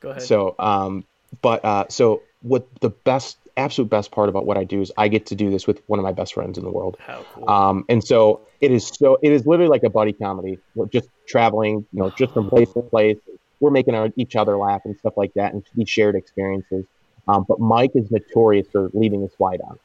Go 0.00 0.10
ahead. 0.10 0.22
So, 0.22 0.54
um, 0.58 1.04
but 1.40 1.64
uh, 1.64 1.86
so 1.88 2.22
what 2.44 2.68
the 2.80 2.90
best 2.90 3.38
absolute 3.56 3.88
best 3.88 4.10
part 4.10 4.28
about 4.28 4.46
what 4.46 4.56
I 4.56 4.64
do 4.64 4.80
is 4.80 4.92
I 4.98 5.08
get 5.08 5.26
to 5.26 5.34
do 5.34 5.50
this 5.50 5.66
with 5.66 5.80
one 5.86 5.98
of 5.98 6.02
my 6.02 6.12
best 6.12 6.34
friends 6.34 6.58
in 6.58 6.64
the 6.64 6.70
world. 6.70 6.96
How 7.00 7.24
cool. 7.32 7.48
Um, 7.48 7.84
and 7.88 8.04
so 8.04 8.40
it 8.60 8.70
is 8.70 8.86
so 8.88 9.18
it 9.22 9.32
is 9.32 9.46
literally 9.46 9.70
like 9.70 9.82
a 9.82 9.90
buddy 9.90 10.12
comedy. 10.12 10.58
We're 10.74 10.86
just 10.86 11.08
traveling, 11.26 11.86
you 11.92 12.02
know, 12.02 12.10
just 12.10 12.34
from 12.34 12.48
place 12.48 12.72
to 12.74 12.82
place. 12.82 13.18
We're 13.60 13.70
making 13.70 13.94
our, 13.94 14.10
each 14.16 14.36
other 14.36 14.56
laugh 14.58 14.82
and 14.84 14.96
stuff 14.98 15.14
like 15.16 15.32
that, 15.34 15.54
and 15.54 15.64
these 15.74 15.88
shared 15.88 16.16
experiences. 16.16 16.84
Um, 17.26 17.46
but 17.48 17.58
Mike 17.58 17.92
is 17.94 18.10
notorious 18.10 18.66
for 18.70 18.90
leaving 18.92 19.22
his 19.22 19.32
flight 19.34 19.60
on. 19.66 19.78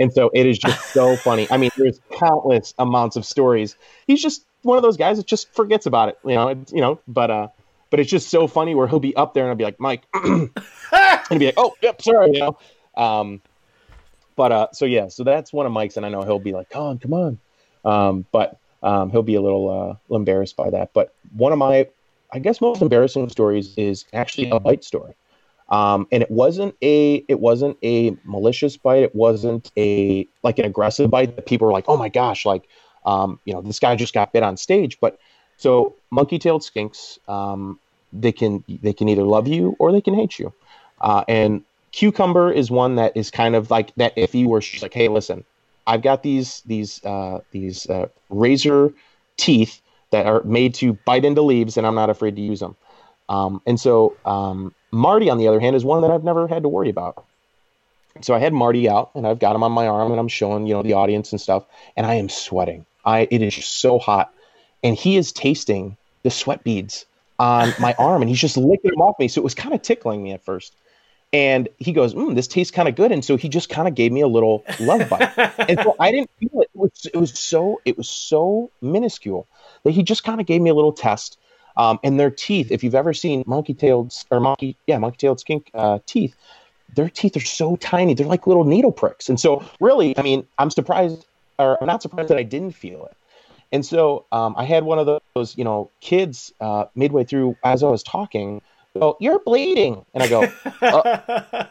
And 0.00 0.12
so 0.12 0.30
it 0.34 0.46
is 0.46 0.58
just 0.58 0.80
so 0.92 1.16
funny. 1.16 1.46
I 1.50 1.58
mean, 1.58 1.70
there's 1.76 2.00
countless 2.18 2.74
amounts 2.78 3.14
of 3.16 3.24
stories. 3.24 3.76
He's 4.08 4.20
just 4.20 4.44
one 4.62 4.76
of 4.76 4.82
those 4.82 4.96
guys 4.96 5.18
that 5.18 5.26
just 5.26 5.52
forgets 5.54 5.86
about 5.86 6.08
it, 6.08 6.18
you 6.24 6.34
know. 6.34 6.48
It's, 6.48 6.72
you 6.72 6.80
know, 6.80 6.98
but 7.06 7.30
uh, 7.30 7.48
but 7.90 8.00
it's 8.00 8.10
just 8.10 8.28
so 8.30 8.46
funny 8.46 8.74
where 8.74 8.86
he'll 8.88 9.00
be 9.00 9.14
up 9.16 9.34
there 9.34 9.44
and 9.44 9.50
I'll 9.50 9.56
be 9.56 9.64
like, 9.64 9.80
Mike, 9.80 10.04
and 10.14 10.50
he'll 11.28 11.38
be 11.38 11.46
like, 11.46 11.54
oh, 11.56 11.74
yep, 11.82 12.00
sorry, 12.00 12.32
you 12.32 12.40
know. 12.40 12.58
Um, 12.96 13.42
but 14.40 14.52
uh, 14.52 14.68
so 14.72 14.86
yeah, 14.86 15.08
so 15.08 15.22
that's 15.22 15.52
one 15.52 15.66
of 15.66 15.72
Mike's, 15.72 15.98
and 15.98 16.06
I 16.06 16.08
know 16.08 16.22
he'll 16.22 16.38
be 16.38 16.52
like, 16.52 16.70
"Come 16.70 16.82
on, 16.82 16.98
come 16.98 17.12
on," 17.12 17.38
um, 17.84 18.24
but 18.32 18.58
um, 18.82 19.10
he'll 19.10 19.22
be 19.22 19.34
a 19.34 19.40
little, 19.42 19.68
uh, 20.10 20.16
embarrassed 20.16 20.56
by 20.56 20.70
that. 20.70 20.94
But 20.94 21.14
one 21.36 21.52
of 21.52 21.58
my, 21.58 21.88
I 22.32 22.38
guess, 22.38 22.58
most 22.60 22.80
embarrassing 22.80 23.28
stories 23.28 23.76
is 23.76 24.06
actually 24.14 24.48
a 24.48 24.58
bite 24.58 24.82
story, 24.82 25.14
um, 25.68 26.06
and 26.10 26.22
it 26.22 26.30
wasn't 26.30 26.74
a, 26.80 27.16
it 27.28 27.38
wasn't 27.38 27.76
a 27.82 28.16
malicious 28.24 28.78
bite. 28.78 29.02
It 29.02 29.14
wasn't 29.14 29.70
a 29.76 30.26
like 30.42 30.58
an 30.58 30.64
aggressive 30.64 31.10
bite 31.10 31.36
that 31.36 31.44
people 31.44 31.66
were 31.66 31.72
like, 31.74 31.84
"Oh 31.86 31.98
my 31.98 32.08
gosh!" 32.08 32.46
Like, 32.46 32.66
um, 33.04 33.38
you 33.44 33.52
know, 33.52 33.60
this 33.60 33.78
guy 33.78 33.94
just 33.94 34.14
got 34.14 34.32
bit 34.32 34.42
on 34.42 34.56
stage. 34.56 34.98
But 35.00 35.18
so 35.60 35.94
monkey-tailed 36.10 36.62
skinks, 36.62 37.18
um, 37.28 37.78
they 38.12 38.32
can 38.32 38.64
they 38.82 38.94
can 38.94 39.08
either 39.08 39.24
love 39.24 39.46
you 39.46 39.76
or 39.78 39.92
they 39.92 40.00
can 40.00 40.14
hate 40.14 40.38
you, 40.38 40.52
uh, 41.00 41.22
and 41.28 41.62
Cucumber 41.92 42.50
is 42.50 42.70
one 42.70 42.96
that 42.96 43.14
is 43.14 43.30
kind 43.30 43.54
of 43.54 43.70
like 43.70 43.94
that 43.96 44.16
iffy 44.16 44.46
where 44.46 44.60
she's 44.60 44.82
like, 44.82 44.94
hey, 44.94 45.08
listen, 45.08 45.44
I've 45.86 46.02
got 46.02 46.22
these 46.22 46.62
these 46.62 47.04
uh, 47.04 47.40
these 47.50 47.88
uh, 47.90 48.06
razor 48.30 48.92
teeth 49.36 49.82
that 50.12 50.26
are 50.26 50.42
made 50.44 50.74
to 50.76 50.94
bite 51.04 51.24
into 51.24 51.42
leaves, 51.42 51.76
and 51.76 51.86
I'm 51.86 51.94
not 51.94 52.08
afraid 52.10 52.36
to 52.36 52.42
use 52.42 52.60
them. 52.60 52.74
Um, 53.28 53.60
and 53.66 53.78
so 53.78 54.16
um, 54.24 54.74
Marty, 54.90 55.28
on 55.30 55.38
the 55.38 55.48
other 55.48 55.60
hand, 55.60 55.76
is 55.76 55.84
one 55.84 56.02
that 56.02 56.10
I've 56.10 56.24
never 56.24 56.48
had 56.48 56.62
to 56.62 56.68
worry 56.68 56.88
about. 56.88 57.24
So 58.22 58.34
I 58.34 58.38
had 58.38 58.52
Marty 58.52 58.88
out, 58.88 59.10
and 59.14 59.26
I've 59.26 59.38
got 59.38 59.54
him 59.54 59.62
on 59.62 59.72
my 59.72 59.86
arm, 59.86 60.10
and 60.10 60.18
I'm 60.18 60.28
showing 60.28 60.66
you 60.66 60.74
know 60.74 60.82
the 60.82 60.94
audience 60.94 61.32
and 61.32 61.40
stuff, 61.40 61.64
and 61.96 62.06
I 62.06 62.14
am 62.14 62.28
sweating. 62.28 62.86
I 63.04 63.28
it 63.30 63.42
is 63.42 63.54
just 63.54 63.80
so 63.80 63.98
hot, 63.98 64.32
and 64.82 64.96
he 64.96 65.16
is 65.16 65.32
tasting 65.32 65.96
the 66.22 66.30
sweat 66.30 66.64
beads 66.64 67.06
on 67.38 67.72
my 67.78 67.94
arm, 67.98 68.22
and 68.22 68.28
he's 68.28 68.40
just 68.40 68.56
licking 68.56 68.90
them 68.90 69.00
off 69.00 69.18
me. 69.18 69.28
So 69.28 69.40
it 69.40 69.44
was 69.44 69.54
kind 69.54 69.74
of 69.74 69.82
tickling 69.82 70.22
me 70.22 70.32
at 70.32 70.44
first. 70.44 70.74
And 71.32 71.68
he 71.78 71.92
goes, 71.92 72.12
mm, 72.12 72.34
"This 72.34 72.48
tastes 72.48 72.72
kind 72.72 72.88
of 72.88 72.96
good," 72.96 73.12
and 73.12 73.24
so 73.24 73.36
he 73.36 73.48
just 73.48 73.68
kind 73.68 73.86
of 73.86 73.94
gave 73.94 74.10
me 74.10 74.20
a 74.20 74.26
little 74.26 74.64
love 74.80 75.08
bite, 75.08 75.30
and 75.36 75.78
so 75.80 75.94
I 76.00 76.10
didn't 76.10 76.30
feel 76.40 76.60
it. 76.60 76.70
It 76.74 76.78
was, 76.78 77.06
it 77.14 77.16
was 77.16 77.38
so 77.38 77.80
it 77.84 77.96
was 77.96 78.08
so 78.08 78.70
minuscule 78.82 79.46
that 79.84 79.92
he 79.92 80.02
just 80.02 80.24
kind 80.24 80.40
of 80.40 80.46
gave 80.46 80.60
me 80.60 80.70
a 80.70 80.74
little 80.74 80.92
test. 80.92 81.38
Um, 81.76 82.00
and 82.02 82.18
their 82.18 82.32
teeth, 82.32 82.72
if 82.72 82.82
you've 82.82 82.96
ever 82.96 83.14
seen 83.14 83.44
monkey-tailed 83.46 84.12
or 84.32 84.40
monkey, 84.40 84.76
yeah, 84.88 84.98
monkey-tailed 84.98 85.38
skink 85.38 85.70
uh, 85.72 86.00
teeth, 86.04 86.34
their 86.96 87.08
teeth 87.08 87.36
are 87.36 87.40
so 87.40 87.76
tiny; 87.76 88.12
they're 88.12 88.26
like 88.26 88.48
little 88.48 88.64
needle 88.64 88.90
pricks. 88.90 89.28
And 89.28 89.38
so, 89.38 89.64
really, 89.78 90.18
I 90.18 90.22
mean, 90.22 90.44
I'm 90.58 90.70
surprised, 90.70 91.24
or 91.60 91.78
I'm 91.80 91.86
not 91.86 92.02
surprised 92.02 92.28
that 92.30 92.38
I 92.38 92.42
didn't 92.42 92.72
feel 92.72 93.06
it. 93.06 93.16
And 93.72 93.86
so, 93.86 94.26
um, 94.32 94.54
I 94.56 94.64
had 94.64 94.84
one 94.84 94.98
of 94.98 95.20
those, 95.34 95.56
you 95.56 95.64
know, 95.64 95.90
kids 96.00 96.52
uh, 96.60 96.86
midway 96.94 97.24
through 97.24 97.56
as 97.62 97.82
I 97.82 97.88
was 97.88 98.02
talking 98.02 98.62
go, 98.98 99.16
"You're 99.20 99.38
bleeding," 99.38 100.04
and 100.14 100.22
I 100.22 100.28
go, 100.28 100.42
uh, 100.82 101.66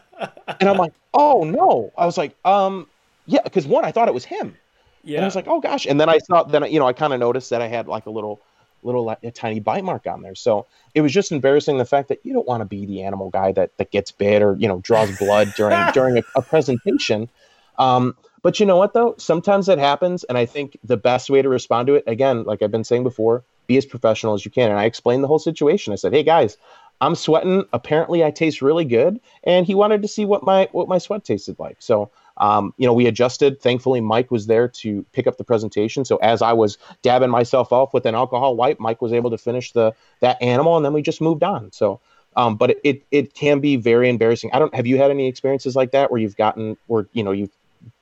and 0.60 0.70
I'm 0.70 0.78
like, 0.78 0.94
"Oh 1.14 1.44
no!" 1.44 1.92
I 1.98 2.06
was 2.06 2.18
like, 2.18 2.36
"Um, 2.46 2.88
yeah," 3.26 3.42
because 3.44 3.68
one, 3.68 3.86
I 3.86 3.92
thought 3.92 4.08
it 4.08 4.14
was 4.14 4.26
him. 4.26 4.56
Yeah. 5.04 5.18
And 5.18 5.26
I 5.26 5.28
was 5.28 5.36
like, 5.36 5.48
"Oh 5.48 5.60
gosh!" 5.60 5.86
And 5.86 6.00
then 6.00 6.10
I 6.10 6.20
saw, 6.20 6.44
then 6.44 6.64
you 6.72 6.80
know, 6.80 6.88
I 6.88 6.94
kind 6.94 7.14
of 7.14 7.20
noticed 7.20 7.50
that 7.50 7.62
I 7.62 7.68
had 7.68 7.88
like 7.88 8.06
a 8.06 8.10
little, 8.10 8.42
little 8.84 9.10
a 9.10 9.32
tiny 9.32 9.60
bite 9.60 9.84
mark 9.84 10.08
on 10.08 10.22
there. 10.22 10.36
So 10.36 10.68
it 10.94 11.02
was 11.02 11.12
just 11.12 11.32
embarrassing 11.32 11.78
the 11.78 11.86
fact 11.86 12.10
that 12.10 12.20
you 12.24 12.34
don't 12.34 12.48
want 12.48 12.62
to 12.62 12.66
be 12.66 12.86
the 12.86 13.04
animal 13.04 13.30
guy 13.30 13.52
that 13.54 13.78
that 13.78 13.92
gets 13.92 14.12
bit 14.12 14.42
or 14.42 14.56
you 14.56 14.68
know 14.68 14.80
draws 14.80 15.16
blood 15.18 15.54
during 15.56 15.92
during 15.94 16.18
a, 16.18 16.24
a 16.36 16.42
presentation. 16.42 17.30
Um, 17.78 18.16
but 18.42 18.60
you 18.60 18.66
know 18.66 18.78
what 18.78 18.94
though? 18.94 19.16
Sometimes 19.18 19.66
that 19.68 19.80
happens, 19.80 20.24
and 20.26 20.38
I 20.38 20.46
think 20.46 20.78
the 20.84 20.98
best 20.98 21.30
way 21.30 21.42
to 21.42 21.50
respond 21.50 21.88
to 21.88 21.96
it, 21.96 22.04
again, 22.08 22.44
like 22.44 22.62
I've 22.62 22.72
been 22.72 22.84
saying 22.84 23.04
before, 23.04 23.44
be 23.68 23.78
as 23.78 23.86
professional 23.86 24.34
as 24.34 24.46
you 24.46 24.52
can. 24.52 24.72
And 24.72 24.80
I 24.80 24.86
explained 24.86 25.24
the 25.24 25.28
whole 25.28 25.40
situation. 25.40 25.94
I 25.94 25.98
said, 25.98 26.14
"Hey 26.14 26.24
guys, 26.24 26.58
I'm 27.02 27.16
sweating. 27.16 27.66
Apparently, 27.72 28.24
I 28.24 28.32
taste 28.32 28.62
really 28.62 28.86
good, 28.86 29.20
and 29.44 29.66
he 29.66 29.76
wanted 29.76 30.02
to 30.02 30.08
see 30.08 30.26
what 30.26 30.44
my 30.44 30.68
what 30.72 30.88
my 30.88 30.98
sweat 30.98 31.24
tasted 31.24 31.58
like. 31.60 31.78
So, 31.80 32.12
um, 32.38 32.74
you 32.78 32.86
know, 32.86 32.94
we 32.94 33.08
adjusted. 33.08 33.62
Thankfully, 33.62 34.02
Mike 34.02 34.32
was 34.32 34.48
there 34.48 34.68
to 34.68 35.06
pick 35.14 35.28
up 35.28 35.38
the 35.38 35.44
presentation. 35.44 36.04
So 36.04 36.18
as 36.18 36.42
I 36.42 36.54
was 36.54 36.78
dabbing 37.02 37.30
myself 37.30 37.72
off 37.72 37.94
with 37.94 38.06
an 38.06 38.16
alcohol 38.16 38.56
wipe, 38.56 38.80
Mike 38.80 39.02
was 39.02 39.14
able 39.14 39.30
to 39.30 39.38
finish 39.38 39.72
the 39.72 39.94
that 40.20 40.42
animal, 40.42 40.76
and 40.76 40.86
then 40.86 40.94
we 40.94 41.02
just 41.02 41.22
moved 41.22 41.44
on. 41.44 41.72
So, 41.72 42.02
um, 42.36 42.58
but 42.58 42.78
it, 42.84 43.04
it 43.12 43.34
can 43.34 43.60
be 43.60 43.78
very 43.78 44.10
embarrassing. 44.10 44.50
I 44.52 44.60
don't. 44.60 44.74
Have 44.76 44.88
you 44.88 44.98
had 44.98 45.10
any 45.10 45.28
experiences 45.28 45.76
like 45.76 45.92
that 45.92 46.12
where 46.12 46.20
you've 46.20 46.38
gotten 46.38 46.76
where 46.88 47.08
you 47.14 47.24
know 47.24 47.32
you've 47.32 47.52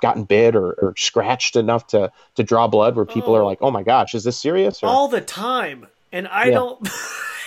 gotten 0.01 0.23
bit 0.23 0.55
or, 0.55 0.73
or 0.73 0.93
scratched 0.97 1.55
enough 1.55 1.87
to 1.87 2.11
to 2.35 2.43
draw 2.43 2.67
blood 2.67 2.95
where 2.95 3.05
people 3.05 3.33
oh, 3.33 3.37
are 3.37 3.43
like, 3.43 3.59
oh 3.61 3.71
my 3.71 3.83
gosh, 3.83 4.13
is 4.15 4.23
this 4.23 4.37
serious? 4.37 4.83
Or? 4.83 4.87
All 4.87 5.07
the 5.07 5.21
time, 5.21 5.87
and 6.11 6.27
I 6.27 6.45
yeah. 6.45 6.51
don't. 6.51 6.89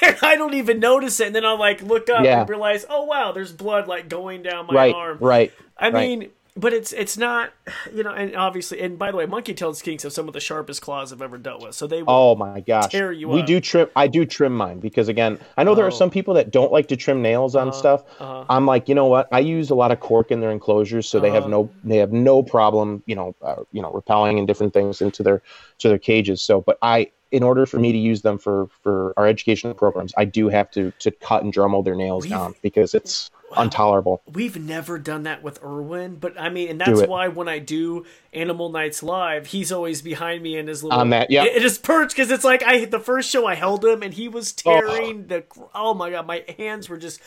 I 0.03 0.37
don't 0.37 0.55
even 0.55 0.81
notice 0.81 1.21
it. 1.21 1.27
And 1.27 1.37
then 1.37 1.45
I'll 1.45 1.59
like 1.59 1.83
look 1.83 2.09
up 2.09 2.25
yeah. 2.25 2.41
and 2.41 2.49
realize, 2.49 2.87
oh 2.89 3.05
wow, 3.05 3.33
there's 3.33 3.53
blood 3.53 3.87
like 3.87 4.09
going 4.09 4.43
down 4.43 4.67
my 4.67 4.75
right, 4.75 4.95
arm. 4.95 5.19
Right. 5.21 5.53
I 5.77 5.91
right. 5.91 6.09
mean, 6.09 6.31
but 6.57 6.73
it's 6.73 6.93
it's 6.93 7.17
not, 7.17 7.53
you 7.95 8.03
know, 8.03 8.11
and 8.11 8.35
obviously, 8.35 8.81
and 8.81 8.99
by 8.99 9.11
the 9.11 9.17
way, 9.17 9.27
monkey-tailed 9.27 9.77
skinks 9.77 10.03
have 10.03 10.13
some 10.13 10.27
of 10.29 10.35
the 10.35 10.41
sharpest 10.41 10.83
claws 10.83 11.13
I've 11.13 11.23
ever 11.23 11.39
dealt 11.39 11.63
with. 11.63 11.75
So 11.75 11.87
they 11.87 12.03
oh 12.07 12.35
my 12.35 12.61
gosh, 12.61 12.91
tear 12.91 13.13
you 13.13 13.29
we 13.29 13.41
up. 13.41 13.47
do 13.47 13.61
trim. 13.61 13.89
I 13.95 14.07
do 14.07 14.27
trim 14.27 14.57
mine 14.57 14.81
because 14.81 15.09
again, 15.09 15.39
I 15.57 15.65
know 15.65 15.73
oh. 15.73 15.75
there 15.75 15.85
are 15.85 15.89
oh. 15.89 15.91
some 15.91 16.11
people 16.11 16.35
that 16.35 16.51
don't 16.51 16.73
like 16.73 16.89
to 16.89 16.97
trim 16.97 17.23
nails 17.23 17.55
on 17.55 17.69
uh 17.69 17.73
stuff. 17.73 18.05
uh 18.21 18.45
I'm 18.49 18.67
like, 18.67 18.89
you 18.89 18.95
know 18.95 19.07
what? 19.07 19.29
I 19.33 19.41
use 19.41 19.71
a 19.71 19.75
lot 19.75 19.93
of 19.93 20.01
cork 20.01 20.31
in 20.31 20.41
their 20.41 20.51
enclosures, 20.51 21.09
so 21.09 21.19
uh 21.19 21.23
they 21.23 21.31
have 21.31 21.45
uh-huh. 21.45 21.51
no 21.51 21.71
they 21.85 21.99
have 21.99 22.13
no 22.13 22.43
problem, 22.43 23.03
you 23.07 23.15
know, 23.15 23.35
uh, 23.43 23.63
you 23.73 23.81
know, 23.81 23.93
repelling 23.93 24.39
and 24.39 24.47
different 24.47 24.75
things 24.75 25.01
into 25.01 25.23
their 25.23 25.43
to 25.79 25.89
their 25.89 25.99
cages. 25.99 26.43
So, 26.43 26.61
but 26.61 26.79
I 26.83 27.11
in 27.31 27.45
order 27.45 27.65
for 27.65 27.79
me 27.79 27.93
to 27.93 27.99
use 27.99 28.23
them 28.23 28.39
for 28.39 28.69
for 28.83 29.15
our 29.17 29.27
educational 29.27 29.75
programs, 29.75 30.13
I 30.17 30.25
do 30.25 30.49
have 30.49 30.71
to 30.73 30.91
to 30.99 31.11
cut 31.11 31.45
and 31.45 31.53
Dremel 31.53 31.85
their 31.85 31.95
nails 31.95 32.27
down 32.27 32.55
because 32.63 32.95
it's 32.95 33.31
wow, 33.51 33.63
intolerable. 33.63 34.23
We've 34.31 34.57
never 34.57 34.99
done 34.99 35.25
that 35.25 35.43
with 35.43 35.63
Irwin, 35.63 36.17
but 36.17 36.39
I 36.41 36.49
mean, 36.49 36.69
and 36.69 36.81
that's 36.81 37.03
why 37.03 37.29
when 37.29 37.49
I 37.49 37.59
do 37.59 38.07
Animal 38.33 38.71
Nights 38.71 39.03
live, 39.03 39.47
he's 39.49 39.73
always 39.73 40.03
behind 40.03 40.43
me 40.43 40.57
in 40.57 40.67
his 40.67 40.83
little 40.83 40.99
on 40.99 41.11
that, 41.11 41.31
yeah, 41.31 41.45
it, 41.45 41.63
is 41.63 41.79
perched 41.79 42.15
because 42.15 42.31
it's 42.31 42.45
like 42.45 42.63
I 42.63 42.85
the 42.85 43.01
first 43.01 43.31
show 43.31 43.47
I 43.47 43.55
held 43.55 43.85
him 43.85 44.03
and 44.03 44.15
he 44.15 44.29
was 44.29 44.53
tearing 44.53 45.25
oh. 45.25 45.29
the 45.29 45.45
oh 45.75 45.95
my 45.95 46.11
god, 46.11 46.27
my 46.27 46.45
hands 46.59 46.89
were 46.89 46.99
just, 46.99 47.21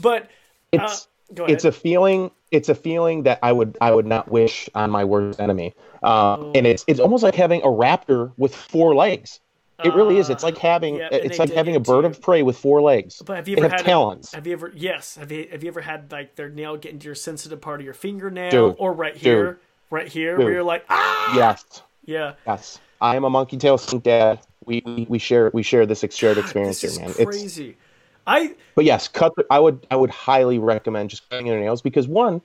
but 0.00 0.28
it's. 0.72 0.82
Uh, 0.82 0.96
it's 1.46 1.64
a 1.64 1.70
feeling 1.70 2.32
it's 2.50 2.68
a 2.68 2.74
feeling 2.74 3.22
that 3.22 3.38
I 3.42 3.52
would 3.52 3.78
I 3.80 3.92
would 3.92 4.06
not 4.06 4.30
wish 4.30 4.68
on 4.74 4.90
my 4.90 5.04
worst 5.04 5.40
enemy. 5.40 5.74
Uh, 6.02 6.36
oh. 6.38 6.52
And 6.54 6.66
it's 6.66 6.84
it's 6.86 7.00
almost 7.00 7.22
like 7.22 7.34
having 7.34 7.62
a 7.62 7.66
raptor 7.68 8.32
with 8.36 8.54
four 8.54 8.94
legs. 8.94 9.40
It 9.84 9.94
really 9.94 10.18
is. 10.18 10.30
It's 10.30 10.42
like 10.42 10.56
uh, 10.56 10.60
having 10.60 10.96
yeah, 10.96 11.08
it's 11.12 11.38
like 11.38 11.52
having 11.52 11.76
a 11.76 11.80
bird 11.80 12.04
of 12.04 12.20
prey 12.20 12.42
with 12.42 12.58
four 12.58 12.80
legs. 12.82 13.22
But 13.24 13.36
have 13.36 13.48
you 13.48 13.56
ever 13.56 13.68
had 13.68 13.84
talons? 13.84 14.32
Have 14.32 14.46
you 14.46 14.52
ever 14.52 14.72
yes? 14.74 15.16
Have 15.16 15.32
you 15.32 15.48
have 15.50 15.62
you 15.62 15.68
ever 15.68 15.80
had 15.80 16.10
like 16.12 16.36
their 16.36 16.48
nail 16.48 16.76
get 16.76 16.92
into 16.92 17.06
your 17.06 17.14
sensitive 17.14 17.60
part 17.60 17.80
of 17.80 17.84
your 17.84 17.94
fingernail 17.94 18.50
dude, 18.50 18.76
or 18.78 18.92
right 18.92 19.16
here, 19.16 19.44
dude, 19.44 19.56
right 19.90 20.08
here, 20.08 20.36
dude. 20.36 20.44
where 20.44 20.52
you're 20.54 20.62
like 20.62 20.84
ah 20.88 21.36
yes, 21.36 21.82
yeah, 22.04 22.34
yes. 22.46 22.78
I 23.00 23.16
am 23.16 23.24
a 23.24 23.30
monkey 23.30 23.56
tail 23.56 23.78
skink 23.78 24.04
dad. 24.04 24.40
We, 24.66 24.82
we 24.84 25.06
we 25.08 25.18
share 25.18 25.50
we 25.54 25.62
share 25.62 25.86
this 25.86 26.04
shared 26.10 26.38
experience 26.38 26.80
this 26.80 26.96
here, 26.96 27.06
man. 27.06 27.14
It's 27.18 27.24
crazy. 27.24 27.70
It's, 27.70 27.78
I 28.26 28.54
but 28.74 28.84
yes, 28.84 29.08
cut. 29.08 29.34
The, 29.36 29.46
I 29.50 29.58
would 29.58 29.86
I 29.90 29.96
would 29.96 30.10
highly 30.10 30.58
recommend 30.58 31.10
just 31.10 31.28
cutting 31.30 31.46
your 31.46 31.58
nails 31.58 31.80
because 31.80 32.06
one, 32.06 32.42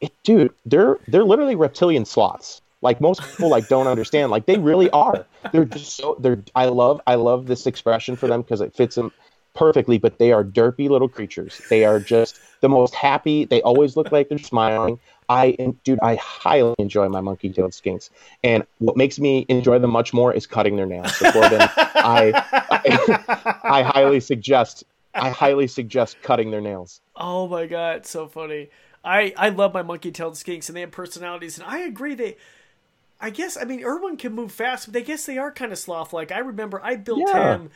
it, 0.00 0.12
dude, 0.22 0.52
they're 0.64 0.98
they're 1.08 1.24
literally 1.24 1.54
reptilian 1.54 2.04
sloths 2.04 2.62
like 2.80 3.00
most 3.00 3.22
people 3.22 3.48
like 3.48 3.68
don't 3.68 3.86
understand. 3.86 4.30
Like 4.30 4.46
they 4.46 4.58
really 4.58 4.90
are. 4.90 5.26
They're 5.52 5.64
just 5.64 5.96
so 5.96 6.16
they're 6.20 6.42
i 6.54 6.66
love 6.66 7.00
i 7.06 7.14
love 7.14 7.46
this 7.46 7.66
expression 7.66 8.16
for 8.16 8.26
them 8.26 8.42
because 8.42 8.60
it 8.60 8.74
fits 8.74 8.94
them 8.94 9.12
perfectly 9.54 9.98
but 9.98 10.18
they 10.18 10.32
are 10.32 10.44
derpy 10.44 10.88
little 10.88 11.08
creatures. 11.08 11.60
They 11.70 11.84
are 11.84 11.98
just 11.98 12.40
the 12.60 12.68
most 12.68 12.94
happy. 12.94 13.44
They 13.44 13.62
always 13.62 13.96
look 13.96 14.12
like 14.12 14.28
they're 14.28 14.38
smiling. 14.38 14.98
I 15.28 15.56
dude 15.84 15.98
i 16.02 16.16
highly 16.16 16.74
enjoy 16.78 17.08
my 17.08 17.20
monkey 17.20 17.50
tailed 17.50 17.72
skinks. 17.72 18.10
And 18.44 18.66
what 18.78 18.96
makes 18.96 19.18
me 19.18 19.44
enjoy 19.48 19.78
them 19.78 19.90
much 19.90 20.12
more 20.12 20.32
is 20.32 20.46
cutting 20.46 20.76
their 20.76 20.86
nails. 20.86 21.14
So 21.16 21.30
I, 21.34 22.32
I 22.70 23.58
i 23.64 23.82
highly 23.82 24.20
suggest 24.20 24.84
I 25.14 25.30
highly 25.30 25.66
suggest 25.66 26.16
cutting 26.22 26.50
their 26.50 26.60
nails. 26.60 27.00
Oh 27.16 27.48
my 27.48 27.66
god, 27.66 28.06
so 28.06 28.26
funny. 28.28 28.70
I 29.04 29.32
I 29.36 29.48
love 29.48 29.74
my 29.74 29.82
monkey-tailed 29.82 30.34
skinks, 30.34 30.68
and 30.68 30.76
they 30.76 30.82
have 30.82 30.90
personalities, 30.90 31.58
and 31.58 31.66
I 31.66 31.78
agree 31.80 32.14
they. 32.14 32.36
I 33.20 33.30
guess 33.30 33.56
I 33.60 33.64
mean 33.64 33.84
Irwin 33.84 34.16
can 34.16 34.32
move 34.32 34.52
fast, 34.52 34.92
but 34.92 34.98
I 34.98 35.02
guess 35.04 35.26
they 35.26 35.38
are 35.38 35.50
kind 35.50 35.72
of 35.72 35.78
sloth-like. 35.78 36.30
I 36.32 36.38
remember 36.38 36.80
I 36.82 36.96
built 36.96 37.20
Yeah. 37.28 37.54
him 37.56 37.70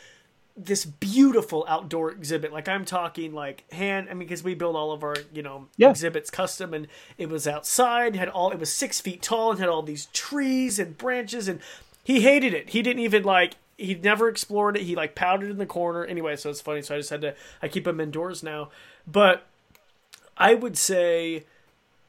this 0.54 0.84
beautiful 0.84 1.64
outdoor 1.66 2.10
exhibit. 2.10 2.52
Like 2.52 2.68
I'm 2.68 2.84
talking 2.84 3.32
like 3.32 3.64
hand. 3.72 4.08
I 4.10 4.14
mean, 4.14 4.28
because 4.28 4.44
we 4.44 4.54
build 4.54 4.76
all 4.76 4.92
of 4.92 5.02
our 5.02 5.16
you 5.32 5.42
know 5.42 5.68
Yeah. 5.76 5.90
exhibits 5.90 6.30
custom, 6.30 6.74
and 6.74 6.86
it 7.18 7.28
was 7.28 7.48
outside. 7.48 8.14
Had 8.16 8.28
all 8.28 8.50
it 8.50 8.58
was 8.58 8.72
six 8.72 9.00
feet 9.00 9.22
tall 9.22 9.50
and 9.52 9.60
had 9.60 9.68
all 9.68 9.82
these 9.82 10.06
trees 10.12 10.78
and 10.78 10.96
branches, 10.98 11.48
and 11.48 11.60
he 12.04 12.20
hated 12.20 12.52
it. 12.54 12.70
He 12.70 12.82
didn't 12.82 13.02
even 13.02 13.22
like. 13.24 13.54
He 13.78 13.94
never 13.94 14.28
explored 14.28 14.76
it. 14.76 14.82
He 14.82 14.94
like 14.94 15.14
pouted 15.16 15.50
in 15.50 15.56
the 15.58 15.66
corner. 15.66 16.04
Anyway, 16.04 16.36
so 16.36 16.50
it's 16.50 16.60
funny. 16.60 16.82
So 16.82 16.94
I 16.94 16.98
just 16.98 17.10
had 17.10 17.22
to. 17.22 17.34
I 17.62 17.66
keep 17.68 17.86
him 17.86 17.98
indoors 17.98 18.42
now, 18.42 18.68
but 19.06 19.46
I 20.36 20.54
would 20.54 20.76
say 20.78 21.44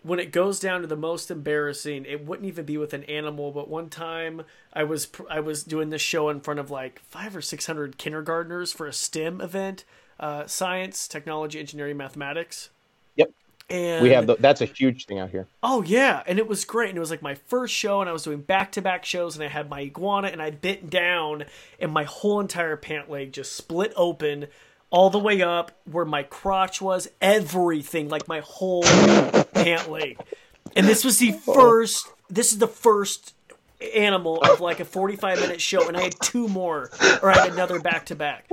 when 0.03 0.19
it 0.19 0.31
goes 0.31 0.59
down 0.59 0.81
to 0.81 0.87
the 0.87 0.95
most 0.97 1.31
embarrassing, 1.31 2.05
it 2.05 2.25
wouldn't 2.25 2.47
even 2.47 2.65
be 2.65 2.77
with 2.77 2.93
an 2.93 3.03
animal. 3.05 3.51
But 3.51 3.69
one 3.69 3.89
time, 3.89 4.43
I 4.73 4.83
was 4.83 5.07
I 5.29 5.39
was 5.39 5.63
doing 5.63 5.89
this 5.89 6.01
show 6.01 6.29
in 6.29 6.41
front 6.41 6.59
of 6.59 6.69
like 6.69 7.01
five 7.09 7.35
or 7.35 7.41
six 7.41 7.65
hundred 7.65 7.97
kindergartners 7.97 8.71
for 8.71 8.85
a 8.85 8.93
STEM 8.93 9.41
event, 9.41 9.85
uh, 10.19 10.45
science, 10.45 11.07
technology, 11.07 11.59
engineering, 11.59 11.97
mathematics. 11.97 12.69
Yep. 13.15 13.31
And 13.69 14.03
We 14.03 14.09
have 14.09 14.27
the, 14.27 14.35
that's 14.37 14.59
a 14.59 14.65
huge 14.65 15.05
thing 15.05 15.19
out 15.19 15.29
here. 15.29 15.47
Oh 15.63 15.81
yeah, 15.83 16.21
and 16.27 16.37
it 16.37 16.47
was 16.47 16.65
great. 16.65 16.89
And 16.89 16.97
it 16.97 17.01
was 17.01 17.11
like 17.11 17.21
my 17.21 17.35
first 17.35 17.73
show, 17.73 18.01
and 18.01 18.09
I 18.09 18.13
was 18.13 18.23
doing 18.23 18.41
back 18.41 18.73
to 18.73 18.81
back 18.81 19.05
shows, 19.05 19.35
and 19.35 19.43
I 19.43 19.47
had 19.47 19.69
my 19.69 19.81
iguana, 19.81 20.27
and 20.27 20.41
I 20.41 20.51
bit 20.51 20.89
down, 20.89 21.45
and 21.79 21.91
my 21.91 22.03
whole 22.03 22.41
entire 22.41 22.75
pant 22.75 23.09
leg 23.09 23.31
just 23.31 23.53
split 23.53 23.93
open, 23.95 24.47
all 24.93 25.09
the 25.09 25.17
way 25.19 25.41
up 25.41 25.71
where 25.91 26.05
my 26.05 26.21
crotch 26.21 26.79
was, 26.79 27.09
everything, 27.19 28.07
like 28.09 28.27
my 28.27 28.41
whole 28.45 28.83
pant 28.83 29.89
leg. 29.89 30.19
And 30.75 30.87
this 30.87 31.03
was 31.03 31.17
the 31.17 31.31
first. 31.31 32.07
This 32.29 32.51
is 32.53 32.59
the 32.59 32.67
first 32.67 33.33
animal 33.95 34.41
of 34.41 34.61
like 34.61 34.79
a 34.79 34.85
forty 34.85 35.15
five 35.15 35.39
minute 35.39 35.59
show, 35.59 35.87
and 35.87 35.97
I 35.97 36.03
had 36.03 36.15
two 36.21 36.47
more, 36.47 36.89
or 37.21 37.29
I 37.31 37.37
had 37.39 37.51
another 37.53 37.79
back 37.79 38.05
to 38.07 38.15
back. 38.15 38.49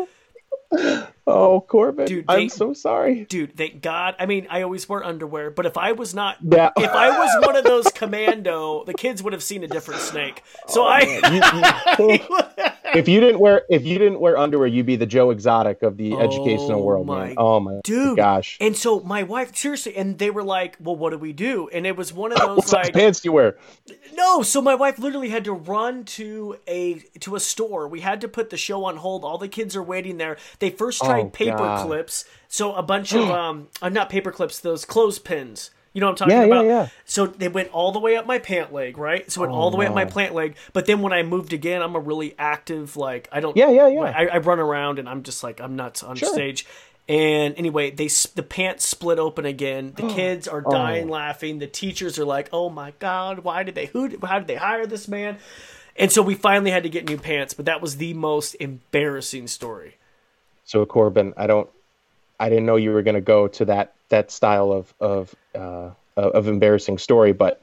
Oh, 1.26 1.60
Corbin, 1.66 2.06
Dude, 2.06 2.24
I'm 2.28 2.48
so 2.48 2.72
sorry. 2.74 3.24
Dude, 3.24 3.56
thank 3.56 3.82
God. 3.82 4.14
I 4.20 4.26
mean, 4.26 4.46
I 4.50 4.62
always 4.62 4.88
wear 4.88 5.02
underwear, 5.04 5.50
but 5.50 5.66
if 5.66 5.76
I 5.76 5.92
was 5.92 6.14
not 6.14 6.36
Yeah. 6.42 6.70
if 6.76 6.90
I 6.90 7.10
was 7.18 7.46
one 7.46 7.56
of 7.56 7.64
those 7.64 7.88
commando, 7.88 8.84
the 8.84 8.94
kids 8.94 9.22
would 9.22 9.32
have 9.32 9.42
seen 9.42 9.64
a 9.64 9.68
different 9.68 10.00
snake. 10.00 10.42
So 10.68 10.82
oh, 10.84 10.86
I, 10.86 11.00
You- 11.98 12.08
you- 12.08 12.20
oh. 12.58 12.72
If 12.94 13.08
you 13.08 13.20
didn't 13.20 13.40
wear 13.40 13.62
if 13.68 13.84
you 13.84 13.98
didn't 13.98 14.20
wear 14.20 14.36
underwear, 14.38 14.66
you'd 14.66 14.86
be 14.86 14.96
the 14.96 15.06
Joe 15.06 15.30
Exotic 15.30 15.82
of 15.82 15.96
the 15.96 16.14
educational 16.14 16.82
world, 16.84 17.06
my 17.06 17.26
man. 17.28 17.34
Oh 17.38 17.60
my 17.60 17.80
dude, 17.84 18.16
gosh! 18.16 18.56
And 18.60 18.76
so 18.76 19.00
my 19.00 19.22
wife, 19.22 19.54
seriously, 19.56 19.96
and 19.96 20.18
they 20.18 20.30
were 20.30 20.42
like, 20.44 20.76
"Well, 20.80 20.96
what 20.96 21.10
do 21.10 21.18
we 21.18 21.32
do?" 21.32 21.68
And 21.72 21.86
it 21.86 21.96
was 21.96 22.12
one 22.12 22.32
of 22.32 22.38
those 22.38 22.66
size 22.66 22.86
like, 22.86 22.94
pants 22.94 23.20
do 23.20 23.28
you 23.28 23.32
wear? 23.32 23.56
no. 24.14 24.42
So 24.42 24.60
my 24.60 24.74
wife 24.74 24.98
literally 24.98 25.28
had 25.30 25.44
to 25.44 25.52
run 25.52 26.04
to 26.04 26.56
a 26.66 26.94
to 27.20 27.36
a 27.36 27.40
store. 27.40 27.88
We 27.88 28.00
had 28.00 28.20
to 28.22 28.28
put 28.28 28.50
the 28.50 28.56
show 28.56 28.84
on 28.84 28.96
hold. 28.96 29.24
All 29.24 29.38
the 29.38 29.48
kids 29.48 29.76
are 29.76 29.82
waiting 29.82 30.16
there. 30.18 30.36
They 30.58 30.70
first 30.70 31.00
tried 31.02 31.26
Oh, 31.26 31.30
paper 31.30 31.56
God. 31.58 31.86
clips, 31.86 32.24
so 32.48 32.74
a 32.74 32.82
bunch 32.82 33.12
of 33.12 33.28
um, 33.30 33.68
uh, 33.82 33.88
not 33.88 34.08
paper 34.10 34.30
clips, 34.32 34.58
those 34.60 34.84
clothespins. 34.84 35.70
You 35.92 36.00
know 36.00 36.06
what 36.06 36.20
I'm 36.22 36.28
talking 36.28 36.34
Yeah, 36.36 36.40
yeah, 36.44 36.46
about? 36.60 36.64
yeah. 36.66 36.88
So 37.04 37.26
they 37.26 37.48
went 37.48 37.70
all 37.72 37.90
the 37.90 37.98
way 37.98 38.16
up 38.16 38.24
my 38.26 38.38
pant 38.38 38.72
leg, 38.72 38.96
right? 38.96 39.30
So 39.30 39.40
it 39.42 39.46
went 39.46 39.56
Oh, 39.56 39.60
all 39.60 39.70
the 39.70 39.76
way 39.76 39.86
up 39.86 39.92
oh, 39.92 39.96
my 39.96 40.04
no. 40.04 40.10
plant 40.10 40.34
leg. 40.34 40.54
But 40.72 40.86
then 40.86 41.02
when 41.02 41.12
I 41.12 41.22
moved 41.24 41.52
again, 41.52 41.82
I'm 41.82 41.96
a 41.96 42.00
really 42.00 42.34
active, 42.38 42.96
like 42.96 43.28
I 43.32 43.40
don't. 43.40 43.56
Yeah, 43.56 43.70
yeah, 43.70 43.88
yeah. 43.88 44.00
I, 44.02 44.26
I 44.26 44.38
run 44.38 44.60
around 44.60 44.98
and 45.00 45.08
I'm 45.08 45.22
just 45.24 45.42
like 45.42 45.60
I'm 45.60 45.74
nuts 45.76 46.02
on 46.02 46.14
Sure. 46.16 46.32
stage. 46.32 46.64
And 47.08 47.54
anyway, 47.58 47.90
they 47.90 48.06
the 48.36 48.44
pants 48.44 48.86
split 48.88 49.18
open 49.18 49.44
again. 49.44 49.94
The 49.96 50.04
oh. 50.04 50.14
kids 50.14 50.46
are 50.46 50.62
oh. 50.64 50.70
dying 50.70 51.08
Oh. 51.08 51.12
laughing. 51.12 51.58
The 51.58 51.66
teachers 51.66 52.20
are 52.20 52.24
like, 52.24 52.48
"Oh 52.52 52.70
my 52.70 52.92
god, 53.00 53.40
why 53.40 53.64
did 53.64 53.74
they 53.74 53.86
who 53.86 54.16
how 54.24 54.38
did 54.38 54.46
they 54.46 54.54
hire 54.54 54.86
this 54.86 55.08
man?" 55.08 55.38
And 55.96 56.12
so 56.12 56.22
we 56.22 56.36
finally 56.36 56.70
had 56.70 56.84
to 56.84 56.88
get 56.88 57.08
new 57.08 57.18
pants, 57.18 57.52
but 57.52 57.64
that 57.64 57.82
was 57.82 57.96
the 57.96 58.14
most 58.14 58.54
embarrassing 58.60 59.48
story. 59.48 59.96
So 60.64 60.86
Corbin, 60.86 61.34
I 61.36 61.48
don't, 61.48 61.68
I 62.38 62.48
didn't 62.48 62.64
know 62.64 62.76
you 62.76 62.92
were 62.92 63.02
going 63.02 63.16
to 63.16 63.20
go 63.20 63.48
to 63.48 63.64
that 63.64 63.94
that 64.10 64.30
style 64.30 64.70
of 64.70 64.94
of 65.00 65.34
uh, 65.54 65.90
of 66.16 66.46
embarrassing 66.46 66.98
story, 66.98 67.32
but 67.32 67.60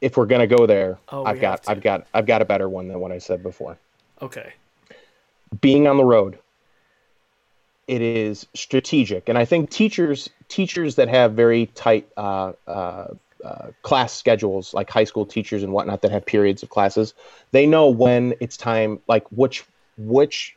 if 0.00 0.16
we're 0.16 0.26
going 0.26 0.40
to 0.46 0.56
go 0.56 0.66
there, 0.66 0.98
Oh, 1.10 1.24
I've 1.24 1.40
got. 1.40 1.68
I've 1.68 1.80
got 1.80 2.06
I've 2.12 2.26
got 2.26 2.42
a 2.42 2.44
better 2.44 2.68
one 2.68 2.88
than 2.88 2.98
what 2.98 3.12
I 3.12 3.18
said 3.18 3.42
before. 3.42 3.78
Okay. 4.20 4.52
being 5.60 5.86
on 5.86 5.96
the 5.96 6.04
road 6.04 6.38
it 7.88 8.00
is 8.00 8.46
strategic 8.54 9.28
and 9.28 9.36
i 9.36 9.44
think 9.44 9.68
teachers 9.68 10.30
teachers 10.48 10.94
that 10.94 11.08
have 11.08 11.32
very 11.32 11.66
tight 11.74 12.06
uh, 12.16 12.52
uh, 12.68 13.08
uh, 13.44 13.66
class 13.82 14.12
schedules 14.12 14.72
like 14.72 14.88
high 14.88 15.02
school 15.02 15.26
teachers 15.26 15.64
and 15.64 15.72
whatnot 15.72 16.00
that 16.02 16.12
have 16.12 16.24
periods 16.24 16.62
of 16.62 16.68
classes 16.70 17.12
they 17.50 17.66
know 17.66 17.88
when 17.90 18.34
it's 18.38 18.56
time 18.56 19.00
like 19.08 19.26
which 19.32 19.64
which 19.98 20.56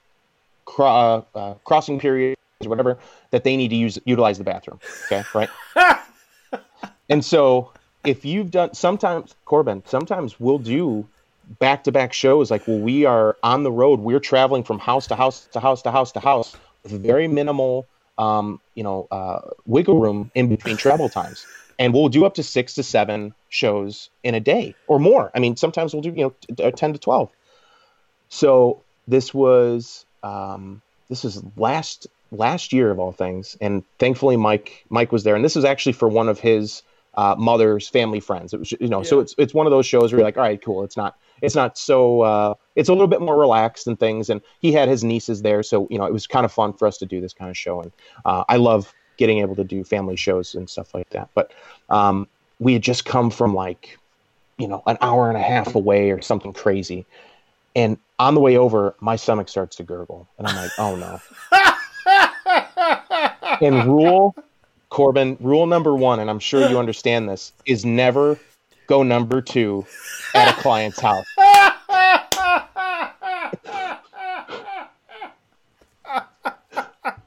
cro- 0.66 1.26
uh, 1.34 1.56
crossing 1.66 2.00
or 2.66 2.70
whatever 2.70 2.98
that 3.32 3.44
they 3.44 3.56
need 3.56 3.70
to 3.70 3.76
use 3.76 4.00
utilize 4.06 4.38
the 4.38 4.44
bathroom 4.44 4.80
okay 5.06 5.24
right? 5.34 5.50
And 7.10 7.24
so 7.24 7.72
if 8.04 8.26
you've 8.26 8.52
done 8.52 8.74
sometimes 8.74 9.36
corbin 9.46 9.84
sometimes 9.86 10.40
we'll 10.40 10.60
do 10.60 11.08
back 11.60 11.84
to 11.84 11.92
back 11.92 12.14
shows 12.14 12.50
like 12.50 12.68
well 12.68 12.80
we 12.80 13.06
are 13.06 13.38
on 13.44 13.64
the 13.64 13.72
road 13.72 14.00
we're 14.00 14.20
traveling 14.20 14.64
from 14.64 14.80
house 14.80 15.08
to 15.08 15.16
house 15.16 15.48
to 15.52 15.60
house 15.60 15.84
to 15.84 15.92
house 15.92 16.12
to 16.12 16.20
house 16.20 16.56
with 16.84 16.92
very 17.04 17.28
minimal 17.28 17.86
um, 18.18 18.60
you 18.76 18.84
know 18.84 19.08
uh, 19.12 19.42
wiggle 19.66 20.00
room 20.00 20.32
in 20.36 20.50
between 20.50 20.78
travel 20.78 21.10
times. 21.10 21.48
And 21.78 21.94
we'll 21.94 22.08
do 22.08 22.24
up 22.24 22.36
to 22.36 22.44
six 22.44 22.76
to 22.76 22.84
seven 22.84 23.34
shows 23.50 24.10
in 24.24 24.34
a 24.34 24.40
day 24.40 24.76
or 24.88 24.98
more. 24.98 25.32
I 25.36 25.40
mean 25.40 25.58
sometimes 25.58 25.94
we'll 25.94 26.04
do 26.04 26.14
you 26.16 26.34
know 26.58 26.66
uh, 26.66 26.72
10 26.72 26.94
to 26.94 27.00
12 27.00 27.32
so 28.30 28.84
this 29.08 29.34
was 29.34 30.06
um, 30.24 30.82
this 31.10 31.26
is 31.26 31.42
last 31.56 32.08
last 32.36 32.74
year 32.74 32.92
of 32.92 33.00
all 33.00 33.12
things 33.12 33.58
and 33.62 33.84
thankfully 34.00 34.38
mike 34.38 34.86
mike 34.90 35.12
was 35.12 35.24
there. 35.24 35.36
And 35.36 35.44
this 35.44 35.56
was 35.56 35.66
actually 35.66 35.94
for 35.94 36.08
one 36.08 36.30
of 36.30 36.40
his 36.40 36.84
uh, 37.16 37.36
mother's 37.38 37.88
family 37.88 38.20
friends. 38.20 38.54
It 38.54 38.60
was 38.60 38.72
you 38.74 38.88
know 38.88 39.04
so 39.04 39.20
it's 39.20 39.36
it's 39.38 39.54
one 39.54 39.66
of 39.66 39.72
those 39.72 39.86
shows 39.86 40.12
where 40.12 40.20
you're 40.20 40.28
like 40.28 40.38
all 40.38 40.44
right 40.44 40.62
cool. 40.62 40.84
It's 40.84 40.98
not 40.98 41.18
it's 41.42 41.56
not 41.56 41.78
so 41.78 42.22
uh, 42.22 42.54
it's 42.76 42.90
a 42.90 42.94
little 42.94 43.08
bit 43.08 43.22
more 43.22 43.38
relaxed 43.38 43.88
and 43.88 44.00
things. 44.00 44.30
And 44.30 44.42
he 44.62 44.72
had 44.72 44.90
his 44.90 45.04
nieces 45.04 45.42
there. 45.42 45.64
So 45.64 45.88
you 45.90 45.98
know 45.98 46.06
it 46.06 46.14
was 46.14 46.28
kind 46.28 46.46
of 46.46 46.52
fun 46.52 46.74
for 46.74 46.88
us 46.88 46.98
to 47.00 47.06
do 47.06 47.22
this 47.22 47.34
kind 47.34 47.50
of 47.50 47.58
show. 47.58 47.82
And 47.82 47.92
uh, 48.26 48.44
i 48.50 48.58
love 48.58 48.94
getting 49.18 49.40
able 49.40 49.56
to 49.56 49.64
do 49.64 49.84
family 49.84 50.18
shows 50.18 50.56
and 50.56 50.70
stuff 50.70 50.94
like 50.94 51.10
that. 51.12 51.30
But 51.34 51.54
um, 51.90 52.28
we 52.60 52.74
had 52.74 52.82
just 52.82 53.06
come 53.06 53.30
from 53.30 53.54
like 53.54 53.98
you 54.58 54.68
know 54.68 54.84
an 54.86 54.98
hour 55.02 55.30
and 55.30 55.38
a 55.38 55.42
half 55.42 55.76
away 55.76 56.12
or 56.12 56.22
something 56.22 56.54
crazy. 56.54 57.06
And 57.78 57.98
on 58.20 58.36
the 58.36 58.40
way 58.40 58.58
over 58.58 58.96
my 59.02 59.18
stomach 59.18 59.50
starts 59.50 59.76
to 59.78 59.84
gurgle. 59.84 60.28
And 60.38 60.48
i'm 60.48 60.56
like 60.56 60.72
oh 60.78 60.96
no 60.96 61.22
and 63.62 63.86
rule 63.86 64.36
corbin 64.90 65.38
rule 65.40 65.66
number 65.66 65.96
one 65.96 66.20
and 66.20 66.30
i'm 66.30 66.40
sure 66.40 66.70
you 66.70 66.78
understand 66.78 67.28
this 67.28 67.52
is 67.66 67.86
never 67.86 68.40
go 68.88 69.04
number 69.04 69.42
two 69.42 69.86
at 70.34 70.58
a 70.58 70.62
client's 70.62 71.00
house. 71.00 71.26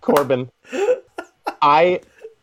Corbin 0.00 0.50
i 1.61 2.00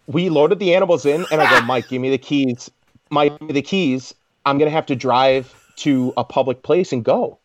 we 0.08 0.30
loaded 0.30 0.60
the 0.60 0.76
animals 0.76 1.06
in 1.06 1.26
and 1.32 1.42
i 1.42 1.50
go 1.50 1.66
mike 1.66 1.88
give 1.88 2.02
me 2.02 2.12
the 2.12 2.18
keys. 2.18 2.70
Mike 3.10 3.34
the 3.48 3.62
keys. 3.62 4.14
I'm 4.46 4.58
gonna 4.58 4.72
have 4.72 4.86
to 4.88 4.96
drive 4.96 5.54
to 5.78 6.14
a 6.16 6.24
public 6.24 6.62
place 6.62 6.94
and 6.94 7.04
go. 7.04 7.40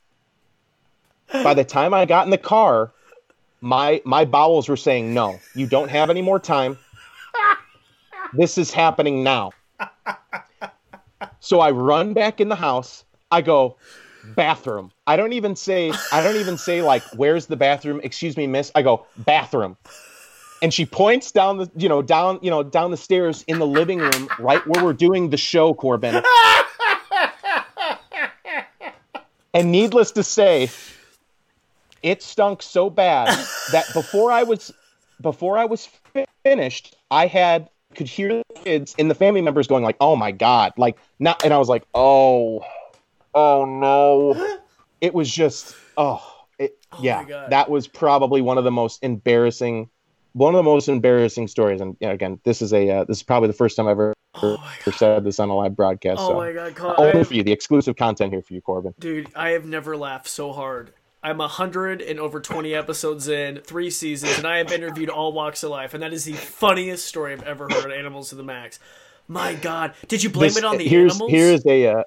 By 1.33 1.55
the 1.55 1.65
time 1.65 1.95
i 1.95 2.05
got 2.05 2.27
in 2.27 2.31
the 2.31 2.39
car 2.39 2.93
my 3.61 4.01
my 4.05 4.25
bowels 4.25 4.69
were 4.69 4.77
saying 4.77 5.13
no 5.13 5.41
you 5.55 5.67
don't 5.67 5.91
have 5.91 6.11
any 6.11 6.23
more 6.23 6.39
time. 6.39 6.79
This 8.33 8.59
is 8.59 8.73
happening 8.73 9.23
now. 9.25 9.51
So 11.41 11.61
i 11.61 11.71
run 11.71 12.13
back 12.13 12.41
in 12.41 12.49
the 12.49 12.57
house. 12.57 13.05
I 13.31 13.43
go 13.43 13.77
bathroom. 14.23 14.93
I 15.07 15.17
don't 15.17 15.33
even 15.33 15.57
say 15.57 15.93
i 16.13 16.23
don't 16.23 16.37
even 16.37 16.57
say 16.57 16.83
like 16.83 17.05
where's 17.17 17.47
the 17.47 17.57
bathroom? 17.57 18.01
Excuse 18.03 18.37
me 18.37 18.47
miss. 18.47 18.71
I 18.75 18.83
go 18.83 19.07
bathroom. 19.17 19.77
And 20.63 20.75
she 20.75 20.85
points 20.85 21.33
down 21.33 21.57
the 21.59 21.71
you 21.77 21.89
know 21.89 22.03
down 22.03 22.39
you 22.43 22.51
know 22.51 22.63
down 22.63 22.91
the 22.91 22.97
stairs 22.97 23.45
in 23.47 23.59
the 23.59 23.67
living 23.67 23.99
room 23.99 24.29
right 24.39 24.67
where 24.67 24.85
we're 24.85 24.93
doing 24.93 25.31
the 25.31 25.37
show 25.37 25.75
corbin. 25.75 26.23
And 29.53 29.73
needless 29.73 30.13
to 30.13 30.23
say 30.23 30.71
it 32.03 32.23
stunk 32.23 32.63
so 32.63 32.91
bad 32.91 33.29
that 33.73 33.87
before 33.95 34.33
I 34.33 34.43
was 34.43 34.73
before 35.21 35.59
I 35.59 35.67
was 35.67 35.87
fi- 35.87 36.27
finished, 36.43 36.97
I 37.11 37.27
had 37.27 37.69
could 37.95 38.07
hear 38.09 38.29
the 38.29 38.45
kids 38.63 38.95
and 38.99 39.11
the 39.11 39.15
family 39.15 39.41
members 39.41 39.67
going 39.67 39.85
like, 39.85 39.97
"Oh 40.01 40.17
my 40.17 40.31
god!" 40.33 40.73
Like 40.77 40.99
not, 41.19 41.45
and 41.45 41.53
I 41.53 41.59
was 41.59 41.69
like, 41.69 41.85
"Oh, 41.95 42.65
oh 43.35 43.65
no!" 43.65 44.57
It 45.01 45.15
was 45.15 45.31
just, 45.31 45.75
oh, 45.97 46.23
it, 46.59 46.77
Oh 46.93 46.99
yeah, 47.03 47.47
that 47.49 47.71
was 47.71 47.89
probably 47.89 48.43
one 48.43 48.59
of 48.59 48.65
the 48.65 48.71
most 48.71 49.03
embarrassing 49.03 49.89
one 50.33 50.55
of 50.55 50.59
the 50.59 50.63
most 50.63 50.89
embarrassing 50.89 51.49
stories, 51.49 51.81
and 51.81 51.97
you 52.01 52.07
know, 52.07 52.13
again, 52.13 52.39
this 52.45 52.63
is 52.63 52.73
a 52.73 52.89
uh, 52.91 53.05
this 53.05 53.19
is 53.19 53.23
probably 53.23 53.49
the 53.49 53.55
first 53.55 53.77
time 53.77 53.87
I've 53.87 53.93
ever, 53.93 54.15
Oh 54.35 54.63
ever 54.87 54.93
said 54.97 55.25
this 55.25 55.41
on 55.41 55.49
a 55.49 55.57
live 55.57 55.75
broadcast. 55.75 56.21
Oh 56.21 56.29
so 56.29 56.35
my 56.37 56.53
god, 56.53 56.79
all 56.79 57.19
I- 57.19 57.25
for 57.25 57.35
you, 57.35 57.43
the 57.43 57.53
exclusive 57.53 57.97
content 57.97 58.33
here 58.33 58.43
for 58.43 58.55
you, 58.55 58.61
Corbin. 58.61 58.95
dude, 58.99 59.29
I 59.35 59.51
have 59.51 59.65
never 59.65 59.97
laughed 59.97 60.29
so 60.29 60.53
hard. 60.53 60.93
I'm 61.23 61.41
a 61.41 61.49
hundred 61.49 62.01
and 62.01 62.19
over 62.19 62.41
twenty 62.41 62.75
episodes 62.75 63.29
in, 63.29 63.59
three 63.59 63.91
seasons, 63.91 64.39
and 64.39 64.47
I 64.47 64.57
have 64.59 64.73
interviewed 64.73 65.11
all 65.11 65.33
walks 65.33 65.63
of 65.63 65.71
life, 65.71 65.93
and 65.93 66.03
that 66.03 66.13
is 66.15 66.25
the 66.25 66.33
funniest 66.33 67.05
story 67.07 67.33
I've 67.35 67.43
ever 67.43 67.69
heard 67.69 67.85
on 67.85 67.93
Animals 67.93 68.31
to 68.31 68.37
the 68.37 68.43
Max. 68.43 68.79
My 69.29 69.55
God, 69.55 69.93
did 70.09 70.23
you 70.23 70.31
blame 70.31 70.49
This- 70.49 70.57
it 70.59 70.65
on 70.65 70.79
the 70.79 70.89
here's 70.89 71.13
animals? 71.13 71.31
here's 71.31 71.67
a. 71.67 71.87
Uh, 71.87 72.03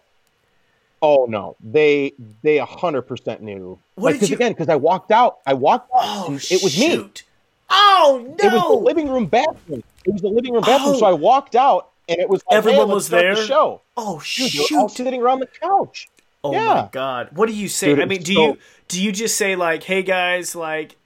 oh 1.01 1.25
no, 1.29 1.55
they 1.63 2.13
they 2.41 2.57
a 2.57 2.65
hundred 2.65 3.03
percent 3.03 3.41
knew. 3.41 3.77
What 3.95 4.13
Like 4.13 4.19
did 4.21 4.29
you- 4.29 4.35
again, 4.35 4.51
because 4.53 4.69
I 4.69 4.75
walked 4.75 5.11
out, 5.11 5.37
I 5.45 5.53
walked 5.53 5.91
out, 5.95 6.01
oh, 6.03 6.33
it 6.49 6.63
was 6.63 6.77
me. 6.77 6.89
shoot. 6.89 7.23
Oh 7.69 8.23
no! 8.41 8.47
It 8.47 8.53
was 8.53 8.67
the 8.79 8.83
living 8.83 9.09
room 9.09 9.27
bathroom. 9.27 9.83
It 10.05 10.11
was 10.11 10.21
the 10.21 10.29
living 10.29 10.53
room 10.53 10.63
bathroom. 10.63 10.95
Oh. 10.95 10.99
So 10.99 11.05
I 11.05 11.13
walked 11.13 11.55
out, 11.55 11.89
and 12.09 12.19
it 12.19 12.27
was 12.29 12.41
like, 12.49 12.57
Everyone 12.57 12.87
hey, 12.87 12.93
was 12.93 13.09
there? 13.09 13.35
The 13.35 13.45
show. 13.45 13.81
oh 13.95 14.21
Dude, 14.35 14.51
they 14.51 14.57
were 14.75 14.79
all 14.81 14.89
shoot! 14.89 14.97
sitting 14.97 15.21
around 15.21 15.39
the 15.39 15.47
couch. 15.47 16.09
Oh 16.43 16.51
my 16.53 16.89
god! 16.91 17.29
What 17.33 17.47
do 17.47 17.53
you 17.55 17.67
say? 17.69 17.87
Dude, 17.87 18.01
I 18.01 18.05
mean, 18.05 18.21
do 18.21 18.33
so- 18.33 18.45
you 18.47 18.57
do 18.89 19.01
you 19.03 19.11
just 19.11 19.37
say 19.37 19.55
like, 19.55 19.83
"Hey 19.83 20.03
guys, 20.03 20.55
like, 20.55 20.97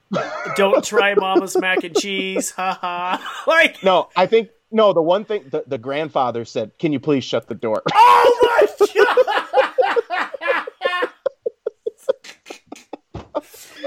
don't 0.55 0.83
try 0.83 1.13
Mama's 1.13 1.55
mac 1.57 1.83
and 1.83 1.95
cheese"? 1.95 2.51
Haha! 2.51 3.17
like, 3.47 3.83
No, 3.83 4.09
I 4.15 4.25
think 4.25 4.49
no. 4.71 4.93
The 4.93 5.01
one 5.01 5.25
thing 5.25 5.45
the, 5.51 5.63
the 5.67 5.77
grandfather 5.77 6.43
said, 6.45 6.71
"Can 6.79 6.91
you 6.91 6.99
please 6.99 7.23
shut 7.23 7.47
the 7.47 7.55
door?" 7.55 7.83
oh 7.93 8.39
my 8.41 8.87
god! 8.95 9.25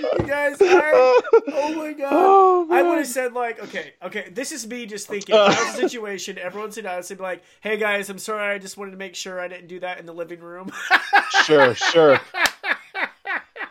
You 0.03 0.27
guys, 0.27 0.57
I, 0.61 1.23
oh 1.49 1.75
my 1.77 1.93
god! 1.93 2.09
Oh, 2.13 2.67
I 2.71 2.83
would 2.83 2.99
have 2.99 3.07
said 3.07 3.33
like, 3.33 3.63
okay, 3.63 3.95
okay, 4.03 4.31
this 4.31 4.53
is 4.53 4.67
me 4.67 4.87
just 4.87 5.09
thinking. 5.09 5.35
Was 5.35 5.79
in 5.79 5.85
a 5.85 5.89
situation, 5.89 6.39
everyone's 6.39 6.79
in 6.79 6.85
house, 6.85 7.11
I'd 7.11 7.19
be 7.19 7.23
like, 7.23 7.43
"Hey 7.61 7.77
guys, 7.77 8.11
I'm 8.11 8.19
sorry, 8.19 8.55
I 8.55 8.59
just 8.59 8.77
wanted 8.77 8.93
to 8.93 8.97
make 8.97 9.15
sure 9.15 9.41
I 9.41 9.49
didn't 9.49 9.69
do 9.69 9.81
that 9.81 9.99
in 9.99 10.07
the 10.07 10.13
living 10.13 10.41
room." 10.41 10.71
sure, 11.45 11.75
sure. 11.75 12.21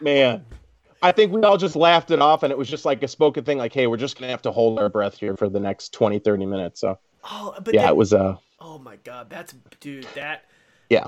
Man, 0.02 0.46
I 1.02 1.12
think 1.12 1.32
we 1.32 1.42
all 1.42 1.58
just 1.58 1.76
laughed 1.76 2.12
it 2.12 2.22
off, 2.22 2.44
and 2.44 2.52
it 2.52 2.58
was 2.58 2.70
just 2.70 2.86
like 2.86 3.04
a 3.04 3.08
spoken 3.08 3.44
thing, 3.44 3.58
like, 3.58 3.74
"Hey, 3.74 3.88
we're 3.88 3.98
just 3.98 4.20
gonna 4.20 4.32
have 4.32 4.42
to 4.44 4.52
hold 4.52 4.80
our 4.80 4.90
breath 4.90 5.18
here 5.18 5.36
for 5.36 5.50
the 5.50 5.60
next 5.60 5.94
20, 5.94 6.20
30 6.20 6.46
minutes." 6.46 6.82
So 6.82 7.00
oh, 7.24 7.56
but 7.64 7.74
yeah, 7.74 7.82
then- 7.82 7.90
it 7.90 7.96
was 7.98 8.14
uh, 8.14 8.36
Oh 8.62 8.78
my 8.78 8.98
god, 8.98 9.30
that's 9.30 9.54
dude, 9.80 10.06
that 10.16 10.46
yeah, 10.90 11.08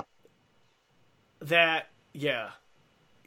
that 1.40 1.88
yeah. 2.12 2.50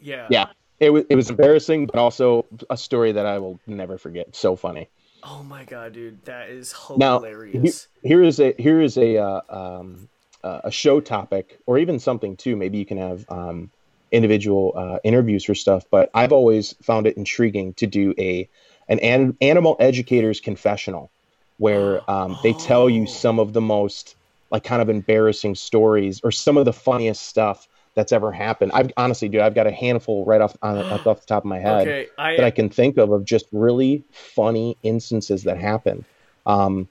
Yeah. 0.01 0.27
yeah. 0.29 0.45
It 0.79 0.89
was 0.89 1.05
it 1.09 1.15
was 1.15 1.29
embarrassing, 1.29 1.85
but 1.87 1.97
also 1.97 2.45
a 2.69 2.77
story 2.77 3.13
that 3.13 3.25
I 3.25 3.39
will 3.39 3.59
never 3.67 3.97
forget. 3.97 4.35
So 4.35 4.55
funny. 4.55 4.89
Oh 5.23 5.41
my 5.43 5.63
god, 5.63 5.93
dude, 5.93 6.23
that 6.25 6.49
is 6.49 6.73
Now, 6.95 7.19
hilarious. 7.19 7.87
he- 8.01 8.09
here 8.09 8.23
is 8.23 8.39
a 8.39 8.53
here 8.57 8.81
is 8.81 8.97
a 8.97 9.17
uh, 9.17 9.41
um, 9.49 10.09
uh, 10.43 10.61
a 10.65 10.71
show 10.71 10.99
topic, 10.99 11.57
or 11.65 11.77
even 11.77 11.99
something 11.99 12.35
too. 12.37 12.55
Maybe 12.55 12.77
you 12.77 12.85
can 12.85 12.97
have 12.97 13.25
um, 13.29 13.71
individual 14.11 14.73
uh, 14.75 14.99
interviews 15.03 15.45
for 15.45 15.55
stuff. 15.55 15.85
But 15.89 16.09
I've 16.13 16.31
always 16.33 16.75
found 16.83 17.07
it 17.07 17.17
intriguing 17.17 17.73
to 17.75 17.87
do 17.87 18.13
a 18.19 18.49
an, 18.87 18.99
an 18.99 19.37
animal 19.41 19.77
educator's 19.79 20.41
confessional, 20.41 21.11
where 21.57 22.01
um, 22.11 22.37
they 22.43 22.53
tell 22.53 22.89
you 22.89 23.03
Oh. 23.03 23.05
some 23.05 23.39
of 23.39 23.53
the 23.53 23.61
most 23.61 24.15
like 24.51 24.63
kind 24.63 24.81
of 24.81 24.89
embarrassing 24.89 25.55
stories 25.55 26.21
or 26.23 26.31
some 26.31 26.57
of 26.57 26.65
the 26.65 26.73
funniest 26.73 27.23
stuff 27.23 27.67
that's 27.95 28.11
ever 28.11 28.31
happened. 28.31 28.71
I've 28.73 28.91
honestly, 28.97 29.29
dude, 29.29 29.41
I've 29.41 29.55
got 29.55 29.67
a 29.67 29.71
handful 29.71 30.25
right 30.25 30.41
off 30.41 30.55
on, 30.61 30.77
off 30.77 31.03
the 31.03 31.25
top 31.27 31.43
of 31.43 31.45
my 31.45 31.59
head 31.59 31.87
okay, 31.87 32.07
I, 32.17 32.35
that 32.35 32.45
I 32.45 32.51
can 32.51 32.69
think 32.69 32.97
of 32.97 33.11
of 33.11 33.25
just 33.25 33.45
really 33.51 34.03
funny 34.11 34.77
instances 34.83 35.43
that 35.43 35.57
happen. 35.57 36.05
Um, 36.45 36.87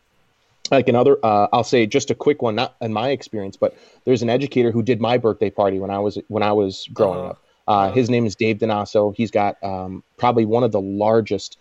like 0.70 0.88
another, 0.88 1.18
uh, 1.22 1.48
I'll 1.52 1.62
say 1.64 1.86
just 1.86 2.10
a 2.10 2.14
quick 2.14 2.40
one, 2.40 2.54
not 2.54 2.74
in 2.80 2.92
my 2.92 3.10
experience, 3.10 3.56
but 3.56 3.76
there's 4.06 4.22
an 4.22 4.30
educator 4.30 4.72
who 4.72 4.82
did 4.82 5.00
my 5.00 5.18
birthday 5.18 5.50
party 5.50 5.78
when 5.78 5.90
I 5.90 5.98
was 5.98 6.18
when 6.28 6.42
I 6.42 6.52
was 6.52 6.88
growing 6.92 7.20
Uh-huh. 7.20 7.28
up. 7.30 7.38
Uh, 7.66 7.90
his 7.92 8.10
name 8.10 8.26
is 8.26 8.34
Dave 8.34 8.58
Donasso. 8.58 9.14
He's 9.14 9.30
got 9.30 9.62
um, 9.62 10.02
probably 10.18 10.44
one 10.46 10.64
of 10.64 10.72
the 10.72 10.80
largest 10.80 11.58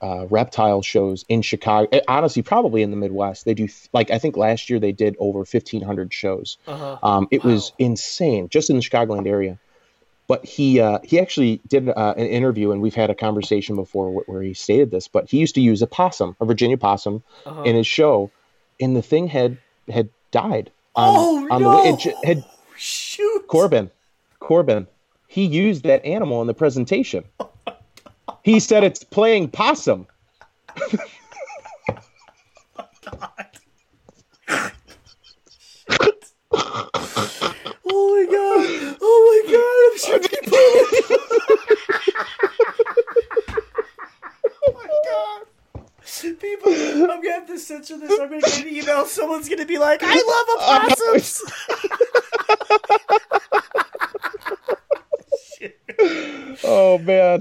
uh, 0.00 0.26
reptile 0.28 0.82
shows 0.82 1.24
in 1.28 1.40
Chicago. 1.42 1.88
eh, 1.92 2.00
Honestly, 2.08 2.42
probably 2.42 2.82
in 2.82 2.90
the 2.90 2.96
Midwest. 2.96 3.44
They 3.44 3.54
do 3.54 3.68
like 3.92 4.10
I 4.10 4.18
think 4.18 4.36
last 4.36 4.68
year 4.68 4.78
they 4.78 4.92
did 4.92 5.16
over 5.18 5.38
1,500 5.38 6.12
shows. 6.12 6.58
uh-huh. 6.66 6.98
Um, 7.02 7.28
it 7.30 7.42
was 7.44 7.72
insane, 7.78 8.48
just 8.48 8.70
in 8.70 8.76
the 8.76 8.82
Chicagoland 8.82 9.26
area. 9.26 9.58
But 10.26 10.44
he 10.44 10.80
uh, 10.80 11.00
he 11.04 11.18
actually 11.20 11.60
did 11.68 11.88
uh, 11.88 12.14
an 12.16 12.26
interview, 12.26 12.72
and 12.72 12.80
we've 12.80 12.94
had 12.94 13.10
a 13.10 13.14
conversation 13.14 13.76
before 13.76 14.10
where, 14.10 14.24
where 14.26 14.42
he 14.42 14.54
stated 14.54 14.90
this. 14.90 15.06
But 15.06 15.28
he 15.30 15.38
used 15.38 15.54
to 15.56 15.60
use 15.60 15.82
a 15.82 15.86
possum, 15.86 16.34
a 16.40 16.44
Virginia 16.46 16.78
possum, 16.78 17.22
Uh-huh. 17.44 17.62
in 17.62 17.76
his 17.76 17.86
show, 17.86 18.30
and 18.80 18.96
the 18.96 19.02
thing 19.02 19.26
had 19.28 19.58
had 19.90 20.08
died. 20.30 20.70
On, 20.96 21.14
oh 21.16 21.48
on 21.50 21.60
no! 21.62 21.70
the 21.70 21.76
way. 21.76 21.88
It 21.90 21.98
ju- 21.98 22.14
had 22.24 22.44
Shoot! 22.76 23.46
Corbin, 23.48 23.90
Corbin, 24.40 24.86
he 25.28 25.44
used 25.44 25.82
that 25.84 26.04
animal 26.04 26.40
in 26.40 26.46
the 26.46 26.54
presentation. 26.54 27.24
He 28.44 28.60
said 28.60 28.84
it's 28.84 29.02
playing 29.02 29.48
possum. 29.48 30.06
Oh 37.86 38.16
my 38.16 38.24
god! 38.30 38.96
Oh 39.00 39.20
my 39.30 39.40
god! 39.50 39.80
I'm 39.88 39.98
sure 39.98 40.20
people. 40.20 40.58
oh 44.62 44.72
my 44.74 44.86
god! 45.04 45.42
People, 46.38 46.72
I'm 46.72 47.22
gonna 47.22 47.32
have 47.32 47.46
to 47.46 47.58
censor 47.58 47.98
this. 47.98 48.10
I'm 48.10 48.28
gonna 48.28 48.40
get 48.40 48.60
an 48.60 48.68
email. 48.68 49.06
Someone's 49.06 49.48
gonna 49.48 49.64
be 49.66 49.78
like, 49.78 50.00
"I 50.02 50.14
love 50.14 50.90
opossums." 50.90 51.42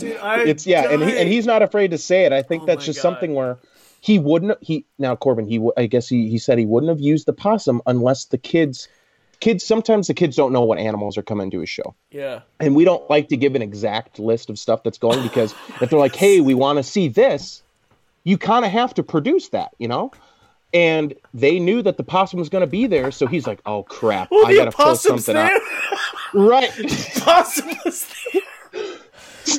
Oh 0.01 0.05
man, 0.05 0.17
I'm 0.21 0.47
it's 0.47 0.65
yeah, 0.65 0.89
and 0.89 1.03
he, 1.03 1.17
and 1.17 1.29
he's 1.29 1.45
not 1.45 1.61
afraid 1.61 1.91
to 1.91 1.97
say 1.97 2.25
it. 2.25 2.33
I 2.33 2.41
think 2.41 2.63
Oh 2.63 2.65
that's 2.65 2.85
just 2.85 2.97
God. 2.97 3.01
something 3.03 3.33
where 3.35 3.57
he 4.01 4.19
wouldn't. 4.19 4.57
He 4.61 4.85
now 4.97 5.15
Corbin. 5.15 5.47
He 5.47 5.65
I 5.77 5.85
guess 5.85 6.07
he 6.07 6.29
he 6.29 6.37
said 6.37 6.57
he 6.57 6.65
wouldn't 6.65 6.89
have 6.89 6.99
used 6.99 7.25
the 7.25 7.33
possum 7.33 7.81
unless 7.85 8.25
the 8.25 8.37
kids. 8.37 8.87
Kids 9.39 9.63
sometimes 9.65 10.07
the 10.07 10.13
kids 10.13 10.37
don't 10.37 10.53
know 10.53 10.61
what 10.61 10.77
animals 10.77 11.17
are 11.17 11.21
coming 11.21 11.51
to 11.51 11.61
a 11.61 11.65
show, 11.65 11.93
yeah. 12.11 12.41
and 12.61 12.75
we 12.77 12.85
don't 12.85 13.09
like 13.09 13.27
to 13.27 13.35
give 13.35 13.55
an 13.55 13.61
exact 13.61 14.17
list 14.17 14.49
of 14.49 14.57
stuff 14.57 14.83
that's 14.83 14.97
going 14.97 15.21
because 15.21 15.53
if 15.81 15.89
they're 15.89 15.99
like, 15.99 16.15
"Hey, 16.15 16.39
we 16.39 16.53
want 16.53 16.77
to 16.77 16.83
see 16.83 17.09
this," 17.09 17.61
you 18.23 18.37
kind 18.37 18.63
of 18.63 18.71
have 18.71 18.93
to 18.93 19.03
produce 19.03 19.49
that, 19.49 19.71
you 19.79 19.87
know. 19.89 20.11
And 20.73 21.13
they 21.33 21.59
knew 21.59 21.81
that 21.81 21.97
the 21.97 22.03
possum 22.03 22.39
was 22.39 22.47
going 22.47 22.61
to 22.61 22.67
be 22.67 22.87
there, 22.87 23.11
so 23.11 23.27
he's 23.27 23.45
like, 23.45 23.59
"Oh 23.65 23.83
crap, 23.83 24.31
Well, 24.31 24.47
I 24.47 24.55
got 24.55 24.65
to 24.65 24.71
pull 24.71 24.95
something 24.95 25.35
there. 25.35 25.45
out." 25.45 25.61
Right, 26.35 26.71
Possum 27.19 27.69
was 27.85 28.11
there. 28.33 28.41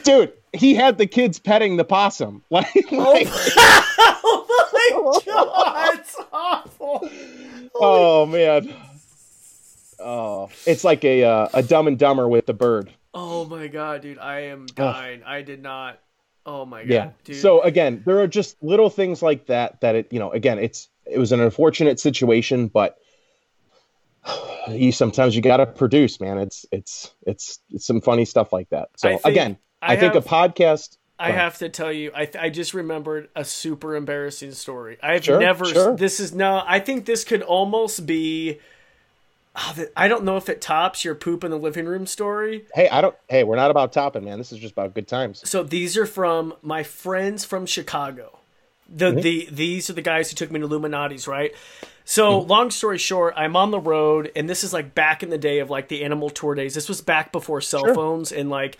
Dude. 0.02 0.32
He 0.52 0.74
had 0.74 0.98
the 0.98 1.06
kids 1.06 1.38
petting 1.40 1.76
the 1.76 1.84
possum, 1.84 2.42
like, 2.50 2.72
like 2.92 3.26
Oh 3.28 4.46
my 4.72 5.20
god! 5.26 5.98
It's 5.98 6.16
awful. 6.32 7.08
Oh 7.74 8.26
man. 8.26 8.72
Oh, 9.98 10.50
it's 10.66 10.84
like 10.84 11.04
a 11.04 11.24
uh, 11.24 11.48
a 11.54 11.62
Dumb 11.62 11.86
and 11.88 11.98
Dumber 11.98 12.28
with 12.28 12.46
the 12.46 12.54
bird. 12.54 12.90
Oh 13.12 13.44
my 13.46 13.66
god, 13.68 14.02
dude! 14.02 14.18
I 14.18 14.40
am 14.46 14.66
dying. 14.66 15.22
I 15.24 15.42
did 15.42 15.62
not. 15.62 15.98
Oh 16.46 16.64
my 16.66 16.82
god, 16.82 16.90
Yeah. 16.90 17.10
dude. 17.24 17.36
So 17.36 17.62
again, 17.62 18.02
there 18.04 18.20
are 18.20 18.26
just 18.28 18.62
little 18.62 18.90
things 18.90 19.22
like 19.22 19.46
that 19.46 19.80
that 19.80 19.94
it 19.96 20.12
you 20.12 20.18
know 20.18 20.30
again 20.30 20.58
it's 20.58 20.88
it 21.06 21.18
was 21.18 21.32
an 21.32 21.40
unfortunate 21.40 21.98
situation, 21.98 22.68
but 22.68 22.96
you 24.68 24.92
sometimes 24.92 25.34
you 25.34 25.42
got 25.42 25.58
to 25.58 25.66
produce, 25.66 26.20
man. 26.20 26.38
It's 26.38 26.66
it's 26.70 27.12
it's 27.26 27.58
it's 27.70 27.86
some 27.86 28.00
funny 28.00 28.24
stuff 28.24 28.52
like 28.52 28.68
that. 28.70 28.88
So 28.96 29.08
think- 29.08 29.24
again, 29.24 29.58
I 29.84 29.92
I, 29.92 29.96
think 29.96 30.14
have- 30.14 30.24
a 30.24 30.28
podcast. 30.28 30.96
I 31.16 31.30
have 31.30 31.58
to 31.58 31.68
tell 31.68 31.92
you, 31.92 32.10
I, 32.14 32.28
I 32.38 32.50
just 32.50 32.74
remembered 32.74 33.28
a 33.36 33.44
super 33.44 33.94
embarrassing 33.94 34.50
story. 34.52 34.98
I've 35.00 35.24
Sure, 35.24 35.38
never. 35.38 35.64
sure. 35.64 35.96
This 35.96 36.18
is 36.18 36.34
no. 36.34 36.62
I 36.66 36.80
think 36.80 37.06
this 37.06 37.22
could 37.22 37.42
almost 37.42 38.04
be. 38.04 38.58
oh, 39.54 39.84
I 39.96 40.08
don't 40.08 40.24
know 40.24 40.36
if 40.36 40.48
it 40.48 40.60
tops 40.60 41.04
your 41.04 41.14
poop 41.14 41.44
in 41.44 41.52
the 41.52 41.56
living 41.58 41.86
room 41.86 42.06
story. 42.06 42.66
Hey, 42.74 42.88
I 42.88 43.00
don't. 43.00 43.14
Hey, 43.28 43.44
we're 43.44 43.54
not 43.56 43.70
about 43.70 43.92
topping, 43.92 44.24
man. 44.24 44.38
This 44.38 44.52
is 44.52 44.58
just 44.58 44.72
about 44.72 44.92
good 44.92 45.06
times. 45.06 45.48
So 45.48 45.62
these 45.62 45.96
are 45.96 46.06
from 46.06 46.54
my 46.62 46.82
friends 46.82 47.44
from 47.44 47.64
Chicago. 47.64 48.38
The 48.88 49.12
mm-hmm. 49.12 49.20
the 49.20 49.48
these 49.52 49.88
are 49.88 49.94
the 49.94 50.02
guys 50.02 50.30
who 50.30 50.34
took 50.34 50.50
me 50.50 50.58
to 50.60 50.66
Lou 50.66 50.80
Malnati's, 50.80 51.28
right? 51.28 51.52
So 52.04 52.40
mm-hmm. 52.40 52.50
long 52.50 52.70
story 52.72 52.98
short, 52.98 53.34
I'm 53.36 53.54
on 53.54 53.70
the 53.70 53.80
road, 53.80 54.32
and 54.34 54.50
this 54.50 54.64
is 54.64 54.72
like 54.72 54.94
back 54.96 55.22
in 55.22 55.30
the 55.30 55.38
day 55.38 55.60
of 55.60 55.70
like 55.70 55.86
the 55.88 56.02
animal 56.04 56.28
tour 56.28 56.56
days. 56.56 56.74
This 56.74 56.88
was 56.88 57.00
back 57.00 57.30
before 57.30 57.60
cell 57.60 57.84
Sure. 57.84 57.94
phones, 57.94 58.32
and 58.32 58.50
like 58.50 58.76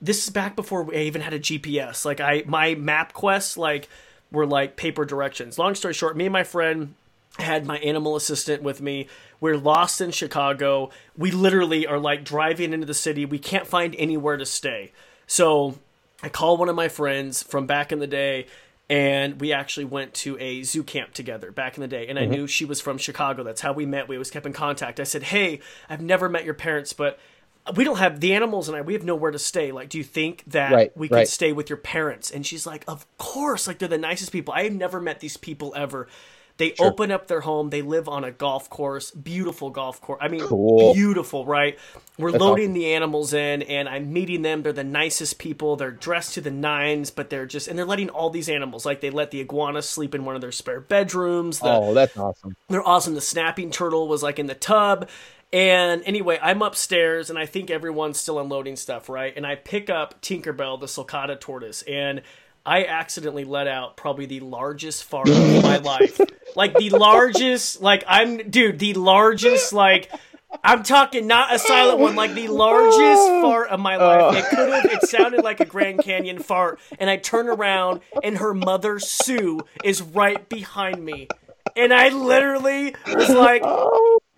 this 0.00 0.24
is 0.24 0.30
back 0.30 0.56
before 0.56 0.82
we 0.82 0.96
even 0.96 1.20
had 1.22 1.32
a 1.32 1.38
GPS. 1.40 2.04
Like 2.04 2.20
I 2.20 2.42
my 2.46 2.74
map 2.74 3.12
quests 3.12 3.56
like 3.56 3.88
were 4.30 4.46
like 4.46 4.76
paper 4.76 5.04
directions. 5.04 5.58
Long 5.58 5.74
story 5.74 5.94
short, 5.94 6.16
me 6.16 6.26
and 6.26 6.32
my 6.32 6.44
friend 6.44 6.94
had 7.38 7.66
my 7.66 7.78
animal 7.78 8.16
assistant 8.16 8.62
with 8.62 8.80
me. 8.80 9.08
We're 9.40 9.56
lost 9.58 10.00
in 10.00 10.10
Chicago. 10.10 10.90
We 11.16 11.30
literally 11.30 11.86
are 11.86 11.98
like 11.98 12.24
driving 12.24 12.72
into 12.72 12.86
the 12.86 12.94
city. 12.94 13.24
We 13.26 13.38
can't 13.38 13.66
find 13.66 13.94
anywhere 13.98 14.36
to 14.38 14.46
stay. 14.46 14.92
So 15.26 15.78
I 16.22 16.28
call 16.30 16.56
one 16.56 16.68
of 16.70 16.76
my 16.76 16.88
friends 16.88 17.42
from 17.42 17.66
back 17.66 17.92
in 17.92 17.98
the 17.98 18.06
day 18.06 18.46
and 18.88 19.40
we 19.40 19.52
actually 19.52 19.84
went 19.84 20.14
to 20.14 20.38
a 20.38 20.62
zoo 20.62 20.82
camp 20.84 21.12
together 21.12 21.50
back 21.50 21.76
in 21.76 21.80
the 21.80 21.88
day 21.88 22.06
and 22.06 22.18
i 22.20 22.22
Mm-hmm. 22.22 22.30
knew 22.30 22.46
she 22.46 22.64
was 22.64 22.80
from 22.80 22.98
chicago 22.98 23.42
that's 23.42 23.60
how 23.60 23.72
we 23.72 23.84
met 23.84 24.06
we 24.06 24.14
always 24.14 24.30
kept 24.30 24.46
in 24.46 24.52
contact 24.52 25.00
i 25.00 25.02
said 25.02 25.24
hey 25.24 25.58
i've 25.90 26.00
never 26.00 26.28
met 26.28 26.44
your 26.44 26.54
parents 26.54 26.92
but 26.92 27.18
we 27.74 27.84
don't 27.84 27.98
have 27.98 28.20
the 28.20 28.32
animals 28.34 28.68
and 28.68 28.76
i 28.76 28.80
we 28.80 28.92
have 28.92 29.02
nowhere 29.04 29.30
to 29.30 29.38
stay 29.38 29.72
like 29.72 29.88
do 29.88 29.98
you 29.98 30.04
think 30.04 30.44
that 30.46 30.72
Right, 30.72 30.96
we 30.96 31.08
could 31.08 31.14
right. 31.16 31.28
stay 31.28 31.52
with 31.52 31.68
your 31.68 31.78
parents 31.78 32.30
and 32.30 32.46
she's 32.46 32.66
like 32.66 32.84
of 32.86 33.06
course 33.18 33.66
like 33.66 33.78
they're 33.78 33.88
the 33.88 33.98
nicest 33.98 34.30
people 34.32 34.54
i 34.54 34.62
have 34.64 34.72
never 34.72 35.00
met 35.00 35.20
these 35.20 35.36
people 35.36 35.72
ever 35.76 36.06
they 36.58 36.72
open 36.78 37.10
up 37.12 37.26
their 37.26 37.42
home 37.42 37.68
they 37.68 37.82
live 37.82 38.08
on 38.08 38.24
a 38.24 38.30
golf 38.30 38.70
course 38.70 39.10
beautiful 39.10 39.68
golf 39.68 40.00
course 40.00 40.18
i 40.22 40.28
mean 40.28 40.40
Cool. 40.40 40.94
beautiful 40.94 41.44
right 41.44 41.78
we're 42.18 42.30
loading 42.30 42.72
the 42.72 42.94
animals 42.94 43.34
in 43.34 43.60
and 43.62 43.88
i'm 43.90 44.10
meeting 44.12 44.40
them 44.40 44.62
they're 44.62 44.72
the 44.72 44.82
nicest 44.84 45.38
people 45.38 45.76
they're 45.76 45.90
dressed 45.90 46.32
to 46.34 46.40
the 46.40 46.50
nines 46.50 47.10
but 47.10 47.28
they're 47.28 47.44
just 47.44 47.68
and 47.68 47.78
they're 47.78 47.84
letting 47.84 48.08
all 48.08 48.30
these 48.30 48.48
animals 48.48 48.86
like 48.86 49.02
they 49.02 49.10
let 49.10 49.30
the 49.32 49.40
iguana 49.40 49.82
sleep 49.82 50.14
in 50.14 50.24
one 50.24 50.34
of 50.34 50.40
their 50.40 50.52
spare 50.52 50.80
bedrooms 50.80 51.58
the, 51.60 51.68
Oh, 51.68 51.92
that's 51.92 52.16
awesome. 52.16 52.56
they're 52.70 52.86
awesome. 52.88 53.12
The 53.14 53.20
snapping 53.20 53.70
turtle 53.70 54.08
was 54.08 54.22
like 54.22 54.38
in 54.38 54.46
the 54.46 54.54
tub. 54.54 55.08
And 55.52 56.02
anyway, 56.04 56.38
I'm 56.42 56.60
upstairs 56.62 57.30
and 57.30 57.38
I 57.38 57.46
think 57.46 57.70
everyone's 57.70 58.18
still 58.18 58.38
unloading 58.38 58.76
stuff, 58.76 59.08
right? 59.08 59.32
And 59.36 59.46
I 59.46 59.54
pick 59.54 59.88
up 59.88 60.20
Tinkerbell, 60.20 60.80
the 60.80 60.86
sulcata 60.86 61.38
tortoise, 61.38 61.82
and 61.82 62.22
I 62.64 62.84
accidentally 62.84 63.44
let 63.44 63.68
out 63.68 63.96
probably 63.96 64.26
the 64.26 64.40
largest 64.40 65.04
fart 65.04 65.28
of 65.28 65.62
my 65.62 65.76
life. 65.84 66.20
Like 66.56 66.74
the 66.74 66.90
largest, 66.90 67.80
like 67.80 68.02
I'm, 68.08 68.50
dude, 68.50 68.80
the 68.80 68.94
largest, 68.94 69.72
like, 69.72 70.10
I'm 70.64 70.82
talking 70.82 71.26
not 71.26 71.54
a 71.54 71.58
silent 71.58 72.00
one, 72.00 72.16
like 72.16 72.34
the 72.34 72.48
largest 72.48 73.28
fart 73.42 73.68
of 73.68 73.78
my 73.78 73.96
life. 73.96 74.22
Oh. 74.22 74.36
It 74.36 74.44
could 74.50 74.72
have, 74.72 74.84
it 74.86 75.08
sounded 75.08 75.44
like 75.44 75.60
a 75.60 75.64
Grand 75.64 76.02
Canyon 76.02 76.38
fart. 76.38 76.80
And 76.98 77.08
I 77.08 77.18
turn 77.18 77.48
around 77.48 78.00
and 78.22 78.38
her 78.38 78.52
mother, 78.52 78.98
Sue, 78.98 79.60
is 79.84 80.02
right 80.02 80.48
behind 80.48 81.04
me. 81.04 81.28
And 81.76 81.92
I 81.92 82.08
literally 82.08 82.94
was 83.06 83.28
like, 83.28 83.62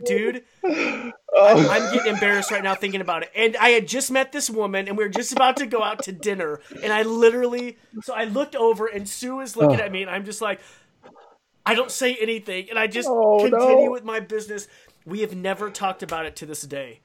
dude, 0.05 0.43
I'm, 0.65 1.13
oh. 1.35 1.71
I'm 1.71 1.95
getting 1.95 2.13
embarrassed 2.13 2.51
right 2.51 2.63
now 2.63 2.75
thinking 2.75 3.01
about 3.01 3.23
it. 3.23 3.31
And 3.35 3.57
I 3.57 3.71
had 3.71 3.87
just 3.87 4.11
met 4.11 4.33
this 4.33 4.51
woman, 4.51 4.89
and 4.89 4.97
we 4.99 5.05
were 5.05 5.11
just 5.11 5.33
about 5.33 5.57
to 5.59 5.67
go 5.67 5.83
out 5.83 6.03
to 6.05 6.13
dinner. 6.13 6.61
And 6.83 6.93
I 6.93 7.03
literally, 7.03 7.79
so 8.03 8.13
I 8.15 8.25
looked 8.25 8.57
over, 8.57 8.87
and 8.87 9.09
Sue 9.09 9.41
is 9.41 9.57
looking 9.57 9.81
oh. 9.81 9.85
at 9.85 9.93
me, 9.93 10.03
and 10.03 10.11
I'm 10.11 10.25
just 10.25 10.41
like, 10.43 10.61
I 11.65 11.75
don't 11.75 11.91
say 11.91 12.17
anything, 12.17 12.71
and 12.71 12.79
I 12.79 12.87
just 12.87 13.09
Oh, 13.11 13.39
continue 13.39 13.87
no. 13.87 13.91
with 13.93 14.05
my 14.05 14.21
business. 14.21 14.67
We 15.07 15.21
have 15.21 15.35
never 15.37 15.71
talked 15.71 16.03
about 16.03 16.27
it 16.27 16.35
to 16.37 16.47
this 16.47 16.63
day. 16.63 17.01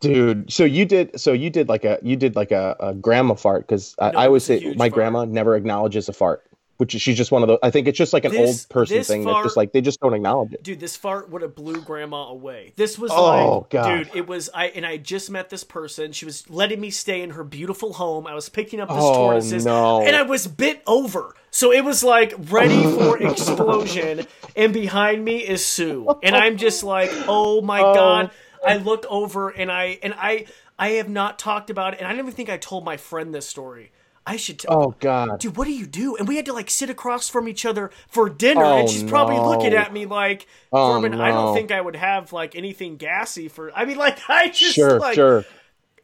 Dude, 0.00 0.52
so 0.52 0.64
you 0.64 0.84
did 0.84 1.18
so 1.20 1.32
you 1.32 1.48
did 1.48 1.68
like 1.68 1.84
a 1.84 1.98
you 2.02 2.16
did 2.16 2.34
like 2.34 2.50
a, 2.50 2.76
a 2.80 2.92
grandma 2.94 3.34
fart 3.34 3.66
because 3.66 3.94
I, 4.00 4.10
No, 4.10 4.18
I 4.18 4.26
always 4.26 4.42
say 4.44 4.74
my 4.76 4.90
fart. 4.90 4.92
grandma 4.92 5.24
never 5.24 5.54
acknowledges 5.54 6.08
a 6.08 6.12
fart, 6.12 6.44
which 6.82 6.92
she's 7.00 7.16
just 7.16 7.30
one 7.30 7.42
of 7.42 7.48
those. 7.48 7.58
I 7.62 7.70
think 7.70 7.86
it's 7.86 7.96
just 7.96 8.12
like 8.12 8.24
an 8.24 8.32
This- 8.32 8.40
old 8.64 8.68
person 8.68 9.04
thing 9.04 9.22
fart- 9.22 9.44
just 9.44 9.56
like 9.56 9.70
they 9.70 9.80
just 9.80 10.00
don't 10.00 10.14
acknowledge 10.14 10.52
it. 10.52 10.64
Dude, 10.64 10.80
this 10.80 10.96
fart 10.96 11.30
would 11.30 11.42
have 11.42 11.54
blew 11.54 11.80
grandma 11.80 12.28
away. 12.28 12.72
This 12.74 12.98
was 12.98 13.12
Oh, 13.14 13.58
like, 13.60 13.70
God. 13.70 13.98
dude, 14.06 14.16
it 14.16 14.26
was 14.26 14.50
I 14.52 14.66
and 14.66 14.84
I 14.84 14.96
just 14.96 15.30
met 15.30 15.48
this 15.48 15.62
person. 15.62 16.10
She 16.10 16.24
was 16.24 16.50
letting 16.50 16.80
me 16.80 16.90
stay 16.90 17.22
in 17.22 17.30
her 17.30 17.44
beautiful 17.44 17.92
home. 17.92 18.26
I 18.26 18.34
was 18.34 18.48
picking 18.48 18.80
up 18.80 18.88
this 18.88 18.98
Oh, 19.00 19.14
tortoises, 19.14 19.64
no. 19.64 20.02
and 20.02 20.16
I 20.16 20.22
was 20.22 20.48
bit 20.48 20.82
over. 20.86 21.34
So 21.52 21.70
it 21.72 21.84
was 21.84 22.02
like 22.02 22.34
ready 22.50 22.82
for 22.82 23.16
explosion. 23.30 24.26
And 24.56 24.72
behind 24.72 25.24
me 25.24 25.38
is 25.38 25.64
Sue, 25.64 26.08
and 26.22 26.34
I'm 26.34 26.56
just 26.56 26.82
like, 26.82 27.10
oh 27.28 27.60
my 27.62 27.80
oh. 27.80 27.94
god. 27.94 28.30
I 28.66 28.76
look 28.76 29.04
over 29.08 29.50
and 29.50 29.70
I 29.70 29.98
and 30.02 30.14
I 30.16 30.46
I 30.78 30.90
have 30.90 31.08
not 31.08 31.38
talked 31.38 31.70
about 31.70 31.94
it, 31.94 31.98
and 32.00 32.08
I 32.08 32.10
don't 32.10 32.20
even 32.20 32.32
think 32.32 32.48
I 32.48 32.56
told 32.56 32.84
my 32.84 32.96
friend 32.96 33.34
this 33.34 33.48
story. 33.48 33.92
I 34.26 34.36
should 34.36 34.60
tell. 34.60 34.72
Oh 34.82 34.94
God, 35.00 35.40
Dude, 35.40 35.56
what 35.56 35.66
do 35.66 35.72
you 35.72 35.86
do? 35.86 36.16
And 36.16 36.28
we 36.28 36.36
had 36.36 36.46
to 36.46 36.52
like 36.52 36.70
sit 36.70 36.88
across 36.90 37.28
from 37.28 37.48
each 37.48 37.66
other 37.66 37.90
for 38.08 38.28
dinner, 38.30 38.64
Oh, 38.64 38.78
and 38.78 38.88
she's 38.88 39.02
probably 39.02 39.36
no. 39.36 39.48
looking 39.48 39.74
at 39.74 39.92
me 39.92 40.06
like, 40.06 40.46
Oh, 40.72 40.92
Corbin, 40.92 41.20
I 41.20 41.28
don't 41.28 41.54
think 41.54 41.72
I 41.72 41.80
would 41.80 41.96
have 41.96 42.32
like 42.32 42.54
anything 42.54 42.96
gassy 42.96 43.48
for. 43.48 43.72
I 43.76 43.84
mean, 43.84 43.96
like, 43.98 44.18
I 44.28 44.48
just 44.48 44.74
sure, 44.76 45.00
like, 45.00 45.16
sure. 45.16 45.44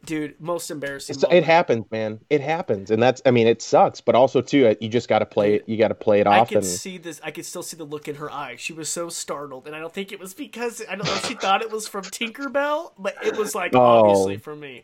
dude, 0.03 0.35
most 0.41 0.69
embarrassing. 0.69 1.15
It 1.31 1.45
happens, 1.45 1.85
man. 1.91 2.19
It 2.29 2.41
happens, 2.41 2.91
and 2.91 3.01
that's 3.01 3.21
I 3.25 3.31
mean 3.31 3.47
it 3.47 3.61
sucks, 3.61 4.01
but 4.01 4.15
also 4.15 4.41
too 4.41 4.67
uh, 4.67 4.75
you 4.81 4.89
just 4.89 5.07
got 5.07 5.19
to 5.19 5.25
play 5.25 5.55
it. 5.55 5.63
You 5.67 5.77
got 5.77 5.87
to 5.87 5.95
play 5.95 6.19
it 6.19 6.27
I 6.27 6.39
off, 6.39 6.49
could 6.49 6.57
and 6.57 6.65
see 6.65 6.97
this. 6.97 7.21
I 7.23 7.31
could 7.31 7.45
still 7.45 7.63
see 7.63 7.77
the 7.77 7.85
look 7.85 8.09
in 8.09 8.15
her 8.15 8.29
eye. 8.29 8.55
She 8.57 8.73
was 8.73 8.89
so 8.89 9.07
startled, 9.07 9.65
and 9.65 9.73
I 9.73 9.79
don't 9.79 9.93
think 9.93 10.11
it 10.11 10.19
was 10.19 10.33
because 10.33 10.81
I 10.89 10.95
don't 10.97 11.05
know 11.05 11.15
she 11.25 11.35
thought 11.35 11.61
it 11.61 11.71
was 11.71 11.87
from 11.87 12.03
Tinkerbell, 12.03 12.91
but 12.99 13.15
it 13.25 13.37
was 13.37 13.55
like 13.55 13.73
Oh. 13.73 13.79
obviously 13.79 14.35
from 14.37 14.59
me. 14.59 14.83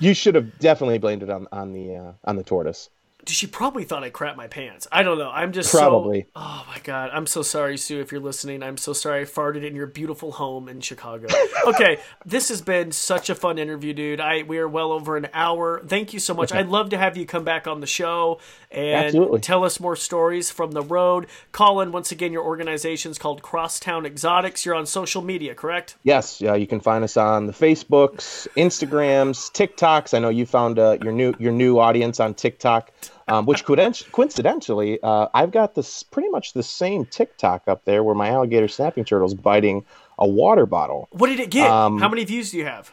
You 0.00 0.14
should 0.14 0.34
have 0.34 0.58
definitely 0.58 0.98
blamed 0.98 1.22
it 1.22 1.30
on 1.30 1.46
on 1.52 1.72
the 1.72 1.96
uh, 1.96 2.12
on 2.24 2.36
the 2.36 2.44
tortoise. 2.44 2.90
She 3.28 3.46
probably 3.46 3.84
thought 3.84 4.04
I 4.04 4.10
crapped 4.10 4.36
my 4.36 4.46
pants. 4.46 4.86
I 4.92 5.02
don't 5.02 5.18
know. 5.18 5.30
I'm 5.30 5.52
just 5.52 5.72
Probably. 5.72 6.22
So, 6.22 6.28
oh 6.36 6.64
my 6.68 6.78
god. 6.80 7.10
I'm 7.12 7.26
so 7.26 7.42
sorry, 7.42 7.76
Sue, 7.76 8.00
if 8.00 8.12
you're 8.12 8.20
listening. 8.20 8.62
I'm 8.62 8.76
so 8.76 8.92
sorry 8.92 9.22
I 9.22 9.24
farted 9.24 9.66
in 9.66 9.74
your 9.74 9.86
beautiful 9.86 10.32
home 10.32 10.68
in 10.68 10.80
Chicago. 10.80 11.26
Okay, 11.66 11.98
this 12.24 12.48
has 12.50 12.62
been 12.62 12.92
such 12.92 13.28
a 13.28 13.34
fun 13.34 13.58
interview, 13.58 13.92
dude. 13.92 14.20
I 14.20 14.44
we 14.44 14.58
are 14.58 14.68
well 14.68 14.92
over 14.92 15.16
an 15.16 15.26
hour. 15.34 15.82
Thank 15.84 16.12
you 16.12 16.20
so 16.20 16.32
much. 16.32 16.52
I'd 16.52 16.68
love 16.68 16.90
to 16.90 16.98
have 16.98 17.16
you 17.16 17.26
come 17.26 17.42
back 17.42 17.66
on 17.66 17.80
the 17.80 17.88
show 17.88 18.38
and 18.70 19.06
Absolutely. 19.06 19.40
tell 19.40 19.64
us 19.64 19.80
more 19.80 19.96
stories 19.96 20.48
from 20.48 20.72
the 20.72 20.82
road. 20.82 21.26
Colin, 21.50 21.90
once 21.90 22.12
again, 22.12 22.32
your 22.32 22.44
organization's 22.44 23.18
called 23.18 23.42
Crosstown 23.42 24.06
Exotics. 24.06 24.64
You're 24.64 24.76
on 24.76 24.86
social 24.86 25.22
media, 25.22 25.56
correct? 25.56 25.96
Yes, 26.04 26.40
yeah, 26.40 26.54
you 26.54 26.66
can 26.68 26.78
find 26.78 27.02
us 27.02 27.16
on 27.16 27.46
the 27.46 27.52
Facebooks, 27.52 28.46
Instagrams, 28.56 29.50
TikToks. 29.50 30.14
I 30.14 30.20
know 30.20 30.28
you 30.28 30.46
found 30.46 30.78
uh, 30.78 30.98
your 31.02 31.12
new 31.12 31.34
your 31.38 31.52
new 31.52 31.78
audience 31.78 32.20
on 32.20 32.34
TikTok, 32.34 32.92
um, 33.28 33.46
which 33.46 33.64
coinc- 33.64 34.10
coincidentally, 34.12 34.98
uh, 35.02 35.28
I've 35.34 35.50
got 35.50 35.74
this 35.74 36.02
pretty 36.02 36.28
much 36.28 36.52
the 36.52 36.62
same 36.62 37.04
TikTok 37.06 37.62
up 37.66 37.84
there 37.84 38.02
where 38.04 38.14
my 38.14 38.28
alligator 38.30 38.68
snapping 38.68 39.04
turtle's 39.04 39.34
biting 39.34 39.84
a 40.18 40.26
water 40.26 40.66
bottle. 40.66 41.08
What 41.10 41.28
did 41.28 41.40
it 41.40 41.50
get? 41.50 41.68
Um, 41.70 41.98
How 41.98 42.08
many 42.08 42.24
views 42.24 42.50
do 42.52 42.58
you 42.58 42.64
have? 42.64 42.90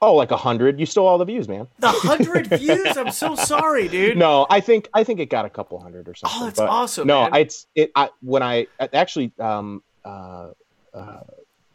Oh, 0.00 0.14
like 0.14 0.32
a 0.32 0.36
hundred. 0.36 0.80
You 0.80 0.86
stole 0.86 1.06
all 1.06 1.18
the 1.18 1.24
views, 1.24 1.48
man. 1.48 1.68
The 1.78 1.88
hundred 1.90 2.46
views. 2.58 2.96
I'm 2.96 3.12
so 3.12 3.36
sorry, 3.36 3.86
dude. 3.86 4.16
No, 4.16 4.46
I 4.50 4.58
think 4.60 4.88
I 4.92 5.04
think 5.04 5.20
it 5.20 5.26
got 5.26 5.44
a 5.44 5.50
couple 5.50 5.78
hundred 5.80 6.08
or 6.08 6.14
something. 6.16 6.38
Oh, 6.42 6.46
that's 6.46 6.58
awesome, 6.58 7.06
No, 7.06 7.22
man. 7.22 7.30
I- 7.34 7.38
it's 7.40 7.66
it. 7.76 7.92
I 7.94 8.10
when 8.20 8.42
I 8.42 8.66
actually 8.80 9.30
um 9.38 9.80
uh, 10.04 10.48
uh 10.92 11.20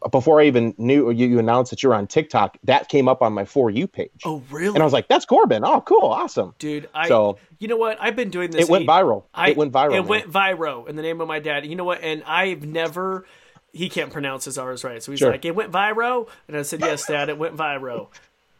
before 0.10 0.42
I 0.42 0.46
even 0.46 0.74
knew 0.78 1.10
you, 1.12 1.28
you 1.28 1.40
announced 1.40 1.70
that 1.72 1.84
you're 1.84 1.94
on 1.94 2.08
TikTok, 2.08 2.58
that 2.64 2.90
came 2.90 3.08
up 3.08 3.22
on 3.22 3.34
my 3.34 3.46
for 3.46 3.70
you 3.70 3.88
page, 3.88 4.12
Oh, 4.26 4.42
really? 4.52 4.74
and 4.76 4.80
I 4.82 4.84
was 4.84 4.94
like, 4.94 5.08
"That's 5.08 5.26
Corbin. 5.26 5.64
Oh, 5.66 5.82
cool, 5.82 6.06
awesome." 6.06 6.54
Dude, 6.60 6.90
I 6.94 7.08
So- 7.08 7.38
you 7.60 7.68
know 7.68 7.78
what? 7.78 7.98
I've 8.00 8.16
been 8.16 8.30
doing 8.30 8.52
this. 8.52 8.62
It 8.66 8.70
went 8.72 8.84
eight- 8.84 8.90
viral. 8.90 9.24
I, 9.34 9.50
it 9.50 9.58
went 9.58 9.72
viral. 9.74 9.90
It 9.92 10.02
man. 10.02 10.08
went 10.08 10.32
viral 10.32 10.88
in 10.88 10.96
the 10.96 11.02
name 11.02 11.22
of 11.22 11.28
my 11.28 11.40
dad. 11.40 11.66
You 11.66 11.76
know 11.76 11.84
what? 11.86 12.02
And 12.02 12.24
I've 12.26 12.64
never. 12.66 13.26
He 13.74 13.90
can't 13.90 14.12
pronounce 14.12 14.46
his 14.46 14.58
R's 14.58 14.84
right, 14.84 15.04
so 15.04 15.12
he's 15.12 15.20
Sure. 15.20 15.32
like, 15.32 15.44
"It 15.46 15.54
went 15.56 15.72
viral," 15.72 16.28
and 16.48 16.56
I 16.58 16.62
said, 16.64 16.80
"Yes, 16.80 17.06
Dad, 17.06 17.30
it 17.30 17.38
went 17.38 17.56
viral." 17.58 18.08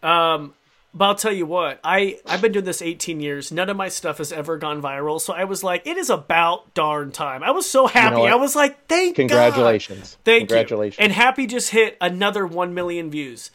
Um, 0.04 0.54
but 0.94 1.06
I'll 1.06 1.16
tell 1.16 1.34
you 1.34 1.46
what, 1.46 1.80
I 1.84 2.20
I've 2.26 2.42
been 2.42 2.52
doing 2.52 2.66
this 2.66 2.82
18 2.82 3.20
years. 3.20 3.52
None 3.52 3.70
of 3.70 3.78
my 3.78 3.90
stuff 3.90 4.18
has 4.18 4.32
ever 4.32 4.58
gone 4.58 4.82
viral, 4.82 5.22
so 5.22 5.34
I 5.34 5.44
was 5.44 5.64
like, 5.64 5.86
"It 5.86 5.98
is 5.98 6.10
about 6.10 6.74
darn 6.74 7.12
time." 7.12 7.44
I 7.44 7.52
was 7.52 7.70
so 7.70 7.88
happy. 7.88 8.18
what? 8.22 8.32
I 8.32 8.36
was 8.36 8.56
like, 8.56 8.88
"Thank 8.88 9.16
God." 9.16 9.22
Congratulations. 9.30 10.18
Thank 10.24 10.48
Congratulations. 10.50 10.98
you. 11.00 11.04
And 11.04 11.14
Happy 11.14 11.46
just 11.48 11.70
hit 11.72 11.98
another 12.02 12.46
1 12.48 12.74
million 12.74 13.10
views. 13.12 13.52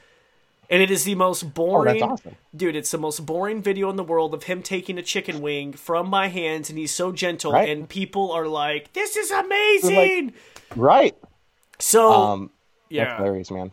And 0.71 0.81
it 0.83 0.91
is 0.91 1.05
the 1.05 1.17
most 1.17 1.53
boring. 1.53 2.03
Oh, 2.03 2.11
awesome. 2.13 2.37
Dude, 2.57 2.77
it's 2.77 2.91
the 2.91 2.97
most 2.97 3.27
boring 3.27 3.61
video 3.61 3.91
in 3.91 3.97
the 3.97 4.05
world 4.05 4.33
of 4.33 4.45
him 4.45 4.63
taking 4.63 4.97
a 4.97 5.03
chicken 5.03 5.43
wing 5.43 5.75
from 5.75 6.09
my 6.09 6.29
hands 6.29 6.71
and 6.71 6.79
he's 6.79 6.95
so 6.95 7.13
gentle 7.13 7.53
Right. 7.53 7.69
and 7.69 7.87
people 7.89 8.31
are 8.33 8.47
like, 8.47 8.93
"This 8.95 9.17
is 9.17 9.31
amazing." 9.31 10.33
right. 10.77 11.15
so, 11.79 12.11
Um, 12.13 12.41
that's 12.85 12.91
yeah. 12.91 13.17
hilarious, 13.19 13.51
man. 13.51 13.73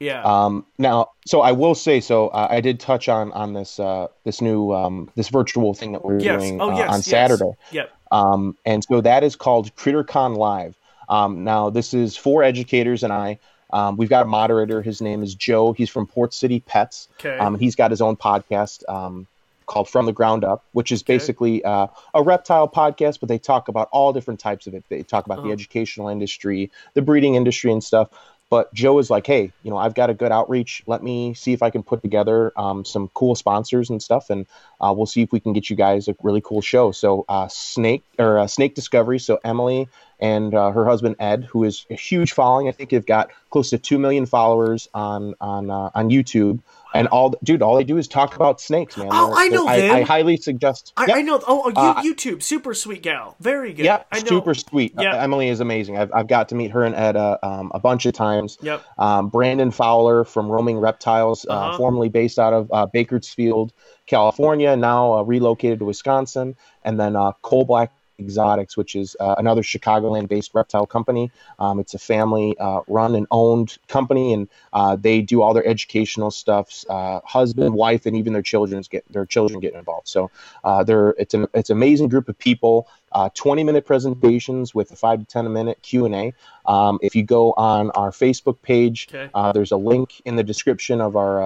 Yeah. 0.00 0.22
Um, 0.22 0.64
now, 0.78 1.10
so 1.26 1.40
I 1.40 1.52
will 1.52 1.74
say, 1.74 2.00
so 2.00 2.28
uh, 2.28 2.48
I 2.50 2.60
did 2.60 2.78
touch 2.80 3.08
on 3.08 3.32
on 3.32 3.52
this 3.52 3.80
uh, 3.80 4.08
this 4.24 4.40
new 4.40 4.72
um, 4.72 5.10
this 5.16 5.28
virtual 5.28 5.74
thing 5.74 5.92
that 5.92 6.04
we're 6.04 6.20
yes. 6.20 6.40
doing 6.40 6.60
Oh, 6.60 6.70
uh, 6.70 6.76
yes. 6.76 6.88
on 6.88 6.96
yes. 6.98 7.06
Saturday. 7.06 7.50
Yep. 7.72 7.90
Um, 8.12 8.56
and 8.64 8.84
so 8.84 9.00
that 9.00 9.24
is 9.24 9.36
called 9.36 9.74
CritterCon 9.76 10.36
Live. 10.36 10.74
Um, 11.08 11.44
now, 11.44 11.70
this 11.70 11.94
is 11.94 12.16
for 12.16 12.42
educators 12.42 13.02
and 13.02 13.12
I. 13.12 13.38
Um, 13.70 13.96
we've 13.98 14.08
got 14.08 14.22
a 14.22 14.28
moderator. 14.28 14.80
His 14.82 15.00
name 15.02 15.22
is 15.22 15.34
Joe. 15.34 15.72
He's 15.72 15.90
from 15.90 16.06
Port 16.06 16.32
City 16.32 16.60
Pets. 16.60 17.08
Okay. 17.20 17.36
Um, 17.36 17.58
he's 17.58 17.74
got 17.76 17.90
his 17.90 18.00
own 18.00 18.16
podcast 18.16 18.82
um, 18.88 19.26
called 19.66 19.90
From 19.90 20.06
the 20.06 20.12
Ground 20.12 20.42
Up, 20.44 20.64
which 20.72 20.90
is 20.90 21.02
basically 21.02 21.62
uh, 21.64 21.88
a 22.14 22.22
reptile 22.22 22.66
podcast, 22.68 23.20
but 23.20 23.28
they 23.28 23.38
talk 23.38 23.68
about 23.68 23.88
all 23.92 24.14
different 24.14 24.40
types 24.40 24.66
of 24.66 24.72
it. 24.74 24.84
They 24.88 25.02
talk 25.02 25.26
about 25.26 25.36
the 25.36 25.42
Uh-huh. 25.42 25.52
educational 25.52 26.08
industry, 26.08 26.70
the 26.94 27.02
breeding 27.02 27.34
industry, 27.34 27.70
and 27.72 27.84
stuff. 27.84 28.08
But 28.50 28.72
Joe 28.72 28.98
is 28.98 29.10
like, 29.10 29.26
hey, 29.26 29.52
you 29.62 29.70
know, 29.70 29.76
I've 29.76 29.94
got 29.94 30.08
a 30.08 30.14
good 30.14 30.32
outreach. 30.32 30.82
Let 30.86 31.02
me 31.02 31.34
see 31.34 31.52
if 31.52 31.62
I 31.62 31.70
can 31.70 31.82
put 31.82 32.00
together 32.00 32.52
um, 32.56 32.84
some 32.84 33.08
cool 33.12 33.34
sponsors 33.34 33.90
and 33.90 34.02
stuff, 34.02 34.30
and 34.30 34.46
uh, 34.80 34.94
we'll 34.96 35.06
see 35.06 35.22
if 35.22 35.32
we 35.32 35.40
can 35.40 35.52
get 35.52 35.68
you 35.68 35.76
guys 35.76 36.08
a 36.08 36.16
really 36.22 36.40
cool 36.40 36.62
show. 36.62 36.90
So, 36.92 37.24
uh, 37.28 37.48
Snake 37.48 38.04
or 38.18 38.38
uh, 38.38 38.46
Snake 38.46 38.74
Discovery. 38.74 39.18
So 39.18 39.38
Emily 39.44 39.88
and 40.20 40.54
uh, 40.54 40.70
her 40.70 40.84
husband 40.84 41.16
Ed, 41.18 41.44
who 41.44 41.64
is 41.64 41.86
a 41.90 41.94
huge 41.94 42.32
following. 42.32 42.68
I 42.68 42.72
think 42.72 42.90
they've 42.90 43.04
got 43.04 43.30
close 43.50 43.70
to 43.70 43.78
two 43.78 43.98
million 43.98 44.26
followers 44.26 44.88
on 44.94 45.34
on 45.40 45.70
uh, 45.70 45.90
on 45.94 46.10
YouTube. 46.10 46.60
And 46.94 47.06
all, 47.08 47.34
dude, 47.44 47.62
all 47.62 47.76
they 47.76 47.84
do 47.84 47.98
is 47.98 48.08
talk 48.08 48.34
about 48.34 48.60
snakes, 48.60 48.96
man. 48.96 49.08
Oh, 49.10 49.28
They're, 49.28 49.36
I 49.36 49.48
know. 49.48 49.66
I, 49.66 49.98
I, 49.98 50.02
highly 50.02 50.36
suggest. 50.36 50.92
I, 50.96 51.06
I 51.12 51.22
know. 51.22 51.40
Oh, 51.46 51.70
oh 51.76 51.80
uh, 51.80 52.02
YouTube, 52.02 52.42
super 52.42 52.72
sweet 52.74 53.02
gal, 53.02 53.36
very 53.40 53.72
good. 53.72 53.84
Yeah, 53.84 54.02
super 54.26 54.54
sweet. 54.54 54.94
Yep. 54.98 55.14
Uh, 55.14 55.18
Emily 55.18 55.48
is 55.48 55.60
amazing. 55.60 55.98
I've, 55.98 56.10
I've 56.14 56.28
got 56.28 56.48
to 56.48 56.54
meet 56.54 56.70
her 56.70 56.84
and 56.84 56.94
Ed 56.94 57.16
uh, 57.16 57.38
um, 57.42 57.70
a 57.74 57.78
bunch 57.78 58.06
of 58.06 58.14
times. 58.14 58.56
Yep. 58.62 58.82
Um, 58.96 59.28
Brandon 59.28 59.70
Fowler 59.70 60.24
from 60.24 60.48
Roaming 60.48 60.78
Reptiles, 60.78 61.46
uh, 61.48 61.52
uh-huh. 61.52 61.76
formerly 61.76 62.08
based 62.08 62.38
out 62.38 62.54
of 62.54 62.70
uh, 62.72 62.86
Bakersfield, 62.86 63.72
California, 64.06 64.74
now 64.76 65.22
relocated 65.22 65.80
to 65.80 65.84
Wisconsin, 65.84 66.56
and 66.84 66.98
then 66.98 67.14
Coal 67.42 67.64
Black 67.64 67.92
Exotics, 68.18 68.76
which 68.76 68.96
is 68.96 69.16
uh, 69.20 69.36
another 69.38 69.62
Chicagoland 69.62 70.28
based 70.28 70.54
reptile 70.54 70.86
company. 70.86 71.30
Um, 71.58 71.78
it's 71.78 71.94
a 71.94 71.98
family 71.98 72.56
uh, 72.58 72.80
run 72.88 73.14
and 73.14 73.26
owned 73.30 73.78
company, 73.86 74.32
and 74.32 74.48
uh, 74.72 74.96
they 74.96 75.20
do 75.20 75.42
all 75.42 75.54
their 75.54 75.66
educational 75.66 76.30
stuff. 76.30 76.84
Uh, 76.88 77.20
husband, 77.24 77.74
wife, 77.74 78.06
and 78.06 78.16
even 78.16 78.32
their 78.32 78.42
children's 78.42 78.88
get 78.88 79.04
their 79.10 79.26
children 79.26 79.60
get 79.60 79.74
involved. 79.74 80.08
So 80.08 80.30
uh, 80.64 80.84
they're 80.84 81.10
it's 81.10 81.34
an 81.34 81.46
it's 81.54 81.70
an 81.70 81.76
amazing 81.76 82.08
group 82.08 82.28
of 82.28 82.38
people. 82.38 82.88
Uh, 83.10 83.30
20 83.32 83.64
minute 83.64 83.86
presentations 83.86 84.74
with 84.74 84.90
a 84.90 84.96
five 84.96 85.18
to 85.18 85.24
10 85.24 85.50
minute 85.50 85.80
Q 85.80 86.04
and 86.04 86.14
A. 86.14 86.34
Um, 86.66 86.98
if 87.00 87.16
you 87.16 87.22
go 87.22 87.52
on 87.52 87.90
our 87.92 88.10
Facebook 88.10 88.60
page, 88.60 89.08
okay. 89.10 89.30
there's 89.54 89.72
a 89.72 89.78
link 89.78 90.20
in 90.26 90.36
the 90.36 90.44
description 90.44 91.00
of 91.00 91.16
our 91.16 91.40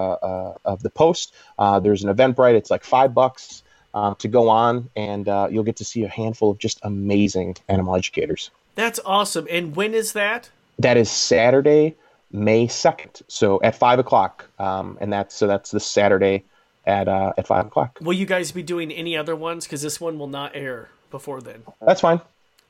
of 0.65 0.83
the 0.83 0.91
post. 0.91 1.35
there's 1.59 2.03
an 2.03 2.15
Eventbrite. 2.15 2.55
It's 2.55 2.71
like 2.71 2.83
five 2.83 3.15
bucks 3.15 3.63
um, 3.95 4.15
to 4.17 4.29
go 4.29 4.49
on, 4.49 4.89
and 4.97 5.29
uh, 5.29 5.49
you'll 5.51 5.65
get 5.65 5.77
to 5.77 5.85
see 5.85 6.05
a 6.05 6.09
handful 6.09 6.51
of 6.51 6.59
just 6.59 6.81
amazing 6.83 7.57
animal 7.69 7.97
educators. 7.97 8.51
That's 8.75 9.01
awesome. 9.05 9.47
And 9.51 9.77
when 9.77 9.95
is 9.95 10.13
that? 10.13 10.51
That 10.79 10.97
is 10.97 11.11
Saturday, 11.11 11.95
May 12.31 12.67
second. 12.69 13.21
So 13.29 13.61
at 13.63 13.77
five 13.77 13.99
o'clock, 13.99 14.49
um, 14.59 14.97
and 15.01 15.13
that's 15.13 15.35
so 15.35 15.47
that's 15.47 15.71
this 15.71 15.87
Saturday 15.87 16.45
at 16.87 17.09
uh, 17.09 17.33
at 17.37 17.47
five 17.47 17.67
o'clock. 17.67 17.99
Will 18.01 18.15
you 18.15 18.27
guys 18.27 18.53
be 18.53 18.63
doing 18.63 18.91
any 18.91 19.17
other 19.17 19.37
ones? 19.37 19.67
Because 19.67 19.83
this 19.83 20.01
one 20.01 20.19
will 20.19 20.29
not 20.29 20.57
air 20.57 20.89
before 21.11 21.41
then. 21.41 21.63
That's 21.81 22.01
fine. 22.01 22.21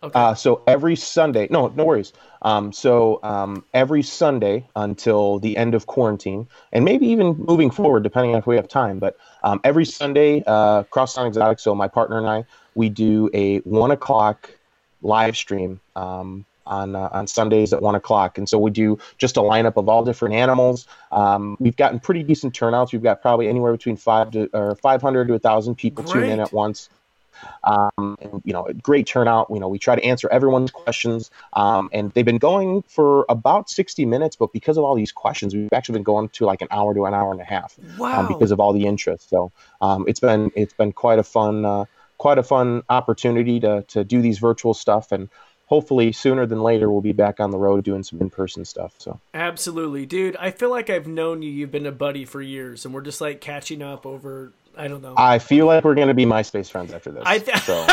Okay. 0.02 0.18
Uh, 0.18 0.34
so 0.34 0.62
every 0.66 0.96
Sunday, 0.96 1.46
no, 1.50 1.68
no 1.68 1.84
worries. 1.84 2.12
Um, 2.42 2.72
so 2.72 3.20
um, 3.22 3.64
every 3.72 4.02
Sunday 4.02 4.68
until 4.74 5.38
the 5.38 5.56
end 5.56 5.74
of 5.74 5.86
quarantine, 5.86 6.48
and 6.72 6.84
maybe 6.84 7.06
even 7.06 7.36
moving 7.38 7.70
forward, 7.70 8.02
depending 8.02 8.32
on 8.32 8.38
if 8.38 8.46
we 8.46 8.56
have 8.56 8.66
time. 8.66 8.98
But 8.98 9.16
um, 9.44 9.60
every 9.62 9.84
Sunday, 9.84 10.42
uh, 10.46 10.82
Crosstown 10.84 11.28
Exotic, 11.28 11.60
so 11.60 11.74
my 11.74 11.86
partner 11.86 12.18
and 12.18 12.26
I, 12.26 12.44
we 12.74 12.88
do 12.88 13.30
a 13.32 13.58
one 13.58 13.92
o'clock 13.92 14.50
live 15.02 15.36
stream 15.36 15.80
um, 15.94 16.46
on 16.66 16.96
uh, 16.96 17.08
on 17.12 17.28
Sundays 17.28 17.72
at 17.72 17.80
one 17.80 17.94
o'clock, 17.94 18.38
and 18.38 18.48
so 18.48 18.58
we 18.58 18.72
do 18.72 18.98
just 19.18 19.36
a 19.36 19.40
lineup 19.40 19.76
of 19.76 19.88
all 19.88 20.04
different 20.04 20.34
animals. 20.34 20.88
Um, 21.12 21.56
we've 21.60 21.76
gotten 21.76 22.00
pretty 22.00 22.24
decent 22.24 22.54
turnouts. 22.54 22.92
We've 22.92 23.02
got 23.02 23.22
probably 23.22 23.48
anywhere 23.48 23.70
between 23.70 23.96
five 23.96 24.32
to 24.32 24.48
or 24.52 24.74
five 24.76 25.00
hundred 25.00 25.28
to 25.28 25.34
a 25.34 25.38
thousand 25.38 25.76
people 25.76 26.02
Great. 26.02 26.22
tune 26.22 26.30
in 26.30 26.40
at 26.40 26.52
once. 26.52 26.88
Um, 27.64 28.16
and, 28.20 28.42
you 28.44 28.52
know, 28.52 28.66
great 28.82 29.06
turnout. 29.06 29.48
You 29.50 29.60
know, 29.60 29.68
we 29.68 29.78
try 29.78 29.96
to 29.96 30.04
answer 30.04 30.28
everyone's 30.30 30.70
questions, 30.70 31.30
um, 31.52 31.90
and 31.92 32.12
they've 32.12 32.24
been 32.24 32.38
going 32.38 32.82
for 32.82 33.24
about 33.28 33.70
60 33.70 34.04
minutes. 34.06 34.36
But 34.36 34.52
because 34.52 34.76
of 34.76 34.84
all 34.84 34.94
these 34.94 35.12
questions, 35.12 35.54
we've 35.54 35.72
actually 35.72 35.94
been 35.94 36.02
going 36.02 36.28
to 36.30 36.44
like 36.44 36.62
an 36.62 36.68
hour 36.70 36.94
to 36.94 37.04
an 37.06 37.14
hour 37.14 37.32
and 37.32 37.40
a 37.40 37.44
half. 37.44 37.78
Um, 37.78 37.98
wow! 37.98 38.20
Um, 38.20 38.28
because 38.28 38.50
of 38.50 38.60
all 38.60 38.72
the 38.72 38.86
interest, 38.86 39.28
so 39.30 39.52
um, 39.80 40.04
it's 40.08 40.20
been 40.20 40.50
it's 40.54 40.74
been 40.74 40.92
quite 40.92 41.18
a 41.18 41.22
fun 41.22 41.64
uh, 41.64 41.84
quite 42.22 42.38
a 42.38 42.42
fun 42.44 42.82
opportunity 42.88 43.58
to 43.58 43.82
to 43.88 44.04
do 44.04 44.22
these 44.22 44.38
virtual 44.38 44.74
stuff 44.74 45.10
and 45.10 45.28
hopefully 45.66 46.12
sooner 46.12 46.46
than 46.46 46.62
later 46.62 46.88
we'll 46.88 47.00
be 47.00 47.12
back 47.12 47.40
on 47.40 47.50
the 47.50 47.58
road 47.58 47.82
doing 47.82 48.04
some 48.04 48.20
in-person 48.20 48.64
stuff 48.64 48.94
so 48.98 49.18
absolutely 49.34 50.06
dude 50.06 50.36
i 50.36 50.48
feel 50.48 50.70
like 50.70 50.88
i've 50.88 51.08
known 51.08 51.42
you 51.42 51.50
you've 51.50 51.72
been 51.72 51.84
a 51.84 51.90
buddy 51.90 52.24
for 52.24 52.40
years 52.40 52.84
and 52.84 52.94
we're 52.94 53.00
just 53.00 53.20
like 53.20 53.40
catching 53.40 53.82
up 53.82 54.06
over 54.06 54.52
I 54.76 54.88
don't 54.88 55.02
know. 55.02 55.14
I 55.16 55.38
feel 55.38 55.66
like 55.66 55.84
we're 55.84 55.94
gonna 55.94 56.14
be 56.14 56.24
MySpace 56.26 56.70
friends 56.70 56.92
after 56.92 57.10
this. 57.12 57.22
I 57.26 57.38
th- 57.38 57.58
so. 57.58 57.86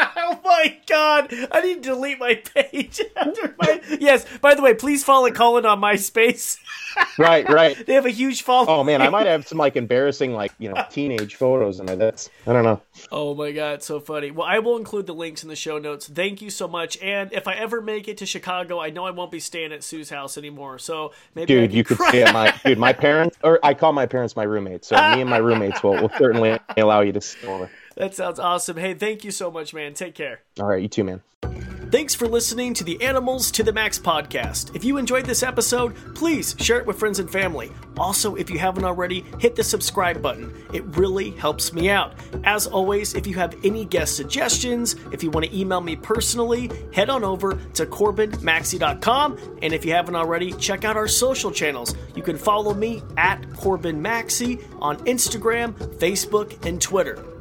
my 0.64 0.78
god! 0.86 1.34
I 1.50 1.60
need 1.60 1.82
to 1.82 1.90
delete 1.90 2.18
my 2.18 2.34
page 2.34 3.00
after 3.16 3.54
my. 3.58 3.80
Yes. 4.00 4.26
By 4.40 4.54
the 4.54 4.62
way, 4.62 4.74
please 4.74 5.04
follow 5.04 5.30
Colin 5.30 5.66
on 5.66 5.80
MySpace. 5.80 6.58
right, 7.18 7.48
right. 7.48 7.86
They 7.86 7.94
have 7.94 8.06
a 8.06 8.10
huge 8.10 8.42
following. 8.42 8.68
Oh 8.68 8.84
man, 8.84 9.02
I 9.02 9.08
might 9.08 9.26
have 9.26 9.46
some 9.46 9.58
like 9.58 9.76
embarrassing 9.76 10.32
like 10.32 10.52
you 10.58 10.70
know 10.70 10.84
teenage 10.90 11.34
photos 11.34 11.80
in 11.80 11.86
there. 11.86 11.96
That's 11.96 12.30
I 12.46 12.52
don't 12.52 12.64
know. 12.64 12.80
Oh 13.10 13.34
my 13.34 13.52
god, 13.52 13.82
so 13.82 14.00
funny. 14.00 14.30
Well, 14.30 14.46
I 14.46 14.60
will 14.60 14.76
include 14.76 15.06
the 15.06 15.14
links 15.14 15.42
in 15.42 15.48
the 15.48 15.56
show 15.56 15.78
notes. 15.78 16.08
Thank 16.08 16.40
you 16.42 16.50
so 16.50 16.68
much. 16.68 16.96
And 16.98 17.32
if 17.32 17.48
I 17.48 17.54
ever 17.54 17.80
make 17.80 18.08
it 18.08 18.18
to 18.18 18.26
Chicago, 18.26 18.80
I 18.80 18.90
know 18.90 19.04
I 19.04 19.10
won't 19.10 19.30
be 19.30 19.40
staying 19.40 19.72
at 19.72 19.82
Sue's 19.82 20.10
house 20.10 20.38
anymore. 20.38 20.78
So 20.78 21.12
maybe 21.34 21.46
dude, 21.46 21.72
you 21.72 21.84
could 21.84 21.98
stay 21.98 22.22
at 22.22 22.32
my 22.32 22.54
dude. 22.64 22.78
My 22.78 22.92
parents, 22.92 23.36
or 23.42 23.58
I 23.62 23.74
call 23.74 23.92
my 23.92 24.06
parents 24.06 24.36
my 24.36 24.44
roommates. 24.44 24.88
So 24.88 24.96
me 24.96 25.20
and 25.20 25.30
my 25.30 25.38
roommates 25.38 25.82
will 25.82 26.00
will 26.00 26.12
certainly 26.18 26.58
allow 26.76 27.00
you 27.00 27.12
to 27.12 27.20
stay 27.20 27.46
over. 27.46 27.70
That 27.96 28.14
sounds 28.14 28.38
awesome. 28.38 28.76
Hey, 28.76 28.94
thank 28.94 29.24
you 29.24 29.30
so 29.30 29.50
much, 29.50 29.72
man. 29.72 29.94
Take 29.94 30.14
care. 30.14 30.40
All 30.58 30.66
right, 30.66 30.82
you 30.82 30.88
too, 30.88 31.04
man. 31.04 31.22
Thanks 31.94 32.12
for 32.12 32.26
listening 32.26 32.74
to 32.74 32.82
the 32.82 33.00
Animals 33.04 33.52
to 33.52 33.62
the 33.62 33.72
Max 33.72 34.00
podcast. 34.00 34.74
If 34.74 34.82
you 34.82 34.96
enjoyed 34.96 35.26
this 35.26 35.44
episode, 35.44 35.94
please 36.16 36.56
share 36.58 36.78
it 36.78 36.86
with 36.86 36.98
friends 36.98 37.20
and 37.20 37.30
family. 37.30 37.70
Also, 37.96 38.34
if 38.34 38.50
you 38.50 38.58
haven't 38.58 38.82
already, 38.84 39.24
hit 39.38 39.54
the 39.54 39.62
subscribe 39.62 40.20
button. 40.20 40.52
It 40.72 40.82
really 40.96 41.30
helps 41.30 41.72
me 41.72 41.90
out. 41.90 42.14
As 42.42 42.66
always, 42.66 43.14
if 43.14 43.28
you 43.28 43.34
have 43.34 43.54
any 43.62 43.84
guest 43.84 44.16
suggestions, 44.16 44.96
if 45.12 45.22
you 45.22 45.30
want 45.30 45.46
to 45.46 45.56
email 45.56 45.80
me 45.80 45.94
personally, 45.94 46.68
head 46.92 47.10
on 47.10 47.22
over 47.22 47.60
to 47.74 47.86
CorbinMaxey.com. 47.86 49.58
And 49.62 49.72
if 49.72 49.84
you 49.84 49.92
haven't 49.92 50.16
already, 50.16 50.52
check 50.54 50.84
out 50.84 50.96
our 50.96 51.06
social 51.06 51.52
channels. 51.52 51.94
You 52.16 52.24
can 52.24 52.38
follow 52.38 52.74
me 52.74 53.04
at 53.16 53.40
Corbin 53.54 54.02
Maxey 54.02 54.58
on 54.80 54.96
Instagram, 55.04 55.74
Facebook, 55.98 56.66
and 56.66 56.82
Twitter. 56.82 57.24